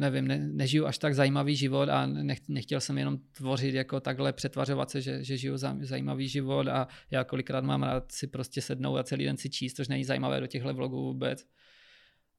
nevím, 0.00 0.28
ne, 0.28 0.38
nežiju 0.52 0.86
až 0.86 0.98
tak 0.98 1.14
zajímavý 1.14 1.56
život 1.56 1.88
a 1.88 2.06
nech, 2.06 2.38
nechtěl 2.48 2.80
jsem 2.80 2.98
jenom 2.98 3.18
tvořit 3.36 3.74
jako 3.74 4.00
takhle, 4.00 4.32
přetvařovat 4.32 4.90
se, 4.90 5.00
že, 5.00 5.24
že 5.24 5.36
žiju 5.36 5.56
zajímavý 5.80 6.28
život 6.28 6.68
a 6.68 6.88
já 7.10 7.24
kolikrát 7.24 7.64
mám 7.64 7.82
rád 7.82 8.12
si 8.12 8.26
prostě 8.26 8.62
sednout 8.62 8.96
a 8.96 9.02
celý 9.02 9.24
den 9.24 9.36
si 9.36 9.50
číst, 9.50 9.74
což 9.74 9.88
není 9.88 10.04
zajímavé 10.04 10.40
do 10.40 10.46
těchto 10.46 10.74
vlogů 10.74 11.02
vůbec. 11.02 11.46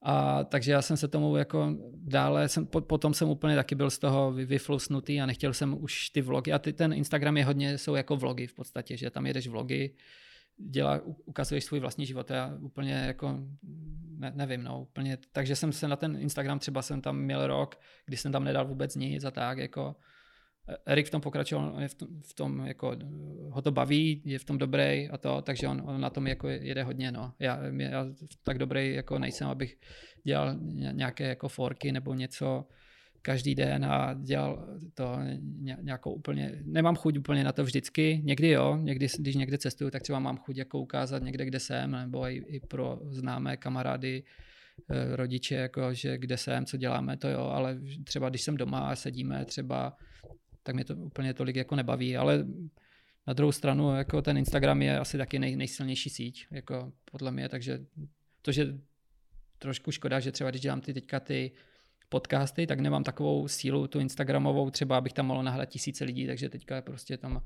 A 0.06 0.44
takže 0.44 0.72
já 0.72 0.82
jsem 0.82 0.98
se 0.98 1.08
tomu 1.08 1.38
jako 1.38 1.76
dále, 1.96 2.50
jsem, 2.50 2.66
po, 2.66 2.82
potom 2.82 3.14
jsem 3.14 3.30
úplně 3.30 3.56
taky 3.56 3.76
byl 3.76 3.90
z 3.90 4.00
toho 4.00 4.32
vyflusnutý 4.32 5.22
a 5.22 5.26
nechtěl 5.26 5.54
jsem 5.54 5.84
už 5.84 6.10
ty 6.10 6.22
vlogy. 6.22 6.52
A 6.52 6.60
ty, 6.60 6.74
ten 6.74 6.94
Instagram 6.94 7.38
je 7.38 7.46
hodně, 7.46 7.78
jsou 7.78 7.96
jako 7.96 8.18
vlogy 8.18 8.48
v 8.48 8.54
podstatě, 8.54 8.98
že 8.98 9.10
tam 9.10 9.26
jedeš 9.26 9.48
vlogy, 9.48 9.94
dělá, 10.58 11.02
ukazuješ 11.26 11.64
svůj 11.64 11.80
vlastní 11.80 12.06
život. 12.06 12.30
Já 12.30 12.58
úplně 12.60 12.94
jako 12.94 13.40
ne, 14.18 14.32
nevím, 14.36 14.64
no, 14.64 14.82
úplně. 14.82 15.18
Takže 15.32 15.56
jsem 15.56 15.72
se 15.72 15.88
na 15.88 15.96
ten 15.96 16.18
Instagram 16.20 16.60
třeba 16.60 16.82
jsem 16.82 17.02
tam 17.02 17.18
měl 17.18 17.48
rok, 17.48 17.80
kdy 18.06 18.18
jsem 18.18 18.32
tam 18.32 18.44
nedal 18.44 18.68
vůbec 18.68 18.96
nic 18.96 19.24
a 19.24 19.32
tak, 19.32 19.58
jako 19.58 19.96
Erik 20.86 21.08
v 21.08 21.10
tom 21.10 21.22
pokračoval, 21.22 21.82
je 21.82 21.88
v 21.88 21.94
tom, 21.94 22.08
v 22.22 22.34
tom 22.34 22.66
jako, 22.66 22.96
ho 23.50 23.62
to 23.62 23.72
baví, 23.72 24.22
je 24.26 24.40
v 24.40 24.44
tom 24.44 24.58
dobrý 24.58 25.10
a 25.10 25.18
to, 25.18 25.42
takže 25.42 25.68
on, 25.68 25.82
on 25.86 26.02
na 26.02 26.10
tom 26.10 26.28
jako 26.28 26.48
jede 26.48 26.84
hodně, 26.84 27.12
no. 27.12 27.34
Já, 27.40 27.60
já 27.78 28.06
tak 28.44 28.58
dobrý 28.58 28.94
jako 28.94 29.20
nejsem, 29.20 29.48
abych 29.48 29.78
dělal 30.24 30.56
nějaké 30.92 31.28
jako 31.28 31.50
forky 31.50 31.92
nebo 31.92 32.14
něco, 32.14 32.66
každý 33.26 33.56
den 33.56 33.86
a 33.86 34.14
dělal 34.14 34.68
to 34.94 35.20
nějakou 35.82 36.14
úplně, 36.14 36.62
nemám 36.64 36.96
chuť 36.96 37.18
úplně 37.18 37.44
na 37.44 37.52
to 37.52 37.64
vždycky, 37.64 38.22
někdy 38.24 38.50
jo, 38.50 38.78
někdy, 38.82 39.08
když 39.20 39.36
někde 39.36 39.58
cestuju, 39.58 39.92
tak 39.92 40.02
třeba 40.02 40.20
mám 40.20 40.38
chuť 40.38 40.58
jako 40.58 40.80
ukázat 40.80 41.24
někde, 41.24 41.46
kde 41.46 41.60
jsem, 41.60 41.92
nebo 41.92 42.28
i, 42.28 42.44
i 42.48 42.60
pro 42.60 43.00
známé 43.10 43.58
kamarády, 43.58 44.24
eh, 44.90 45.16
rodiče, 45.16 45.56
jako, 45.56 45.94
že 45.94 46.18
kde 46.18 46.38
jsem, 46.38 46.66
co 46.66 46.78
děláme, 46.78 47.18
to 47.18 47.30
jo, 47.30 47.40
ale 47.40 47.80
třeba 48.04 48.30
když 48.30 48.42
jsem 48.42 48.58
doma 48.58 48.80
a 48.80 48.96
sedíme 48.96 49.46
třeba 49.46 49.98
tak 50.64 50.76
mě 50.76 50.86
to 50.86 50.96
úplně 50.96 51.34
tolik 51.34 51.56
jako 51.56 51.76
nebaví, 51.76 52.18
ale 52.18 52.46
na 53.28 53.34
druhou 53.34 53.52
stranu 53.52 53.96
jako 53.96 54.22
ten 54.22 54.38
Instagram 54.38 54.82
je 54.82 55.00
asi 55.00 55.18
taky 55.18 55.40
nej, 55.40 55.56
nejsilnější 55.56 56.10
síť, 56.10 56.48
jako 56.52 56.94
podle 57.12 57.32
mě, 57.32 57.50
takže 57.50 57.86
to, 58.42 58.52
že 58.52 58.78
trošku 59.58 59.92
škoda, 59.92 60.20
že 60.20 60.32
třeba 60.32 60.50
když 60.50 60.62
dělám 60.62 60.82
ty 60.82 60.94
teďka 60.94 61.20
ty 61.20 61.52
podcasty, 62.14 62.68
tak 62.68 62.80
nemám 62.80 63.04
takovou 63.04 63.48
sílu 63.48 63.88
tu 63.88 64.00
Instagramovou, 64.00 64.70
třeba 64.70 64.98
abych 64.98 65.14
tam 65.14 65.26
mohl 65.26 65.44
nahrát 65.44 65.70
tisíce 65.70 66.04
lidí, 66.06 66.28
takže 66.28 66.50
teďka 66.50 66.82
prostě 66.82 67.18
tam, 67.18 67.42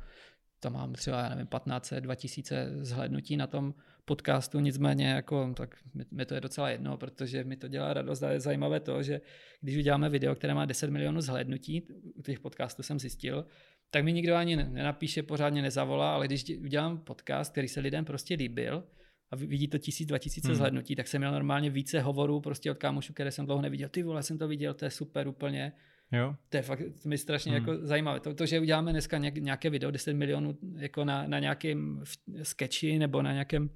tam 0.59 0.73
mám 0.73 0.93
třeba, 0.93 1.23
já 1.23 1.29
nevím, 1.29 1.47
15, 1.47 1.93
2000 1.93 2.69
zhlédnutí 2.81 3.37
na 3.37 3.47
tom 3.47 3.73
podcastu, 4.05 4.59
nicméně 4.59 5.07
jako, 5.07 5.53
tak 5.55 5.75
mi, 6.11 6.25
to 6.25 6.35
je 6.35 6.41
docela 6.41 6.69
jedno, 6.69 6.97
protože 6.97 7.43
mi 7.43 7.55
to 7.57 7.67
dělá 7.67 7.93
radost 7.93 8.23
a 8.23 8.31
je 8.31 8.39
zajímavé 8.39 8.79
to, 8.79 9.03
že 9.03 9.21
když 9.61 9.77
uděláme 9.77 10.09
video, 10.09 10.35
které 10.35 10.53
má 10.53 10.65
10 10.65 10.89
milionů 10.89 11.21
zhlédnutí, 11.21 11.87
u 12.15 12.21
těch 12.21 12.39
podcastů 12.39 12.83
jsem 12.83 12.99
zjistil, 12.99 13.45
tak 13.91 14.03
mi 14.03 14.13
nikdo 14.13 14.35
ani 14.35 14.55
nenapíše, 14.55 15.23
pořádně 15.23 15.61
nezavolá, 15.61 16.15
ale 16.15 16.27
když 16.27 16.43
udělám 16.59 16.97
podcast, 16.97 17.51
který 17.51 17.67
se 17.67 17.79
lidem 17.79 18.05
prostě 18.05 18.35
líbil, 18.35 18.83
a 19.31 19.35
vidí 19.35 19.67
to 19.67 19.77
tisíc, 19.77 20.07
dva 20.07 20.17
tisíce 20.17 20.47
hmm. 20.47 20.55
zhlednutí, 20.55 20.95
tak 20.95 21.07
jsem 21.07 21.21
měl 21.21 21.31
normálně 21.31 21.69
více 21.69 22.01
hovorů 22.01 22.41
prostě 22.41 22.71
od 22.71 22.77
kámošů, 22.77 23.13
které 23.13 23.31
jsem 23.31 23.45
dlouho 23.45 23.61
neviděl. 23.61 23.89
Ty 23.89 24.03
vole, 24.03 24.23
jsem 24.23 24.37
to 24.37 24.47
viděl, 24.47 24.73
to 24.73 24.85
je 24.85 24.91
super 24.91 25.27
úplně. 25.27 25.73
Jo. 26.11 26.35
To 26.49 26.57
je 26.57 26.63
fakt 26.63 26.79
to 27.03 27.09
mi 27.09 27.17
strašně 27.17 27.51
hmm. 27.51 27.67
jako 27.67 27.85
zajímavé. 27.85 28.19
To, 28.19 28.33
to, 28.33 28.45
že 28.45 28.59
uděláme 28.59 28.91
dneska 28.91 29.17
nějaké 29.17 29.69
video 29.69 29.91
10 29.91 30.13
milionů 30.13 30.57
jako 30.77 31.05
na, 31.05 31.27
na 31.27 31.39
nějakém 31.39 32.03
sketchi 32.43 32.99
nebo 32.99 33.21
na 33.21 33.33
nějakém 33.33 33.69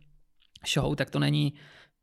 show, 0.73 0.95
tak 0.95 1.09
to 1.09 1.19
není 1.19 1.53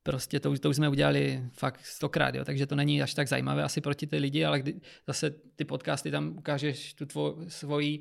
prostě, 0.03 0.40
to, 0.40 0.59
to 0.59 0.70
už 0.70 0.76
jsme 0.76 0.88
udělali 0.88 1.44
fakt 1.53 1.86
stokrát, 1.86 2.34
jo, 2.34 2.44
takže 2.44 2.66
to 2.66 2.74
není 2.74 3.03
až 3.03 3.14
tak 3.14 3.28
zajímavé 3.28 3.62
asi 3.62 3.80
proti 3.80 4.07
ty 4.07 4.18
lidi, 4.18 4.44
ale 4.44 4.61
kdy 4.61 4.80
zase 5.07 5.30
ty 5.30 5.64
podcasty 5.64 6.11
tam 6.11 6.38
ukážeš 6.38 6.94
tu 6.94 7.07
tvou, 7.07 7.36
svoji 7.49 8.01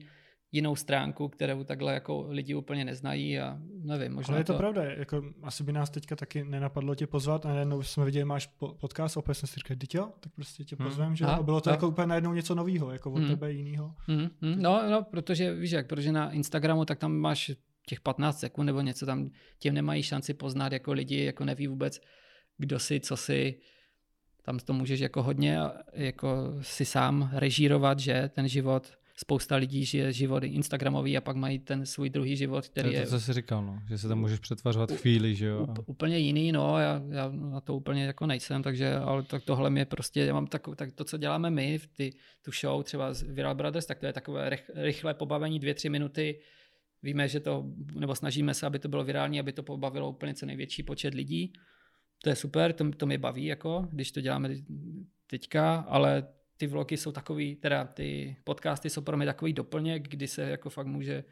jinou 0.51 0.75
stránku, 0.75 1.27
kterou 1.27 1.63
takhle 1.63 1.93
jako 1.93 2.25
lidi 2.29 2.55
úplně 2.55 2.85
neznají 2.85 3.39
a 3.39 3.59
nevím, 3.83 4.13
možná 4.13 4.31
Ale 4.31 4.39
je 4.39 4.43
to, 4.43 4.53
to... 4.53 4.57
pravda, 4.57 4.83
jako 4.83 5.23
asi 5.43 5.63
by 5.63 5.73
nás 5.73 5.89
teďka 5.89 6.15
taky 6.15 6.43
nenapadlo 6.43 6.95
tě 6.95 7.07
pozvat 7.07 7.45
a 7.45 7.49
najednou 7.49 7.83
jsme 7.83 8.05
viděli, 8.05 8.25
máš 8.25 8.49
podcast, 8.79 9.17
opět 9.17 9.33
jsem 9.33 9.47
si 9.47 9.55
říkal, 9.55 9.77
jo, 9.93 10.13
tak 10.19 10.31
prostě 10.35 10.63
tě 10.63 10.75
hmm. 10.79 10.87
pozvem, 10.87 11.07
hmm. 11.07 11.15
že 11.15 11.25
a 11.25 11.43
bylo 11.43 11.61
to 11.61 11.69
a... 11.69 11.73
jako 11.73 11.87
úplně 11.87 12.07
najednou 12.07 12.33
něco 12.33 12.55
nového, 12.55 12.91
jako 12.91 13.11
od 13.11 13.19
hmm. 13.19 13.27
tebe 13.27 13.51
jinýho. 13.51 13.95
Hmm. 13.97 14.29
Hmm. 14.41 14.61
No, 14.61 14.89
no, 14.89 15.03
protože 15.03 15.53
víš 15.53 15.71
jak, 15.71 15.87
protože 15.87 16.11
na 16.11 16.31
Instagramu 16.31 16.85
tak 16.85 16.99
tam 16.99 17.15
máš 17.15 17.51
těch 17.87 18.01
15 18.01 18.39
sekund 18.39 18.65
nebo 18.65 18.81
něco 18.81 19.05
tam, 19.05 19.29
tím 19.59 19.73
nemají 19.73 20.03
šanci 20.03 20.33
poznat 20.33 20.71
jako 20.71 20.93
lidi, 20.93 21.23
jako 21.23 21.45
neví 21.45 21.67
vůbec, 21.67 22.01
kdo 22.57 22.79
si, 22.79 22.99
co 22.99 23.17
si, 23.17 23.59
tam 24.41 24.59
to 24.59 24.73
můžeš 24.73 24.99
jako 24.99 25.23
hodně 25.23 25.59
jako 25.93 26.57
si 26.61 26.85
sám 26.85 27.29
režírovat, 27.33 27.99
že 27.99 28.29
ten 28.33 28.47
život, 28.47 28.91
spousta 29.19 29.55
lidí 29.55 29.85
žije 29.85 30.13
život 30.13 30.43
Instagramový 30.43 31.17
a 31.17 31.21
pak 31.21 31.35
mají 31.35 31.59
ten 31.59 31.85
svůj 31.85 32.09
druhý 32.09 32.35
život, 32.35 32.67
který 32.67 32.89
to 32.89 32.95
je... 32.95 33.03
To, 33.03 33.09
co 33.09 33.19
jsi 33.19 33.33
říkal, 33.33 33.65
no, 33.65 33.79
že 33.89 33.97
se 33.97 34.07
tam 34.07 34.19
můžeš 34.19 34.39
přetvařovat 34.39 34.91
chvíli, 34.91 35.35
že 35.35 35.45
jo? 35.45 35.63
Up, 35.63 35.79
úplně 35.89 36.17
jiný, 36.17 36.51
no, 36.51 36.79
já, 36.79 37.01
já 37.09 37.29
na 37.29 37.61
to 37.61 37.75
úplně 37.75 38.05
jako 38.05 38.25
nejsem, 38.25 38.63
takže, 38.63 38.95
ale 38.95 39.23
tak 39.23 39.43
tohle 39.43 39.69
mě 39.69 39.85
prostě, 39.85 40.25
já 40.25 40.33
mám 40.33 40.47
tak, 40.47 40.61
tak 40.75 40.91
to, 40.91 41.03
co 41.03 41.17
děláme 41.17 41.49
my, 41.49 41.79
ty, 41.97 42.13
tu 42.45 42.51
show 42.51 42.83
třeba 42.83 43.13
z 43.13 43.23
Viral 43.23 43.55
Brothers, 43.55 43.85
tak 43.85 43.99
to 43.99 44.05
je 44.05 44.13
takové 44.13 44.49
rychlé 44.75 45.13
pobavení, 45.13 45.59
dvě, 45.59 45.73
tři 45.73 45.89
minuty, 45.89 46.39
Víme, 47.03 47.27
že 47.27 47.39
to, 47.39 47.65
nebo 47.93 48.15
snažíme 48.15 48.53
se, 48.53 48.65
aby 48.65 48.79
to 48.79 48.87
bylo 48.87 49.03
virální, 49.03 49.39
aby 49.39 49.53
to 49.53 49.63
pobavilo 49.63 50.09
úplně 50.09 50.33
co 50.33 50.45
největší 50.45 50.83
počet 50.83 51.13
lidí. 51.13 51.53
To 52.23 52.29
je 52.29 52.35
super, 52.35 52.73
to, 52.73 52.91
to 52.91 53.05
mě 53.05 53.17
baví, 53.17 53.45
jako, 53.45 53.87
když 53.91 54.11
to 54.11 54.21
děláme 54.21 54.49
teďka, 55.27 55.75
ale 55.75 56.27
ty 56.57 56.67
vlogy 56.67 56.97
jsou 56.97 57.11
takový, 57.11 57.55
teda 57.55 57.85
ty 57.85 58.37
podcasty 58.43 58.89
jsou 58.89 59.01
pro 59.01 59.17
mě 59.17 59.25
takový 59.25 59.53
doplněk, 59.53 60.07
kdy 60.07 60.27
se 60.27 60.41
jako 60.41 60.69
fakt 60.69 60.87
může, 60.87 61.23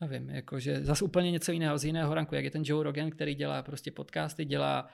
nevím, 0.00 0.30
jakože 0.30 0.84
zase 0.84 1.04
úplně 1.04 1.30
něco 1.30 1.52
jiného, 1.52 1.78
z 1.78 1.84
jiného 1.84 2.14
ranku, 2.14 2.34
jak 2.34 2.44
je 2.44 2.50
ten 2.50 2.62
Joe 2.64 2.84
Rogan, 2.84 3.10
který 3.10 3.34
dělá 3.34 3.62
prostě 3.62 3.90
podcasty, 3.90 4.44
dělá 4.44 4.88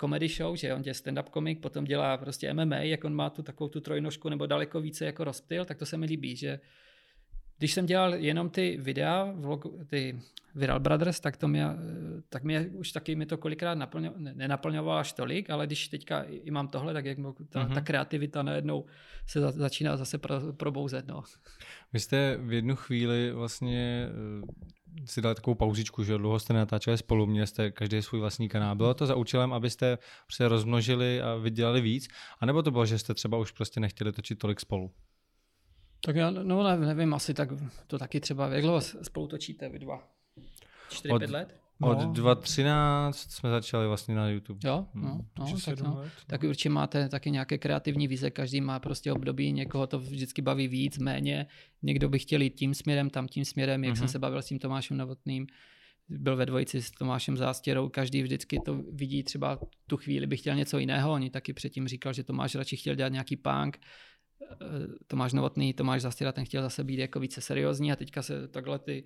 comedy 0.00 0.28
show, 0.28 0.56
že 0.56 0.74
on 0.74 0.82
je 0.86 0.92
stand-up 0.92 1.30
komik, 1.30 1.60
potom 1.60 1.84
dělá 1.84 2.16
prostě 2.16 2.54
MMA, 2.54 2.76
jak 2.76 3.04
on 3.04 3.14
má 3.14 3.30
tu 3.30 3.42
takovou 3.42 3.68
tu 3.68 3.80
trojnožku 3.80 4.28
nebo 4.28 4.46
daleko 4.46 4.80
více 4.80 5.04
jako 5.04 5.24
rozptyl, 5.24 5.64
tak 5.64 5.78
to 5.78 5.86
se 5.86 5.96
mi 5.96 6.06
líbí, 6.06 6.36
že 6.36 6.60
když 7.58 7.74
jsem 7.74 7.86
dělal 7.86 8.14
jenom 8.14 8.50
ty 8.50 8.78
videa, 8.80 9.32
vlog, 9.36 9.66
ty 9.86 10.20
Viral 10.54 10.80
Brothers, 10.80 11.20
tak, 11.20 11.36
to 11.36 11.48
mě, 11.48 11.66
tak 12.28 12.44
mě 12.44 12.60
už 12.72 12.92
taky 12.92 13.16
mi 13.16 13.26
to 13.26 13.38
kolikrát 13.38 13.74
naplňo, 13.74 14.12
nenaplňovalo 14.16 14.98
až 14.98 15.12
tolik, 15.12 15.50
ale 15.50 15.66
když 15.66 15.88
teďka 15.88 16.22
i 16.22 16.50
mám 16.50 16.68
tohle, 16.68 16.92
tak 16.92 17.04
jak 17.04 17.18
ta, 17.18 17.22
mm-hmm. 17.22 17.74
ta 17.74 17.80
kreativita 17.80 18.42
najednou 18.42 18.84
se 19.26 19.40
za, 19.40 19.50
začíná 19.50 19.96
zase 19.96 20.18
pro, 20.18 20.52
probouzet. 20.52 21.06
No. 21.06 21.22
Vy 21.92 22.00
jste 22.00 22.36
v 22.40 22.52
jednu 22.52 22.76
chvíli 22.76 23.32
vlastně 23.32 24.08
eh, 24.08 25.06
si 25.06 25.22
dali 25.22 25.34
takovou 25.34 25.54
pauzičku, 25.54 26.04
že 26.04 26.18
dlouho 26.18 26.38
jste 26.38 26.52
natáčeli 26.52 26.98
spolu, 26.98 27.26
měli 27.26 27.46
jste 27.46 27.70
každý 27.70 28.02
svůj 28.02 28.20
vlastní 28.20 28.48
kanál. 28.48 28.76
Bylo 28.76 28.94
to 28.94 29.06
za 29.06 29.14
účelem, 29.14 29.52
abyste 29.52 29.98
se 30.32 30.48
rozmnožili 30.48 31.22
a 31.22 31.34
vydělali 31.34 31.80
víc? 31.80 32.08
A 32.40 32.46
nebo 32.46 32.62
to 32.62 32.70
bylo, 32.70 32.86
že 32.86 32.98
jste 32.98 33.14
třeba 33.14 33.38
už 33.38 33.52
prostě 33.52 33.80
nechtěli 33.80 34.12
točit 34.12 34.38
tolik 34.38 34.60
spolu? 34.60 34.90
Tak 36.04 36.16
já 36.16 36.30
no, 36.30 36.76
nevím, 36.76 37.14
asi 37.14 37.34
tak 37.34 37.48
to 37.86 37.98
taky 37.98 38.20
třeba, 38.20 38.48
jak 38.48 38.62
dlouho 38.62 38.80
spolu 38.80 39.26
točíte 39.26 39.68
vy 39.68 39.78
dva? 39.78 40.08
4-5 40.90 41.30
let? 41.30 41.60
No. 41.80 41.88
Od 41.88 41.98
2013 41.98 43.30
jsme 43.30 43.50
začali 43.50 43.86
vlastně 43.86 44.14
na 44.14 44.28
YouTube. 44.28 44.68
Jo, 44.68 44.86
hmm. 44.94 45.04
no, 45.04 45.24
no, 45.38 45.46
tak, 45.64 45.80
no. 45.80 45.96
Let, 45.98 46.12
tak 46.26 46.42
určitě 46.42 46.68
máte 46.70 47.08
taky 47.08 47.30
nějaké 47.30 47.58
kreativní 47.58 48.08
vize, 48.08 48.30
každý 48.30 48.60
má 48.60 48.78
prostě 48.78 49.12
období, 49.12 49.52
někoho 49.52 49.86
to 49.86 49.98
vždycky 49.98 50.42
baví 50.42 50.68
víc, 50.68 50.98
méně, 50.98 51.46
někdo 51.82 52.08
by 52.08 52.18
chtěl 52.18 52.42
jít 52.42 52.54
tím 52.54 52.74
směrem, 52.74 53.10
tam 53.10 53.28
tím 53.28 53.44
směrem, 53.44 53.84
jak 53.84 53.94
mm-hmm. 53.94 53.98
jsem 53.98 54.04
mhm. 54.04 54.12
se 54.12 54.18
bavil 54.18 54.42
s 54.42 54.46
tím 54.46 54.58
Tomášem 54.58 54.96
Novotným, 54.96 55.46
byl 56.08 56.36
ve 56.36 56.46
dvojici 56.46 56.82
s 56.82 56.90
Tomášem 56.90 57.36
Zástěrou, 57.36 57.88
každý 57.88 58.22
vždycky 58.22 58.60
to 58.64 58.82
vidí, 58.92 59.22
třeba 59.22 59.58
tu 59.86 59.96
chvíli 59.96 60.26
by 60.26 60.36
chtěl 60.36 60.54
něco 60.54 60.78
jiného, 60.78 61.12
oni 61.12 61.30
taky 61.30 61.52
předtím 61.52 61.88
říkal, 61.88 62.12
že 62.12 62.24
Tomáš 62.24 62.54
radši 62.54 62.76
chtěl 62.76 62.94
dělat 62.94 63.12
nějaký 63.12 63.36
punk, 63.36 63.78
Tomáš 65.06 65.32
Novotný, 65.32 65.74
Tomáš 65.74 66.02
Zastěra, 66.02 66.32
ten 66.32 66.44
chtěl 66.44 66.62
zase 66.62 66.84
být 66.84 66.98
jako 66.98 67.20
více 67.20 67.40
seriózní 67.40 67.92
a 67.92 67.96
teďka 67.96 68.22
se 68.22 68.48
takhle 68.48 68.78
ty 68.78 69.04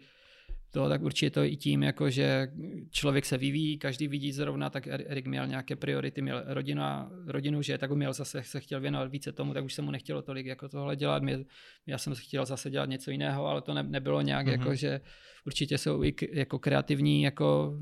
to, 0.73 0.89
tak 0.89 1.03
určitě 1.03 1.31
to 1.31 1.45
i 1.45 1.57
tím, 1.57 1.83
jako 1.83 2.11
že 2.11 2.49
člověk 2.91 3.25
se 3.25 3.39
vyvíjí, 3.39 3.79
každý 3.79 4.09
vidí 4.09 4.33
zrovna, 4.33 4.71
tak 4.71 4.87
Erik 4.87 5.27
měl 5.27 5.47
nějaké 5.47 5.77
priority, 5.77 6.23
měl 6.23 6.43
rodina, 6.47 7.11
rodinu, 7.27 7.63
že 7.63 7.79
tak 7.79 7.91
měl 7.91 8.13
zase 8.13 8.43
se 8.43 8.61
chtěl 8.61 8.81
věnovat 8.81 9.11
více 9.11 9.33
tomu, 9.33 9.55
tak 9.55 9.65
už 9.65 9.75
se 9.75 9.83
mu 9.83 9.91
nechtělo 9.91 10.23
tolik 10.23 10.47
jako 10.47 10.69
tohle 10.69 10.97
dělat. 10.97 11.23
Mě, 11.23 11.45
já 11.87 11.99
jsem 11.99 12.15
chtěl 12.15 12.47
zase 12.47 12.71
dělat 12.71 12.89
něco 12.89 13.11
jiného, 13.11 13.47
ale 13.47 13.63
to 13.63 13.75
ne, 13.75 13.83
nebylo 13.83 14.21
nějak 14.21 14.47
mm-hmm. 14.47 14.51
jako, 14.51 14.75
že 14.75 15.01
určitě 15.47 15.79
jsou 15.79 16.05
i 16.05 16.13
k, 16.13 16.23
jako 16.33 16.59
kreativní 16.59 17.23
jako 17.23 17.79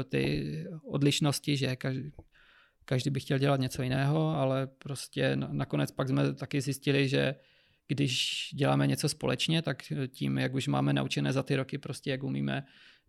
e, 0.00 0.04
ty 0.04 0.54
odlišnosti, 0.84 1.56
že 1.56 1.76
každý, 1.76 2.10
každý 2.84 3.10
by 3.10 3.20
chtěl 3.20 3.38
dělat 3.38 3.60
něco 3.60 3.82
jiného, 3.82 4.36
ale 4.36 4.66
prostě 4.66 5.36
nakonec 5.36 5.90
pak 5.90 6.08
jsme 6.08 6.34
taky 6.34 6.60
zjistili, 6.60 7.08
že 7.08 7.34
když 7.88 8.48
děláme 8.54 8.86
něco 8.86 9.08
společně, 9.08 9.62
tak 9.62 9.82
tím, 10.08 10.38
jak 10.38 10.54
už 10.54 10.68
máme 10.68 10.92
naučené 10.92 11.32
za 11.32 11.42
ty 11.42 11.56
roky, 11.56 11.78
prostě 11.78 12.10
jak 12.10 12.22
umíme 12.22 12.64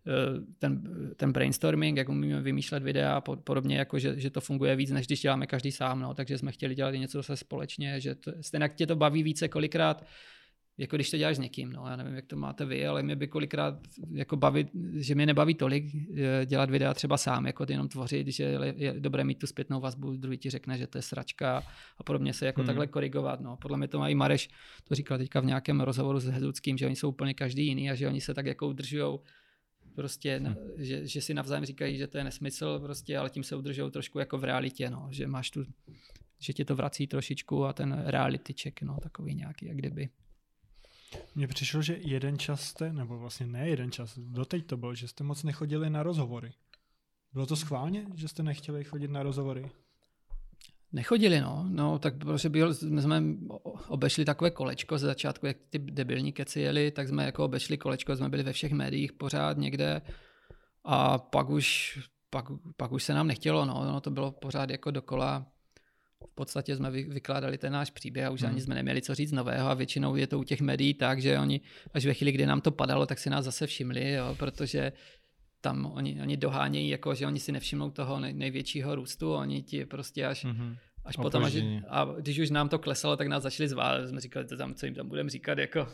eh, 0.08 0.12
ten, 0.60 0.84
ten 1.16 1.32
brainstorming, 1.32 1.98
jak 1.98 2.10
umíme 2.10 2.42
vymýšlet 2.42 2.84
videa 2.84 3.16
a 3.16 3.22
podobně, 3.22 3.78
jako 3.78 4.00
že, 4.00 4.20
že 4.20 4.30
to 4.30 4.42
funguje 4.42 4.76
víc, 4.76 4.92
než 4.92 5.08
když 5.08 5.22
děláme 5.22 5.48
každý 5.48 5.72
sám, 5.72 6.00
no, 6.00 6.14
takže 6.14 6.38
jsme 6.38 6.52
chtěli 6.52 6.76
dělat 6.76 6.92
něco 6.92 7.18
zase 7.18 7.38
společně, 7.38 8.00
že 8.00 8.16
to, 8.16 8.32
stejně 8.42 8.70
tě 8.70 8.88
to 8.88 8.96
baví 8.96 9.24
více 9.24 9.48
kolikrát 9.48 10.06
jako 10.78 10.96
když 10.96 11.12
to 11.12 11.18
děláš 11.18 11.36
s 11.36 11.40
někým, 11.40 11.74
no, 11.74 11.86
já 11.88 11.96
nevím, 11.96 12.16
jak 12.16 12.26
to 12.26 12.36
máte 12.36 12.66
vy, 12.66 12.88
ale 12.88 13.04
mě 13.04 13.16
by 13.16 13.28
kolikrát 13.28 13.80
jako 14.12 14.36
bavit, 14.36 14.68
že 14.94 15.16
mě 15.16 15.26
nebaví 15.26 15.54
tolik 15.54 15.86
eh, 15.96 16.46
dělat 16.46 16.70
videa 16.70 16.94
třeba 16.94 17.18
sám, 17.18 17.46
jako 17.46 17.66
jenom 17.70 17.88
tvořit, 17.88 18.24
když 18.24 18.40
je, 18.40 18.94
dobré 19.00 19.24
mít 19.24 19.40
tu 19.40 19.48
zpětnou 19.48 19.80
vazbu, 19.80 20.18
druhý 20.18 20.38
ti 20.38 20.50
řekne, 20.50 20.78
že 20.78 20.88
to 20.88 20.98
je 20.98 21.02
sračka 21.02 21.64
a 21.98 22.04
podobně 22.04 22.34
se 22.34 22.46
jako 22.46 22.62
hmm. 22.62 22.66
takhle 22.66 22.88
korigovat, 22.88 23.42
no. 23.42 23.58
Podle 23.58 23.78
mě 23.78 23.88
to 23.88 24.00
má 24.00 24.08
i 24.08 24.16
Mareš, 24.16 24.50
to 24.84 24.96
říkal 24.96 25.18
teďka 25.18 25.40
v 25.40 25.46
nějakém 25.46 25.82
rozhovoru 25.82 26.20
s 26.20 26.26
Hezuckým, 26.26 26.78
že 26.78 26.86
oni 26.86 26.96
jsou 26.96 27.10
úplně 27.10 27.34
každý 27.34 27.68
jiný 27.68 27.92
a 27.92 27.96
že 27.96 28.08
oni 28.08 28.22
se 28.22 28.34
tak 28.34 28.46
jako 28.46 28.68
udržují 28.68 29.20
prostě, 29.96 30.42
hmm. 30.44 30.56
že, 30.78 31.08
že, 31.08 31.22
si 31.22 31.34
navzájem 31.34 31.66
říkají, 31.66 31.98
že 31.98 32.08
to 32.08 32.18
je 32.18 32.24
nesmysl, 32.24 32.80
prostě, 32.80 33.18
ale 33.18 33.30
tím 33.30 33.44
se 33.44 33.56
udržují 33.56 33.92
trošku 33.92 34.20
jako 34.20 34.38
v 34.38 34.44
realitě, 34.44 34.90
no, 34.90 35.08
že 35.12 35.28
máš 35.28 35.52
tu, 35.52 35.64
že 36.40 36.54
tě 36.54 36.66
to 36.66 36.76
vrací 36.76 37.08
trošičku 37.08 37.66
a 37.66 37.74
ten 37.74 38.04
reality 38.06 38.54
check, 38.62 38.82
no, 38.82 38.98
takový 39.02 39.36
nějaký, 39.36 39.66
jak 39.66 39.78
kdyby. 39.78 40.10
Mně 41.36 41.48
přišlo, 41.48 41.82
že 41.82 41.98
jeden 42.02 42.40
čas 42.40 42.62
jste, 42.62 42.94
nebo 42.94 43.20
vlastně 43.20 43.48
ne 43.48 43.70
jeden 43.70 43.92
čas, 43.92 44.20
doteď 44.20 44.66
to 44.66 44.78
bylo, 44.78 44.96
že 44.96 45.08
jste 45.08 45.24
moc 45.24 45.44
nechodili 45.44 45.90
na 45.90 46.04
rozhovory. 46.04 46.54
Bylo 47.34 47.46
to 47.46 47.56
schválně, 47.56 48.06
že 48.16 48.28
jste 48.28 48.44
nechtěli 48.44 48.84
chodit 48.84 49.12
na 49.12 49.24
rozhovory? 49.24 49.72
Nechodili, 50.92 51.42
no. 51.42 51.66
No, 51.70 52.00
tak 52.00 52.18
protože 52.18 52.50
byl, 52.50 52.74
jsme 52.74 53.24
obešli 53.88 54.26
takové 54.26 54.52
kolečko 54.52 54.98
ze 54.98 55.08
začátku, 55.08 55.46
jak 55.46 55.58
ty 55.70 55.80
debilní 55.80 56.34
keci 56.34 56.60
jeli, 56.60 56.92
tak 56.92 57.08
jsme 57.08 57.26
jako 57.26 57.46
obešli 57.46 57.78
kolečko, 57.78 58.16
jsme 58.16 58.30
byli 58.30 58.44
ve 58.44 58.54
všech 58.54 58.72
médiích 58.72 59.14
pořád 59.14 59.58
někde 59.58 60.02
a 60.84 61.18
pak 61.18 61.50
už, 61.50 62.00
pak, 62.30 62.46
pak 62.78 62.92
už 62.92 63.04
se 63.04 63.14
nám 63.14 63.28
nechtělo, 63.28 63.66
no. 63.66 63.86
no 63.86 64.02
to 64.02 64.12
bylo 64.12 64.32
pořád 64.32 64.70
jako 64.70 64.92
dokola 64.92 65.53
v 66.32 66.36
podstatě 66.36 66.76
jsme 66.76 66.92
vykládali 66.92 67.58
ten 67.58 67.74
náš 67.74 67.90
příběh 67.90 68.26
a 68.26 68.30
už 68.30 68.42
hmm. 68.42 68.52
ani 68.52 68.62
jsme 68.62 68.76
neměli 68.76 69.02
co 69.02 69.16
říct 69.16 69.32
nového 69.32 69.70
a 69.70 69.74
většinou 69.74 70.16
je 70.16 70.28
to 70.28 70.40
u 70.40 70.44
těch 70.44 70.62
médií 70.62 70.94
tak, 70.94 71.22
že 71.22 71.40
oni 71.40 71.62
až 71.94 72.06
ve 72.06 72.14
chvíli, 72.14 72.32
kdy 72.32 72.46
nám 72.46 72.62
to 72.62 72.72
padalo, 72.72 73.06
tak 73.06 73.20
si 73.20 73.30
nás 73.30 73.46
zase 73.46 73.68
všimli, 73.68 74.12
jo, 74.12 74.36
protože 74.40 74.92
tam 75.62 75.86
oni, 75.86 76.22
oni 76.22 76.38
dohánějí, 76.38 76.90
jako, 76.90 77.16
že 77.16 77.28
oni 77.28 77.40
si 77.40 77.52
nevšimnou 77.52 77.92
toho 77.92 78.20
nej, 78.20 78.34
největšího 78.34 78.96
růstu, 78.96 79.34
oni 79.34 79.62
ti 79.62 79.86
prostě 79.86 80.26
až, 80.26 80.46
mm-hmm. 80.46 80.78
až 81.06 81.16
potom, 81.16 81.44
až, 81.44 81.54
a 81.90 82.08
když 82.20 82.40
už 82.40 82.50
nám 82.50 82.70
to 82.70 82.80
klesalo, 82.80 83.18
tak 83.18 83.28
nás 83.28 83.44
začali 83.44 83.70
zvát, 83.70 84.08
jsme 84.08 84.22
říkali, 84.22 84.46
to 84.46 84.58
tam, 84.58 84.74
co 84.74 84.86
jim 84.86 84.96
tam 84.96 85.08
budeme 85.08 85.30
říkat, 85.30 85.58
jako, 85.58 85.88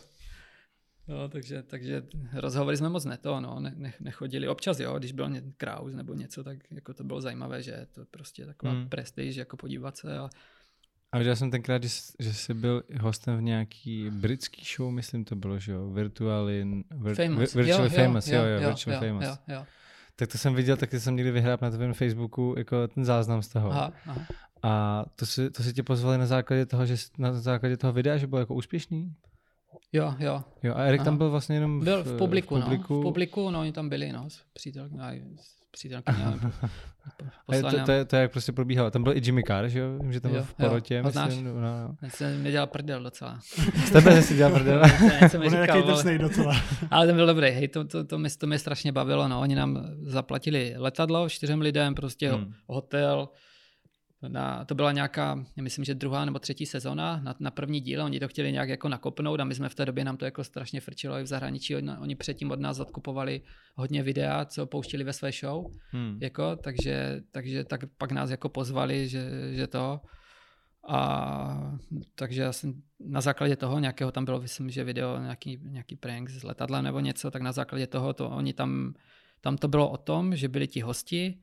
No, 1.10 1.30
takže, 1.30 1.64
takže 1.64 2.04
rozhovory 2.34 2.78
jsme 2.78 2.90
moc 2.90 3.06
ne 3.06 3.18
to, 3.18 3.40
no, 3.40 3.60
ne, 3.60 3.74
ne, 3.76 3.94
nechodili. 4.00 4.48
Občas 4.48 4.80
jo, 4.80 5.00
když 5.00 5.12
byl 5.12 5.30
Kraus 5.58 5.94
nebo 5.94 6.14
něco, 6.14 6.44
tak 6.44 6.58
jako 6.72 6.94
to 6.94 7.04
bylo 7.04 7.22
zajímavé, 7.22 7.64
že 7.64 7.88
to 7.92 8.06
prostě 8.12 8.46
taková 8.46 8.72
hmm. 8.72 8.90
prestiž, 8.90 9.36
jako 9.36 9.58
podívat 9.58 9.98
se. 9.98 10.18
A... 10.18 10.30
a 11.12 11.18
viděl 11.18 11.36
jsem 11.36 11.52
tenkrát, 11.52 11.84
že, 11.84 11.90
že 12.20 12.34
jsi 12.34 12.54
byl 12.54 12.84
hostem 13.00 13.38
v 13.38 13.42
nějaký 13.42 14.10
britský 14.10 14.64
show, 14.76 14.92
myslím 14.92 15.26
to 15.26 15.36
bylo, 15.36 15.60
že 15.60 15.72
jo, 15.72 15.90
Virtually, 15.90 16.84
vir, 16.92 17.16
famous. 17.16 17.54
Virtually 17.54 17.84
jo, 17.84 18.04
Famous, 18.04 18.28
jo, 18.28 18.42
jo, 18.42 18.46
jo, 18.46 18.62
jo, 18.62 18.68
Virtually 18.68 19.08
jo, 19.08 19.14
Famous. 19.14 19.40
Jo, 19.48 19.56
jo. 19.56 19.66
Tak 20.16 20.32
to 20.32 20.38
jsem 20.38 20.56
viděl, 20.56 20.78
tak 20.78 20.94
jsem 20.94 21.16
někdy 21.16 21.32
vyhrál 21.32 21.58
na 21.62 21.70
tvém 21.70 21.94
Facebooku 21.94 22.56
jako 22.58 22.88
ten 22.88 23.06
záznam 23.06 23.42
z 23.42 23.48
toho. 23.48 23.72
Aha, 23.72 23.94
aha. 24.06 24.26
A 24.64 25.06
to 25.16 25.26
si, 25.26 25.50
to 25.50 25.64
si 25.64 25.74
tě 25.74 25.84
pozvali 25.84 26.18
na 26.18 26.26
základě 26.26 26.66
toho, 26.66 26.86
že 26.86 26.96
na 27.18 27.34
základě 27.34 27.78
toho 27.78 27.94
videa, 27.94 28.18
že 28.18 28.28
byl 28.28 28.40
jako 28.40 28.56
úspěšný? 28.56 29.16
Jo, 29.94 30.14
jo. 30.20 30.44
Jo, 30.64 30.74
a 30.76 30.84
Erik 30.84 31.00
Aha. 31.00 31.06
tam 31.06 31.18
byl 31.18 31.30
vlastně 31.30 31.56
jenom 31.56 31.80
v, 31.80 31.84
byl 31.84 32.04
v 32.04 32.18
publiku, 32.18 32.56
v 32.56 32.64
publiku. 32.64 32.94
No. 32.94 33.00
V 33.00 33.04
publiku, 33.04 33.50
no, 33.50 33.60
oni 33.60 33.72
tam 33.72 33.90
byli, 33.90 34.12
no, 34.12 34.30
s 34.30 34.42
přítelkyní, 34.54 35.00
přítelkyní, 35.72 36.24
to, 37.46 37.62
to, 37.62 37.86
to, 37.86 37.92
je, 37.92 38.06
to, 38.06 38.16
je, 38.16 38.22
jak 38.22 38.32
prostě 38.32 38.52
probíhalo. 38.52 38.92
Tam 38.92 39.04
byl 39.04 39.18
i 39.18 39.22
Jimmy 39.24 39.44
Carr, 39.44 39.68
že 39.68 39.80
jo? 39.80 40.00
Vím, 40.02 40.14
že 40.14 40.22
tam 40.22 40.32
byl 40.32 40.44
v 40.44 40.54
porotě. 40.54 40.96
Jo, 40.96 41.04
myslím, 41.04 41.46
no, 41.46 41.62
no. 41.62 41.96
Já 42.02 42.10
jsem 42.10 42.44
mi 42.44 42.52
dělal 42.52 42.68
prdel 42.68 43.04
docela. 43.04 43.40
Z 43.86 43.92
tebe 43.92 44.22
si 44.22 44.36
dělal 44.36 44.54
prdel. 44.54 44.82
On 45.46 45.54
je 45.54 45.60
jaký 45.60 45.82
drsnej 45.82 46.18
docela. 46.18 46.56
ale 46.92 47.06
ten 47.08 47.16
byl 47.16 47.26
dobrý, 47.26 47.50
hej, 47.50 47.68
to, 47.68 47.84
to, 47.84 48.04
to, 48.04 48.18
mě, 48.18 48.30
to 48.40 48.48
mě 48.48 48.60
strašně 48.60 48.92
bavilo, 48.92 49.28
no. 49.28 49.40
Oni 49.40 49.56
nám 49.56 49.86
zaplatili 50.02 50.74
letadlo 50.78 51.30
čtyřem 51.30 51.62
lidem, 51.62 51.96
prostě 51.96 52.32
hmm. 52.32 52.54
hotel, 52.68 53.30
na, 54.28 54.66
to 54.66 54.76
byla 54.76 54.92
nějaká, 54.92 55.46
myslím, 55.62 55.86
že 55.86 55.96
druhá 55.96 56.26
nebo 56.26 56.40
třetí 56.40 56.66
sezona 56.66 57.22
na, 57.24 57.36
na 57.40 57.52
první 57.52 57.82
díl, 57.82 58.04
oni 58.04 58.20
to 58.20 58.28
chtěli 58.28 58.52
nějak 58.52 58.70
jako 58.70 58.90
nakopnout 58.90 59.40
a 59.40 59.44
my 59.44 59.56
jsme 59.56 59.70
v 59.70 59.76
té 59.76 59.86
době, 59.86 60.06
nám 60.06 60.18
to 60.18 60.26
jako 60.26 60.44
strašně 60.44 60.82
frčilo 60.82 61.20
i 61.20 61.24
v 61.24 61.28
zahraničí, 61.28 61.76
oni, 61.76 61.92
oni 62.00 62.16
předtím 62.16 62.52
od 62.52 62.60
nás 62.60 62.80
odkupovali 62.80 63.42
hodně 63.76 64.04
videa, 64.04 64.46
co 64.46 64.66
pouštili 64.66 65.04
ve 65.04 65.14
své 65.14 65.32
show, 65.32 65.66
hmm. 65.92 66.18
jako, 66.22 66.56
takže, 66.56 67.22
takže 67.32 67.64
tak 67.64 67.82
pak 67.98 68.12
nás 68.12 68.30
jako 68.30 68.50
pozvali, 68.50 69.08
že, 69.08 69.30
že 69.52 69.68
to. 69.68 70.02
A 70.88 71.78
takže 72.16 72.42
já 72.42 72.54
jsem 72.54 72.82
na 73.00 73.22
základě 73.22 73.56
toho 73.56 73.80
nějakého, 73.80 74.12
tam 74.12 74.26
bylo, 74.26 74.42
myslím, 74.42 74.70
že 74.70 74.84
video, 74.84 75.20
nějaký, 75.20 75.60
nějaký 75.64 75.96
prank 75.96 76.30
s 76.30 76.44
letadlem 76.44 76.84
nebo 76.84 77.00
něco, 77.00 77.32
tak 77.32 77.42
na 77.42 77.52
základě 77.52 77.88
toho 77.88 78.14
to 78.14 78.30
oni 78.30 78.54
tam, 78.54 78.94
tam 79.42 79.58
to 79.58 79.68
bylo 79.68 79.90
o 79.90 79.98
tom, 79.98 80.36
že 80.36 80.48
byli 80.48 80.68
ti 80.68 80.82
hosti 80.82 81.40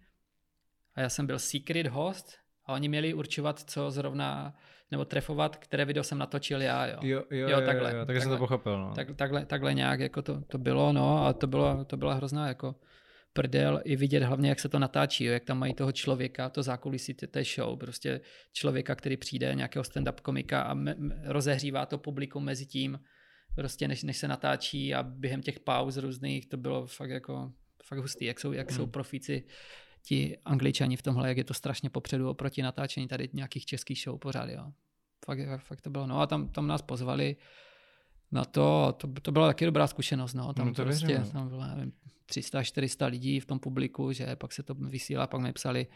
a 0.95 1.01
já 1.01 1.09
jsem 1.09 1.27
byl 1.27 1.39
secret 1.39 1.87
host, 1.87 2.46
a 2.67 2.73
oni 2.73 2.89
měli 2.89 3.15
určovat, 3.15 3.71
co 3.71 3.91
zrovna, 3.91 4.55
nebo 4.91 5.05
trefovat, 5.05 5.57
které 5.57 5.85
video 5.85 6.05
jsem 6.05 6.19
natočil 6.19 6.63
já, 6.63 6.87
jo. 6.87 6.99
Jo, 7.03 7.25
jo, 7.31 7.49
jo, 7.49 7.61
takhle. 7.61 7.91
Jo, 7.93 7.99
jo, 7.99 8.07
takže 8.07 8.21
jsem 8.21 8.31
to 8.31 8.39
pochopil, 8.39 8.79
no. 8.79 8.95
Tak, 8.95 9.17
takhle, 9.17 9.47
takhle 9.47 9.75
nějak 9.75 10.01
jako 10.01 10.23
to, 10.23 10.41
to 10.41 10.59
bylo, 10.59 10.93
no, 10.93 11.27
a 11.27 11.33
to, 11.33 11.47
bylo, 11.47 11.85
to 11.85 11.97
byla 11.97 12.15
hrozná 12.15 12.49
jako 12.49 12.75
prdel 13.33 13.81
i 13.85 13.97
vidět 13.97 14.23
hlavně, 14.23 14.49
jak 14.49 14.61
se 14.61 14.69
to 14.69 14.79
natáčí, 14.79 15.25
jo, 15.25 15.33
jak 15.33 15.45
tam 15.45 15.59
mají 15.59 15.75
toho 15.75 15.93
člověka, 15.93 16.49
to 16.49 16.63
zákulisí 16.63 17.15
té 17.15 17.45
show, 17.45 17.79
prostě 17.79 18.21
člověka, 18.53 18.95
který 18.95 19.17
přijde, 19.17 19.55
nějakého 19.55 19.83
stand-up 19.83 20.21
komika 20.23 20.63
a 20.63 20.75
me, 20.75 20.95
me, 20.99 21.23
rozehřívá 21.25 21.87
to 21.87 21.99
publikum 21.99 22.45
mezi 22.45 22.67
tím, 22.67 23.01
prostě 23.55 23.89
než, 23.89 24.03
než 24.03 24.17
se 24.17 24.29
natáčí 24.29 24.95
a 24.95 25.03
během 25.03 25.43
těch 25.43 25.61
pauz 25.61 25.97
různých, 25.97 26.47
to 26.47 26.57
bylo 26.57 26.87
fakt 26.87 27.11
jako 27.11 27.53
fakt 27.85 27.99
hustý, 27.99 28.25
jak 28.25 28.41
jsou, 28.41 28.53
jak 28.53 28.71
hmm. 28.71 28.77
jsou 28.77 28.87
profíci 28.87 29.45
ti 30.07 30.39
angličani 30.45 30.97
v 30.97 31.03
tomhle, 31.03 31.29
jak 31.29 31.37
je 31.37 31.45
to 31.45 31.55
strašně 31.55 31.91
popředu 31.91 32.31
oproti 32.31 32.63
natáčení 32.63 33.09
tady 33.09 33.29
nějakých 33.33 33.67
českých 33.67 34.03
show 34.03 34.19
pořád, 34.19 34.51
jo. 34.51 34.73
Fakt, 35.25 35.39
fakt 35.59 35.81
to 35.81 35.91
bylo, 35.91 36.07
no 36.07 36.21
a 36.21 36.27
tam, 36.27 36.49
tam 36.49 36.67
nás 36.67 36.83
pozvali 36.83 37.37
na 38.33 38.45
to, 38.45 38.95
to, 38.97 39.09
to 39.23 39.33
byla 39.33 39.47
taky 39.47 39.65
dobrá 39.65 39.87
zkušenost, 39.87 40.35
no, 40.35 40.53
tam 40.53 40.67
no 40.67 40.75
to 40.75 40.83
prostě, 40.83 41.07
věřím, 41.07 41.25
no. 41.25 41.31
tam 41.33 41.49
bylo, 41.49 41.67
nevím, 41.67 41.93
300-400 42.31 43.11
lidí 43.11 43.41
v 43.41 43.47
tom 43.47 43.59
publiku, 43.59 44.13
že 44.13 44.37
pak 44.37 44.53
se 44.53 44.63
to 44.63 44.75
vysílá, 44.75 45.27
pak 45.27 45.41
mi 45.41 45.53
psali 45.53 45.87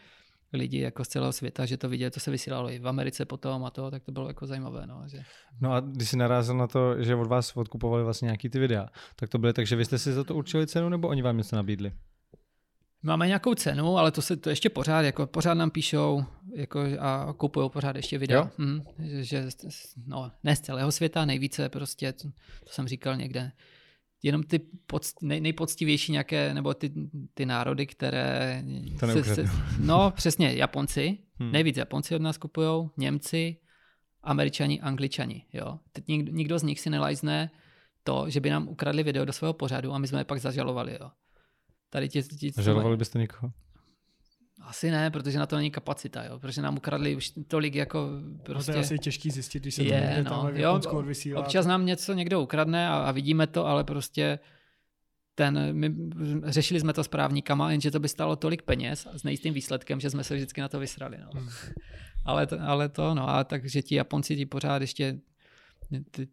lidi 0.53 0.79
jako 0.79 1.03
z 1.03 1.07
celého 1.07 1.33
světa, 1.33 1.65
že 1.65 1.77
to 1.77 1.89
viděli, 1.89 2.11
to 2.11 2.19
se 2.19 2.31
vysílalo 2.31 2.71
i 2.71 2.79
v 2.79 2.87
Americe 2.87 3.25
potom 3.25 3.65
a 3.65 3.69
to, 3.69 3.91
tak 3.91 4.03
to 4.03 4.11
bylo 4.11 4.27
jako 4.27 4.47
zajímavé. 4.47 4.87
No, 4.87 5.03
že... 5.07 5.23
no 5.61 5.73
a 5.73 5.79
když 5.79 6.09
jsi 6.09 6.17
narazil 6.17 6.57
na 6.57 6.67
to, 6.67 7.03
že 7.03 7.15
od 7.15 7.27
vás 7.27 7.57
odkupovali 7.57 8.03
vlastně 8.03 8.25
nějaký 8.25 8.49
ty 8.49 8.59
videa, 8.59 8.87
tak 9.15 9.29
to 9.29 9.37
bylo 9.37 9.53
tak, 9.53 9.67
že 9.67 9.75
vy 9.75 9.85
jste 9.85 9.97
si 9.97 10.13
za 10.13 10.23
to 10.23 10.35
určili 10.35 10.67
cenu, 10.67 10.89
nebo 10.89 11.07
oni 11.07 11.21
vám 11.21 11.37
něco 11.37 11.55
nabídli? 11.55 11.91
Máme 13.03 13.27
nějakou 13.27 13.53
cenu, 13.53 13.97
ale 13.97 14.11
to 14.11 14.21
se 14.21 14.37
to 14.37 14.49
ještě 14.49 14.69
pořád, 14.69 15.01
jako 15.01 15.27
pořád 15.27 15.53
nám 15.53 15.71
píšou 15.71 16.25
jako, 16.55 16.79
a 16.99 17.33
kupují 17.37 17.69
pořád 17.69 17.95
ještě 17.95 18.17
videa. 18.17 18.51
Hm, 18.57 18.81
že, 19.19 19.47
no, 20.07 20.31
ne 20.43 20.55
z 20.55 20.59
celého 20.59 20.91
světa, 20.91 21.25
nejvíce 21.25 21.69
prostě, 21.69 22.13
to, 22.13 22.27
to 22.63 22.69
jsem 22.69 22.87
říkal 22.87 23.15
někde, 23.15 23.51
jenom 24.23 24.43
ty 24.43 24.59
podst, 24.87 25.21
nej, 25.21 25.41
nejpoctivější 25.41 26.11
nějaké, 26.11 26.53
nebo 26.53 26.73
ty, 26.73 26.91
ty 27.33 27.45
národy, 27.45 27.87
které... 27.87 28.63
To 28.99 29.07
se, 29.07 29.23
se, 29.23 29.45
no, 29.79 30.11
přesně, 30.11 30.53
Japonci. 30.53 31.17
Hmm. 31.39 31.51
Nejvíc 31.51 31.77
Japonci 31.77 32.15
od 32.15 32.21
nás 32.21 32.37
kupují, 32.37 32.89
Němci, 32.97 33.57
Američani, 34.23 34.81
Angličani. 34.81 35.45
Jo. 35.53 35.79
Teď 35.91 36.07
nikdo, 36.07 36.31
nikdo 36.31 36.59
z 36.59 36.63
nich 36.63 36.79
si 36.79 36.89
nelajzne 36.89 37.51
to, 38.03 38.29
že 38.29 38.39
by 38.39 38.49
nám 38.49 38.67
ukradli 38.67 39.03
video 39.03 39.25
do 39.25 39.33
svého 39.33 39.53
pořadu 39.53 39.93
a 39.93 39.97
my 39.97 40.07
jsme 40.07 40.19
je 40.19 40.23
pak 40.23 40.39
zažalovali. 40.39 40.97
Jo. 41.01 41.11
Tady 41.91 42.09
ti, 42.09 42.23
ti, 42.23 42.51
Žalovali 42.61 42.97
byste 42.97 43.19
někoho? 43.19 43.51
Asi 44.61 44.91
ne, 44.91 45.11
protože 45.11 45.39
na 45.39 45.45
to 45.45 45.55
není 45.55 45.71
kapacita, 45.71 46.23
jo, 46.23 46.39
protože 46.39 46.61
nám 46.61 46.77
ukradli 46.77 47.15
už 47.15 47.33
tolik 47.47 47.75
jako 47.75 48.09
prostě... 48.43 48.53
No 48.53 48.53
to 48.53 48.71
je 48.71 48.75
prostě- 48.75 48.95
asi 48.95 48.99
těžký 48.99 49.31
zjistit, 49.31 49.59
když 49.59 49.75
se 49.75 49.83
je, 49.83 50.25
to 50.27 50.33
no, 50.33 50.49
jo, 50.53 50.81
Občas 51.35 51.65
nám 51.65 51.85
něco 51.85 52.13
někdo 52.13 52.41
ukradne 52.41 52.89
a, 52.89 52.93
a 52.93 53.11
vidíme 53.11 53.47
to, 53.47 53.65
ale 53.65 53.83
prostě 53.83 54.39
ten, 55.35 55.69
my 55.71 55.95
řešili 56.43 56.79
jsme 56.79 56.93
to 56.93 57.03
s 57.03 57.07
právníkama, 57.07 57.71
jenže 57.71 57.91
to 57.91 57.99
by 57.99 58.09
stalo 58.09 58.35
tolik 58.35 58.61
peněz 58.61 59.07
s 59.13 59.23
nejistým 59.23 59.53
výsledkem, 59.53 59.99
že 59.99 60.09
jsme 60.09 60.23
se 60.23 60.35
vždycky 60.35 60.61
na 60.61 60.67
to 60.67 60.79
vysrali. 60.79 61.17
No. 61.17 61.41
Hmm. 61.41 61.49
ale, 62.25 62.47
to, 62.47 62.57
ale 62.61 62.89
to, 62.89 63.13
no 63.15 63.29
a 63.29 63.43
takže 63.43 63.81
ti 63.81 63.95
Japonci 63.95 64.35
ti 64.35 64.45
pořád 64.45 64.81
ještě 64.81 65.19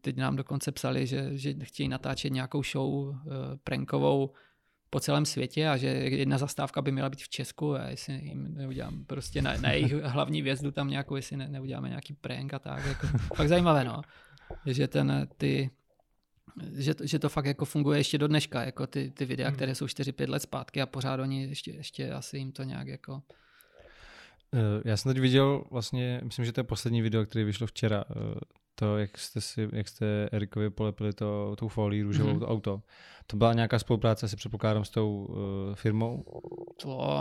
teď 0.01 0.17
nám 0.17 0.37
dokonce 0.37 0.73
psali, 0.73 1.07
že, 1.07 1.31
že 1.33 1.55
chtějí 1.63 1.89
natáčet 1.89 2.33
nějakou 2.33 2.63
show 2.63 2.89
uh, 2.89 3.15
prankovou 3.65 4.31
po 4.91 5.01
celém 5.01 5.27
světě 5.27 5.69
a 5.69 5.77
že 5.77 5.87
jedna 5.89 6.39
zastávka 6.39 6.83
by 6.83 6.93
měla 6.93 7.11
být 7.11 7.23
v 7.23 7.29
Česku 7.29 7.75
a 7.75 7.89
jestli 7.89 8.15
jim 8.15 8.55
neudělám 8.55 9.05
prostě 9.05 9.43
na, 9.43 9.57
na 9.57 9.73
jejich 9.73 9.93
hlavní 10.03 10.43
vězdu 10.43 10.71
tam 10.71 10.89
nějakou, 10.89 11.17
jestli 11.17 11.37
ne, 11.37 11.49
neuděláme 11.49 11.89
nějaký 11.89 12.15
prank 12.15 12.55
a 12.55 12.59
tak. 12.59 12.87
Jako, 12.87 13.07
fakt 13.35 13.49
zajímavé, 13.49 13.85
no. 13.85 14.03
Že 14.67 14.89
ten, 14.89 15.29
ty, 15.37 15.71
že, 16.77 16.95
že 17.05 17.19
to 17.19 17.29
fakt 17.29 17.47
jako 17.47 17.65
funguje 17.65 18.01
ještě 18.01 18.19
do 18.19 18.29
dneška, 18.29 18.63
jako 18.63 18.87
ty, 18.87 19.11
ty 19.11 19.25
videa, 19.25 19.49
hmm. 19.49 19.57
které 19.57 19.75
jsou 19.75 19.87
4-5 19.87 20.31
let 20.31 20.43
zpátky 20.43 20.83
a 20.83 20.87
pořád 20.87 21.21
oni 21.21 21.45
ještě, 21.45 21.71
ještě 21.71 22.13
asi 22.13 22.39
jim 22.39 22.53
to 22.53 22.63
nějak 22.63 22.87
jako 22.87 23.23
eh, 24.55 24.83
já 24.85 24.97
jsem 24.97 25.15
teď 25.15 25.21
viděl 25.21 25.65
vlastně, 25.71 26.21
myslím, 26.25 26.45
že 26.45 26.53
to 26.53 26.61
je 26.61 26.65
poslední 26.65 27.03
video, 27.03 27.27
který 27.27 27.45
vyšlo 27.45 27.67
včera, 27.67 28.05
eh, 28.11 28.15
to, 28.79 28.99
jak 28.99 29.19
jste, 29.19 29.41
si, 29.41 29.69
jak 29.73 29.89
jste 29.89 30.29
Erikovi 30.33 30.71
polepili 30.71 31.13
to, 31.13 31.57
tou 31.59 31.69
folii 31.69 32.03
růžovou 32.03 32.33
mm-hmm. 32.33 32.39
to 32.39 32.49
auto. 32.49 32.83
To 33.27 33.37
byla 33.37 33.53
nějaká 33.53 33.79
spolupráce, 33.79 34.29
si 34.29 34.37
předpokládám, 34.37 34.85
s 34.85 34.91
tou 34.91 35.25
uh, 35.25 35.75
firmou? 35.75 36.25
To, 36.83 37.15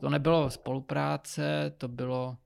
to 0.00 0.08
nebylo 0.08 0.50
spolupráce, 0.50 1.74
to 1.78 1.88
bylo 1.88 2.36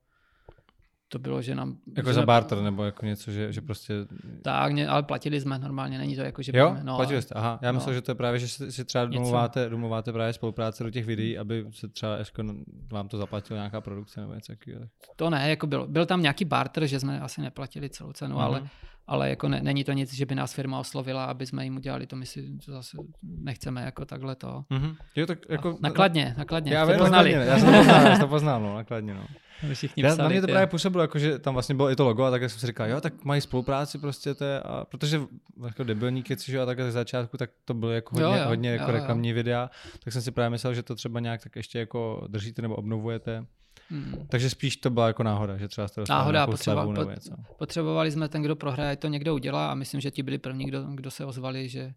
to 1.09 1.19
bylo, 1.19 1.41
že 1.41 1.55
nám... 1.55 1.77
Jako 1.97 2.09
že 2.09 2.13
za 2.13 2.25
barter 2.25 2.61
nebo 2.61 2.83
jako 2.83 3.05
něco, 3.05 3.31
že, 3.31 3.53
že 3.53 3.61
prostě... 3.61 3.93
Tak, 4.41 4.73
ale 4.89 5.03
platili 5.03 5.41
jsme 5.41 5.59
normálně, 5.59 5.97
není 5.97 6.15
to 6.15 6.21
jako, 6.21 6.41
že... 6.41 6.51
Jo, 6.55 6.77
no, 6.83 6.95
platili 6.95 7.21
jste, 7.21 7.35
aha. 7.35 7.59
Já 7.61 7.71
no. 7.71 7.75
myslel, 7.77 7.95
že 7.95 8.01
to 8.01 8.11
je 8.11 8.15
právě, 8.15 8.39
že 8.39 8.47
si 8.47 8.85
třeba 8.85 9.05
domluváte, 9.05 9.69
domluváte 9.69 10.13
právě 10.13 10.33
spolupráce 10.33 10.83
do 10.83 10.91
těch 10.91 11.05
videí, 11.05 11.37
aby 11.37 11.65
se 11.71 11.87
třeba 11.87 12.17
jako 12.17 12.43
vám 12.91 13.07
to 13.07 13.17
zaplatila 13.17 13.57
nějaká 13.57 13.81
produkce 13.81 14.21
nebo 14.21 14.33
něco 14.33 14.53
takového. 14.53 14.85
To 15.15 15.29
ne, 15.29 15.49
jako 15.49 15.67
byl, 15.67 15.87
byl 15.87 16.05
tam 16.05 16.21
nějaký 16.21 16.45
barter, 16.45 16.85
že 16.85 16.99
jsme 16.99 17.19
asi 17.19 17.41
neplatili 17.41 17.89
celou 17.89 18.11
cenu, 18.11 18.35
mm-hmm. 18.35 18.41
ale. 18.41 18.69
Ale 19.07 19.29
jako 19.29 19.49
ne, 19.49 19.59
není 19.63 19.83
to 19.83 19.91
nic, 19.91 20.13
že 20.13 20.25
by 20.25 20.35
nás 20.35 20.53
firma 20.53 20.79
oslovila, 20.79 21.25
aby 21.25 21.45
jsme 21.45 21.63
jim 21.63 21.75
udělali, 21.75 22.07
to 22.07 22.15
my 22.15 22.25
si 22.25 22.57
to 22.65 22.71
zase 22.71 22.97
nechceme 23.23 23.81
jako 23.81 24.05
takhle 24.05 24.35
to. 24.35 24.63
Mm-hmm. 24.71 24.95
Jo, 25.15 25.25
tak 25.25 25.39
jako... 25.49 25.77
nakladně, 25.81 26.35
nakladně. 26.37 26.73
Já, 26.73 26.85
vím, 26.85 26.97
nakladně, 26.97 27.31
já 27.31 27.59
jsem 27.59 27.67
to 27.67 27.77
poznal, 27.77 28.01
já 28.01 28.11
jsem 28.11 28.19
to 28.19 28.27
poznal, 28.27 28.61
no, 28.61 28.75
nakladně, 28.75 29.13
no. 29.13 29.25
Všichni 29.73 30.03
já, 30.03 30.15
na 30.15 30.27
mě 30.27 30.41
to 30.41 30.47
právě 30.47 30.67
působilo, 30.67 31.03
jako, 31.03 31.19
že 31.19 31.39
tam 31.39 31.53
vlastně 31.53 31.75
bylo 31.75 31.91
i 31.91 31.95
to 31.95 32.05
logo 32.05 32.23
a 32.23 32.31
tak 32.31 32.41
jsem 32.41 32.59
si 32.59 32.67
říkal, 32.67 32.89
jo, 32.89 33.01
tak 33.01 33.25
mají 33.25 33.41
spolupráci 33.41 33.97
prostě, 33.97 34.33
to 34.33 34.43
je, 34.43 34.59
a 34.59 34.85
protože 34.85 35.21
jako 35.65 35.83
debilní 35.83 36.23
keci, 36.23 36.59
a 36.59 36.65
tak 36.65 36.81
z 36.81 36.91
začátku, 36.91 37.37
tak 37.37 37.49
to 37.65 37.73
bylo 37.73 37.91
jako 37.91 38.15
hodně, 38.15 38.37
jo, 38.37 38.43
jo, 38.43 38.47
hodně 38.47 38.69
jako 38.69 38.91
jo, 38.91 38.91
reklamní 38.91 39.29
jo. 39.29 39.35
videa, 39.35 39.69
tak 40.03 40.13
jsem 40.13 40.21
si 40.21 40.31
právě 40.31 40.49
myslel, 40.49 40.73
že 40.73 40.83
to 40.83 40.95
třeba 40.95 41.19
nějak 41.19 41.43
tak 41.43 41.55
ještě 41.55 41.79
jako 41.79 42.27
držíte 42.27 42.61
nebo 42.61 42.75
obnovujete. 42.75 43.45
Hmm. 43.89 44.27
Takže 44.29 44.49
spíš 44.49 44.77
to 44.77 44.89
byla 44.89 45.07
jako 45.07 45.23
náhoda, 45.23 45.57
že 45.57 45.67
třeba 45.67 45.87
jste 45.87 46.01
dostali 46.01 46.19
náhoda, 46.19 46.47
potřeba, 46.47 46.85
nebo 46.85 47.09
něco. 47.09 47.35
Potřebovali 47.59 48.11
jsme 48.11 48.29
ten, 48.29 48.41
kdo 48.41 48.55
prohraje, 48.55 48.95
to 48.95 49.07
někdo 49.07 49.35
udělá 49.35 49.71
a 49.71 49.75
myslím, 49.75 50.01
že 50.01 50.11
ti 50.11 50.23
byli 50.23 50.37
první, 50.37 50.65
kdo, 50.65 50.83
kdo 50.83 51.11
se 51.11 51.25
ozvali, 51.25 51.69
že, 51.69 51.93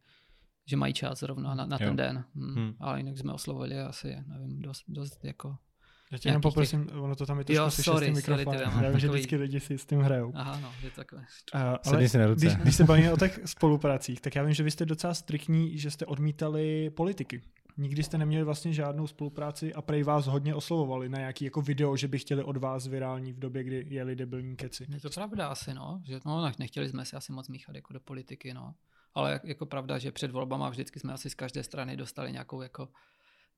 že 0.66 0.76
mají 0.76 0.92
čas 0.92 1.18
zrovna 1.18 1.54
na, 1.54 1.66
na 1.66 1.78
ten 1.78 1.96
den. 1.96 2.24
Hmm. 2.34 2.54
Hmm. 2.54 2.74
Ale 2.80 2.98
jinak 2.98 3.18
jsme 3.18 3.32
oslovili 3.32 3.80
asi, 3.80 4.16
nevím, 4.26 4.62
dost, 4.62 4.84
dost 4.88 5.24
jako 5.24 5.56
já 6.12 6.18
tě 6.18 6.28
jenom 6.28 6.42
poprosím, 6.42 6.84
těch... 6.84 6.96
ono 6.96 7.16
to 7.16 7.26
tam 7.26 7.38
je 7.38 7.44
trošku 7.44 7.70
slyšet 7.70 7.96
s 7.96 8.00
tím 8.00 8.14
mikrofonem. 8.14 8.72
Já 8.82 8.90
vím, 8.90 8.98
že 8.98 9.08
vždycky 9.08 9.36
lidi 9.36 9.60
si 9.60 9.78
s 9.78 9.86
tím 9.86 10.00
hrajou. 10.00 10.32
Aha, 10.34 10.60
no, 10.62 10.72
je 10.82 10.90
to 10.90 10.96
takové. 10.96 11.22
Uh, 11.54 11.60
ale 11.86 12.08
si 12.08 12.18
na 12.18 12.26
ruce. 12.26 12.46
Když, 12.46 12.56
když 12.56 12.74
se 12.74 12.84
bavíme 12.84 13.12
o 13.12 13.16
těch 13.16 13.40
spolupracích, 13.44 14.20
tak 14.20 14.34
já 14.34 14.42
vím, 14.42 14.54
že 14.54 14.62
vy 14.62 14.70
jste 14.70 14.86
docela 14.86 15.14
striktní, 15.14 15.78
že 15.78 15.90
jste 15.90 16.06
odmítali 16.06 16.90
politiky. 16.90 17.42
Nikdy 17.80 18.02
jste 18.02 18.18
neměli 18.18 18.44
vlastně 18.44 18.72
žádnou 18.72 19.06
spolupráci 19.06 19.74
a 19.74 19.82
prej 19.82 20.02
vás 20.02 20.26
hodně 20.26 20.54
oslovovali 20.54 21.08
na 21.08 21.18
nějaký 21.18 21.44
jako 21.44 21.62
video, 21.62 21.96
že 21.96 22.08
by 22.08 22.18
chtěli 22.18 22.44
od 22.44 22.56
vás 22.56 22.86
virální 22.86 23.32
v 23.32 23.38
době, 23.38 23.64
kdy 23.64 23.86
jeli 23.88 24.16
debilní 24.16 24.56
keci. 24.56 24.86
Je 24.94 25.00
to 25.00 25.10
pravda 25.10 25.48
asi, 25.48 25.74
no. 25.74 26.02
Že, 26.04 26.20
no, 26.26 26.52
nechtěli 26.58 26.88
jsme 26.88 27.04
si 27.04 27.16
asi 27.16 27.32
moc 27.32 27.48
míchat 27.48 27.74
jako 27.74 27.92
do 27.92 28.00
politiky, 28.00 28.54
no. 28.54 28.74
Ale 29.14 29.40
jako 29.44 29.66
pravda, 29.66 29.98
že 29.98 30.12
před 30.12 30.30
volbama 30.30 30.68
vždycky 30.68 31.00
jsme 31.00 31.12
asi 31.12 31.30
z 31.30 31.34
každé 31.34 31.62
strany 31.62 31.96
dostali 31.96 32.32
nějakou 32.32 32.62
jako 32.62 32.88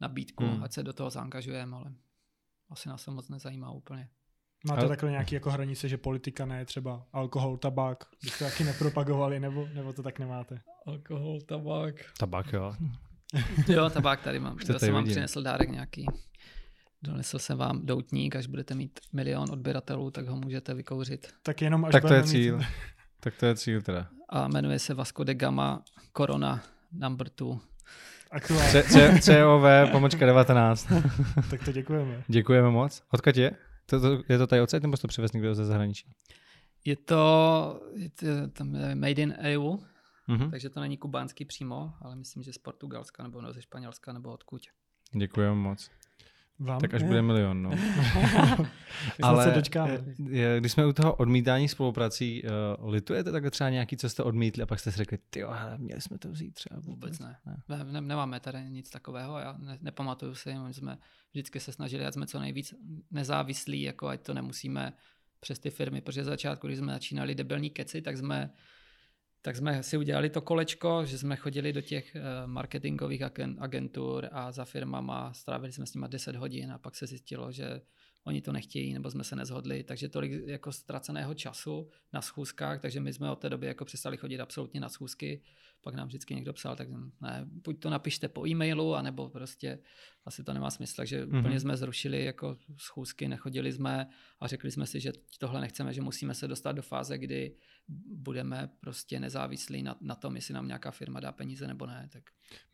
nabídku, 0.01 0.45
hmm. 0.45 0.65
ať 0.65 0.73
se 0.73 0.83
do 0.83 0.93
toho 0.93 1.11
zaangažujeme, 1.11 1.77
ale 1.77 1.93
asi 2.71 2.89
nás 2.89 3.05
to 3.05 3.11
moc 3.11 3.29
nezajímá 3.29 3.71
úplně. 3.71 4.09
Máte 4.65 4.81
Ale... 4.81 4.89
takhle 4.89 5.11
nějaké 5.11 5.37
jako 5.37 5.51
hranice, 5.51 5.89
že 5.89 5.99
politika 5.99 6.47
ne, 6.47 6.65
třeba 6.65 7.07
alkohol, 7.13 7.57
tabák, 7.57 8.05
byste 8.23 8.45
taky 8.45 8.65
nepropagovali, 8.65 9.41
nebo, 9.41 9.69
nebo 9.75 9.93
to 9.93 10.03
tak 10.03 10.19
nemáte? 10.19 10.61
Alkohol, 10.87 11.41
tabák. 11.41 11.95
Tabák, 12.19 12.53
jo. 12.53 12.75
jo, 13.69 13.91
tabák 13.91 14.21
tady 14.21 14.41
mám. 14.41 14.57
Tady 14.59 14.79
jsem 14.79 14.95
vám 14.95 15.05
přinesl 15.05 15.43
dárek 15.43 15.71
nějaký. 15.71 16.07
Donesl 17.03 17.39
jsem 17.39 17.59
vám 17.59 17.87
doutník, 17.87 18.37
až 18.37 18.47
budete 18.47 18.75
mít 18.75 19.01
milion 19.13 19.51
odběratelů, 19.51 20.11
tak 20.11 20.29
ho 20.29 20.37
můžete 20.37 20.75
vykouřit. 20.75 21.29
Tak 21.43 21.63
jenom 21.63 21.85
až 21.85 21.93
Tak 21.93 22.05
to 22.05 22.15
je 22.15 22.23
cíl. 22.23 22.59
Mít... 22.59 22.67
tak 23.21 23.37
to 23.37 23.47
je 23.47 23.55
cíl 23.57 23.83
teda. 23.83 24.07
A 24.29 24.49
jmenuje 24.49 24.79
se 24.79 24.95
Vasco 24.95 25.25
de 25.25 25.35
Gama 25.35 25.83
Corona 26.17 26.63
Number 26.93 27.27
2. 27.37 27.59
Aktuálně. 28.31 28.83
COV 29.21 29.91
pomočka 29.93 30.27
19. 30.27 30.89
tak 31.51 31.65
to 31.65 31.73
děkujeme. 31.73 32.23
Děkujeme 32.29 32.71
moc. 32.71 33.03
Odkud 33.11 33.37
je? 33.37 33.51
To, 33.87 34.01
to, 34.01 34.23
je 34.29 34.39
to 34.39 34.47
tady 34.47 34.63
odsaď, 34.63 34.83
nebo 34.83 34.97
to 34.97 35.09
přivez 35.09 35.33
někdo 35.33 35.55
ze 35.55 35.65
zahraničí? 35.65 36.07
Je 36.85 36.97
to, 36.97 37.83
je 37.95 38.11
to 38.11 38.27
tam 38.53 38.75
je 38.75 38.95
made 38.95 39.23
in 39.23 39.35
EU, 39.39 39.77
mm-hmm. 40.31 40.51
takže 40.51 40.71
to 40.71 40.81
není 40.81 40.97
kubánský 40.97 41.45
přímo, 41.45 41.93
ale 42.01 42.17
myslím, 42.17 42.43
že 42.43 42.53
z 42.53 42.59
Portugalska 42.59 43.23
nebo 43.23 43.41
no, 43.41 43.53
ze 43.53 43.63
Španělska 43.63 44.13
nebo 44.13 44.33
odkud. 44.33 44.63
Děkujeme 45.13 45.55
moc. 45.55 45.91
Vám? 46.61 46.81
Tak 46.81 46.95
až 46.95 47.03
bude 47.03 47.23
milion, 47.23 47.63
no. 47.63 47.71
Ale 49.23 49.45
se 49.45 49.51
dočkáme. 49.51 50.05
Je, 50.29 50.61
když 50.61 50.73
jsme 50.73 50.87
u 50.87 50.93
toho 50.93 51.15
odmítání 51.15 51.69
spoluprací, 51.69 52.43
uh, 52.79 52.91
litujete 52.91 53.33
takhle 53.33 53.51
třeba 53.51 53.71
nějaký, 53.71 53.97
co 53.97 54.09
jste 54.09 54.23
odmítli 54.23 54.63
a 54.63 54.67
pak 54.67 54.81
jste 54.81 54.93
si 54.93 54.97
řekli, 54.97 55.19
ty 55.31 55.45
měli 55.77 56.01
jsme 56.01 56.19
to 56.19 56.31
vzít 56.31 56.55
třeba? 56.55 56.81
Vůbec 56.81 57.19
ne. 57.19 57.37
ne. 57.69 57.85
ne 57.85 58.01
nemáme 58.01 58.41
tady 58.41 58.71
nic 58.71 58.91
takového, 58.91 59.39
já 59.39 59.57
ne, 59.59 59.79
nepamatuju 59.81 60.35
si, 60.35 60.55
my 60.55 60.75
jsme 60.75 60.99
vždycky 61.31 61.61
se 61.61 61.73
snažili, 61.73 62.07
ať 62.07 62.15
jsme 62.15 62.27
co 62.27 62.41
nejvíc 62.41 62.75
nezávislí, 63.11 63.83
jako 63.83 64.09
ať 64.09 64.21
to 64.21 64.35
nemusíme 64.35 64.93
přes 65.41 65.59
ty 65.59 65.71
firmy, 65.71 66.01
protože 66.01 66.25
začátku, 66.25 66.67
když 66.67 66.79
jsme 66.79 66.93
začínali 66.93 67.35
debilní 67.35 67.71
keci, 67.71 68.03
tak 68.03 68.17
jsme 68.17 68.51
tak 69.43 69.57
jsme 69.57 69.83
si 69.83 69.97
udělali 69.97 70.31
to 70.31 70.41
kolečko, 70.41 71.05
že 71.05 71.19
jsme 71.19 71.37
chodili 71.37 71.73
do 71.73 71.81
těch 71.81 72.17
eh, 72.17 72.23
marketingových 72.47 73.23
agentur 73.59 74.29
a 74.33 74.53
za 74.53 74.65
firmama 74.65 75.33
strávili 75.33 75.73
jsme 75.73 75.87
s 75.87 75.95
nimi 75.95 76.07
10 76.09 76.37
hodin 76.37 76.73
a 76.73 76.79
pak 76.79 76.97
se 76.97 77.07
zjistilo, 77.07 77.53
že 77.53 77.81
oni 78.25 78.43
to 78.43 78.53
nechtějí, 78.53 78.95
nebo 78.95 79.11
jsme 79.11 79.25
se 79.25 79.37
nezhodli, 79.37 79.85
takže 79.85 80.09
tolik 80.09 80.33
jako 80.47 80.73
ztraceného 80.73 81.35
času 81.35 81.89
na 82.13 82.23
schůzkách, 82.23 82.81
takže 82.81 83.01
my 83.01 83.13
jsme 83.13 83.31
od 83.31 83.37
té 83.37 83.49
doby 83.49 83.67
jako 83.67 83.85
přestali 83.85 84.17
chodit 84.17 84.41
absolutně 84.41 84.81
na 84.81 84.89
schůzky, 84.89 85.43
pak 85.83 85.95
nám 85.95 86.09
vždycky 86.09 86.35
někdo 86.35 86.53
psal, 86.53 86.77
tak 86.77 86.89
ne, 87.21 87.45
buď 87.45 87.81
to 87.81 87.91
napište 87.91 88.29
po 88.29 88.47
e-mailu, 88.47 88.95
anebo 88.95 89.29
prostě 89.29 89.79
asi 90.25 90.45
to 90.45 90.53
nemá 90.53 90.71
smysl, 90.71 90.95
takže 90.97 91.27
mm-hmm. 91.27 91.39
úplně 91.41 91.61
jsme 91.61 91.77
zrušili 91.77 92.25
jako 92.25 92.57
schůzky, 92.77 93.29
nechodili 93.29 93.73
jsme 93.73 94.07
a 94.41 94.47
řekli 94.47 94.71
jsme 94.71 94.87
si, 94.87 95.01
že 95.01 95.13
tohle 95.39 95.61
nechceme, 95.61 95.93
že 95.93 96.03
musíme 96.03 96.35
se 96.35 96.49
dostat 96.49 96.73
do 96.73 96.83
fáze, 96.83 97.19
kdy 97.19 97.55
budeme 98.15 98.71
prostě 98.81 99.21
nezávislí 99.21 99.83
na, 99.83 99.97
na 100.01 100.15
tom, 100.15 100.37
jestli 100.37 100.55
nám 100.55 100.67
nějaká 100.67 100.91
firma 100.91 101.21
dá 101.21 101.33
peníze 101.33 101.67
nebo 101.67 101.87
ne. 101.87 102.09
Tak. 102.13 102.23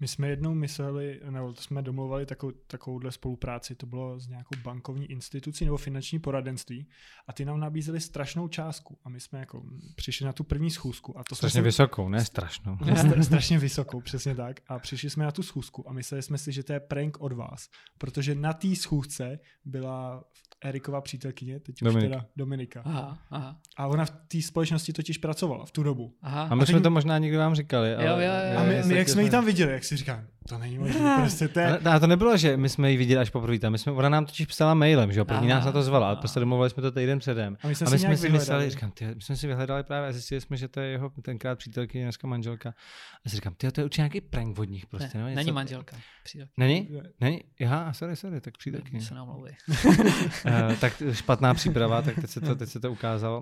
My 0.01 0.09
jsme 0.09 0.29
jednou 0.29 0.55
mysleli, 0.55 1.21
nebo 1.31 1.55
jsme 1.55 1.83
domluvali 1.83 2.27
takovou, 2.27 2.53
takovouhle 2.67 3.13
spolupráci, 3.13 3.75
to 3.75 3.87
bylo 3.87 4.21
s 4.21 4.29
nějakou 4.29 4.57
bankovní 4.63 5.07
institucí 5.07 5.65
nebo 5.65 5.77
finanční 5.77 6.19
poradenství 6.19 6.89
a 7.27 7.33
ty 7.33 7.45
nám 7.45 7.61
nabízeli 7.61 8.01
strašnou 8.01 8.49
částku 8.49 8.99
a 9.05 9.09
my 9.09 9.21
jsme 9.21 9.39
jako 9.39 9.63
přišli 9.97 10.27
na 10.27 10.33
tu 10.33 10.45
první 10.45 10.71
schůzku. 10.71 11.19
A 11.19 11.25
to 11.25 11.35
strašně 11.35 11.61
jsme 11.61 11.63
vysokou, 11.63 12.09
ne 12.09 12.25
strašnou. 12.25 12.77
Stra, 12.99 13.23
strašně 13.23 13.59
vysokou, 13.59 14.01
přesně 14.01 14.35
tak. 14.35 14.61
A 14.69 14.79
přišli 14.79 15.11
jsme 15.11 15.25
na 15.25 15.33
tu 15.33 15.43
schůzku 15.43 15.89
a 15.89 15.93
mysleli 15.93 16.23
jsme 16.23 16.39
si, 16.39 16.53
že 16.53 16.63
to 16.63 16.73
je 16.73 16.81
prank 16.81 17.21
od 17.21 17.33
vás, 17.33 17.69
protože 17.99 18.35
na 18.35 18.53
té 18.53 18.77
schůzce 18.77 19.39
byla 19.65 20.25
Erikova 20.65 21.01
přítelkyně, 21.01 21.61
teď 21.61 21.77
Dominik. 21.83 22.11
už 22.11 22.15
teda 22.15 22.27
Dominika. 22.37 22.83
Aha, 22.85 23.19
aha. 23.31 23.61
A 23.77 23.87
ona 23.87 24.05
v 24.05 24.11
té 24.11 24.43
společnosti 24.43 24.93
totiž 24.93 25.19
pracovala 25.19 25.67
v 25.67 25.71
tu 25.71 25.83
dobu. 25.83 26.15
Aha. 26.23 26.43
A 26.51 26.55
my 26.55 26.63
a 26.63 26.67
jsme 26.67 26.81
to 26.81 26.91
možná 26.91 27.19
někdo 27.19 27.39
vám 27.39 27.55
říkali. 27.55 27.95
Ale, 27.95 28.05
jo, 28.07 28.13
jo, 28.13 28.53
jo. 28.53 28.59
A 28.59 28.63
my, 28.63 28.83
my 28.83 28.99
jak 28.99 29.09
jsme 29.09 29.23
ji 29.23 29.31
tam 29.31 29.45
viděli, 29.45 29.73
jak 29.73 29.85
si 29.85 29.97
říkám, 29.97 30.27
to 30.47 30.59
není 30.59 30.79
možné, 30.79 31.17
prostě 31.21 31.49
to 31.49 31.61
je... 31.61 31.79
Ale, 31.79 32.01
to 32.01 32.07
nebylo, 32.07 32.37
že 32.37 32.57
my 32.57 32.69
jsme 32.69 32.91
ji 32.91 32.97
viděli 32.97 33.21
až 33.21 33.31
poprvé, 33.31 33.71
my 33.71 33.79
jsme, 33.79 33.93
ona 33.93 34.09
nám 34.09 34.27
totiž 34.27 34.47
psala 34.47 34.75
mailem, 34.75 35.13
že 35.13 35.19
jo, 35.19 35.25
první 35.25 35.49
nás 35.49 35.65
na 35.65 35.73
to 35.73 35.83
zvala, 35.83 36.07
ale 36.07 36.17
prostě 36.17 36.41
domluvili 36.41 36.71
jsme 36.71 36.83
to 36.83 36.91
týden 36.91 37.19
předem. 37.19 37.57
A 37.63 37.69
my 37.69 37.75
jsme, 37.75 37.87
a 37.87 37.91
my 37.91 37.99
si, 37.99 38.05
jsme 38.05 38.17
si 38.17 38.29
mysleli, 38.29 38.71
říkám, 38.71 38.91
ty, 38.91 39.07
my 39.15 39.23
jsme 39.23 39.37
si 39.37 39.47
vyhledali 39.47 39.83
právě 39.83 40.09
a 40.09 40.13
zjistili 40.13 40.41
jsme, 40.41 40.57
že 40.57 40.69
to 40.69 40.81
je 40.81 40.89
jeho 40.89 41.11
tenkrát 41.23 41.59
přítelkyně, 41.59 42.05
dneska 42.05 42.27
manželka. 42.27 42.75
A 43.27 43.29
si 43.29 43.37
říkám, 43.37 43.55
ty, 43.55 43.73
to 43.73 43.81
je 43.81 43.85
určitě 43.85 44.03
nějaký 44.03 44.21
prank 44.21 44.59
od 44.59 44.65
nich 44.65 44.87
prostě. 44.87 45.19
Ne, 45.19 45.25
no, 45.25 45.35
není 45.35 45.53
manželka. 45.53 45.97
Není? 46.57 46.89
Není? 47.21 47.45
Aha, 47.65 47.93
sorry, 47.93 48.17
sorry, 48.17 48.41
tak 48.41 48.59
přítelkyně. 48.59 49.01
Se 49.01 49.15
nám 49.15 49.29
uh, 49.29 49.49
tak 50.81 51.03
špatná 51.13 51.55
příprava, 51.55 52.03
tak 52.03 52.15
teď 52.15 52.31
se 52.31 52.41
to, 52.41 52.57
teď 52.57 52.69
se 52.69 52.81
to 52.81 52.93
ukázalo. 52.93 53.41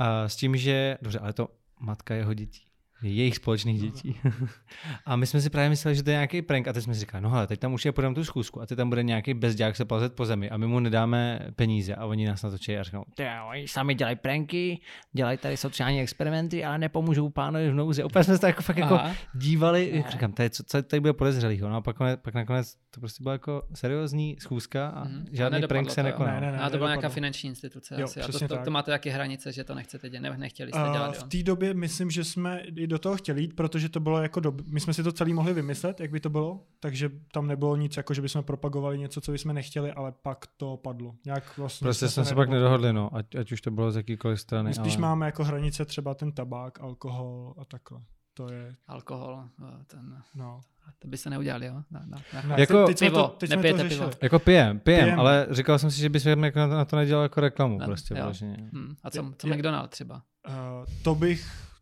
Uh, 0.00 0.06
s 0.26 0.36
tím, 0.36 0.56
že, 0.56 0.98
dobře, 1.02 1.18
ale 1.18 1.32
to 1.32 1.48
matka 1.80 2.14
jeho 2.14 2.34
dětí 2.34 2.73
jejich 3.04 3.36
společných 3.36 3.80
dětí. 3.80 4.20
a 5.06 5.16
my 5.16 5.26
jsme 5.26 5.40
si 5.40 5.50
právě 5.50 5.68
mysleli, 5.68 5.96
že 5.96 6.02
to 6.02 6.10
je 6.10 6.14
nějaký 6.14 6.42
prank 6.42 6.68
a 6.68 6.72
teď 6.72 6.84
jsme 6.84 6.94
si 6.94 7.00
říkali, 7.00 7.22
no 7.22 7.30
hele, 7.30 7.46
teď 7.46 7.60
tam 7.60 7.72
už 7.72 7.84
je 7.84 7.92
půjdeme 7.92 8.14
tu 8.14 8.24
schůzku 8.24 8.60
a 8.60 8.66
teď 8.66 8.76
tam 8.76 8.88
bude 8.88 9.02
nějaký 9.02 9.34
bezďák 9.34 9.76
se 9.76 9.84
plazet 9.84 10.12
po 10.12 10.26
zemi 10.26 10.50
a 10.50 10.56
my 10.56 10.66
mu 10.66 10.80
nedáme 10.80 11.40
peníze 11.56 11.94
a 11.94 12.06
oni 12.06 12.26
nás 12.26 12.42
natočí 12.42 12.76
a 12.76 12.82
říkají, 12.82 13.04
oni 13.48 13.68
sami 13.68 13.94
dělají 13.94 14.16
pranky, 14.16 14.80
dělají 15.12 15.38
tady 15.38 15.56
sociální 15.56 16.00
experimenty, 16.00 16.64
ale 16.64 16.78
nepomůžou 16.78 17.28
pánovi 17.28 17.70
v 17.70 17.74
nouzi. 17.74 18.02
Opět 18.02 18.24
jsme 18.24 18.34
se 18.34 18.40
tak 18.40 18.48
jako 18.48 18.62
fakt 18.62 18.76
jako 18.76 19.00
dívali, 19.34 19.90
jak 19.94 20.10
říkám, 20.10 20.32
tady, 20.32 20.50
co, 20.50 20.62
co 20.66 20.82
tady 20.82 21.00
bude 21.00 21.12
podezřelýho. 21.12 21.68
No 21.68 21.76
a 21.76 21.80
pak, 21.80 21.96
pak 22.22 22.34
nakonec 22.34 22.74
to 22.90 23.00
prostě 23.00 23.22
byla 23.22 23.32
jako 23.32 23.62
seriózní 23.74 24.36
schůzka 24.40 24.88
a 24.88 25.04
mm-hmm. 25.04 25.24
žádný 25.32 25.64
a 25.64 25.68
prank 25.68 25.90
se 25.90 26.02
nekonal. 26.02 26.34
Ne, 26.34 26.40
ne, 26.40 26.52
ne, 26.52 26.58
a 26.58 26.70
to 26.70 26.76
byla 26.76 26.90
nějaká 26.90 27.08
finanční 27.08 27.48
instituce 27.48 27.94
jo, 27.98 28.04
asi. 28.04 28.20
A 28.20 28.26
to, 28.26 28.48
to, 28.48 28.58
to, 28.64 28.70
máte 28.70 28.90
taky 28.90 29.10
hranice, 29.10 29.52
že 29.52 29.64
to 29.64 29.74
nechcete 29.74 30.10
dělat, 30.10 30.38
nechtěli 30.38 30.70
jste 30.70 30.78
dělat. 30.92 31.16
v 31.16 31.28
té 31.28 31.42
době 31.42 31.74
myslím, 31.74 32.10
že 32.10 32.24
jsme 32.24 32.60
i 32.60 32.86
do 32.94 32.98
toho 32.98 33.16
chtěli 33.16 33.42
jít, 33.42 33.56
protože 33.56 33.88
to 33.88 34.00
bylo 34.00 34.22
jako 34.22 34.40
dob... 34.40 34.54
my 34.66 34.80
jsme 34.80 34.94
si 34.94 35.02
to 35.02 35.12
celý 35.12 35.34
mohli 35.34 35.52
vymyslet, 35.54 36.00
jak 36.00 36.10
by 36.10 36.20
to 36.20 36.30
bylo, 36.30 36.60
takže 36.80 37.10
tam 37.32 37.46
nebylo 37.46 37.76
nic, 37.76 37.96
jako 37.96 38.14
že 38.14 38.22
bychom 38.22 38.44
propagovali 38.44 38.98
něco, 38.98 39.20
co 39.20 39.32
jsme 39.32 39.52
nechtěli, 39.52 39.92
ale 39.92 40.12
pak 40.22 40.46
to 40.56 40.76
padlo. 40.76 41.14
Nějak 41.26 41.58
vlastně 41.58 41.84
prostě 41.84 42.08
jsme 42.08 42.24
se 42.24 42.34
pak 42.34 42.48
nedohodli, 42.48 42.92
no, 42.92 43.16
ať, 43.16 43.34
ať 43.34 43.52
už 43.52 43.60
to 43.60 43.70
bylo 43.70 43.92
z 43.92 43.96
jakýkoliv 43.96 44.40
strany. 44.40 44.68
My 44.68 44.74
spíš 44.74 44.94
ale... 44.94 45.02
máme 45.02 45.26
jako 45.26 45.44
hranice 45.44 45.84
třeba 45.84 46.14
ten 46.14 46.32
tabák, 46.32 46.80
alkohol 46.80 47.54
a 47.58 47.64
takhle. 47.64 48.00
To 48.34 48.52
je... 48.52 48.74
Alkohol, 48.86 49.44
eh, 49.62 49.84
ten... 49.86 50.22
No. 50.34 50.60
To 50.98 51.08
by 51.08 51.16
se 51.16 51.30
neudělali, 51.30 51.66
jo? 51.66 51.82
Na, 51.90 52.02
na. 52.06 52.18
Ne, 52.48 52.54
jako, 52.58 52.86
teď, 52.86 52.98
pivo, 52.98 53.22
to, 53.22 53.28
teď 53.28 53.50
nepijete 53.50 53.84
pivo. 53.84 54.10
Jako 54.22 54.38
pijem, 54.38 54.80
pijem, 54.80 55.04
pijem, 55.04 55.20
ale 55.20 55.46
říkal 55.50 55.78
jsem 55.78 55.90
si, 55.90 56.00
že 56.00 56.08
bys 56.08 56.26
jako 56.26 56.58
na, 56.58 56.68
to, 56.68 56.74
na 56.74 56.84
to 56.84 56.96
nedělal 56.96 57.22
jako 57.22 57.40
reklamu. 57.40 57.78
No, 57.78 57.86
prostě, 57.86 58.14
hmm. 58.14 58.96
A 59.02 59.10
co, 59.10 59.32
co 59.38 59.46
McDonald 59.46 59.90
třeba? 59.90 60.22
Uh, 60.48 60.84
to 61.02 61.14
bych 61.14 61.73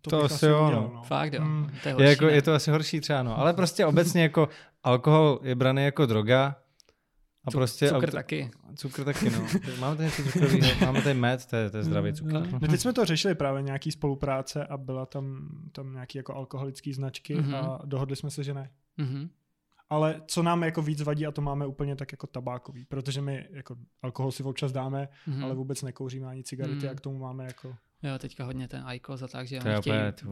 to, 0.00 0.10
to 0.10 0.24
asi 0.24 0.46
jo, 0.46 0.66
udělal, 0.66 0.90
no. 0.94 1.02
Fakt 1.02 1.32
jo. 1.32 1.44
Mm. 1.44 1.70
To 1.82 1.88
je, 1.88 1.94
horší, 1.94 2.04
je, 2.04 2.10
jako, 2.10 2.28
je 2.28 2.42
to 2.42 2.54
asi 2.54 2.70
horší 2.70 3.00
třeba, 3.00 3.22
no. 3.22 3.38
Ale 3.38 3.54
prostě 3.54 3.86
obecně 3.86 4.22
jako 4.22 4.48
alkohol 4.82 5.40
je 5.42 5.54
braný 5.54 5.84
jako 5.84 6.06
droga. 6.06 6.56
A 7.44 7.50
prostě 7.50 7.88
cukr 7.88 7.96
auto, 7.96 8.12
taky. 8.12 8.50
Cukr 8.74 9.04
taky, 9.04 9.30
no. 9.30 9.46
Máme 9.80 9.96
tady 9.96 10.06
něco 10.06 10.22
cukrového, 10.22 10.86
máme 10.86 11.02
tady 11.02 11.14
med, 11.14 11.46
to 11.46 11.56
je, 11.56 11.70
to 11.70 11.76
je 11.76 11.82
zdravý 11.82 12.12
cukr. 12.12 12.32
No. 12.32 12.46
no 12.60 12.68
teď 12.68 12.80
jsme 12.80 12.92
to 12.92 13.04
řešili 13.04 13.34
právě 13.34 13.62
nějaký 13.62 13.92
spolupráce 13.92 14.66
a 14.66 14.76
byla 14.76 15.06
tam, 15.06 15.48
tam 15.72 15.92
nějaký 15.92 16.18
jako 16.18 16.34
alkoholický 16.34 16.92
značky 16.92 17.36
mm-hmm. 17.36 17.56
a 17.56 17.80
dohodli 17.84 18.16
jsme 18.16 18.30
se, 18.30 18.44
že 18.44 18.54
ne. 18.54 18.70
Mm-hmm. 18.98 19.28
Ale 19.90 20.22
co 20.26 20.42
nám 20.42 20.62
jako 20.62 20.82
víc 20.82 21.02
vadí, 21.02 21.26
a 21.26 21.30
to 21.30 21.42
máme 21.42 21.66
úplně 21.66 21.96
tak 21.96 22.12
jako 22.12 22.26
tabákový, 22.26 22.84
protože 22.84 23.20
my 23.20 23.48
jako 23.50 23.76
alkohol 24.02 24.32
si 24.32 24.42
občas 24.42 24.72
dáme, 24.72 25.08
mm-hmm. 25.28 25.44
ale 25.44 25.54
vůbec 25.54 25.82
nekouříme 25.82 26.26
ani 26.26 26.44
cigarety 26.44 26.78
mm-hmm. 26.78 26.90
a 26.90 26.94
k 26.94 27.00
tomu 27.00 27.18
máme 27.18 27.44
jako 27.44 27.76
Jo, 28.02 28.18
teďka 28.18 28.44
hodně 28.44 28.68
ten 28.68 28.84
ICOS 28.92 29.22
a 29.22 29.28
tak, 29.28 29.48
že 29.48 29.58
to 29.60 29.68
je 29.68 29.78
opět, 29.78 30.24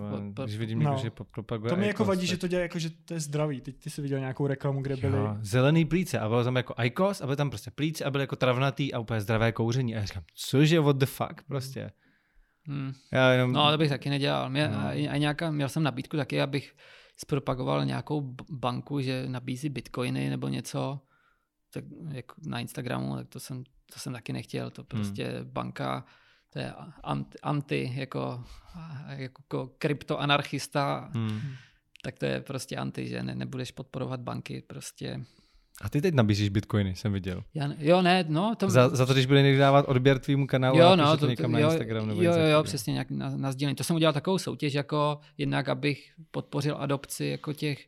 když 0.44 0.58
vidím 0.58 0.78
no. 0.78 0.98
že 1.02 1.10
propaguje 1.10 1.70
To 1.70 1.76
mi 1.76 1.86
jako 1.86 2.04
vadí, 2.04 2.20
tak... 2.20 2.28
že 2.28 2.36
to 2.36 2.48
dělá 2.48 2.62
jako, 2.62 2.78
že 2.78 2.90
to 2.90 3.14
je 3.14 3.20
zdravý. 3.20 3.60
Teď 3.60 3.76
ty 3.76 3.90
jsi 3.90 4.02
viděl 4.02 4.18
nějakou 4.18 4.46
reklamu, 4.46 4.82
kde 4.82 4.96
byly... 4.96 5.18
Jo, 5.18 5.36
zelený 5.40 5.84
plíce 5.84 6.18
a 6.18 6.28
bylo 6.28 6.44
tam 6.44 6.56
jako 6.56 6.74
ICOS 6.82 7.20
a 7.20 7.26
byly 7.26 7.36
tam 7.36 7.50
prostě 7.50 7.70
plíce 7.70 8.04
a 8.04 8.10
byly 8.10 8.22
jako 8.22 8.36
travnatý 8.36 8.94
a 8.94 8.98
úplně 8.98 9.20
zdravé 9.20 9.52
kouření. 9.52 9.96
A 9.96 9.98
já 9.98 10.04
říkám, 10.04 10.22
cože, 10.34 10.80
what 10.80 10.96
the 10.96 11.06
fuck, 11.06 11.42
prostě. 11.46 11.92
Hmm. 12.66 12.92
Já 13.12 13.32
jenom... 13.32 13.52
No, 13.52 13.70
to 13.70 13.78
bych 13.78 13.88
taky 13.88 14.10
nedělal. 14.10 14.50
Mě, 14.50 14.68
no. 14.68 14.78
a, 14.78 14.88
a 14.88 15.16
nějaká, 15.16 15.50
měl 15.50 15.68
jsem 15.68 15.82
nabídku 15.82 16.16
taky, 16.16 16.40
abych 16.40 16.74
zpropagoval 17.16 17.84
nějakou 17.84 18.34
banku, 18.50 19.00
že 19.00 19.24
nabízí 19.28 19.68
bitcoiny 19.68 20.30
nebo 20.30 20.48
něco 20.48 21.00
tak 21.72 21.84
jako 22.12 22.34
na 22.46 22.60
Instagramu, 22.60 23.16
tak 23.16 23.28
to 23.28 23.40
jsem, 23.40 23.64
to 23.64 23.98
jsem 23.98 24.12
taky 24.12 24.32
nechtěl. 24.32 24.70
To 24.70 24.82
hmm. 24.82 24.86
prostě 24.86 25.28
hmm. 25.28 25.50
banka, 25.50 26.04
to 26.56 26.60
je 26.60 26.72
anti, 27.04 27.38
anti 27.42 27.92
jako, 27.96 28.44
jako 29.08 29.70
kryptoanarchista, 29.78 31.10
hmm. 31.12 31.40
tak 32.02 32.18
to 32.18 32.26
je 32.26 32.40
prostě 32.40 32.76
anti, 32.76 33.08
že 33.08 33.22
ne, 33.22 33.34
nebudeš 33.34 33.70
podporovat 33.70 34.20
banky, 34.20 34.62
prostě 34.66 35.20
a 35.80 35.88
ty 35.88 36.00
teď 36.00 36.14
nabízíš 36.14 36.48
bitcoiny, 36.48 36.94
jsem 36.94 37.12
viděl. 37.12 37.44
Já, 37.54 37.68
jo, 37.78 38.02
ne, 38.02 38.24
no. 38.28 38.54
To... 38.54 38.70
Za, 38.70 38.88
za 38.88 39.06
to, 39.06 39.12
když 39.12 39.26
byli 39.26 39.42
někdy 39.42 39.58
dávat 39.58 39.84
odběr 39.88 40.18
tvýmu 40.18 40.46
kanálu 40.46 40.78
jo, 40.78 40.96
no, 40.96 41.10
to, 41.10 41.16
to 41.16 41.26
někam 41.26 41.54
jo, 41.54 41.60
na 41.60 41.72
Instagram 41.72 42.08
nebo 42.08 42.22
Jo, 42.22 42.32
jo, 42.32 42.46
jo, 42.46 42.62
přesně 42.62 42.92
nějak 42.92 43.10
na, 43.10 43.36
na 43.36 43.52
sdílení. 43.52 43.76
To 43.76 43.84
jsem 43.84 43.96
udělal 43.96 44.12
takovou 44.12 44.38
soutěž, 44.38 44.74
jako 44.74 45.20
jednak, 45.38 45.68
abych 45.68 46.12
podpořil 46.30 46.76
adopci 46.78 47.24
jako 47.24 47.52
těch 47.52 47.86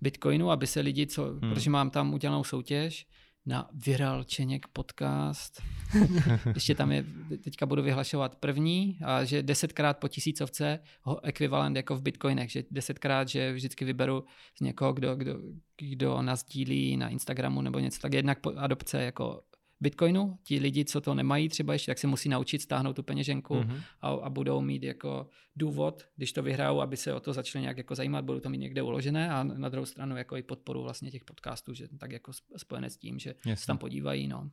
bitcoinů, 0.00 0.50
aby 0.50 0.66
se 0.66 0.80
lidi, 0.80 1.06
co, 1.06 1.24
hmm. 1.24 1.40
protože 1.40 1.70
mám 1.70 1.90
tam 1.90 2.14
udělanou 2.14 2.44
soutěž, 2.44 3.06
na 3.46 3.68
Viral 3.72 4.24
Čeněk 4.24 4.66
podcast. 4.68 5.62
Ještě 6.54 6.74
tam 6.74 6.92
je, 6.92 7.04
teďka 7.44 7.66
budu 7.66 7.82
vyhlašovat 7.82 8.36
první, 8.36 8.98
a 9.04 9.24
že 9.24 9.42
desetkrát 9.42 9.98
po 9.98 10.08
tisícovce 10.08 10.78
ho 11.02 11.24
ekvivalent 11.24 11.76
jako 11.76 11.96
v 11.96 12.02
bitcoinech, 12.02 12.50
že 12.50 12.64
desetkrát, 12.70 13.28
že 13.28 13.52
vždycky 13.52 13.84
vyberu 13.84 14.24
z 14.58 14.60
někoho, 14.60 14.92
kdo, 14.92 15.16
kdo, 15.16 15.38
kdo 15.76 16.22
nás 16.22 16.44
dílí 16.44 16.96
na 16.96 17.08
Instagramu 17.08 17.62
nebo 17.62 17.78
něco, 17.78 18.00
tak 18.00 18.12
jednak 18.12 18.40
po 18.40 18.52
adopce 18.56 19.02
jako 19.02 19.42
Bitcoinu. 19.80 20.38
Ti 20.42 20.58
lidi, 20.58 20.84
co 20.84 21.00
to 21.00 21.14
nemají 21.14 21.48
třeba 21.48 21.72
ještě, 21.72 21.90
tak 21.90 21.98
se 21.98 22.06
musí 22.06 22.28
naučit 22.28 22.62
stáhnout 22.62 22.92
tu 22.92 23.02
peněženku 23.02 23.54
mm-hmm. 23.54 23.82
a, 24.00 24.08
a 24.08 24.30
budou 24.30 24.60
mít 24.60 24.82
jako 24.82 25.28
důvod, 25.56 26.04
když 26.16 26.32
to 26.32 26.42
vyhrajou, 26.42 26.80
aby 26.80 26.96
se 26.96 27.14
o 27.14 27.20
to 27.20 27.32
začali 27.32 27.62
nějak 27.62 27.76
jako 27.76 27.94
zajímat, 27.94 28.24
budou 28.24 28.40
to 28.40 28.50
mít 28.50 28.58
někde 28.58 28.82
uložené 28.82 29.30
a 29.30 29.42
na 29.42 29.68
druhou 29.68 29.86
stranu 29.86 30.16
jako 30.16 30.36
i 30.36 30.42
podporu 30.42 30.82
vlastně 30.82 31.10
těch 31.10 31.24
podcastů, 31.24 31.74
že 31.74 31.88
tak 31.98 32.12
jako 32.12 32.32
spojené 32.56 32.90
s 32.90 32.96
tím, 32.96 33.18
že 33.18 33.34
Jasně. 33.46 33.56
se 33.56 33.66
tam 33.66 33.78
podívají, 33.78 34.28
no. 34.28 34.50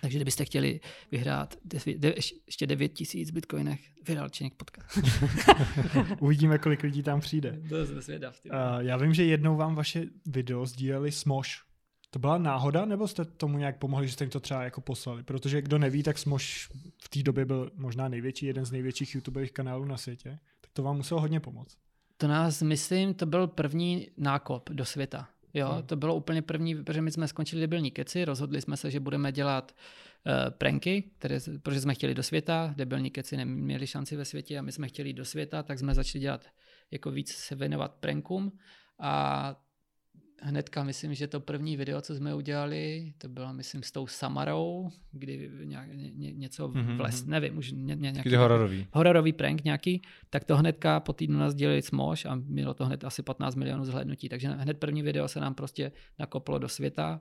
Takže 0.00 0.18
kdybyste 0.18 0.44
chtěli 0.44 0.80
vyhrát 1.10 1.56
ještě 2.46 2.66
9 2.66 2.88
tisíc 2.88 3.30
bitcoinech, 3.30 3.80
vyhrál 4.06 4.28
Čeněk 4.28 4.54
podcast. 4.54 4.98
Uvidíme, 6.20 6.58
kolik 6.58 6.82
lidí 6.82 7.02
tam 7.02 7.20
přijde. 7.20 7.62
To 7.68 7.76
je 7.76 7.86
zvědav. 7.86 8.40
Uh, 8.44 8.52
já 8.78 8.96
vím, 8.96 9.14
že 9.14 9.24
jednou 9.24 9.56
vám 9.56 9.74
vaše 9.74 10.06
video 10.26 10.66
sdíleli 10.66 11.12
Smosh. 11.12 11.69
To 12.10 12.18
byla 12.18 12.38
náhoda, 12.38 12.84
nebo 12.84 13.08
jste 13.08 13.24
tomu 13.24 13.58
nějak 13.58 13.78
pomohli, 13.78 14.06
že 14.06 14.12
jste 14.12 14.24
jim 14.24 14.30
to 14.30 14.40
třeba 14.40 14.62
jako 14.62 14.80
poslali? 14.80 15.22
Protože 15.22 15.62
kdo 15.62 15.78
neví, 15.78 16.02
tak 16.02 16.18
Smosh 16.18 16.44
v 17.02 17.08
té 17.08 17.22
době 17.22 17.44
byl 17.44 17.70
možná 17.74 18.08
největší, 18.08 18.46
jeden 18.46 18.64
z 18.64 18.72
největších 18.72 19.14
YouTubeových 19.14 19.52
kanálů 19.52 19.84
na 19.84 19.96
světě. 19.96 20.38
Tak 20.60 20.70
to 20.72 20.82
vám 20.82 20.96
muselo 20.96 21.20
hodně 21.20 21.40
pomoct. 21.40 21.78
To 22.16 22.28
nás, 22.28 22.62
myslím, 22.62 23.14
to 23.14 23.26
byl 23.26 23.46
první 23.46 24.08
nákop 24.16 24.70
do 24.70 24.84
světa. 24.84 25.28
Jo, 25.54 25.68
hmm. 25.68 25.82
to 25.82 25.96
bylo 25.96 26.14
úplně 26.14 26.42
první, 26.42 26.74
protože 26.74 27.02
my 27.02 27.10
jsme 27.10 27.28
skončili 27.28 27.60
debilní 27.60 27.90
keci, 27.90 28.24
rozhodli 28.24 28.60
jsme 28.60 28.76
se, 28.76 28.90
že 28.90 29.00
budeme 29.00 29.32
dělat 29.32 29.72
uh, 30.26 30.50
pranky, 30.50 31.02
které, 31.18 31.38
protože 31.62 31.80
jsme 31.80 31.94
chtěli 31.94 32.14
do 32.14 32.22
světa, 32.22 32.74
debilní 32.76 33.10
keci 33.10 33.36
neměli 33.36 33.86
šanci 33.86 34.16
ve 34.16 34.24
světě 34.24 34.58
a 34.58 34.62
my 34.62 34.72
jsme 34.72 34.88
chtěli 34.88 35.12
do 35.12 35.24
světa, 35.24 35.62
tak 35.62 35.78
jsme 35.78 35.94
začali 35.94 36.20
dělat 36.20 36.46
jako 36.90 37.10
víc 37.10 37.32
se 37.32 37.54
věnovat 37.54 37.94
prankům 37.94 38.52
a 38.98 39.54
hnedka 40.42 40.84
myslím, 40.84 41.14
že 41.14 41.26
to 41.26 41.40
první 41.40 41.76
video, 41.76 42.00
co 42.00 42.14
jsme 42.14 42.34
udělali, 42.34 43.12
to 43.18 43.28
bylo 43.28 43.52
myslím 43.52 43.82
s 43.82 43.92
tou 43.92 44.06
Samarou, 44.06 44.90
kdy 45.12 45.50
nějak, 45.64 45.88
ně, 45.94 46.32
něco 46.32 46.68
mm-hmm. 46.68 46.96
v 46.96 47.00
les, 47.00 47.22
mhm. 47.22 47.30
nevím, 47.30 47.58
už 47.58 47.72
ně, 47.72 47.94
ně, 47.94 48.10
nějaký 48.10 48.34
hororový. 48.34 48.86
hororový 48.92 49.32
prank 49.32 49.64
nějaký, 49.64 50.02
tak 50.30 50.44
to 50.44 50.56
hnedka 50.56 51.00
po 51.00 51.12
týdnu 51.12 51.38
nás 51.38 51.54
dělali 51.54 51.82
Smosh 51.82 52.26
a 52.26 52.34
mělo 52.34 52.74
to 52.74 52.84
hned 52.84 53.04
asi 53.04 53.22
15 53.22 53.54
milionů 53.54 53.84
zhlédnutí, 53.84 54.28
takže 54.28 54.48
hned 54.48 54.78
první 54.78 55.02
video 55.02 55.28
se 55.28 55.40
nám 55.40 55.54
prostě 55.54 55.92
nakoplo 56.18 56.58
do 56.58 56.68
světa 56.68 57.20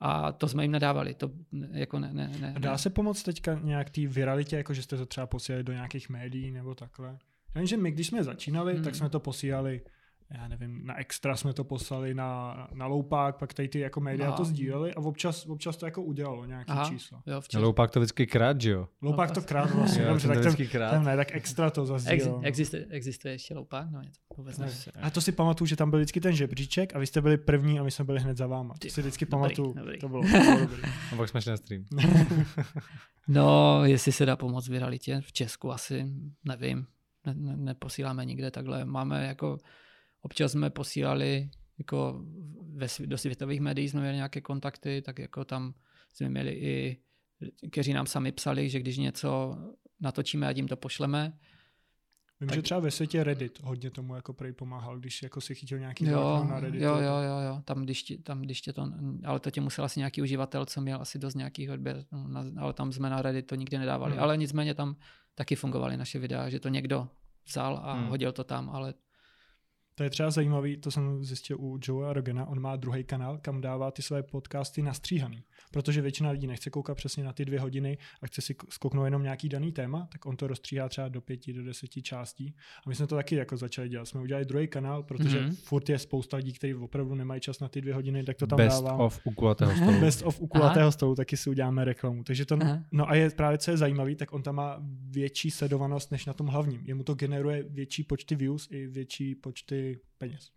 a 0.00 0.32
to 0.32 0.48
jsme 0.48 0.64
jim 0.64 0.72
nedávali. 0.72 1.14
To 1.14 1.30
jako 1.72 1.98
ne, 1.98 2.10
ne, 2.12 2.30
ne, 2.40 2.52
a 2.56 2.58
dá 2.58 2.78
se 2.78 2.90
pomoct 2.90 3.22
teďka 3.22 3.60
nějak 3.62 3.90
té 3.90 4.06
viralitě, 4.06 4.56
jako 4.56 4.74
že 4.74 4.82
jste 4.82 4.96
to 4.96 5.06
třeba 5.06 5.26
posílali 5.26 5.64
do 5.64 5.72
nějakých 5.72 6.08
médií 6.08 6.50
nebo 6.50 6.74
takhle? 6.74 7.18
Já 7.54 7.60
vím, 7.60 7.66
že 7.66 7.76
my, 7.76 7.90
když 7.90 8.06
jsme 8.06 8.24
začínali, 8.24 8.74
hmm. 8.74 8.84
tak 8.84 8.94
jsme 8.94 9.08
to 9.08 9.20
posílali 9.20 9.80
já 10.30 10.48
nevím, 10.48 10.86
na 10.86 10.98
Extra 10.98 11.36
jsme 11.36 11.52
to 11.52 11.64
poslali 11.64 12.14
na, 12.14 12.68
na 12.74 12.86
Loupák, 12.86 13.36
pak 13.36 13.54
tady 13.54 13.68
ty 13.68 13.78
jako 13.78 14.00
média 14.00 14.28
Aha. 14.28 14.36
to 14.36 14.44
sdíleli 14.44 14.94
a 14.94 15.00
občas, 15.00 15.46
občas 15.46 15.76
to 15.76 15.86
jako 15.86 16.02
udělalo 16.02 16.44
nějaký 16.44 16.70
Aha. 16.70 16.88
číslo. 16.88 17.22
Jo, 17.26 17.40
včas. 17.40 17.62
Loupák 17.62 17.90
to 17.90 18.00
vždycky 18.00 18.26
krát, 18.26 18.60
že 18.60 18.70
jo? 18.70 18.88
Loupák 19.02 19.30
to 19.30 19.42
krát 19.42 19.74
vlastně, 19.74 20.02
jo, 20.02 20.08
dobře, 20.08 20.28
tak 20.28 20.42
ten, 20.42 20.66
krát. 20.66 20.90
ten 20.90 21.04
ne, 21.04 21.16
tak 21.16 21.34
Extra 21.34 21.70
to 21.70 21.86
zazdílel. 21.86 22.36
Ex, 22.36 22.46
existuje, 22.46 22.86
existuje 22.90 23.34
ještě 23.34 23.54
Loupák? 23.54 23.90
No, 23.90 24.00
něco, 24.00 24.20
vůbec 24.36 24.58
ne. 24.58 24.68
A 25.02 25.10
to 25.10 25.20
si 25.20 25.32
pamatuju, 25.32 25.66
že 25.66 25.76
tam 25.76 25.90
byl 25.90 25.98
vždycky 25.98 26.20
ten 26.20 26.32
žebříček 26.32 26.96
a 26.96 26.98
vy 26.98 27.06
jste 27.06 27.20
byli 27.20 27.36
první 27.36 27.80
a 27.80 27.82
my 27.82 27.90
jsme 27.90 28.04
byli 28.04 28.20
hned 28.20 28.36
za 28.36 28.46
váma. 28.46 28.74
To 28.78 28.88
si 28.88 29.00
vždycky 29.00 29.26
pamatuju. 29.26 29.74
To 30.00 30.08
bylo, 30.08 30.22
to 30.22 30.38
bylo 30.38 30.58
dobrý. 30.58 30.82
a 31.12 31.16
pak 31.16 31.28
jsme 31.28 31.42
šli 31.42 31.50
na 31.50 31.56
stream. 31.56 31.84
no, 33.28 33.80
jestli 33.84 34.12
se 34.12 34.26
dá 34.26 34.36
pomoct 34.36 34.68
viralitě 34.68 35.20
v 35.20 35.32
Česku, 35.32 35.72
asi 35.72 36.06
nevím. 36.44 36.86
Ne, 37.26 37.34
ne, 37.34 37.56
neposíláme 37.56 38.24
nikde 38.24 38.50
takhle. 38.50 38.84
Máme 38.84 39.26
jako 39.26 39.58
Občas 40.24 40.52
jsme 40.52 40.70
posílali 40.70 41.50
jako 41.78 42.24
ve, 42.74 42.86
do 43.06 43.18
světových 43.18 43.60
médií 43.60 43.88
jsme 43.88 44.00
měli 44.00 44.16
nějaké 44.16 44.40
kontakty, 44.40 45.02
tak 45.02 45.18
jako 45.18 45.44
tam 45.44 45.74
jsme 46.14 46.28
měli 46.28 46.52
i, 46.52 46.96
kteří 47.70 47.92
nám 47.92 48.06
sami 48.06 48.32
psali, 48.32 48.70
že 48.70 48.80
když 48.80 48.98
něco 48.98 49.58
natočíme 50.00 50.46
a 50.46 50.50
jim 50.50 50.68
to 50.68 50.76
pošleme. 50.76 51.38
Vím, 52.40 52.48
tak... 52.48 52.56
že 52.56 52.62
třeba 52.62 52.80
ve 52.80 52.90
světě 52.90 53.24
Reddit 53.24 53.60
hodně 53.62 53.90
tomu 53.90 54.14
jako 54.14 54.32
prej 54.32 54.52
pomáhal, 54.52 54.98
když 54.98 55.22
jako 55.22 55.40
si 55.40 55.54
chytil 55.54 55.78
nějaký 55.78 56.06
jo, 56.06 56.46
na 56.50 56.60
Reddit. 56.60 56.82
Jo, 56.82 56.94
jo, 56.94 57.00
jo, 57.00 57.38
jo, 57.46 57.62
tam 57.64 57.82
když, 57.82 58.02
ti, 58.02 58.18
tam 58.18 58.42
když 58.42 58.60
tě 58.60 58.72
to, 58.72 58.92
ale 59.24 59.40
to 59.40 59.50
tě 59.50 59.60
musel 59.60 59.84
asi 59.84 60.00
nějaký 60.00 60.22
uživatel, 60.22 60.66
co 60.66 60.80
měl 60.80 61.00
asi 61.00 61.18
dost 61.18 61.34
nějakých 61.34 61.70
odběr, 61.70 62.04
no, 62.12 62.44
ale 62.56 62.72
tam 62.72 62.92
jsme 62.92 63.10
na 63.10 63.22
Reddit 63.22 63.46
to 63.46 63.54
nikdy 63.54 63.78
nedávali, 63.78 64.12
hmm. 64.12 64.22
ale 64.22 64.36
nicméně 64.36 64.74
tam 64.74 64.96
taky 65.34 65.56
fungovaly 65.56 65.96
naše 65.96 66.18
videa, 66.18 66.48
že 66.48 66.60
to 66.60 66.68
někdo 66.68 67.08
vzal 67.46 67.80
a 67.82 67.92
hmm. 67.92 68.08
hodil 68.08 68.32
to 68.32 68.44
tam, 68.44 68.70
ale 68.70 68.94
to 69.94 70.02
je 70.02 70.10
třeba 70.10 70.30
zajímavý, 70.30 70.76
to 70.76 70.90
jsem 70.90 71.24
zjistil 71.24 71.56
u 71.60 71.78
Joea 71.82 72.12
Rogena, 72.12 72.46
on 72.46 72.60
má 72.60 72.76
druhý 72.76 73.04
kanál, 73.04 73.38
kam 73.38 73.60
dává 73.60 73.90
ty 73.90 74.02
své 74.02 74.22
podcasty 74.22 74.82
nastříhaný. 74.82 75.44
Protože 75.72 76.02
většina 76.02 76.30
lidí 76.30 76.46
nechce 76.46 76.70
koukat 76.70 76.96
přesně 76.96 77.24
na 77.24 77.32
ty 77.32 77.44
dvě 77.44 77.60
hodiny 77.60 77.98
a 78.22 78.26
chce 78.26 78.40
si 78.40 78.54
skoknout 78.68 79.04
jenom 79.04 79.22
nějaký 79.22 79.48
daný 79.48 79.72
téma, 79.72 80.08
tak 80.12 80.26
on 80.26 80.36
to 80.36 80.46
rozstříhá 80.46 80.88
třeba 80.88 81.08
do 81.08 81.20
pěti, 81.20 81.52
do 81.52 81.64
deseti 81.64 82.02
částí. 82.02 82.54
A 82.86 82.88
my 82.88 82.94
jsme 82.94 83.06
to 83.06 83.14
taky 83.14 83.36
jako 83.36 83.56
začali 83.56 83.88
dělat. 83.88 84.04
Jsme 84.04 84.20
udělali 84.20 84.44
druhý 84.44 84.68
kanál, 84.68 85.02
protože 85.02 85.40
mm-hmm. 85.40 85.54
furt 85.54 85.88
je 85.88 85.98
spousta 85.98 86.36
lidí, 86.36 86.52
kteří 86.52 86.74
opravdu 86.74 87.14
nemají 87.14 87.40
čas 87.40 87.60
na 87.60 87.68
ty 87.68 87.80
dvě 87.80 87.94
hodiny, 87.94 88.24
tak 88.24 88.36
to 88.36 88.46
tam 88.46 88.56
Best 88.56 88.82
dávám. 88.82 89.00
of 89.00 89.20
u 89.24 89.30
kulatého 89.30 89.76
stolu. 89.76 89.92
Best 90.00 90.22
of 90.22 90.40
u 90.40 90.46
kulatého 90.46 90.92
stolu, 90.92 91.14
taky 91.14 91.36
si 91.36 91.50
uděláme 91.50 91.84
reklamu. 91.84 92.24
Takže 92.24 92.46
to, 92.46 92.58
Aha. 92.60 92.82
no 92.92 93.10
a 93.10 93.14
je 93.14 93.30
právě, 93.30 93.58
co 93.58 93.70
je 93.70 93.76
zajímavý, 93.76 94.14
tak 94.14 94.32
on 94.32 94.42
tam 94.42 94.54
má 94.54 94.82
větší 95.10 95.50
sledovanost 95.50 96.10
než 96.10 96.26
na 96.26 96.32
tom 96.32 96.46
hlavním. 96.46 96.80
Jemu 96.84 97.02
to 97.02 97.14
generuje 97.14 97.62
větší 97.62 98.02
počty 98.02 98.34
views 98.34 98.68
i 98.70 98.86
větší 98.86 99.34
počty 99.34 99.83
peněz. 100.18 100.50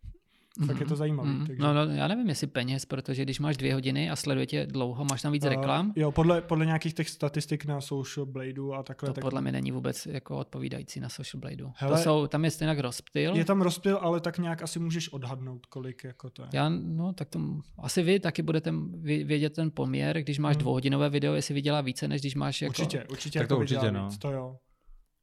Mm-hmm. 0.60 0.68
Tak 0.68 0.80
je 0.80 0.86
to 0.86 0.94
mhm. 0.94 0.98
zajímavé. 0.98 1.30
Mm-hmm. 1.30 1.48
Takže... 1.48 1.64
No, 1.64 1.74
no, 1.74 1.86
já 1.94 2.08
nevím, 2.08 2.30
jestli 2.30 2.48
peněz, 2.48 2.86
protože 2.86 3.24
když 3.24 3.40
máš 3.40 3.58
dvě 3.58 3.74
hodiny 3.74 4.10
a 4.10 4.16
sledujete 4.16 4.66
dlouho, 4.66 5.06
máš 5.06 5.22
tam 5.22 5.32
víc 5.32 5.44
uh, 5.44 5.50
reklam. 5.50 5.94
Jo, 5.96 6.12
podle, 6.12 6.42
podle 6.42 6.66
nějakých 6.66 6.94
těch 6.94 7.10
statistik 7.10 7.66
na 7.66 7.82
Social 7.82 8.26
Bladeu 8.26 8.74
a 8.74 8.84
takhle. 8.84 9.10
To 9.10 9.14
tak... 9.14 9.22
podle 9.22 9.42
mě 9.42 9.52
není 9.52 9.72
vůbec 9.72 10.06
jako 10.06 10.38
odpovídající 10.38 11.00
na 11.00 11.10
Social 11.10 11.42
Bladeu. 11.42 11.72
Hele, 11.76 11.98
to 11.98 12.04
jsou, 12.04 12.28
tam 12.28 12.46
je 12.46 12.52
stejně 12.52 12.82
rozptyl. 12.82 13.36
Je 13.36 13.46
tam 13.46 13.62
rozptyl, 13.62 13.98
ale 14.02 14.20
tak 14.20 14.38
nějak 14.38 14.62
asi 14.62 14.80
můžeš 14.80 15.10
odhadnout, 15.10 15.66
kolik 15.66 16.04
jako 16.04 16.30
to 16.30 16.42
je. 16.42 16.50
Já, 16.54 16.70
no, 16.70 17.14
tak 17.14 17.30
to, 17.30 17.40
asi 17.78 18.04
vy 18.04 18.20
taky 18.20 18.42
budete 18.42 18.74
vědět 19.02 19.54
ten 19.54 19.72
poměr, 19.72 20.22
když 20.22 20.40
máš 20.40 20.56
hmm. 20.56 20.62
dvouhodinové 20.62 21.10
video, 21.10 21.34
jestli 21.34 21.54
vydělá 21.54 21.82
více, 21.82 22.08
než 22.08 22.22
když 22.22 22.36
máš 22.36 22.62
jako... 22.62 22.70
Určitě, 22.70 23.06
určitě. 23.12 23.40
Tak 23.40 23.44
jako 23.44 23.56
to 23.56 23.60
určitě, 23.60 23.92
no. 23.92 24.08
Víc, 24.10 24.18
to 24.18 24.32
jo 24.32 24.58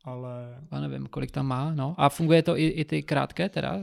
ale... 0.05 0.59
Já 0.73 0.81
nevím, 0.81 1.07
kolik 1.07 1.31
tam 1.31 1.47
má, 1.47 1.73
no. 1.75 1.95
A 1.99 2.09
funguje 2.09 2.43
to 2.43 2.59
i, 2.59 2.67
i 2.67 2.85
ty 2.85 3.03
krátké 3.03 3.49
teda, 3.49 3.79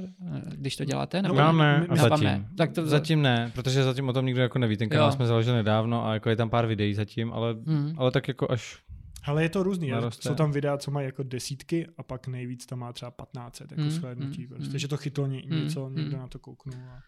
když 0.50 0.76
to 0.76 0.86
děláte? 0.86 1.22
Nebo 1.22 1.36
no, 1.36 1.54
ne, 1.54 1.88
my, 1.92 1.98
zatím. 1.98 2.24
Ne. 2.24 2.46
Tak 2.58 2.72
to... 2.72 2.86
Zatím 2.86 3.22
ne, 3.22 3.52
protože 3.56 3.84
zatím 3.84 4.10
o 4.10 4.14
tom 4.14 4.26
nikdo 4.26 4.42
jako 4.42 4.60
neví. 4.60 4.78
Ten 4.78 4.90
kanál 4.90 5.08
jo. 5.08 5.12
jsme 5.12 5.28
založili 5.28 5.56
nedávno 5.56 6.06
a 6.06 6.14
jako 6.14 6.30
je 6.30 6.36
tam 6.36 6.50
pár 6.50 6.66
videí 6.66 6.94
zatím, 6.94 7.34
ale, 7.34 7.54
mm. 7.54 7.94
ale 7.98 8.12
tak 8.12 8.28
jako 8.28 8.52
až 8.52 8.82
ale 9.24 9.44
je 9.44 9.50
to 9.50 9.64
různý. 9.64 9.90
Naroste. 9.90 10.30
Jsou 10.30 10.36
tam 10.36 10.52
videa, 10.52 10.78
co 10.78 10.92
mají 10.92 11.06
jako 11.06 11.24
desítky 11.24 11.88
a 11.98 12.04
pak 12.04 12.28
nejvíc 12.28 12.66
tam 12.66 12.80
má 12.80 12.94
třeba 12.94 13.12
15 13.12 13.62
jako 13.62 13.82
mm, 13.82 13.92
shlédnutí. 13.92 14.42
Mm, 14.42 14.48
prostě, 14.48 14.72
mm. 14.72 14.80
že 14.80 14.88
to 14.88 14.98
chytlo 14.98 15.28
ně, 15.28 15.42
něco, 15.42 15.90
mm, 15.90 15.96
někdo 15.96 16.18
mm. 16.18 16.22
na 16.22 16.28
to 16.28 16.40
kouknul. 16.40 16.76
A... 16.90 17.00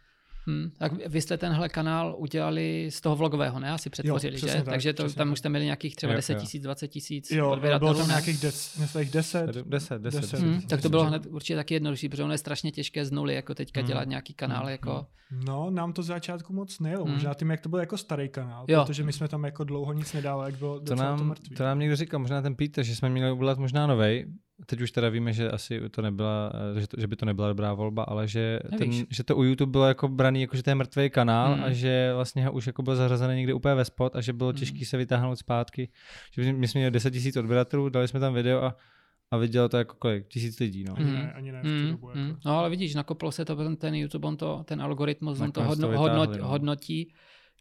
Hmm, 0.48 0.72
tak 0.78 0.92
vy 1.08 1.22
jste 1.22 1.38
tenhle 1.38 1.70
kanál 1.70 2.16
udělali 2.18 2.88
z 2.92 3.02
toho 3.02 3.16
vlogového, 3.16 3.60
ne? 3.60 3.72
Asi 3.72 3.90
přetvořili, 3.90 4.34
jo, 4.34 4.40
že? 4.40 4.54
Tak, 4.54 4.66
Takže 4.66 4.94
to, 4.94 5.04
tam 5.04 5.28
tak. 5.28 5.32
už 5.32 5.40
jste 5.40 5.50
měli 5.50 5.66
nějakých 5.66 5.96
třeba 5.96 6.14
10 6.14 6.36
tisíc, 6.36 6.64
20 6.64 6.88
tisíc 6.88 7.32
Jo, 7.32 7.60
bylo 7.80 7.94
tam 7.94 8.08
nějakých 8.08 8.40
10, 8.42 8.80
10, 9.10 9.66
10, 9.66 10.02
10. 10.02 10.40
Hmm, 10.40 10.62
tak 10.62 10.82
to 10.82 10.90
bylo 10.90 11.06
hned 11.06 11.26
určitě 11.26 11.56
taky 11.56 11.74
jednodušší, 11.74 12.10
protože 12.10 12.24
ono 12.24 12.34
je 12.34 12.38
strašně 12.38 12.72
těžké 12.72 13.06
z 13.06 13.12
nuly, 13.12 13.36
jako 13.36 13.56
teďka 13.56 13.80
hmm. 13.80 13.88
dělat 13.88 14.08
nějaký 14.08 14.34
kanál. 14.34 14.62
Hmm. 14.62 14.72
Jako... 14.72 15.06
No, 15.46 15.70
nám 15.70 15.94
to 15.94 16.04
z 16.04 16.06
začátku 16.06 16.54
moc 16.54 16.80
nejelo, 16.80 17.04
hmm. 17.04 17.14
možná 17.14 17.34
tím, 17.34 17.52
jak 17.52 17.62
to 17.62 17.70
byl 17.70 17.80
jako 17.80 17.98
starý 17.98 18.30
kanál, 18.30 18.66
jo. 18.68 18.84
protože 18.86 19.04
my 19.04 19.14
jsme 19.14 19.28
tam 19.28 19.44
jako 19.44 19.64
dlouho 19.64 19.94
nic 19.94 20.14
nedávali, 20.14 20.52
jak 20.52 20.60
bylo 20.60 20.80
to 20.80 20.96
nám, 20.96 21.18
to 21.18 21.24
mrtvý. 21.24 21.56
To 21.56 21.64
nám 21.64 21.80
někdo 21.80 21.96
říkal, 21.96 22.20
možná 22.20 22.42
ten 22.42 22.56
Peter, 22.56 22.84
že 22.84 22.96
jsme 22.96 23.10
měli 23.10 23.32
udělat 23.32 23.58
možná 23.58 23.88
novej, 23.88 24.26
teď 24.66 24.82
už 24.82 24.92
teda 24.92 25.10
víme, 25.10 25.34
že 25.34 25.52
asi 25.52 25.90
to 25.90 26.02
nebyla, 26.02 26.52
že, 26.80 26.88
to, 26.88 27.00
že 27.00 27.08
by 27.08 27.16
to 27.16 27.26
nebyla 27.26 27.48
dobrá 27.48 27.74
volba, 27.74 28.04
ale 28.04 28.28
že, 28.28 28.60
ten, 28.78 28.92
že 29.10 29.24
to 29.24 29.36
u 29.36 29.44
YouTube 29.44 29.72
bylo 29.72 29.88
jako 29.88 30.08
braný, 30.08 30.42
jako 30.42 30.58
že 30.58 30.64
to 30.64 30.70
je 30.70 30.76
mrtvý 30.76 31.10
kanál 31.10 31.54
hmm. 31.54 31.64
a 31.64 31.72
že 31.72 32.12
vlastně 32.16 32.50
už 32.50 32.68
jako 32.68 32.84
byl 32.84 32.96
zařazený 32.96 33.36
někde 33.36 33.54
úplně 33.54 33.76
ve 33.76 33.86
spot 33.86 34.16
a 34.16 34.22
že 34.22 34.34
bylo 34.34 34.50
hmm. 34.50 34.58
těžké 34.58 34.86
se 34.86 34.98
vytáhnout 34.98 35.40
zpátky. 35.40 35.90
Že 36.32 36.54
my 36.54 36.68
jsme 36.68 36.80
měli 36.80 36.92
10 36.92 37.14
000 37.14 37.26
odběratelů, 37.40 37.90
dali 37.90 38.08
jsme 38.08 38.20
tam 38.20 38.34
video 38.34 38.64
a 38.64 38.76
a 39.32 39.38
vidělo 39.38 39.70
to 39.70 39.78
jako 39.78 39.96
kolik? 40.00 40.28
Tisíc 40.28 40.60
lidí, 40.60 40.84
no. 40.84 40.96
Mm. 41.00 41.14
Ne, 41.14 41.34
ani 41.34 41.52
ne 41.52 41.62
v 41.62 41.66
mm. 41.66 41.92
dobu, 41.92 42.10
jako. 42.10 42.20
Mm. 42.20 42.36
No 42.46 42.58
ale 42.58 42.70
vidíš, 42.70 42.96
nakoplo 42.96 43.32
se 43.32 43.46
to, 43.46 43.76
ten 43.76 43.96
YouTube, 43.96 44.28
on 44.28 44.38
to, 44.38 44.64
ten 44.66 44.82
algoritmus, 44.82 45.40
on 45.40 45.52
to, 45.52 45.64
hodno, 45.64 45.88
to 45.88 45.92
vytáhli, 45.92 46.38
no. 46.38 46.48
hodnotí 46.48 47.14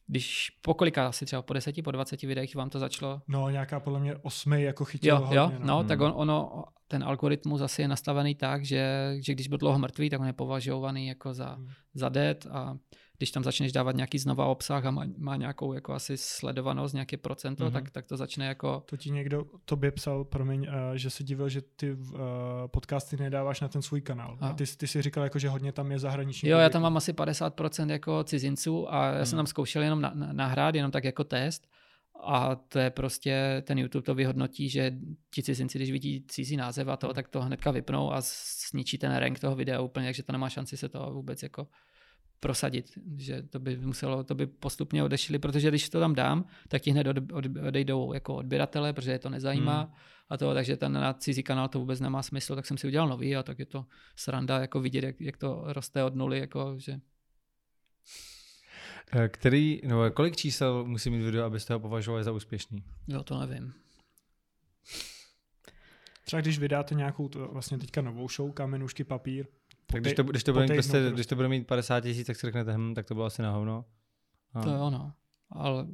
když 0.07 0.51
po 0.63 0.75
kolika 0.75 1.07
asi 1.07 1.27
třeba 1.27 1.43
po 1.43 1.53
deseti, 1.53 1.83
po 1.83 1.91
dvaceti 1.91 2.27
videích 2.27 2.57
vám 2.57 2.71
to 2.71 2.79
začalo? 2.79 3.23
No 3.29 3.51
nějaká 3.51 3.81
podle 3.81 4.01
mě 4.01 4.17
osmi 4.17 4.63
jako 4.63 4.85
chytilo 4.85 5.19
Jo, 5.19 5.29
jo, 5.31 5.53
no, 5.59 5.67
no 5.67 5.79
hmm. 5.79 5.89
tak 5.89 6.01
on, 6.01 6.13
ono, 6.17 6.65
ten 6.93 7.05
algoritmus 7.05 7.61
asi 7.61 7.83
je 7.83 7.89
nastavený 7.89 8.35
tak, 8.35 8.65
že, 8.65 9.15
že 9.21 9.33
když 9.33 9.49
byl 9.49 9.59
dlouho 9.59 9.79
mrtvý, 9.79 10.11
tak 10.11 10.21
on 10.21 10.27
je 10.27 10.33
považovaný 10.33 11.07
jako 11.07 11.35
za, 11.35 11.49
hmm. 11.55 11.69
za 11.95 12.09
dead 12.09 12.47
a 12.51 12.77
když 13.17 13.31
tam 13.31 13.45
začneš 13.45 13.73
dávat 13.73 13.97
nějaký 13.97 14.19
znova 14.19 14.47
obsah 14.47 14.87
a 14.87 14.91
má, 14.91 15.05
má 15.19 15.37
nějakou 15.37 15.73
jako 15.73 15.93
asi 15.93 16.17
sledovanost, 16.17 16.95
nějaké 16.95 17.17
procento, 17.17 17.65
mm-hmm. 17.65 17.73
tak, 17.73 17.91
tak 17.91 18.07
to 18.07 18.17
začne 18.17 18.47
jako... 18.47 18.83
To 18.87 18.97
ti 18.97 19.11
někdo 19.11 19.45
tobě 19.65 19.91
psal, 19.91 20.25
promiň, 20.25 20.61
uh, 20.61 20.95
že 20.95 21.11
se 21.11 21.25
divil, 21.25 21.49
že 21.49 21.63
ty 21.63 21.93
uh, 21.93 22.19
podcasty 22.67 23.17
nedáváš 23.17 23.61
na 23.61 23.69
ten 23.69 23.83
svůj 23.83 24.01
kanál. 24.01 24.39
A, 24.41 24.49
a 24.49 24.53
ty, 24.53 24.65
ty 24.77 24.87
si 24.87 25.03
říkal, 25.03 25.25
jako, 25.25 25.39
že 25.39 25.49
hodně 25.49 25.73
tam 25.73 25.93
je 25.93 25.99
zahraniční. 25.99 26.49
Jo, 26.49 26.55
publikum. 26.55 26.63
já 26.63 26.71
tam 26.71 26.83
mám 26.83 26.97
asi 26.97 27.13
50% 27.13 27.91
jako 27.91 28.25
cizinců 28.25 28.95
a 28.95 29.07
já 29.07 29.19
mm. 29.19 29.27
jsem 29.27 29.37
mhm. 29.37 29.39
tam 29.39 29.47
zkoušel 29.47 29.83
jenom 29.83 30.01
na, 30.01 30.13
na, 30.15 30.33
nahrát, 30.33 30.75
jenom 30.75 30.91
tak 30.91 31.05
jako 31.05 31.25
test. 31.25 31.69
A 32.21 32.55
to 32.55 32.79
je 32.79 32.91
prostě, 32.91 33.63
ten 33.67 33.79
YouTube 33.79 34.05
to 34.05 34.15
vyhodnotí, 34.15 34.69
že 34.69 34.93
ti 35.35 35.43
cizinci, 35.43 35.79
když 35.79 35.91
vidí 35.91 36.25
cizí 36.29 36.57
název 36.57 36.89
a 36.89 36.97
to, 36.97 37.15
tak 37.15 37.29
to 37.29 37.43
hnedka 37.43 37.71
vypnou 37.71 38.13
a 38.13 38.21
zničí 38.71 38.99
ten 38.99 39.17
rank 39.17 39.41
toho 39.41 39.57
videa 39.57 39.81
úplně, 39.81 40.07
takže 40.07 40.23
to 40.23 40.33
nemá 40.33 40.49
šanci 40.49 40.77
se 40.77 40.89
to 40.89 41.11
vůbec 41.13 41.43
jako 41.43 41.69
prosadit, 42.43 42.99
že 43.17 43.43
to 43.43 43.59
by 43.59 43.77
muselo, 43.77 44.25
to 44.25 44.35
by 44.35 44.47
postupně 44.47 45.05
odešli, 45.05 45.39
protože 45.39 45.69
když 45.69 45.89
to 45.89 46.01
tam 46.01 46.15
dám, 46.15 46.45
tak 46.69 46.83
ti 46.83 46.91
hned 46.91 47.07
od, 47.07 47.17
od, 47.33 47.45
odejdou 47.69 48.13
jako 48.13 48.35
odběratele, 48.35 48.93
protože 48.93 49.13
je 49.13 49.19
to 49.19 49.31
nezajímá 49.31 49.81
hmm. 49.83 49.93
a 50.29 50.37
to, 50.37 50.55
takže 50.55 50.77
ten 50.77 50.93
na 50.93 51.13
cizí 51.13 51.43
kanál 51.43 51.69
to 51.69 51.79
vůbec 51.79 52.01
nemá 52.01 52.23
smysl, 52.23 52.55
tak 52.55 52.67
jsem 52.67 52.79
si 52.79 52.87
udělal 52.87 53.09
nový 53.09 53.37
a 53.37 53.43
tak 53.43 53.59
je 53.59 53.67
to 53.67 53.87
sranda 54.17 54.59
jako 54.59 54.81
vidět, 54.81 55.05
jak, 55.05 55.21
jak 55.21 55.37
to 55.37 55.65
roste 55.67 56.05
od 56.05 56.15
nuly, 56.15 56.39
jako 56.39 56.75
že 56.79 57.01
který, 59.29 59.81
no, 59.85 60.11
kolik 60.11 60.37
čísel 60.37 60.85
musí 60.85 61.11
mít 61.11 61.23
video, 61.23 61.45
abyste 61.45 61.75
ho 61.75 61.81
považovali 61.81 62.25
za 62.25 62.33
úspěšný? 62.33 62.85
Jo, 63.09 63.23
to 63.23 63.39
nevím. 63.47 63.75
Třeba 66.25 66.41
když 66.41 66.59
vydáte 66.59 66.95
nějakou 66.95 67.29
to, 67.29 67.49
vlastně 67.49 67.79
teďka 67.79 68.03
novou 68.03 68.29
show, 68.29 68.53
kamenušky, 68.53 69.05
papír, 69.05 69.47
tak 69.87 70.01
když 70.01 70.15
to, 70.15 70.23
když 70.23 70.45
to, 70.45 70.53
bude, 70.53 70.65
mít 70.65 70.73
prostě, 70.73 71.11
když 71.15 71.27
to 71.27 71.37
bude 71.37 71.49
mít 71.49 71.67
50 71.67 72.01
tisíc, 72.01 72.27
tak 72.27 72.37
si 72.37 72.47
řeknete, 72.47 72.77
hm, 72.77 72.95
tak 72.95 73.07
to 73.07 73.15
bylo 73.15 73.27
asi 73.27 73.43
na 73.43 73.51
hovno. 73.51 73.85
A. 74.55 74.63
To 74.63 74.71
je 74.71 74.79
ono. 74.79 75.13
Ale 75.51 75.87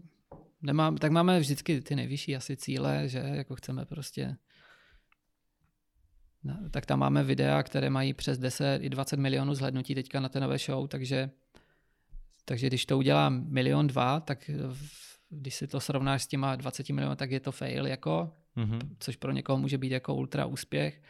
nemám, 0.63 0.97
tak 0.97 1.13
máme 1.13 1.41
vždycky 1.41 1.81
ty 1.81 1.97
nejvyšší 1.97 2.37
asi 2.37 2.57
cíle, 2.57 3.09
že 3.09 3.19
jako 3.19 3.57
chceme 3.57 3.85
prostě 3.85 4.37
no, 6.45 6.71
tak 6.71 6.87
tam 6.87 6.99
máme 6.99 7.25
videa, 7.25 7.63
které 7.63 7.91
mají 7.91 8.15
přes 8.15 8.39
10 8.39 8.79
i 8.83 8.89
20 8.89 9.17
milionů 9.17 9.55
zhlednutí 9.55 9.95
teďka 9.95 10.21
na 10.21 10.29
té 10.29 10.41
nové 10.41 10.59
show, 10.59 10.89
takže, 10.89 11.31
takže 12.49 12.67
když 12.67 12.87
to 12.87 12.99
udělám 12.99 13.45
milion 13.49 13.87
dva, 13.87 14.21
tak 14.21 14.51
když 15.31 15.55
si 15.55 15.67
to 15.67 15.81
srovnáš 15.81 16.23
s 16.23 16.27
těma 16.27 16.57
20 16.57 16.89
miliony, 16.89 17.17
tak 17.17 17.31
je 17.31 17.41
to 17.41 17.53
fail 17.53 17.87
jako, 17.87 18.31
mm-hmm. 18.57 18.81
což 18.99 19.17
pro 19.17 19.33
někoho 19.33 19.59
může 19.59 19.79
být 19.79 19.93
jako 19.93 20.15
ultra 20.15 20.47
úspěch. 20.47 21.03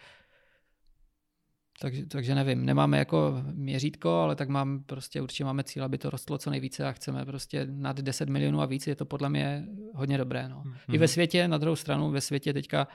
Takže, 1.81 2.07
takže 2.07 2.35
nevím, 2.35 2.65
nemáme 2.65 2.99
jako 2.99 3.43
měřítko, 3.53 4.11
ale 4.11 4.37
tak 4.37 4.49
mám 4.49 4.83
prostě 4.83 5.23
určitě 5.23 5.45
máme 5.45 5.65
cíl, 5.65 5.85
aby 5.85 5.99
to 5.99 6.11
rostlo 6.11 6.39
co 6.39 6.51
nejvíce 6.51 6.87
a 6.87 6.93
chceme 6.93 7.25
prostě 7.25 7.67
nad 7.71 8.01
10 8.01 8.29
milionů 8.29 8.61
a 8.61 8.67
víc, 8.67 8.87
je 8.87 8.97
to 8.97 9.05
podle 9.05 9.29
mě 9.29 9.65
hodně 9.95 10.19
dobré. 10.19 10.49
No. 10.49 10.63
Mm-hmm. 10.63 10.95
I 10.95 10.99
ve 10.99 11.09
světě, 11.09 11.49
na 11.49 11.59
druhou 11.59 11.77
stranu, 11.77 12.11
ve 12.11 12.21
světě 12.21 12.53
teďka 12.53 12.89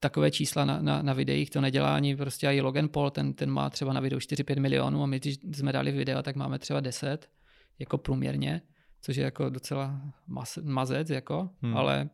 takové 0.00 0.30
čísla 0.30 0.64
na, 0.64 0.80
na, 0.82 1.02
na 1.02 1.12
videích 1.12 1.50
to 1.50 1.60
nedělá 1.60 1.96
ani 1.96 2.16
prostě 2.16 2.46
i 2.46 2.60
Logan 2.60 2.88
Paul, 2.88 3.10
ten, 3.10 3.34
ten 3.34 3.50
má 3.50 3.70
třeba 3.70 3.92
na 3.92 4.00
videu 4.00 4.18
4-5 4.18 4.60
milionů 4.60 5.02
a 5.02 5.06
my 5.06 5.18
když 5.18 5.38
jsme 5.52 5.72
dali 5.72 5.92
video, 5.92 6.22
tak 6.22 6.36
máme 6.36 6.58
třeba 6.58 6.80
10 6.80 7.37
jako 7.78 7.98
průměrně, 7.98 8.62
což 9.00 9.16
je 9.16 9.24
jako 9.24 9.50
docela 9.50 10.00
mazec, 10.62 11.10
jako, 11.10 11.50
hmm. 11.62 11.76
ale 11.76 12.10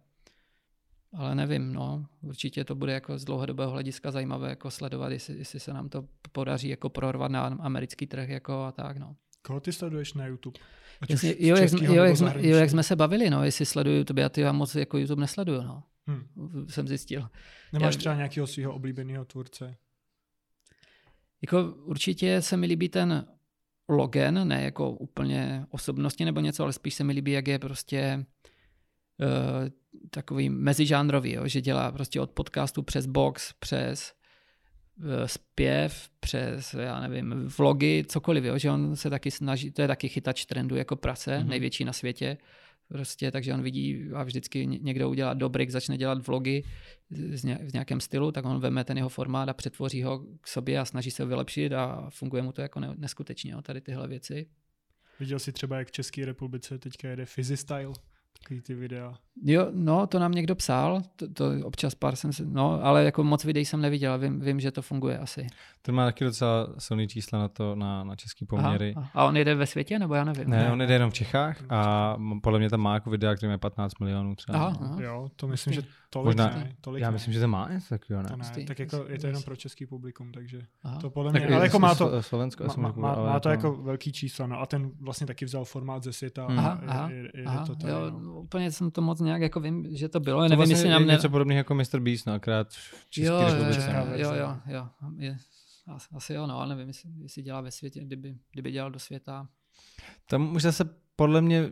ale 1.16 1.34
nevím, 1.34 1.72
no, 1.72 2.06
určitě 2.22 2.64
to 2.64 2.74
bude 2.74 2.92
jako 2.92 3.18
z 3.18 3.24
dlouhodobého 3.24 3.70
hlediska 3.70 4.10
zajímavé 4.10 4.48
jako 4.48 4.70
sledovat, 4.70 5.12
jestli, 5.12 5.38
jestli 5.38 5.60
se 5.60 5.72
nám 5.72 5.88
to 5.88 6.04
podaří 6.32 6.68
jako 6.68 6.88
prorvat 6.88 7.30
na 7.30 7.46
americký 7.46 8.06
trh 8.06 8.28
jako 8.28 8.62
a 8.62 8.72
tak, 8.72 8.96
no. 8.96 9.16
Koho 9.42 9.60
ty 9.60 9.72
sleduješ 9.72 10.14
na 10.14 10.26
YouTube? 10.26 10.60
Jasně, 11.08 11.34
jo, 11.38 11.56
jak, 11.56 11.68
jsme, 11.68 11.86
jo, 11.86 12.04
jak 12.04 12.16
jsme, 12.16 12.34
jo, 12.38 12.56
jak 12.56 12.70
jsme 12.70 12.82
se 12.82 12.96
bavili, 12.96 13.30
no, 13.30 13.44
jestli 13.44 13.66
sleduju 13.66 13.96
YouTube, 13.96 14.22
já 14.22 14.28
ty 14.28 14.40
já 14.40 14.52
moc 14.52 14.74
jako 14.74 14.98
YouTube 14.98 15.20
nesleduju, 15.20 15.62
no. 15.62 15.82
Hmm. 16.06 16.26
Jsem 16.68 16.88
zjistil. 16.88 17.28
Nemáš 17.72 17.94
já, 17.94 17.98
třeba 17.98 18.14
nějakého 18.14 18.46
svého 18.46 18.74
oblíbeného 18.74 19.24
tvůrce? 19.24 19.76
Jako 21.42 21.74
určitě 21.74 22.42
se 22.42 22.56
mi 22.56 22.66
líbí 22.66 22.88
ten 22.88 23.26
Logan, 23.88 24.48
ne 24.48 24.62
jako 24.64 24.90
úplně 24.90 25.66
osobnosti 25.70 26.24
nebo 26.24 26.40
něco, 26.40 26.62
ale 26.62 26.72
spíš 26.72 26.94
se 26.94 27.04
mi 27.04 27.12
líbí, 27.12 27.32
jak 27.32 27.48
je 27.48 27.58
prostě 27.58 28.26
uh, 29.20 29.68
takový 30.10 30.50
mezižánrový, 30.50 31.32
jo, 31.32 31.48
že 31.48 31.60
dělá 31.60 31.92
prostě 31.92 32.20
od 32.20 32.30
podcastu 32.30 32.82
přes 32.82 33.06
box, 33.06 33.52
přes 33.58 34.12
uh, 34.96 35.04
zpěv, 35.26 36.08
přes, 36.20 36.74
já 36.74 37.00
nevím, 37.00 37.48
vlogy, 37.58 38.04
cokoliv, 38.08 38.44
jo, 38.44 38.58
že 38.58 38.70
on 38.70 38.96
se 38.96 39.10
taky 39.10 39.30
snaží, 39.30 39.70
to 39.70 39.82
je 39.82 39.88
taky 39.88 40.08
chytač 40.08 40.44
trendu 40.44 40.76
jako 40.76 40.96
prase, 40.96 41.38
mm-hmm. 41.38 41.48
největší 41.48 41.84
na 41.84 41.92
světě, 41.92 42.36
prostě, 42.88 43.30
takže 43.30 43.54
on 43.54 43.62
vidí 43.62 44.10
a 44.14 44.22
vždycky 44.22 44.66
někdo 44.66 45.10
udělá 45.10 45.34
dobrý, 45.34 45.70
začne 45.70 45.96
dělat 45.96 46.26
vlogy 46.26 46.62
v 47.40 47.72
nějakém 47.72 48.00
stylu, 48.00 48.32
tak 48.32 48.44
on 48.44 48.60
veme 48.60 48.84
ten 48.84 48.96
jeho 48.96 49.08
formát 49.08 49.48
a 49.48 49.54
přetvoří 49.54 50.02
ho 50.02 50.24
k 50.40 50.48
sobě 50.48 50.78
a 50.78 50.84
snaží 50.84 51.10
se 51.10 51.22
ho 51.22 51.28
vylepšit 51.28 51.72
a 51.72 52.10
funguje 52.10 52.42
mu 52.42 52.52
to 52.52 52.62
jako 52.62 52.80
neskutečně, 52.80 53.54
tady 53.62 53.80
tyhle 53.80 54.08
věci. 54.08 54.46
Viděl 55.20 55.38
jsi 55.38 55.52
třeba, 55.52 55.78
jak 55.78 55.88
v 55.88 55.92
České 55.92 56.24
republice 56.24 56.78
teďka 56.78 57.08
jede 57.08 57.26
Fizzy 57.26 57.56
Style? 57.56 57.92
Takový 58.42 58.60
ty 58.60 58.74
videa. 58.74 59.14
Jo, 59.44 59.66
no, 59.72 60.06
to 60.06 60.18
nám 60.18 60.32
někdo 60.32 60.54
psal, 60.54 61.02
to, 61.16 61.32
to 61.32 61.44
občas 61.64 61.94
pár 61.94 62.16
jsem 62.16 62.32
se, 62.32 62.44
no, 62.46 62.84
ale 62.84 63.04
jako 63.04 63.24
moc 63.24 63.44
videí 63.44 63.64
jsem 63.64 63.80
neviděl, 63.80 64.18
vím, 64.18 64.40
vím, 64.40 64.60
že 64.60 64.70
to 64.70 64.82
funguje 64.82 65.18
asi. 65.18 65.46
Ten 65.82 65.94
má 65.94 66.04
taky 66.04 66.24
docela 66.24 66.68
silný 66.78 67.08
čísla 67.08 67.38
na 67.38 67.48
to, 67.48 67.74
na, 67.74 68.04
na 68.04 68.16
český 68.16 68.46
poměry. 68.46 68.94
Aha, 68.96 69.10
a 69.14 69.24
on 69.24 69.36
jede 69.36 69.54
ve 69.54 69.66
světě, 69.66 69.98
nebo 69.98 70.14
já 70.14 70.24
nevím? 70.24 70.50
Ne, 70.50 70.56
ne 70.56 70.72
on 70.72 70.80
jede 70.80 70.94
jenom 70.94 71.10
v 71.10 71.14
Čechách 71.14 71.62
a 71.70 72.16
podle 72.42 72.58
mě 72.58 72.70
tam 72.70 72.80
má 72.80 72.94
jako 72.94 73.10
videa, 73.10 73.34
který 73.34 73.52
má 73.52 73.58
15 73.58 74.00
milionů 74.00 74.34
třeba. 74.34 74.58
Aha, 74.58 74.78
aha. 74.80 74.96
Jo, 75.02 75.28
to 75.36 75.48
myslím, 75.48 75.74
že 75.74 75.82
tolik 76.14 76.26
Možná, 76.26 76.46
ne. 76.48 76.76
Tolik 76.80 77.02
já 77.02 77.08
ne. 77.08 77.12
myslím, 77.12 77.34
že 77.34 77.40
to 77.40 77.48
má 77.48 77.68
něco 77.68 77.88
takového, 77.88 78.22
ne? 78.22 78.28
To 78.28 78.36
ne. 78.36 78.64
Tak 78.66 78.78
jako 78.78 79.04
je 79.08 79.18
to 79.18 79.26
jenom 79.26 79.42
pro 79.42 79.56
český 79.56 79.86
publikum, 79.86 80.32
takže 80.32 80.62
aha. 80.82 80.98
to 81.00 81.10
podle 81.10 81.32
mě, 81.32 81.40
tak 81.40 81.50
ale 81.50 81.64
jako 81.64 81.78
má 81.78 81.94
to, 81.94 82.22
Slovensko, 82.22 82.64
má, 82.64 82.74
má, 82.76 82.92
má, 82.96 83.14
má 83.14 83.40
to 83.40 83.48
jako 83.48 83.72
velký 83.72 84.12
číslo, 84.12 84.46
no 84.46 84.60
a 84.60 84.66
ten 84.66 84.90
vlastně 85.00 85.26
taky 85.26 85.44
vzal 85.44 85.64
formát 85.64 86.02
ze 86.02 86.12
světa 86.12 86.46
aha, 86.46 86.80
a 86.88 87.10
je, 87.10 87.16
je, 87.16 87.30
je, 87.34 87.44
aha, 87.44 87.66
to 87.66 87.76
tady, 87.76 87.92
jo, 87.92 88.10
no. 88.10 88.40
Úplně 88.40 88.72
jsem 88.72 88.90
to 88.90 89.02
moc 89.02 89.20
nějak 89.20 89.42
jako 89.42 89.60
vím, 89.60 89.96
že 89.96 90.08
to 90.08 90.20
bylo, 90.20 90.38
to 90.38 90.42
nevím, 90.42 90.56
vlastně 90.56 90.74
jestli 90.74 90.88
nám 90.88 91.06
ne... 91.06 91.12
něco 91.12 91.28
podobného 91.28 91.58
jako 91.58 91.74
Mr. 91.74 92.00
Beast, 92.00 92.26
no, 92.26 92.32
akrát 92.32 92.68
v 92.70 93.10
České 93.10 93.28
jo, 93.28 93.44
republice. 93.44 93.94
Jo, 94.16 94.32
jo, 94.34 94.56
jo, 94.66 94.88
je, 95.18 95.36
asi 96.16 96.34
jo, 96.34 96.46
no, 96.46 96.58
ale 96.58 96.68
nevím, 96.68 96.88
jestli, 96.88 97.10
jestli 97.22 97.42
dělá 97.42 97.60
ve 97.60 97.70
světě, 97.70 98.00
kdyby, 98.00 98.36
kdyby 98.52 98.72
dělal 98.72 98.90
do 98.90 98.98
světa. 98.98 99.48
Tam 100.28 100.54
už 100.54 100.62
zase 100.62 100.84
podle 101.16 101.40
mě 101.40 101.70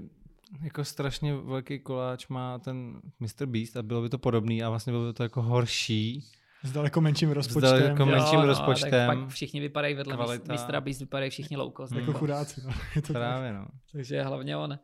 jako 0.61 0.85
strašně 0.85 1.35
velký 1.35 1.79
koláč 1.79 2.29
má 2.29 2.59
ten 2.59 3.01
Mr. 3.21 3.47
Beast 3.47 3.77
a 3.77 3.83
bylo 3.83 4.03
by 4.03 4.09
to 4.09 4.19
podobný 4.19 4.63
a 4.63 4.71
vlastně 4.71 4.93
bylo 4.93 5.07
by 5.07 5.13
to 5.13 5.23
jako 5.23 5.43
horší. 5.43 6.25
S 6.63 6.73
daleko 6.73 7.01
menším 7.01 7.31
rozpočtem. 7.31 7.77
S 7.77 7.81
daleko 7.81 8.07
menším 8.07 8.35
jo, 8.35 8.41
no, 8.41 8.47
rozpočtem. 8.47 8.91
Tak 8.91 9.19
pak 9.19 9.29
všichni 9.29 9.61
vypadají 9.61 9.95
vedle 9.95 10.15
kvalita. 10.15 10.55
Mr. 10.55 10.81
Beast, 10.81 11.01
vypadají 11.01 11.31
všichni 11.31 11.57
low 11.57 11.73
cost. 11.77 11.93
Jako 11.93 12.11
hmm. 12.11 12.21
chudáci. 12.21 12.61
No. 12.67 12.73
Je 12.97 13.03
to 13.03 13.13
Právě, 13.13 13.53
no. 13.53 13.67
Takže 13.93 14.23
hlavně 14.23 14.57
on 14.57 14.79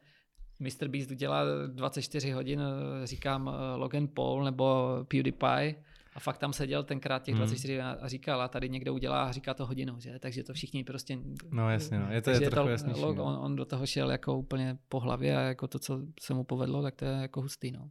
Mr. 0.61 0.89
Beast 0.89 1.11
dělá 1.11 1.43
24 1.67 2.31
hodin, 2.31 2.63
říkám 3.05 3.49
eh, 3.49 3.77
Logan 3.77 4.09
Paul 4.09 4.45
nebo 4.45 4.97
PewDiePie 5.09 5.75
A 6.19 6.21
fakt 6.21 6.39
tam 6.39 6.53
seděl 6.53 6.85
tenkrát 6.85 7.23
těch 7.23 7.35
24 7.35 7.79
hmm. 7.79 7.97
a 8.01 8.09
říkal, 8.09 8.43
a 8.43 8.49
tady 8.49 8.69
někdo 8.69 8.95
udělá 8.95 9.23
a 9.23 9.33
říká 9.33 9.55
to 9.55 9.67
hodinu, 9.67 10.01
že? 10.01 10.19
Takže 10.19 10.43
to 10.43 10.53
všichni 10.53 10.85
prostě... 10.85 11.19
No 11.51 11.71
jasně, 11.71 11.99
no. 11.99 12.07
je 12.11 12.23
to, 12.23 12.31
je 12.31 12.41
trochu 12.41 12.67
to, 12.67 12.69
jasnější. 12.71 13.01
No. 13.01 13.09
On, 13.09 13.37
on, 13.41 13.57
do 13.57 13.65
toho 13.65 13.87
šel 13.87 14.11
jako 14.11 14.39
úplně 14.39 14.79
po 14.89 15.01
hlavě 15.01 15.37
a 15.37 15.41
jako 15.41 15.69
to, 15.69 15.79
co 15.79 16.01
se 16.21 16.35
mu 16.35 16.45
povedlo, 16.45 16.83
tak 16.83 16.95
to 16.95 17.05
je 17.05 17.11
jako 17.11 17.41
hustý, 17.41 17.73
no. 17.73 17.91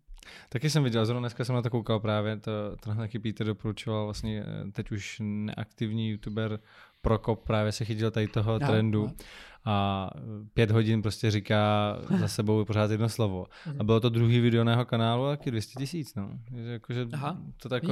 Taky 0.50 0.70
jsem 0.70 0.84
viděl, 0.84 1.06
zrovna 1.06 1.20
dneska 1.20 1.46
jsem 1.46 1.56
na 1.56 1.62
to 1.62 1.70
koukal 1.70 2.00
právě, 2.00 2.38
to, 2.38 2.52
tenhle 2.84 3.04
taky 3.04 3.20
Peter 3.20 3.48
doporučoval 3.48 4.04
vlastně 4.04 4.44
eh, 4.44 4.72
teď 4.72 4.92
už 4.92 5.22
neaktivní 5.24 6.10
youtuber 6.10 6.60
Prokop 7.02 7.44
právě 7.44 7.72
se 7.72 7.86
chytil 7.86 8.12
tady 8.12 8.28
toho 8.28 8.60
no, 8.60 8.68
trendu 8.68 9.06
no. 9.06 9.14
a 9.66 10.10
pět 10.54 10.72
hodin 10.72 11.02
prostě 11.02 11.32
říká 11.32 11.96
za 12.20 12.28
sebou 12.28 12.66
pořád 12.66 12.92
jedno 12.92 13.10
slovo. 13.10 13.46
A 13.80 13.84
bylo 13.84 14.00
to 14.00 14.10
druhý 14.10 14.40
video 14.40 14.64
na 14.64 14.72
jeho 14.72 14.86
kanálu 14.86 15.26
a 15.26 15.30
taky 15.30 15.52
200 15.52 15.80
tisíc, 15.80 16.16
no. 16.16 16.30
Jakože 16.52 17.08
Aha. 17.14 17.38
to 17.62 17.70
tak 17.70 17.84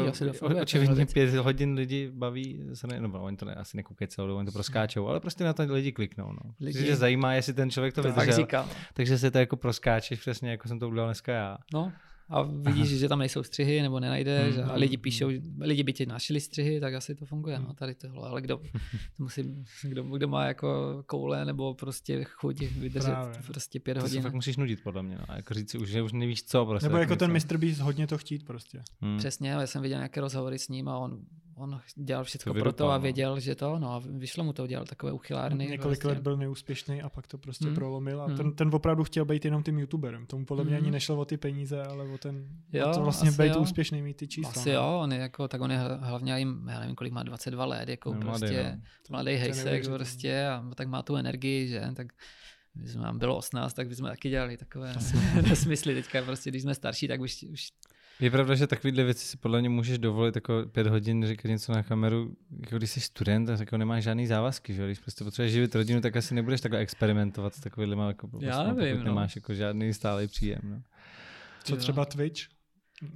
očividně 0.61 1.05
pět 1.05 1.33
hodin 1.33 1.73
lidi 1.73 2.11
baví, 2.13 2.63
se 2.73 2.87
ne, 2.87 2.99
no, 2.99 3.23
oni 3.23 3.37
to 3.37 3.45
ne, 3.45 3.55
asi 3.55 3.77
nekoukají 3.77 4.07
celou 4.07 4.35
oni 4.35 4.45
to 4.45 4.51
proskáčou, 4.51 5.07
ale 5.07 5.19
prostě 5.19 5.43
na 5.43 5.53
to 5.53 5.63
lidi 5.63 5.91
kliknou, 5.91 6.31
no. 6.31 6.51
Lidi. 6.59 6.85
Že 6.85 6.95
zajímá, 6.95 7.33
jestli 7.33 7.53
ten 7.53 7.71
člověk 7.71 7.93
to, 7.93 8.01
to 8.01 8.11
vydržel. 8.11 8.47
Takže 8.93 9.17
se 9.17 9.31
to 9.31 9.37
jako 9.37 9.55
proskáčeš 9.55 10.19
přesně, 10.19 10.51
jako 10.51 10.67
jsem 10.67 10.79
to 10.79 10.89
udělal 10.89 11.07
dneska 11.07 11.33
já. 11.33 11.57
No, 11.73 11.91
a 12.29 12.41
vidíš, 12.41 12.87
Aha. 12.89 12.97
že 12.97 13.09
tam 13.09 13.19
nejsou 13.19 13.43
střihy 13.43 13.81
nebo 13.81 13.99
nenajdeš 13.99 14.55
hmm. 14.55 14.69
a 14.69 14.73
lidi 14.73 14.97
píšou, 14.97 15.29
lidi 15.59 15.83
by 15.83 15.93
ti 15.93 16.05
našli 16.05 16.41
střihy, 16.41 16.79
tak 16.79 16.93
asi 16.93 17.15
to 17.15 17.25
funguje, 17.25 17.59
no, 17.59 17.73
tady 17.73 17.95
tohle, 17.95 18.29
ale 18.29 18.41
kdo, 18.41 18.61
musí, 19.17 19.65
kdo, 19.83 20.03
kdo 20.03 20.27
má 20.27 20.45
jako 20.45 21.03
koule 21.05 21.45
nebo 21.45 21.73
prostě 21.73 22.23
chuť 22.23 22.59
vydržet 22.59 23.11
Právě. 23.11 23.39
prostě 23.47 23.79
pět 23.79 23.97
hodin. 23.97 24.21
To 24.21 24.27
fakt 24.27 24.33
musíš 24.33 24.57
nudit 24.57 24.83
podle 24.83 25.03
mě, 25.03 25.15
no. 25.15 25.35
jako 25.35 25.53
říct 25.53 25.71
si 25.71 25.77
už, 25.77 25.89
že 25.89 26.01
už 26.01 26.11
nevíš 26.11 26.43
co 26.43 26.65
prostě. 26.65 26.87
Nebo 26.87 26.97
jako 26.97 27.15
ten 27.15 27.33
Mr. 27.33 27.57
Beast 27.57 27.79
hodně 27.79 28.07
to 28.07 28.17
chtít 28.17 28.45
prostě. 28.45 28.83
Hmm. 29.01 29.17
Přesně, 29.17 29.49
já 29.49 29.67
jsem 29.67 29.81
viděl 29.81 29.97
nějaké 29.97 30.21
rozhovory 30.21 30.59
s 30.59 30.69
ním 30.69 30.89
a 30.89 30.97
on 30.97 31.19
on 31.55 31.81
dělal 31.95 32.23
všechno 32.23 32.53
pro 32.53 32.73
to 32.73 32.89
a 32.89 32.97
no. 32.97 33.01
věděl, 33.01 33.39
že 33.39 33.55
to, 33.55 33.79
no 33.79 33.93
a 33.93 34.01
vyšlo 34.05 34.43
mu 34.43 34.53
to, 34.53 34.67
dělal 34.67 34.85
takové 34.85 35.11
uchylárny. 35.11 35.67
Několik 35.67 35.81
prostě. 35.81 36.07
let 36.07 36.19
byl 36.19 36.37
neúspěšný 36.37 37.01
a 37.01 37.09
pak 37.09 37.27
to 37.27 37.37
prostě 37.37 37.65
hmm. 37.65 37.75
prolomil 37.75 38.21
a 38.21 38.25
hmm. 38.25 38.37
ten, 38.37 38.55
ten 38.55 38.69
opravdu 38.73 39.03
chtěl 39.03 39.25
být 39.25 39.45
jenom 39.45 39.63
tím 39.63 39.79
youtuberem. 39.79 40.25
Tomu 40.25 40.45
podle 40.45 40.63
mě 40.63 40.75
hmm. 40.75 40.83
ani 40.83 40.91
nešlo 40.91 41.17
o 41.17 41.25
ty 41.25 41.37
peníze, 41.37 41.83
ale 41.83 42.09
o 42.09 42.17
ten, 42.17 42.47
jo, 42.73 42.89
o 42.89 42.93
to 42.93 43.01
vlastně 43.01 43.31
být 43.31 43.55
jo. 43.55 43.61
úspěšný, 43.61 44.01
mít 44.01 44.17
ty 44.17 44.27
čísla. 44.27 44.51
Asi 44.51 44.69
no. 44.69 44.75
jo, 44.75 44.99
on 45.01 45.13
je 45.13 45.19
jako, 45.19 45.47
tak 45.47 45.61
on 45.61 45.71
je 45.71 45.77
hlavně, 45.99 46.39
jim, 46.39 46.67
já 46.69 46.79
nevím, 46.79 46.95
kolik 46.95 47.13
má 47.13 47.23
22 47.23 47.65
let, 47.65 47.89
jako 47.89 48.13
no, 48.13 48.19
prostě 48.19 48.63
mladý, 48.63 48.77
no. 48.77 48.81
mladý 49.09 49.31
hejsek 49.31 49.87
prostě 49.87 50.47
a 50.47 50.63
tak 50.75 50.87
má 50.87 51.01
tu 51.01 51.15
energii, 51.15 51.67
že, 51.67 51.81
tak 51.95 52.07
když 52.73 52.91
jsme 52.91 53.01
nám 53.01 53.19
bylo 53.19 53.37
18, 53.37 53.73
tak 53.73 53.87
bychom 53.87 54.07
taky 54.07 54.29
dělali 54.29 54.57
takové 54.57 54.93
nesmysly. 55.49 55.93
Teďka 55.93 56.21
prostě, 56.21 56.49
když 56.49 56.61
jsme 56.61 56.75
starší, 56.75 57.07
tak 57.07 57.21
už, 57.21 57.45
už 57.51 57.71
je 58.19 58.31
pravda, 58.31 58.55
že 58.55 58.67
takovýhle 58.67 59.03
věci 59.03 59.25
si 59.25 59.37
podle 59.37 59.59
mě 59.59 59.69
můžeš 59.69 59.97
dovolit 59.97 60.35
jako 60.35 60.63
pět 60.71 60.87
hodin 60.87 61.27
říkat 61.27 61.49
něco 61.49 61.71
na 61.71 61.83
kameru, 61.83 62.35
jako 62.61 62.77
když 62.77 62.91
jsi 62.91 63.01
student, 63.01 63.47
tak 63.47 63.59
jako 63.59 63.77
nemáš 63.77 64.03
žádný 64.03 64.27
závazky, 64.27 64.73
že 64.73 64.85
když 64.85 64.99
prostě 64.99 65.23
potřebuješ 65.23 65.53
živit 65.53 65.75
rodinu, 65.75 66.01
tak 66.01 66.15
asi 66.15 66.35
nebudeš 66.35 66.61
takhle 66.61 66.79
experimentovat 66.79 67.55
s 67.55 67.59
takovými 67.59 68.07
jako 68.07 68.29
Já 68.39 68.63
nevím, 68.73 68.97
no. 68.97 69.03
nemáš 69.03 69.35
jako 69.35 69.53
žádný 69.53 69.93
stálý 69.93 70.27
příjem. 70.27 70.59
No. 70.63 70.81
Co 71.63 71.75
třeba 71.75 72.05
Twitch? 72.05 72.54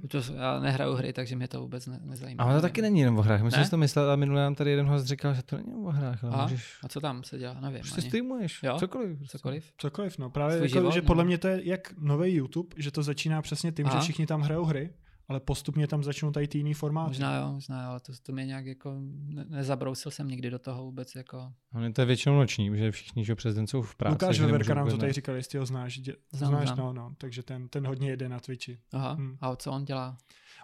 To, 0.08 0.18
já 0.34 0.60
nehraju 0.60 0.94
hry, 0.94 1.12
takže 1.12 1.36
mě 1.36 1.48
to 1.48 1.60
vůbec 1.60 1.86
ne, 1.86 2.00
nezajímá. 2.02 2.44
Ale 2.44 2.54
to 2.54 2.60
taky 2.60 2.82
není 2.82 3.00
jenom 3.00 3.18
o 3.18 3.22
hrách. 3.22 3.42
Myslím, 3.42 3.64
že 3.64 3.70
to 3.70 3.76
myslel, 3.76 4.10
a 4.10 4.16
minule 4.16 4.42
nám 4.42 4.54
tady 4.54 4.70
jeden 4.70 4.86
host 4.86 5.06
říkal, 5.06 5.34
že 5.34 5.42
to 5.42 5.56
není 5.56 5.74
o 5.74 5.90
hrách. 5.90 6.24
Ale 6.24 6.34
a? 6.34 6.42
můžeš... 6.42 6.78
a 6.82 6.88
co 6.88 7.00
tam 7.00 7.24
se 7.24 7.38
dělá? 7.38 7.60
Nevím. 7.60 7.80
Prostě 7.80 8.02
streamuješ. 8.02 8.62
Jo? 8.62 8.76
Cokoliv. 8.78 9.18
Cokoliv. 9.28 9.72
Cokoliv, 9.78 10.18
no. 10.18 10.30
Právě 10.30 10.56
jako, 10.56 10.68
život, 10.68 10.92
že 10.92 11.00
no. 11.00 11.06
podle 11.06 11.24
mě 11.24 11.38
to 11.38 11.48
je 11.48 11.60
jak 11.64 11.94
nový 11.98 12.32
YouTube, 12.32 12.68
že 12.76 12.90
to 12.90 13.02
začíná 13.02 13.42
přesně 13.42 13.72
tím, 13.72 13.88
že 13.92 14.00
všichni 14.00 14.26
tam 14.26 14.40
hrajou 14.40 14.64
hry 14.64 14.90
ale 15.30 15.40
postupně 15.40 15.86
tam 15.86 16.02
začnou 16.02 16.30
tady 16.30 16.48
ty 16.48 16.58
jiný 16.58 16.74
formáty. 16.74 17.08
Možná 17.08 17.36
jo, 17.36 17.52
možná 17.52 17.82
jo, 17.82 17.90
ale 17.90 18.00
to, 18.00 18.12
to 18.22 18.32
mě 18.32 18.46
nějak 18.46 18.66
jako 18.66 18.94
ne, 19.00 19.44
nezabrousil 19.48 20.10
jsem 20.10 20.28
nikdy 20.28 20.50
do 20.50 20.58
toho 20.58 20.84
vůbec 20.84 21.14
jako. 21.14 21.52
Ale 21.72 21.92
to 21.92 22.00
je 22.00 22.06
většinou 22.06 22.36
noční, 22.36 22.78
že 22.78 22.90
všichni 22.90 23.24
že 23.24 23.34
přes 23.34 23.54
den 23.54 23.66
jsou 23.66 23.82
v 23.82 23.96
práci. 23.96 24.12
Lukáš 24.12 24.40
Veverka 24.40 24.74
nám 24.74 24.88
to 24.88 24.96
tady 24.96 25.12
říkal, 25.12 25.34
jestli 25.34 25.58
ho 25.58 25.66
znáš, 25.66 25.98
dě, 25.98 26.16
znám, 26.32 26.50
znáš, 26.50 26.68
znám. 26.68 26.78
no, 26.78 26.92
no, 26.92 27.14
takže 27.18 27.42
ten, 27.42 27.68
ten 27.68 27.86
hodně 27.86 28.10
jede 28.10 28.28
na 28.28 28.40
Twitchi. 28.40 28.78
Aha, 28.92 29.12
hmm. 29.12 29.36
a 29.40 29.56
co 29.56 29.72
on 29.72 29.84
dělá? 29.84 30.16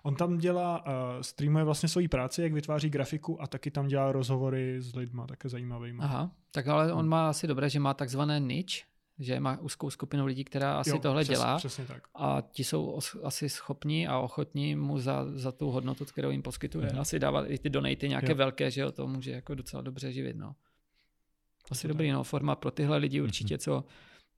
On 0.03 0.15
tam 0.15 0.39
dělá, 0.39 0.87
uh, 0.87 0.93
streamuje 1.21 1.65
vlastně 1.65 1.89
svoji 1.89 2.09
práci, 2.09 2.43
jak 2.43 2.53
vytváří 2.53 2.91
grafiku 2.91 3.43
a 3.43 3.47
taky 3.47 3.71
tam 3.71 3.87
dělá 3.87 4.13
rozhovory 4.13 4.83
s 4.83 4.95
lidma, 4.95 5.27
také 5.27 5.49
zajímavými. 5.49 5.99
Aha, 6.03 6.31
tak 6.51 6.67
ale 6.67 6.93
on 6.93 7.09
má 7.09 7.29
asi 7.29 7.47
dobré, 7.47 7.71
že 7.71 7.81
má 7.81 7.95
takzvané 7.95 8.41
niche, 8.41 8.85
že 9.19 9.41
má 9.41 9.59
úzkou 9.61 9.91
skupinu 9.91 10.27
lidí, 10.27 10.45
která 10.45 10.79
asi 10.79 10.91
jo, 10.91 10.99
tohle 10.99 11.25
přes, 11.25 11.39
dělá 11.39 11.57
přesně 11.57 11.87
tak. 11.87 12.03
a 12.15 12.43
ti 12.51 12.65
jsou 12.65 12.87
os, 12.87 13.17
asi 13.23 13.49
schopní 13.49 14.09
a 14.09 14.19
ochotní 14.19 14.77
mu 14.77 14.99
za, 14.99 15.27
za 15.35 15.53
tu 15.53 15.71
hodnotu, 15.71 16.05
kterou 16.05 16.31
jim 16.31 16.43
poskytuje, 16.43 16.89
mm-hmm. 16.89 17.01
asi 17.01 17.19
dávat 17.19 17.47
i 17.49 17.59
ty 17.59 17.71
donaty 17.71 18.09
nějaké 18.09 18.31
jo. 18.31 18.37
velké, 18.37 18.71
že 18.71 18.81
jo, 18.81 18.93
to 18.93 19.07
může 19.07 19.31
jako 19.31 19.55
docela 19.55 19.83
dobře 19.83 20.13
živit, 20.13 20.37
no. 20.37 20.55
Asi 21.71 21.89
dobrý, 21.89 22.11
no, 22.11 22.25
forma 22.25 22.57
pro 22.57 22.71
tyhle 22.71 22.97
lidi 22.97 23.21
určitě, 23.21 23.55
mm-hmm. 23.55 23.63
co 23.63 23.85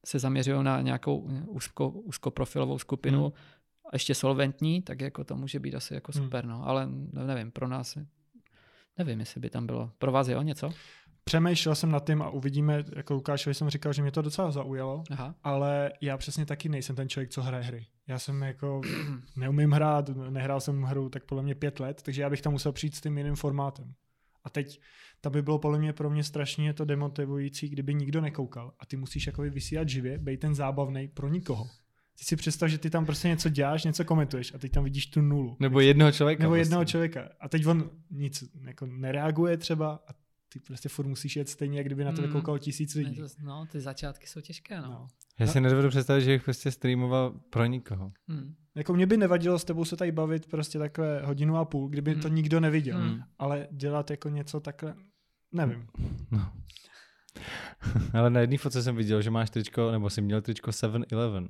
se 0.06 0.18
zaměřují 0.18 0.64
na 0.64 0.80
nějakou 0.80 1.18
úzko, 1.46 1.90
úzkoprofilovou 1.90 2.78
skupinu 2.78 3.24
mm. 3.24 3.32
a 3.84 3.88
ještě 3.92 4.14
solventní, 4.14 4.82
tak 4.82 5.00
jako 5.00 5.24
to 5.24 5.36
může 5.36 5.60
být 5.60 5.74
asi 5.74 5.94
jako 5.94 6.12
mhm. 6.14 6.24
super, 6.24 6.44
no, 6.44 6.68
ale 6.68 6.88
nevím, 7.12 7.50
pro 7.50 7.68
nás 7.68 7.98
nevím, 8.98 9.20
jestli 9.20 9.40
by 9.40 9.50
tam 9.50 9.66
bylo. 9.66 9.90
Pro 9.98 10.12
vás 10.12 10.28
jo 10.28 10.42
něco? 10.42 10.72
Přemýšlel 11.28 11.74
jsem 11.74 11.90
nad 11.90 12.06
tím 12.06 12.22
a 12.22 12.30
uvidíme, 12.30 12.84
jako 12.96 13.14
Lukášovi 13.14 13.54
jsem 13.54 13.70
říkal, 13.70 13.92
že 13.92 14.02
mě 14.02 14.10
to 14.10 14.22
docela 14.22 14.50
zaujalo, 14.50 15.04
Aha. 15.10 15.34
ale 15.44 15.92
já 16.00 16.16
přesně 16.16 16.46
taky 16.46 16.68
nejsem 16.68 16.96
ten 16.96 17.08
člověk, 17.08 17.30
co 17.30 17.42
hraje 17.42 17.64
hry. 17.64 17.86
Já 18.06 18.18
jsem 18.18 18.42
jako, 18.42 18.80
neumím 19.36 19.72
hrát, 19.72 20.08
nehrál 20.08 20.60
jsem 20.60 20.82
hru 20.82 21.08
tak 21.08 21.24
podle 21.24 21.42
mě 21.42 21.54
pět 21.54 21.80
let, 21.80 22.02
takže 22.02 22.22
já 22.22 22.30
bych 22.30 22.42
tam 22.42 22.52
musel 22.52 22.72
přijít 22.72 22.94
s 22.94 23.00
tím 23.00 23.18
jiným 23.18 23.34
formátem. 23.34 23.94
A 24.44 24.50
teď 24.50 24.80
to 25.20 25.30
by 25.30 25.42
bylo 25.42 25.58
podle 25.58 25.78
mě 25.78 25.92
pro 25.92 26.10
mě 26.10 26.24
strašně 26.24 26.72
to 26.72 26.84
demotivující, 26.84 27.68
kdyby 27.68 27.94
nikdo 27.94 28.20
nekoukal 28.20 28.72
a 28.78 28.86
ty 28.86 28.96
musíš 28.96 29.26
jako 29.26 29.42
vysílat 29.42 29.88
živě, 29.88 30.18
být 30.18 30.40
ten 30.40 30.54
zábavný 30.54 31.08
pro 31.08 31.28
nikoho. 31.28 31.64
Ty 32.18 32.24
si 32.24 32.36
představ, 32.36 32.68
že 32.68 32.78
ty 32.78 32.90
tam 32.90 33.06
prostě 33.06 33.28
něco 33.28 33.48
děláš, 33.48 33.84
něco 33.84 34.04
komentuješ 34.04 34.54
a 34.54 34.58
teď 34.58 34.72
tam 34.72 34.84
vidíš 34.84 35.06
tu 35.06 35.20
nulu. 35.20 35.56
Nebo 35.60 35.80
jednoho 35.80 36.12
člověka. 36.12 36.42
Nebo 36.42 36.54
jednoho 36.54 36.80
prostě. 36.80 36.90
člověka. 36.90 37.28
A 37.40 37.48
teď 37.48 37.66
on 37.66 37.90
nic 38.10 38.44
jako 38.64 38.86
nereaguje 38.86 39.56
třeba 39.56 40.00
a 40.06 40.12
ty 40.48 40.60
prostě 40.60 40.88
furt 40.88 41.06
musíš 41.06 41.36
jet 41.36 41.48
stejně, 41.48 41.78
jak 41.78 41.86
kdyby 41.86 42.04
na 42.04 42.12
to 42.12 42.22
mm. 42.22 42.32
koukal 42.32 42.58
tisíc 42.58 42.94
lidí. 42.94 43.22
No, 43.42 43.66
ty 43.66 43.80
začátky 43.80 44.26
jsou 44.26 44.40
těžké, 44.40 44.80
no. 44.80 44.88
no. 44.88 45.08
Já 45.38 45.46
si 45.46 45.60
nedovedu 45.60 45.88
představit, 45.88 46.22
že 46.22 46.30
bych 46.30 46.42
prostě 46.42 46.70
streamoval 46.70 47.30
pro 47.50 47.66
nikoho. 47.66 48.12
Mm. 48.26 48.54
Jako 48.74 48.94
mě 48.94 49.06
by 49.06 49.16
nevadilo 49.16 49.58
s 49.58 49.64
tebou 49.64 49.84
se 49.84 49.96
tady 49.96 50.12
bavit 50.12 50.46
prostě 50.46 50.78
takhle 50.78 51.22
hodinu 51.24 51.56
a 51.56 51.64
půl, 51.64 51.88
kdyby 51.88 52.14
mm. 52.14 52.20
to 52.20 52.28
nikdo 52.28 52.60
neviděl. 52.60 52.98
Mm. 52.98 53.20
Ale 53.38 53.68
dělat 53.70 54.10
jako 54.10 54.28
něco 54.28 54.60
takhle, 54.60 54.94
nevím. 55.52 55.86
No. 56.30 56.52
Ale 58.14 58.30
na 58.30 58.40
jedné 58.40 58.58
fotce 58.58 58.82
jsem 58.82 58.96
viděl, 58.96 59.22
že 59.22 59.30
máš 59.30 59.50
tričko, 59.50 59.90
nebo 59.90 60.10
jsi 60.10 60.20
měl 60.20 60.42
tričko 60.42 60.70
7-Eleven. 60.70 61.48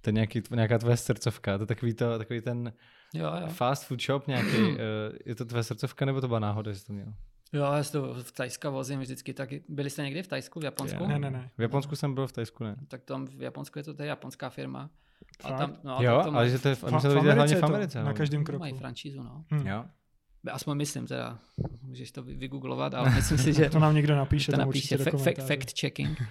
To 0.00 0.10
je 0.10 0.12
nějaký, 0.12 0.42
nějaká 0.54 0.78
tvoje 0.78 0.96
srdcovka, 0.96 1.58
to 1.58 1.62
je 1.62 1.66
takový, 1.66 1.94
to, 1.94 2.18
takový 2.18 2.40
ten 2.40 2.72
jo, 3.14 3.32
jo. 3.40 3.46
fast 3.46 3.84
food 3.84 4.02
shop 4.02 4.26
nějaký. 4.26 4.56
Eh, 4.78 5.18
je 5.26 5.34
to 5.34 5.44
tvoje 5.44 5.64
srdcovka, 5.64 6.04
nebo 6.04 6.20
to 6.20 6.28
byla 6.28 6.40
náhoda, 6.40 6.72
že 6.72 6.78
jsi 6.78 6.86
to 6.86 6.92
měl? 6.92 7.12
Jo, 7.52 7.62
já 7.62 7.84
si 7.84 7.92
to 7.92 8.14
v 8.14 8.32
Tajska 8.32 8.70
vozím 8.70 9.00
vždycky 9.00 9.34
taky. 9.34 9.62
Byli 9.68 9.90
jste 9.90 10.02
někdy 10.02 10.22
v 10.22 10.26
Tajsku, 10.26 10.60
v 10.60 10.64
Japonsku? 10.64 11.06
Ne, 11.06 11.18
ne, 11.18 11.30
ne. 11.30 11.50
V 11.58 11.62
Japonsku 11.62 11.96
jsem 11.96 12.14
byl, 12.14 12.26
v 12.26 12.32
Tajsku 12.32 12.64
ne. 12.64 12.76
Tak 12.88 13.04
tam 13.04 13.26
v 13.26 13.42
Japonsku 13.42 13.78
je 13.78 13.82
to, 13.82 13.94
to 13.94 14.02
je 14.02 14.08
japonská 14.08 14.50
firma. 14.50 14.90
A 15.44 15.52
tam, 15.52 15.76
no, 15.84 15.98
jo, 16.00 16.20
to 16.24 16.34
ale 16.34 16.50
že 16.50 16.58
to 16.58 16.68
je 16.68 16.74
v, 16.74 16.82
v, 16.82 16.86
v 16.86 17.04
Americe, 17.04 17.34
hlavně 17.34 17.56
v 17.56 17.64
Americe. 17.64 17.98
No. 17.98 18.04
Na 18.04 18.12
každém 18.12 18.44
kroku. 18.44 18.60
Mají 18.60 18.74
franšízu, 18.74 19.22
no. 19.22 19.44
Hmm. 19.50 19.66
Jo. 19.66 19.84
Aspoň 20.50 20.76
myslím 20.76 21.06
teda, 21.06 21.38
můžeš 21.82 22.12
to 22.12 22.22
vygooglovat, 22.22 22.94
ale 22.94 23.10
myslím 23.10 23.38
si, 23.38 23.52
že... 23.52 23.70
to 23.70 23.78
nám 23.78 23.94
někdo 23.94 24.16
napíše, 24.16 24.52
to 24.52 24.58
napíše 24.58 24.96
fa- 24.96 25.46
fact 25.46 25.80
checking. 25.80 26.22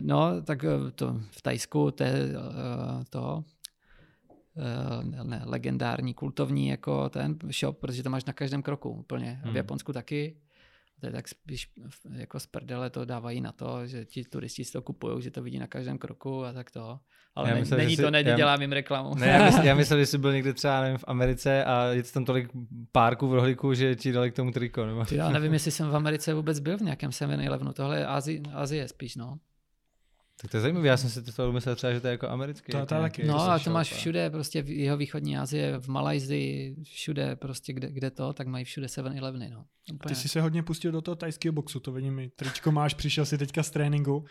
No, 0.00 0.42
tak 0.42 0.64
eh, 0.64 0.90
to 0.94 1.20
v 1.30 1.42
Tajsku 1.42 1.90
to 1.90 2.04
je 2.04 2.12
uh, 2.12 3.04
to 3.10 3.44
uh, 4.54 5.24
ne, 5.24 5.42
legendární, 5.44 6.14
kultovní 6.14 6.68
jako 6.68 7.08
ten 7.08 7.38
shop, 7.60 7.78
protože 7.78 8.02
to 8.02 8.10
máš 8.10 8.24
na 8.24 8.32
každém 8.32 8.62
kroku 8.62 8.90
úplně. 8.90 9.40
Hmm. 9.42 9.52
V 9.52 9.56
Japonsku 9.56 9.92
taky 9.92 10.36
to 11.00 11.06
je 11.06 11.12
tak 11.12 11.28
spíš 11.28 11.70
jako 12.12 12.40
z 12.40 12.46
prdele 12.46 12.90
to 12.90 13.04
dávají 13.04 13.40
na 13.40 13.52
to, 13.52 13.86
že 13.86 14.04
ti 14.04 14.24
turisti 14.24 14.64
si 14.64 14.72
to 14.72 14.82
kupují, 14.82 15.22
že 15.22 15.30
to 15.30 15.42
vidí 15.42 15.58
na 15.58 15.66
každém 15.66 15.98
kroku 15.98 16.44
a 16.44 16.52
tak 16.52 16.70
to. 16.70 17.00
Ale 17.34 17.50
já 17.50 17.56
myslel, 17.56 17.78
není 17.78 17.96
to, 17.96 18.10
nedělám 18.10 18.60
jim 18.60 18.72
reklamu. 18.72 19.14
Ne, 19.14 19.26
já, 19.26 19.44
myslel, 19.44 19.64
já 19.66 19.74
myslel, 19.74 19.98
že 19.98 20.06
jsi 20.06 20.18
byl 20.18 20.32
někde 20.32 20.52
třeba 20.52 20.80
nevím, 20.80 20.98
v 20.98 21.04
Americe 21.06 21.64
a 21.64 21.84
je 21.84 22.02
tam 22.02 22.24
tolik 22.24 22.50
párků 22.92 23.28
v 23.28 23.34
rohlíku, 23.34 23.74
že 23.74 23.96
ti 23.96 24.12
dali 24.12 24.30
k 24.30 24.36
tomu 24.36 24.50
triko. 24.50 24.86
Nebo... 24.86 25.04
Já 25.10 25.30
nevím, 25.30 25.52
jestli 25.52 25.70
jsem 25.70 25.90
v 25.90 25.96
Americe 25.96 26.34
vůbec 26.34 26.60
byl 26.60 26.78
v 26.78 26.80
nějakém 26.80 27.10
7-Elevenu. 27.10 27.72
Tohle 27.72 27.98
je 27.98 28.06
Azie, 28.06 28.40
Azie 28.54 28.88
spíš, 28.88 29.16
no. 29.16 29.38
Tak 30.42 30.50
to 30.50 30.56
je 30.56 30.60
zajímavé, 30.60 30.88
já 30.88 30.96
jsem 30.96 31.10
si 31.10 31.22
to 31.22 31.52
myslel 31.52 31.76
třeba, 31.76 31.92
že 31.92 32.00
to 32.00 32.06
je 32.06 32.10
jako 32.10 32.28
americký. 32.28 32.72
To, 32.72 32.78
to 32.78 32.84
taky. 32.86 33.24
No 33.24 33.40
a 33.40 33.58
to 33.58 33.70
máš 33.70 33.92
všude, 33.92 34.30
prostě 34.30 34.62
v 34.62 34.70
jeho 34.70 34.96
východní 34.96 35.38
Asie, 35.38 35.78
v 35.78 35.88
Malajzii, 35.88 36.76
všude 36.82 37.36
prostě, 37.36 37.72
kde, 37.72 37.88
kde 37.92 38.10
to, 38.10 38.32
tak 38.32 38.46
mají 38.46 38.64
všude 38.64 38.86
7-Eleveny, 38.86 39.50
no. 39.50 39.64
Ty 40.08 40.14
jsi 40.14 40.28
se 40.28 40.40
hodně 40.40 40.62
pustil 40.62 40.92
do 40.92 41.02
toho 41.02 41.14
tajského 41.14 41.52
boxu, 41.52 41.80
to 41.80 41.92
vidím 41.92 42.14
mi. 42.14 42.30
Tričko 42.36 42.72
máš, 42.72 42.94
přišel 42.94 43.26
si 43.26 43.38
teďka 43.38 43.62
z 43.62 43.70
tréninku. 43.70 44.24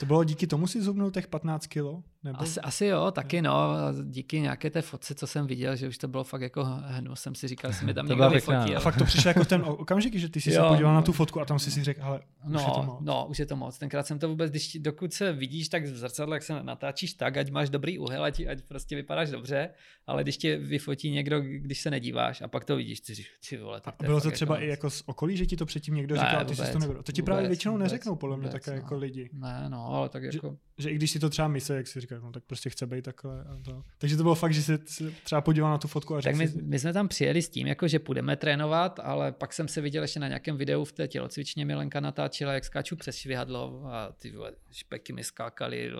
To 0.00 0.06
bylo 0.06 0.24
díky 0.24 0.46
tomu 0.46 0.66
si 0.66 0.82
zhubnul 0.82 1.10
těch 1.10 1.26
15 1.26 1.66
kilo? 1.66 2.02
Nebo? 2.24 2.40
Asi, 2.40 2.60
asi 2.60 2.86
jo, 2.86 3.10
taky 3.10 3.42
no. 3.42 3.74
Díky 4.04 4.40
nějaké 4.40 4.70
té 4.70 4.82
fotce, 4.82 5.14
co 5.14 5.26
jsem 5.26 5.46
viděl, 5.46 5.76
že 5.76 5.88
už 5.88 5.98
to 5.98 6.08
bylo 6.08 6.24
fakt 6.24 6.40
jako 6.40 6.64
hnus, 6.64 7.20
jsem 7.20 7.34
si 7.34 7.48
říkal, 7.48 7.72
že 7.72 7.86
mi 7.86 7.94
tam 7.94 8.06
někdo 8.06 8.30
vyfotil. 8.30 8.76
A 8.76 8.80
fakt 8.80 8.96
to 8.98 9.04
přišlo 9.04 9.28
jako 9.28 9.44
ten 9.44 9.62
okamžik, 9.66 10.14
že 10.14 10.28
ty 10.28 10.40
jsi 10.40 10.52
jo, 10.52 10.62
se 10.62 10.68
podíval 10.68 10.94
na 10.94 11.02
tu 11.02 11.12
fotku 11.12 11.40
a 11.40 11.44
tam 11.44 11.58
si 11.58 11.70
si 11.70 11.84
řekl, 11.84 12.02
ale 12.02 12.20
no, 12.44 12.60
už 12.60 12.66
je 12.66 12.72
to 12.72 12.82
moc. 12.82 12.98
No, 13.00 13.26
už 13.26 13.38
je 13.38 13.46
to 13.46 13.56
moc. 13.56 13.78
Tenkrát 13.78 14.06
jsem 14.06 14.18
to 14.18 14.28
vůbec, 14.28 14.50
když, 14.50 14.76
dokud 14.80 15.12
se 15.12 15.32
vidíš 15.32 15.68
tak 15.68 15.84
v 15.84 15.96
zrcadle, 15.96 16.36
jak 16.36 16.42
se 16.42 16.62
natáčíš 16.62 17.14
tak, 17.14 17.36
ať 17.36 17.50
máš 17.50 17.70
dobrý 17.70 17.98
úhel, 17.98 18.24
ať, 18.24 18.40
ať 18.46 18.62
prostě 18.62 18.96
vypadáš 18.96 19.30
dobře, 19.30 19.70
ale 20.06 20.22
když 20.22 20.36
tě 20.36 20.56
vyfotí 20.56 21.10
někdo, 21.10 21.40
když 21.40 21.80
se 21.80 21.90
nedíváš 21.90 22.42
a 22.42 22.48
pak 22.48 22.64
to 22.64 22.76
vidíš, 22.76 23.00
ty 23.00 23.14
říkáš, 23.14 23.32
ty 23.48 23.56
vole, 23.56 23.80
tak 23.80 23.96
to 23.96 24.04
Bylo 24.04 24.20
to 24.20 24.30
třeba 24.30 24.54
jako 24.54 24.64
i 24.64 24.68
jako 24.68 24.90
z 24.92 25.02
okolí, 25.06 25.36
že 25.36 25.46
ti 25.46 25.56
to 25.56 25.66
předtím 25.66 25.94
někdo 25.94 26.16
říkal, 26.16 26.38
ne, 26.38 26.44
ty 26.44 26.56
jsi 26.56 26.72
to 26.72 26.78
nebyl. 26.78 27.02
To 27.02 27.12
ti 27.12 27.22
právě 27.22 27.48
většinou 27.48 27.76
neřeknou, 27.76 28.16
podle 28.16 28.36
mě, 28.36 28.48
také 28.48 28.74
jako 28.74 28.96
lidi. 28.96 29.30
Ne, 29.32 29.64
no, 29.68 29.86
ale 29.86 30.08
tak 30.08 30.22
jako 30.22 30.56
že 30.78 30.90
i 30.90 30.94
když 30.94 31.10
si 31.10 31.18
to 31.18 31.30
třeba 31.30 31.48
myslí, 31.48 31.74
jak 31.74 31.86
si 31.86 32.00
říká, 32.00 32.20
no 32.22 32.32
tak 32.32 32.44
prostě 32.44 32.70
chce 32.70 32.86
být 32.86 33.04
takhle. 33.04 33.44
A 33.44 33.58
to. 33.64 33.82
Takže 33.98 34.16
to 34.16 34.22
bylo 34.22 34.34
fakt, 34.34 34.54
že 34.54 34.62
se 34.62 34.78
třeba 35.24 35.40
podíval 35.40 35.70
na 35.70 35.78
tu 35.78 35.88
fotku 35.88 36.16
a 36.16 36.20
řekl 36.20 36.38
Tak 36.38 36.54
my, 36.54 36.62
my, 36.62 36.78
jsme 36.78 36.92
tam 36.92 37.08
přijeli 37.08 37.42
s 37.42 37.48
tím, 37.48 37.66
jako 37.66 37.88
že 37.88 37.98
půjdeme 37.98 38.36
trénovat, 38.36 39.00
ale 39.02 39.32
pak 39.32 39.52
jsem 39.52 39.68
se 39.68 39.80
viděl 39.80 40.02
ještě 40.02 40.20
na 40.20 40.28
nějakém 40.28 40.56
videu 40.56 40.84
v 40.84 40.92
té 40.92 41.08
tělocvičně 41.08 41.64
Milenka 41.64 42.00
natáčela, 42.00 42.52
jak 42.52 42.64
skáču 42.64 42.96
přes 42.96 43.16
švihadlo 43.16 43.82
a 43.86 44.12
ty 44.18 44.30
vole, 44.30 44.52
špeky 44.70 45.12
mi 45.12 45.24
skákaly. 45.24 45.92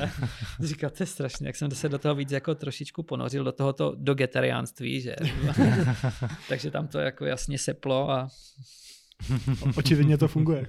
Říkal, 0.60 0.90
to 0.90 1.02
je 1.02 1.06
strašně, 1.06 1.46
jak 1.46 1.56
jsem 1.56 1.70
se 1.70 1.88
do 1.88 1.98
toho 1.98 2.14
víc 2.14 2.30
jako 2.30 2.54
trošičku 2.54 3.02
ponořil, 3.02 3.44
do 3.44 3.52
tohoto 3.52 3.94
do 3.96 4.14
getariánství, 4.14 5.00
že? 5.00 5.16
Takže 6.48 6.70
tam 6.70 6.88
to 6.88 6.98
jako 6.98 7.24
jasně 7.24 7.58
seplo 7.58 8.10
a 8.10 8.28
Očividně 9.76 10.18
to 10.18 10.28
funguje. 10.28 10.66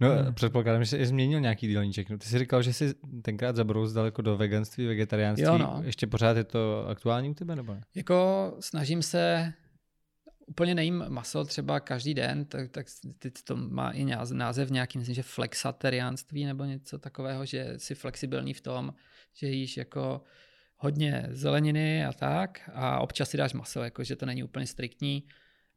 No, 0.00 0.08
hmm. 0.08 0.34
předpokládám, 0.34 0.84
že 0.84 0.90
jsi 0.90 1.06
změnil 1.06 1.40
nějaký 1.40 1.66
dílníček. 1.66 2.10
No, 2.10 2.18
ty 2.18 2.26
jsi 2.26 2.38
říkal, 2.38 2.62
že 2.62 2.72
jsi 2.72 2.94
tenkrát 3.22 3.56
zabrouzdal 3.56 4.04
jako 4.04 4.22
do 4.22 4.36
veganství, 4.36 4.86
vegetariánství. 4.86 5.46
Jo, 5.46 5.58
no. 5.58 5.80
Ještě 5.84 6.06
pořád 6.06 6.36
je 6.36 6.44
to 6.44 6.86
aktuální 6.88 7.30
u 7.30 7.34
tebe, 7.34 7.56
nebo 7.56 7.74
ne? 7.74 7.80
Jako 7.94 8.56
snažím 8.60 9.02
se 9.02 9.52
úplně 10.46 10.74
nejím 10.74 11.04
maso 11.08 11.44
třeba 11.44 11.80
každý 11.80 12.14
den, 12.14 12.44
tak, 12.44 12.70
tak 12.70 12.86
teď 13.18 13.34
to 13.44 13.56
má 13.56 13.90
i 13.90 14.06
název 14.32 14.70
nějaký, 14.70 14.98
myslím, 14.98 15.14
že 15.14 15.22
flexatariánství 15.22 16.44
nebo 16.44 16.64
něco 16.64 16.98
takového, 16.98 17.46
že 17.46 17.74
jsi 17.76 17.94
flexibilní 17.94 18.54
v 18.54 18.60
tom, 18.60 18.94
že 19.34 19.46
jíš 19.46 19.76
jako 19.76 20.20
hodně 20.76 21.28
zeleniny 21.30 22.04
a 22.04 22.12
tak 22.12 22.70
a 22.74 23.00
občas 23.00 23.30
si 23.30 23.36
dáš 23.36 23.52
maso, 23.52 23.82
jako 23.82 24.04
že 24.04 24.16
to 24.16 24.26
není 24.26 24.42
úplně 24.42 24.66
striktní. 24.66 25.24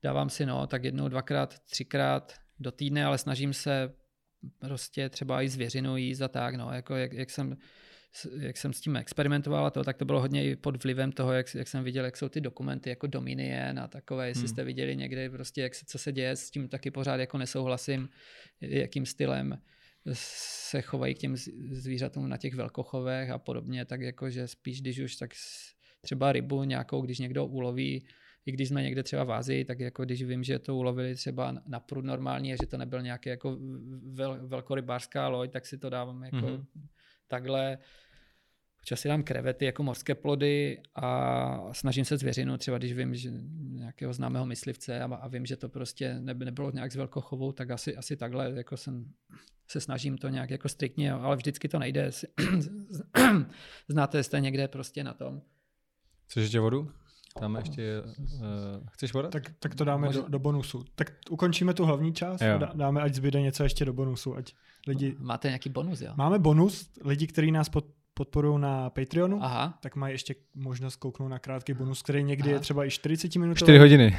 Dávám 0.03 0.29
si 0.29 0.45
no, 0.45 0.67
tak 0.67 0.83
jednou, 0.83 1.07
dvakrát, 1.07 1.59
třikrát 1.59 2.33
do 2.59 2.71
týdne, 2.71 3.05
ale 3.05 3.17
snažím 3.17 3.53
se 3.53 3.93
prostě 4.59 5.09
třeba 5.09 5.41
i 5.41 5.49
zvěřinu 5.49 5.97
jíst 5.97 6.21
a 6.21 6.27
tak, 6.27 6.55
no, 6.55 6.73
jako 6.73 6.95
jak, 6.95 7.13
jak 7.13 7.29
jsem 7.29 7.57
jak 8.39 8.57
jsem 8.57 8.73
s 8.73 8.81
tím 8.81 8.95
experimentoval 8.95 9.65
a 9.65 9.69
to, 9.69 9.83
tak 9.83 9.97
to 9.97 10.05
bylo 10.05 10.21
hodně 10.21 10.49
i 10.49 10.55
pod 10.55 10.83
vlivem 10.83 11.11
toho, 11.11 11.33
jak, 11.33 11.55
jak 11.55 11.67
jsem 11.67 11.83
viděl, 11.83 12.05
jak 12.05 12.17
jsou 12.17 12.29
ty 12.29 12.41
dokumenty 12.41 12.89
jako 12.89 13.07
Dominien 13.07 13.79
a 13.79 13.87
takové, 13.87 14.27
jestli 14.27 14.41
hmm. 14.41 14.47
jste 14.47 14.63
viděli 14.63 14.95
někde 14.95 15.29
prostě, 15.29 15.61
jak 15.61 15.75
se, 15.75 15.85
co 15.85 15.97
se 15.97 16.11
děje, 16.11 16.35
s 16.35 16.51
tím 16.51 16.67
taky 16.67 16.91
pořád 16.91 17.15
jako 17.15 17.37
nesouhlasím, 17.37 18.09
jakým 18.61 19.05
stylem 19.05 19.61
se 20.13 20.81
chovají 20.81 21.15
k 21.15 21.17
těm 21.17 21.35
zvířatům 21.71 22.29
na 22.29 22.37
těch 22.37 22.55
velkochovech 22.55 23.29
a 23.29 23.37
podobně, 23.37 23.85
tak 23.85 24.01
jako, 24.01 24.29
že 24.29 24.47
spíš, 24.47 24.81
když 24.81 24.99
už 24.99 25.15
tak 25.15 25.31
třeba 26.01 26.31
rybu 26.31 26.63
nějakou, 26.63 27.01
když 27.01 27.19
někdo 27.19 27.45
uloví 27.45 28.05
i 28.45 28.51
když 28.51 28.69
jsme 28.69 28.83
někde 28.83 29.03
třeba 29.03 29.23
v 29.23 29.31
Ázii, 29.31 29.65
tak 29.65 29.79
jako 29.79 30.05
když 30.05 30.23
vím, 30.23 30.43
že 30.43 30.59
to 30.59 30.75
ulovili 30.75 31.15
třeba 31.15 31.55
na 31.67 31.79
prud 31.79 32.05
normální 32.05 32.53
a 32.53 32.55
že 32.61 32.67
to 32.67 32.77
nebyl 32.77 33.01
nějaký 33.01 33.29
jako 33.29 33.57
vel, 34.13 34.47
velkorybářská 34.47 35.27
loď, 35.27 35.51
tak 35.51 35.65
si 35.65 35.77
to 35.77 35.89
dávám 35.89 36.23
jako 36.23 36.37
mm-hmm. 36.37 36.65
takhle. 37.27 37.77
Občas 38.79 38.99
si 38.99 39.07
dám 39.07 39.23
krevety 39.23 39.65
jako 39.65 39.83
morské 39.83 40.15
plody 40.15 40.81
a 40.95 41.73
snažím 41.73 42.05
se 42.05 42.17
zvěřinu, 42.17 42.57
třeba 42.57 42.77
když 42.77 42.93
vím, 42.93 43.15
že 43.15 43.31
nějakého 43.59 44.13
známého 44.13 44.45
myslivce 44.45 45.01
a, 45.01 45.05
a 45.05 45.27
vím, 45.27 45.45
že 45.45 45.55
to 45.55 45.69
prostě 45.69 46.19
neby, 46.19 46.45
nebylo 46.45 46.71
nějak 46.71 46.91
z 46.91 46.95
velkochovou, 46.95 47.51
tak 47.51 47.71
asi, 47.71 47.95
asi 47.95 48.17
takhle 48.17 48.53
jako 48.55 48.77
jsem, 48.77 49.13
se 49.67 49.81
snažím 49.81 50.17
to 50.17 50.29
nějak 50.29 50.49
jako 50.49 50.69
striktně, 50.69 51.11
ale 51.11 51.35
vždycky 51.35 51.67
to 51.67 51.79
nejde. 51.79 52.11
Znáte, 53.89 54.23
jste 54.23 54.39
někde 54.39 54.67
prostě 54.67 55.03
na 55.03 55.13
tom. 55.13 55.41
Chceš 56.25 56.43
ještě 56.43 56.59
vodu? 56.59 56.91
Tam 57.39 57.55
ještě, 57.55 58.01
uh, 58.01 58.87
chceš 58.91 59.13
vodat? 59.13 59.31
Tak, 59.31 59.43
tak 59.59 59.75
to 59.75 59.85
dáme 59.85 60.09
do, 60.09 60.25
do 60.27 60.39
bonusu. 60.39 60.85
Tak 60.95 61.13
ukončíme 61.29 61.73
tu 61.73 61.85
hlavní 61.85 62.13
část 62.13 62.41
jo. 62.41 62.55
a 62.55 62.73
dáme, 62.73 63.01
ať 63.01 63.13
zbyde 63.13 63.41
něco 63.41 63.63
ještě 63.63 63.85
do 63.85 63.93
bonusu. 63.93 64.35
Ať 64.35 64.53
lidi... 64.87 65.15
Máte 65.19 65.47
nějaký 65.47 65.69
bonus, 65.69 66.01
jo? 66.01 66.13
Máme 66.15 66.39
bonus, 66.39 66.89
lidi, 67.03 67.27
kteří 67.27 67.51
nás 67.51 67.69
pod, 67.69 67.85
podporují 68.13 68.61
na 68.61 68.89
Patreonu, 68.89 69.43
Aha. 69.43 69.77
tak 69.81 69.95
mají 69.95 70.13
ještě 70.13 70.35
možnost 70.55 70.95
kouknout 70.95 71.29
na 71.29 71.39
krátký 71.39 71.73
bonus, 71.73 72.01
který 72.01 72.23
někdy 72.23 72.49
Aha. 72.49 72.53
je 72.53 72.59
třeba 72.59 72.85
i 72.85 72.89
40 72.89 73.35
minutový. 73.35 73.65
4 73.65 73.77
hodiny. 73.77 74.17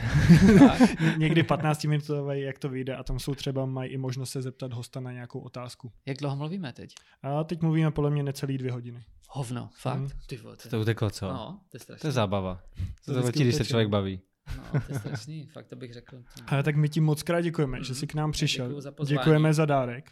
někdy 1.19 1.43
15 1.43 1.85
minutový, 1.85 2.41
jak 2.41 2.59
to 2.59 2.69
vyjde. 2.69 2.97
A 2.97 3.03
tam 3.03 3.19
jsou 3.19 3.35
třeba, 3.35 3.67
mají 3.67 3.91
i 3.91 3.97
možnost 3.97 4.31
se 4.31 4.43
zeptat 4.43 4.73
hosta 4.73 5.01
na 5.01 5.13
nějakou 5.13 5.41
otázku. 5.41 5.93
Jak 6.07 6.17
dlouho 6.17 6.37
mluvíme 6.37 6.73
teď? 6.73 6.95
A 7.23 7.45
teď 7.45 7.63
mluvíme 7.63 7.91
podle 7.91 8.11
mě 8.11 8.23
necelý 8.23 8.59
dvě 8.59 8.73
hodiny. 8.73 9.05
Hovno, 9.29 9.71
fakt? 9.79 9.99
Hmm. 9.99 10.11
Ty 10.27 10.37
vole, 10.37 10.57
to... 10.71 10.81
uteklo, 10.81 11.11
co? 11.11 11.29
No, 11.29 11.61
to 11.71 11.93
je 11.93 11.99
To 11.99 12.07
je 12.07 12.13
zábava. 12.13 12.61
To, 13.05 13.23
to, 13.23 13.29
když 13.31 13.55
se 13.55 13.65
člověk 13.65 13.89
baví. 13.89 14.21
No, 14.57 14.81
to 14.87 14.93
je 14.93 14.99
strašný, 14.99 15.47
fakt 15.53 15.67
to 15.67 15.77
bych 15.77 15.93
řekl. 15.93 16.23
Ale 16.47 16.63
tak 16.63 16.77
my 16.77 16.89
ti 16.89 17.01
moc 17.01 17.23
krát 17.23 17.41
děkujeme, 17.41 17.79
mm. 17.79 17.85
že 17.85 17.95
jsi 17.95 18.07
k 18.07 18.15
nám 18.15 18.33
přišel. 18.33 18.81
Za 18.81 18.93
děkujeme 19.07 19.55
za 19.55 19.67
dárek. 19.67 20.11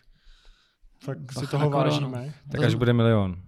Fakt 1.05 1.19
Bacha 1.19 1.41
si 1.41 1.47
toho 1.47 1.71
vážíme. 1.71 2.35
Tak 2.53 2.61
až 2.61 2.75
bude 2.75 2.93
milion. 2.93 3.43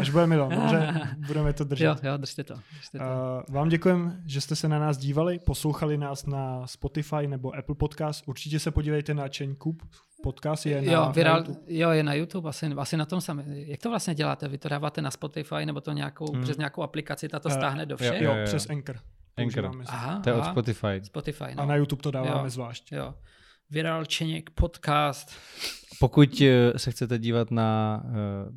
Až 0.00 0.10
bude 0.10 0.26
milion, 0.26 0.50
dobře, 0.50 1.08
budeme 1.26 1.52
to 1.52 1.64
držet. 1.64 1.84
Jo, 1.84 1.96
jo, 2.02 2.16
držte 2.16 2.44
to. 2.44 2.54
Držte 2.76 2.98
to. 2.98 3.04
Uh, 3.04 3.54
vám 3.54 3.68
děkujeme, 3.68 4.22
že 4.26 4.40
jste 4.40 4.56
se 4.56 4.68
na 4.68 4.78
nás 4.78 4.98
dívali, 4.98 5.38
poslouchali 5.38 5.98
nás 5.98 6.26
na 6.26 6.66
Spotify 6.66 7.26
nebo 7.26 7.56
Apple 7.56 7.74
Podcast. 7.74 8.28
Určitě 8.28 8.58
se 8.58 8.70
podívejte 8.70 9.14
na 9.14 9.28
Čeňkub 9.28 9.82
podcast 10.22 10.66
je 10.66 10.82
na, 10.82 10.92
jo, 10.92 11.12
viral, 11.14 11.34
na 11.34 11.46
YouTube. 11.46 11.64
Jo, 11.68 11.90
je 11.90 12.02
na 12.02 12.14
YouTube, 12.14 12.48
asi, 12.48 12.66
asi 12.66 12.96
na 12.96 13.06
tom 13.06 13.20
samém. 13.20 13.52
Jak 13.52 13.80
to 13.80 13.90
vlastně 13.90 14.14
děláte? 14.14 14.48
Vy 14.48 14.58
to 14.58 14.68
dáváte 14.68 15.02
na 15.02 15.10
Spotify 15.10 15.66
nebo 15.66 15.80
to 15.80 15.92
nějakou, 15.92 16.32
hmm. 16.32 16.42
přes 16.42 16.56
nějakou 16.56 16.82
aplikaci, 16.82 17.28
ta 17.28 17.38
to 17.38 17.48
uh, 17.48 17.54
stáhne 17.54 17.86
do 17.86 17.96
všech? 17.96 18.22
Jo, 18.22 18.32
jo, 18.32 18.38
jo, 18.38 18.44
přes 18.44 18.70
Anchor. 18.70 18.96
Anchor. 19.36 19.70
Aha, 19.86 20.20
to 20.20 20.30
je 20.30 20.34
od 20.34 20.44
Spotify. 20.44 21.00
Spotify 21.02 21.54
no. 21.54 21.62
A 21.62 21.66
na 21.66 21.76
YouTube 21.76 22.02
to 22.02 22.10
dáváme 22.10 22.42
jo, 22.42 22.50
zvlášť. 22.50 22.92
Jo. 22.92 23.14
Viral 23.72 24.04
Čeněk 24.04 24.50
podcast. 24.50 25.32
Pokud 26.00 26.40
eh, 26.40 26.78
se 26.78 26.90
chcete 26.90 27.18
dívat 27.18 27.50
na 27.50 28.02
uh, 28.04 28.12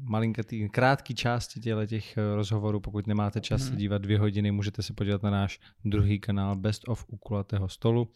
malinkatý, 0.09 0.69
krátký 0.69 1.15
části 1.15 1.59
těle 1.59 1.87
těch 1.87 2.17
uh, 2.17 2.35
rozhovorů, 2.35 2.79
pokud 2.79 3.07
nemáte 3.07 3.41
čas 3.41 3.61
hmm. 3.61 3.69
se 3.69 3.75
dívat 3.75 4.01
dvě 4.01 4.19
hodiny, 4.19 4.51
můžete 4.51 4.83
se 4.83 4.93
podívat 4.93 5.23
na 5.23 5.29
náš 5.29 5.59
druhý 5.85 6.19
kanál 6.19 6.55
Best 6.55 6.89
of 6.89 7.05
u 7.07 7.17
kulatého 7.17 7.69
stolu. 7.69 8.11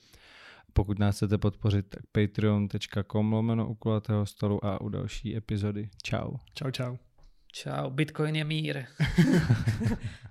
Pokud 0.73 0.99
nás 0.99 1.15
chcete 1.15 1.37
podpořit, 1.37 1.85
tak 1.89 2.01
patreon.com 2.11 3.33
lomeno 3.33 3.67
u 3.67 3.75
kulatého 3.75 4.25
stolu 4.25 4.65
a 4.65 4.81
u 4.81 4.89
další 4.89 5.37
epizody. 5.37 5.89
Čau. 6.03 6.31
Čau, 6.53 6.71
čau. 6.71 6.97
Čau, 7.51 7.89
Bitcoin 7.89 8.35
je 8.35 8.43
mír. 8.43 8.83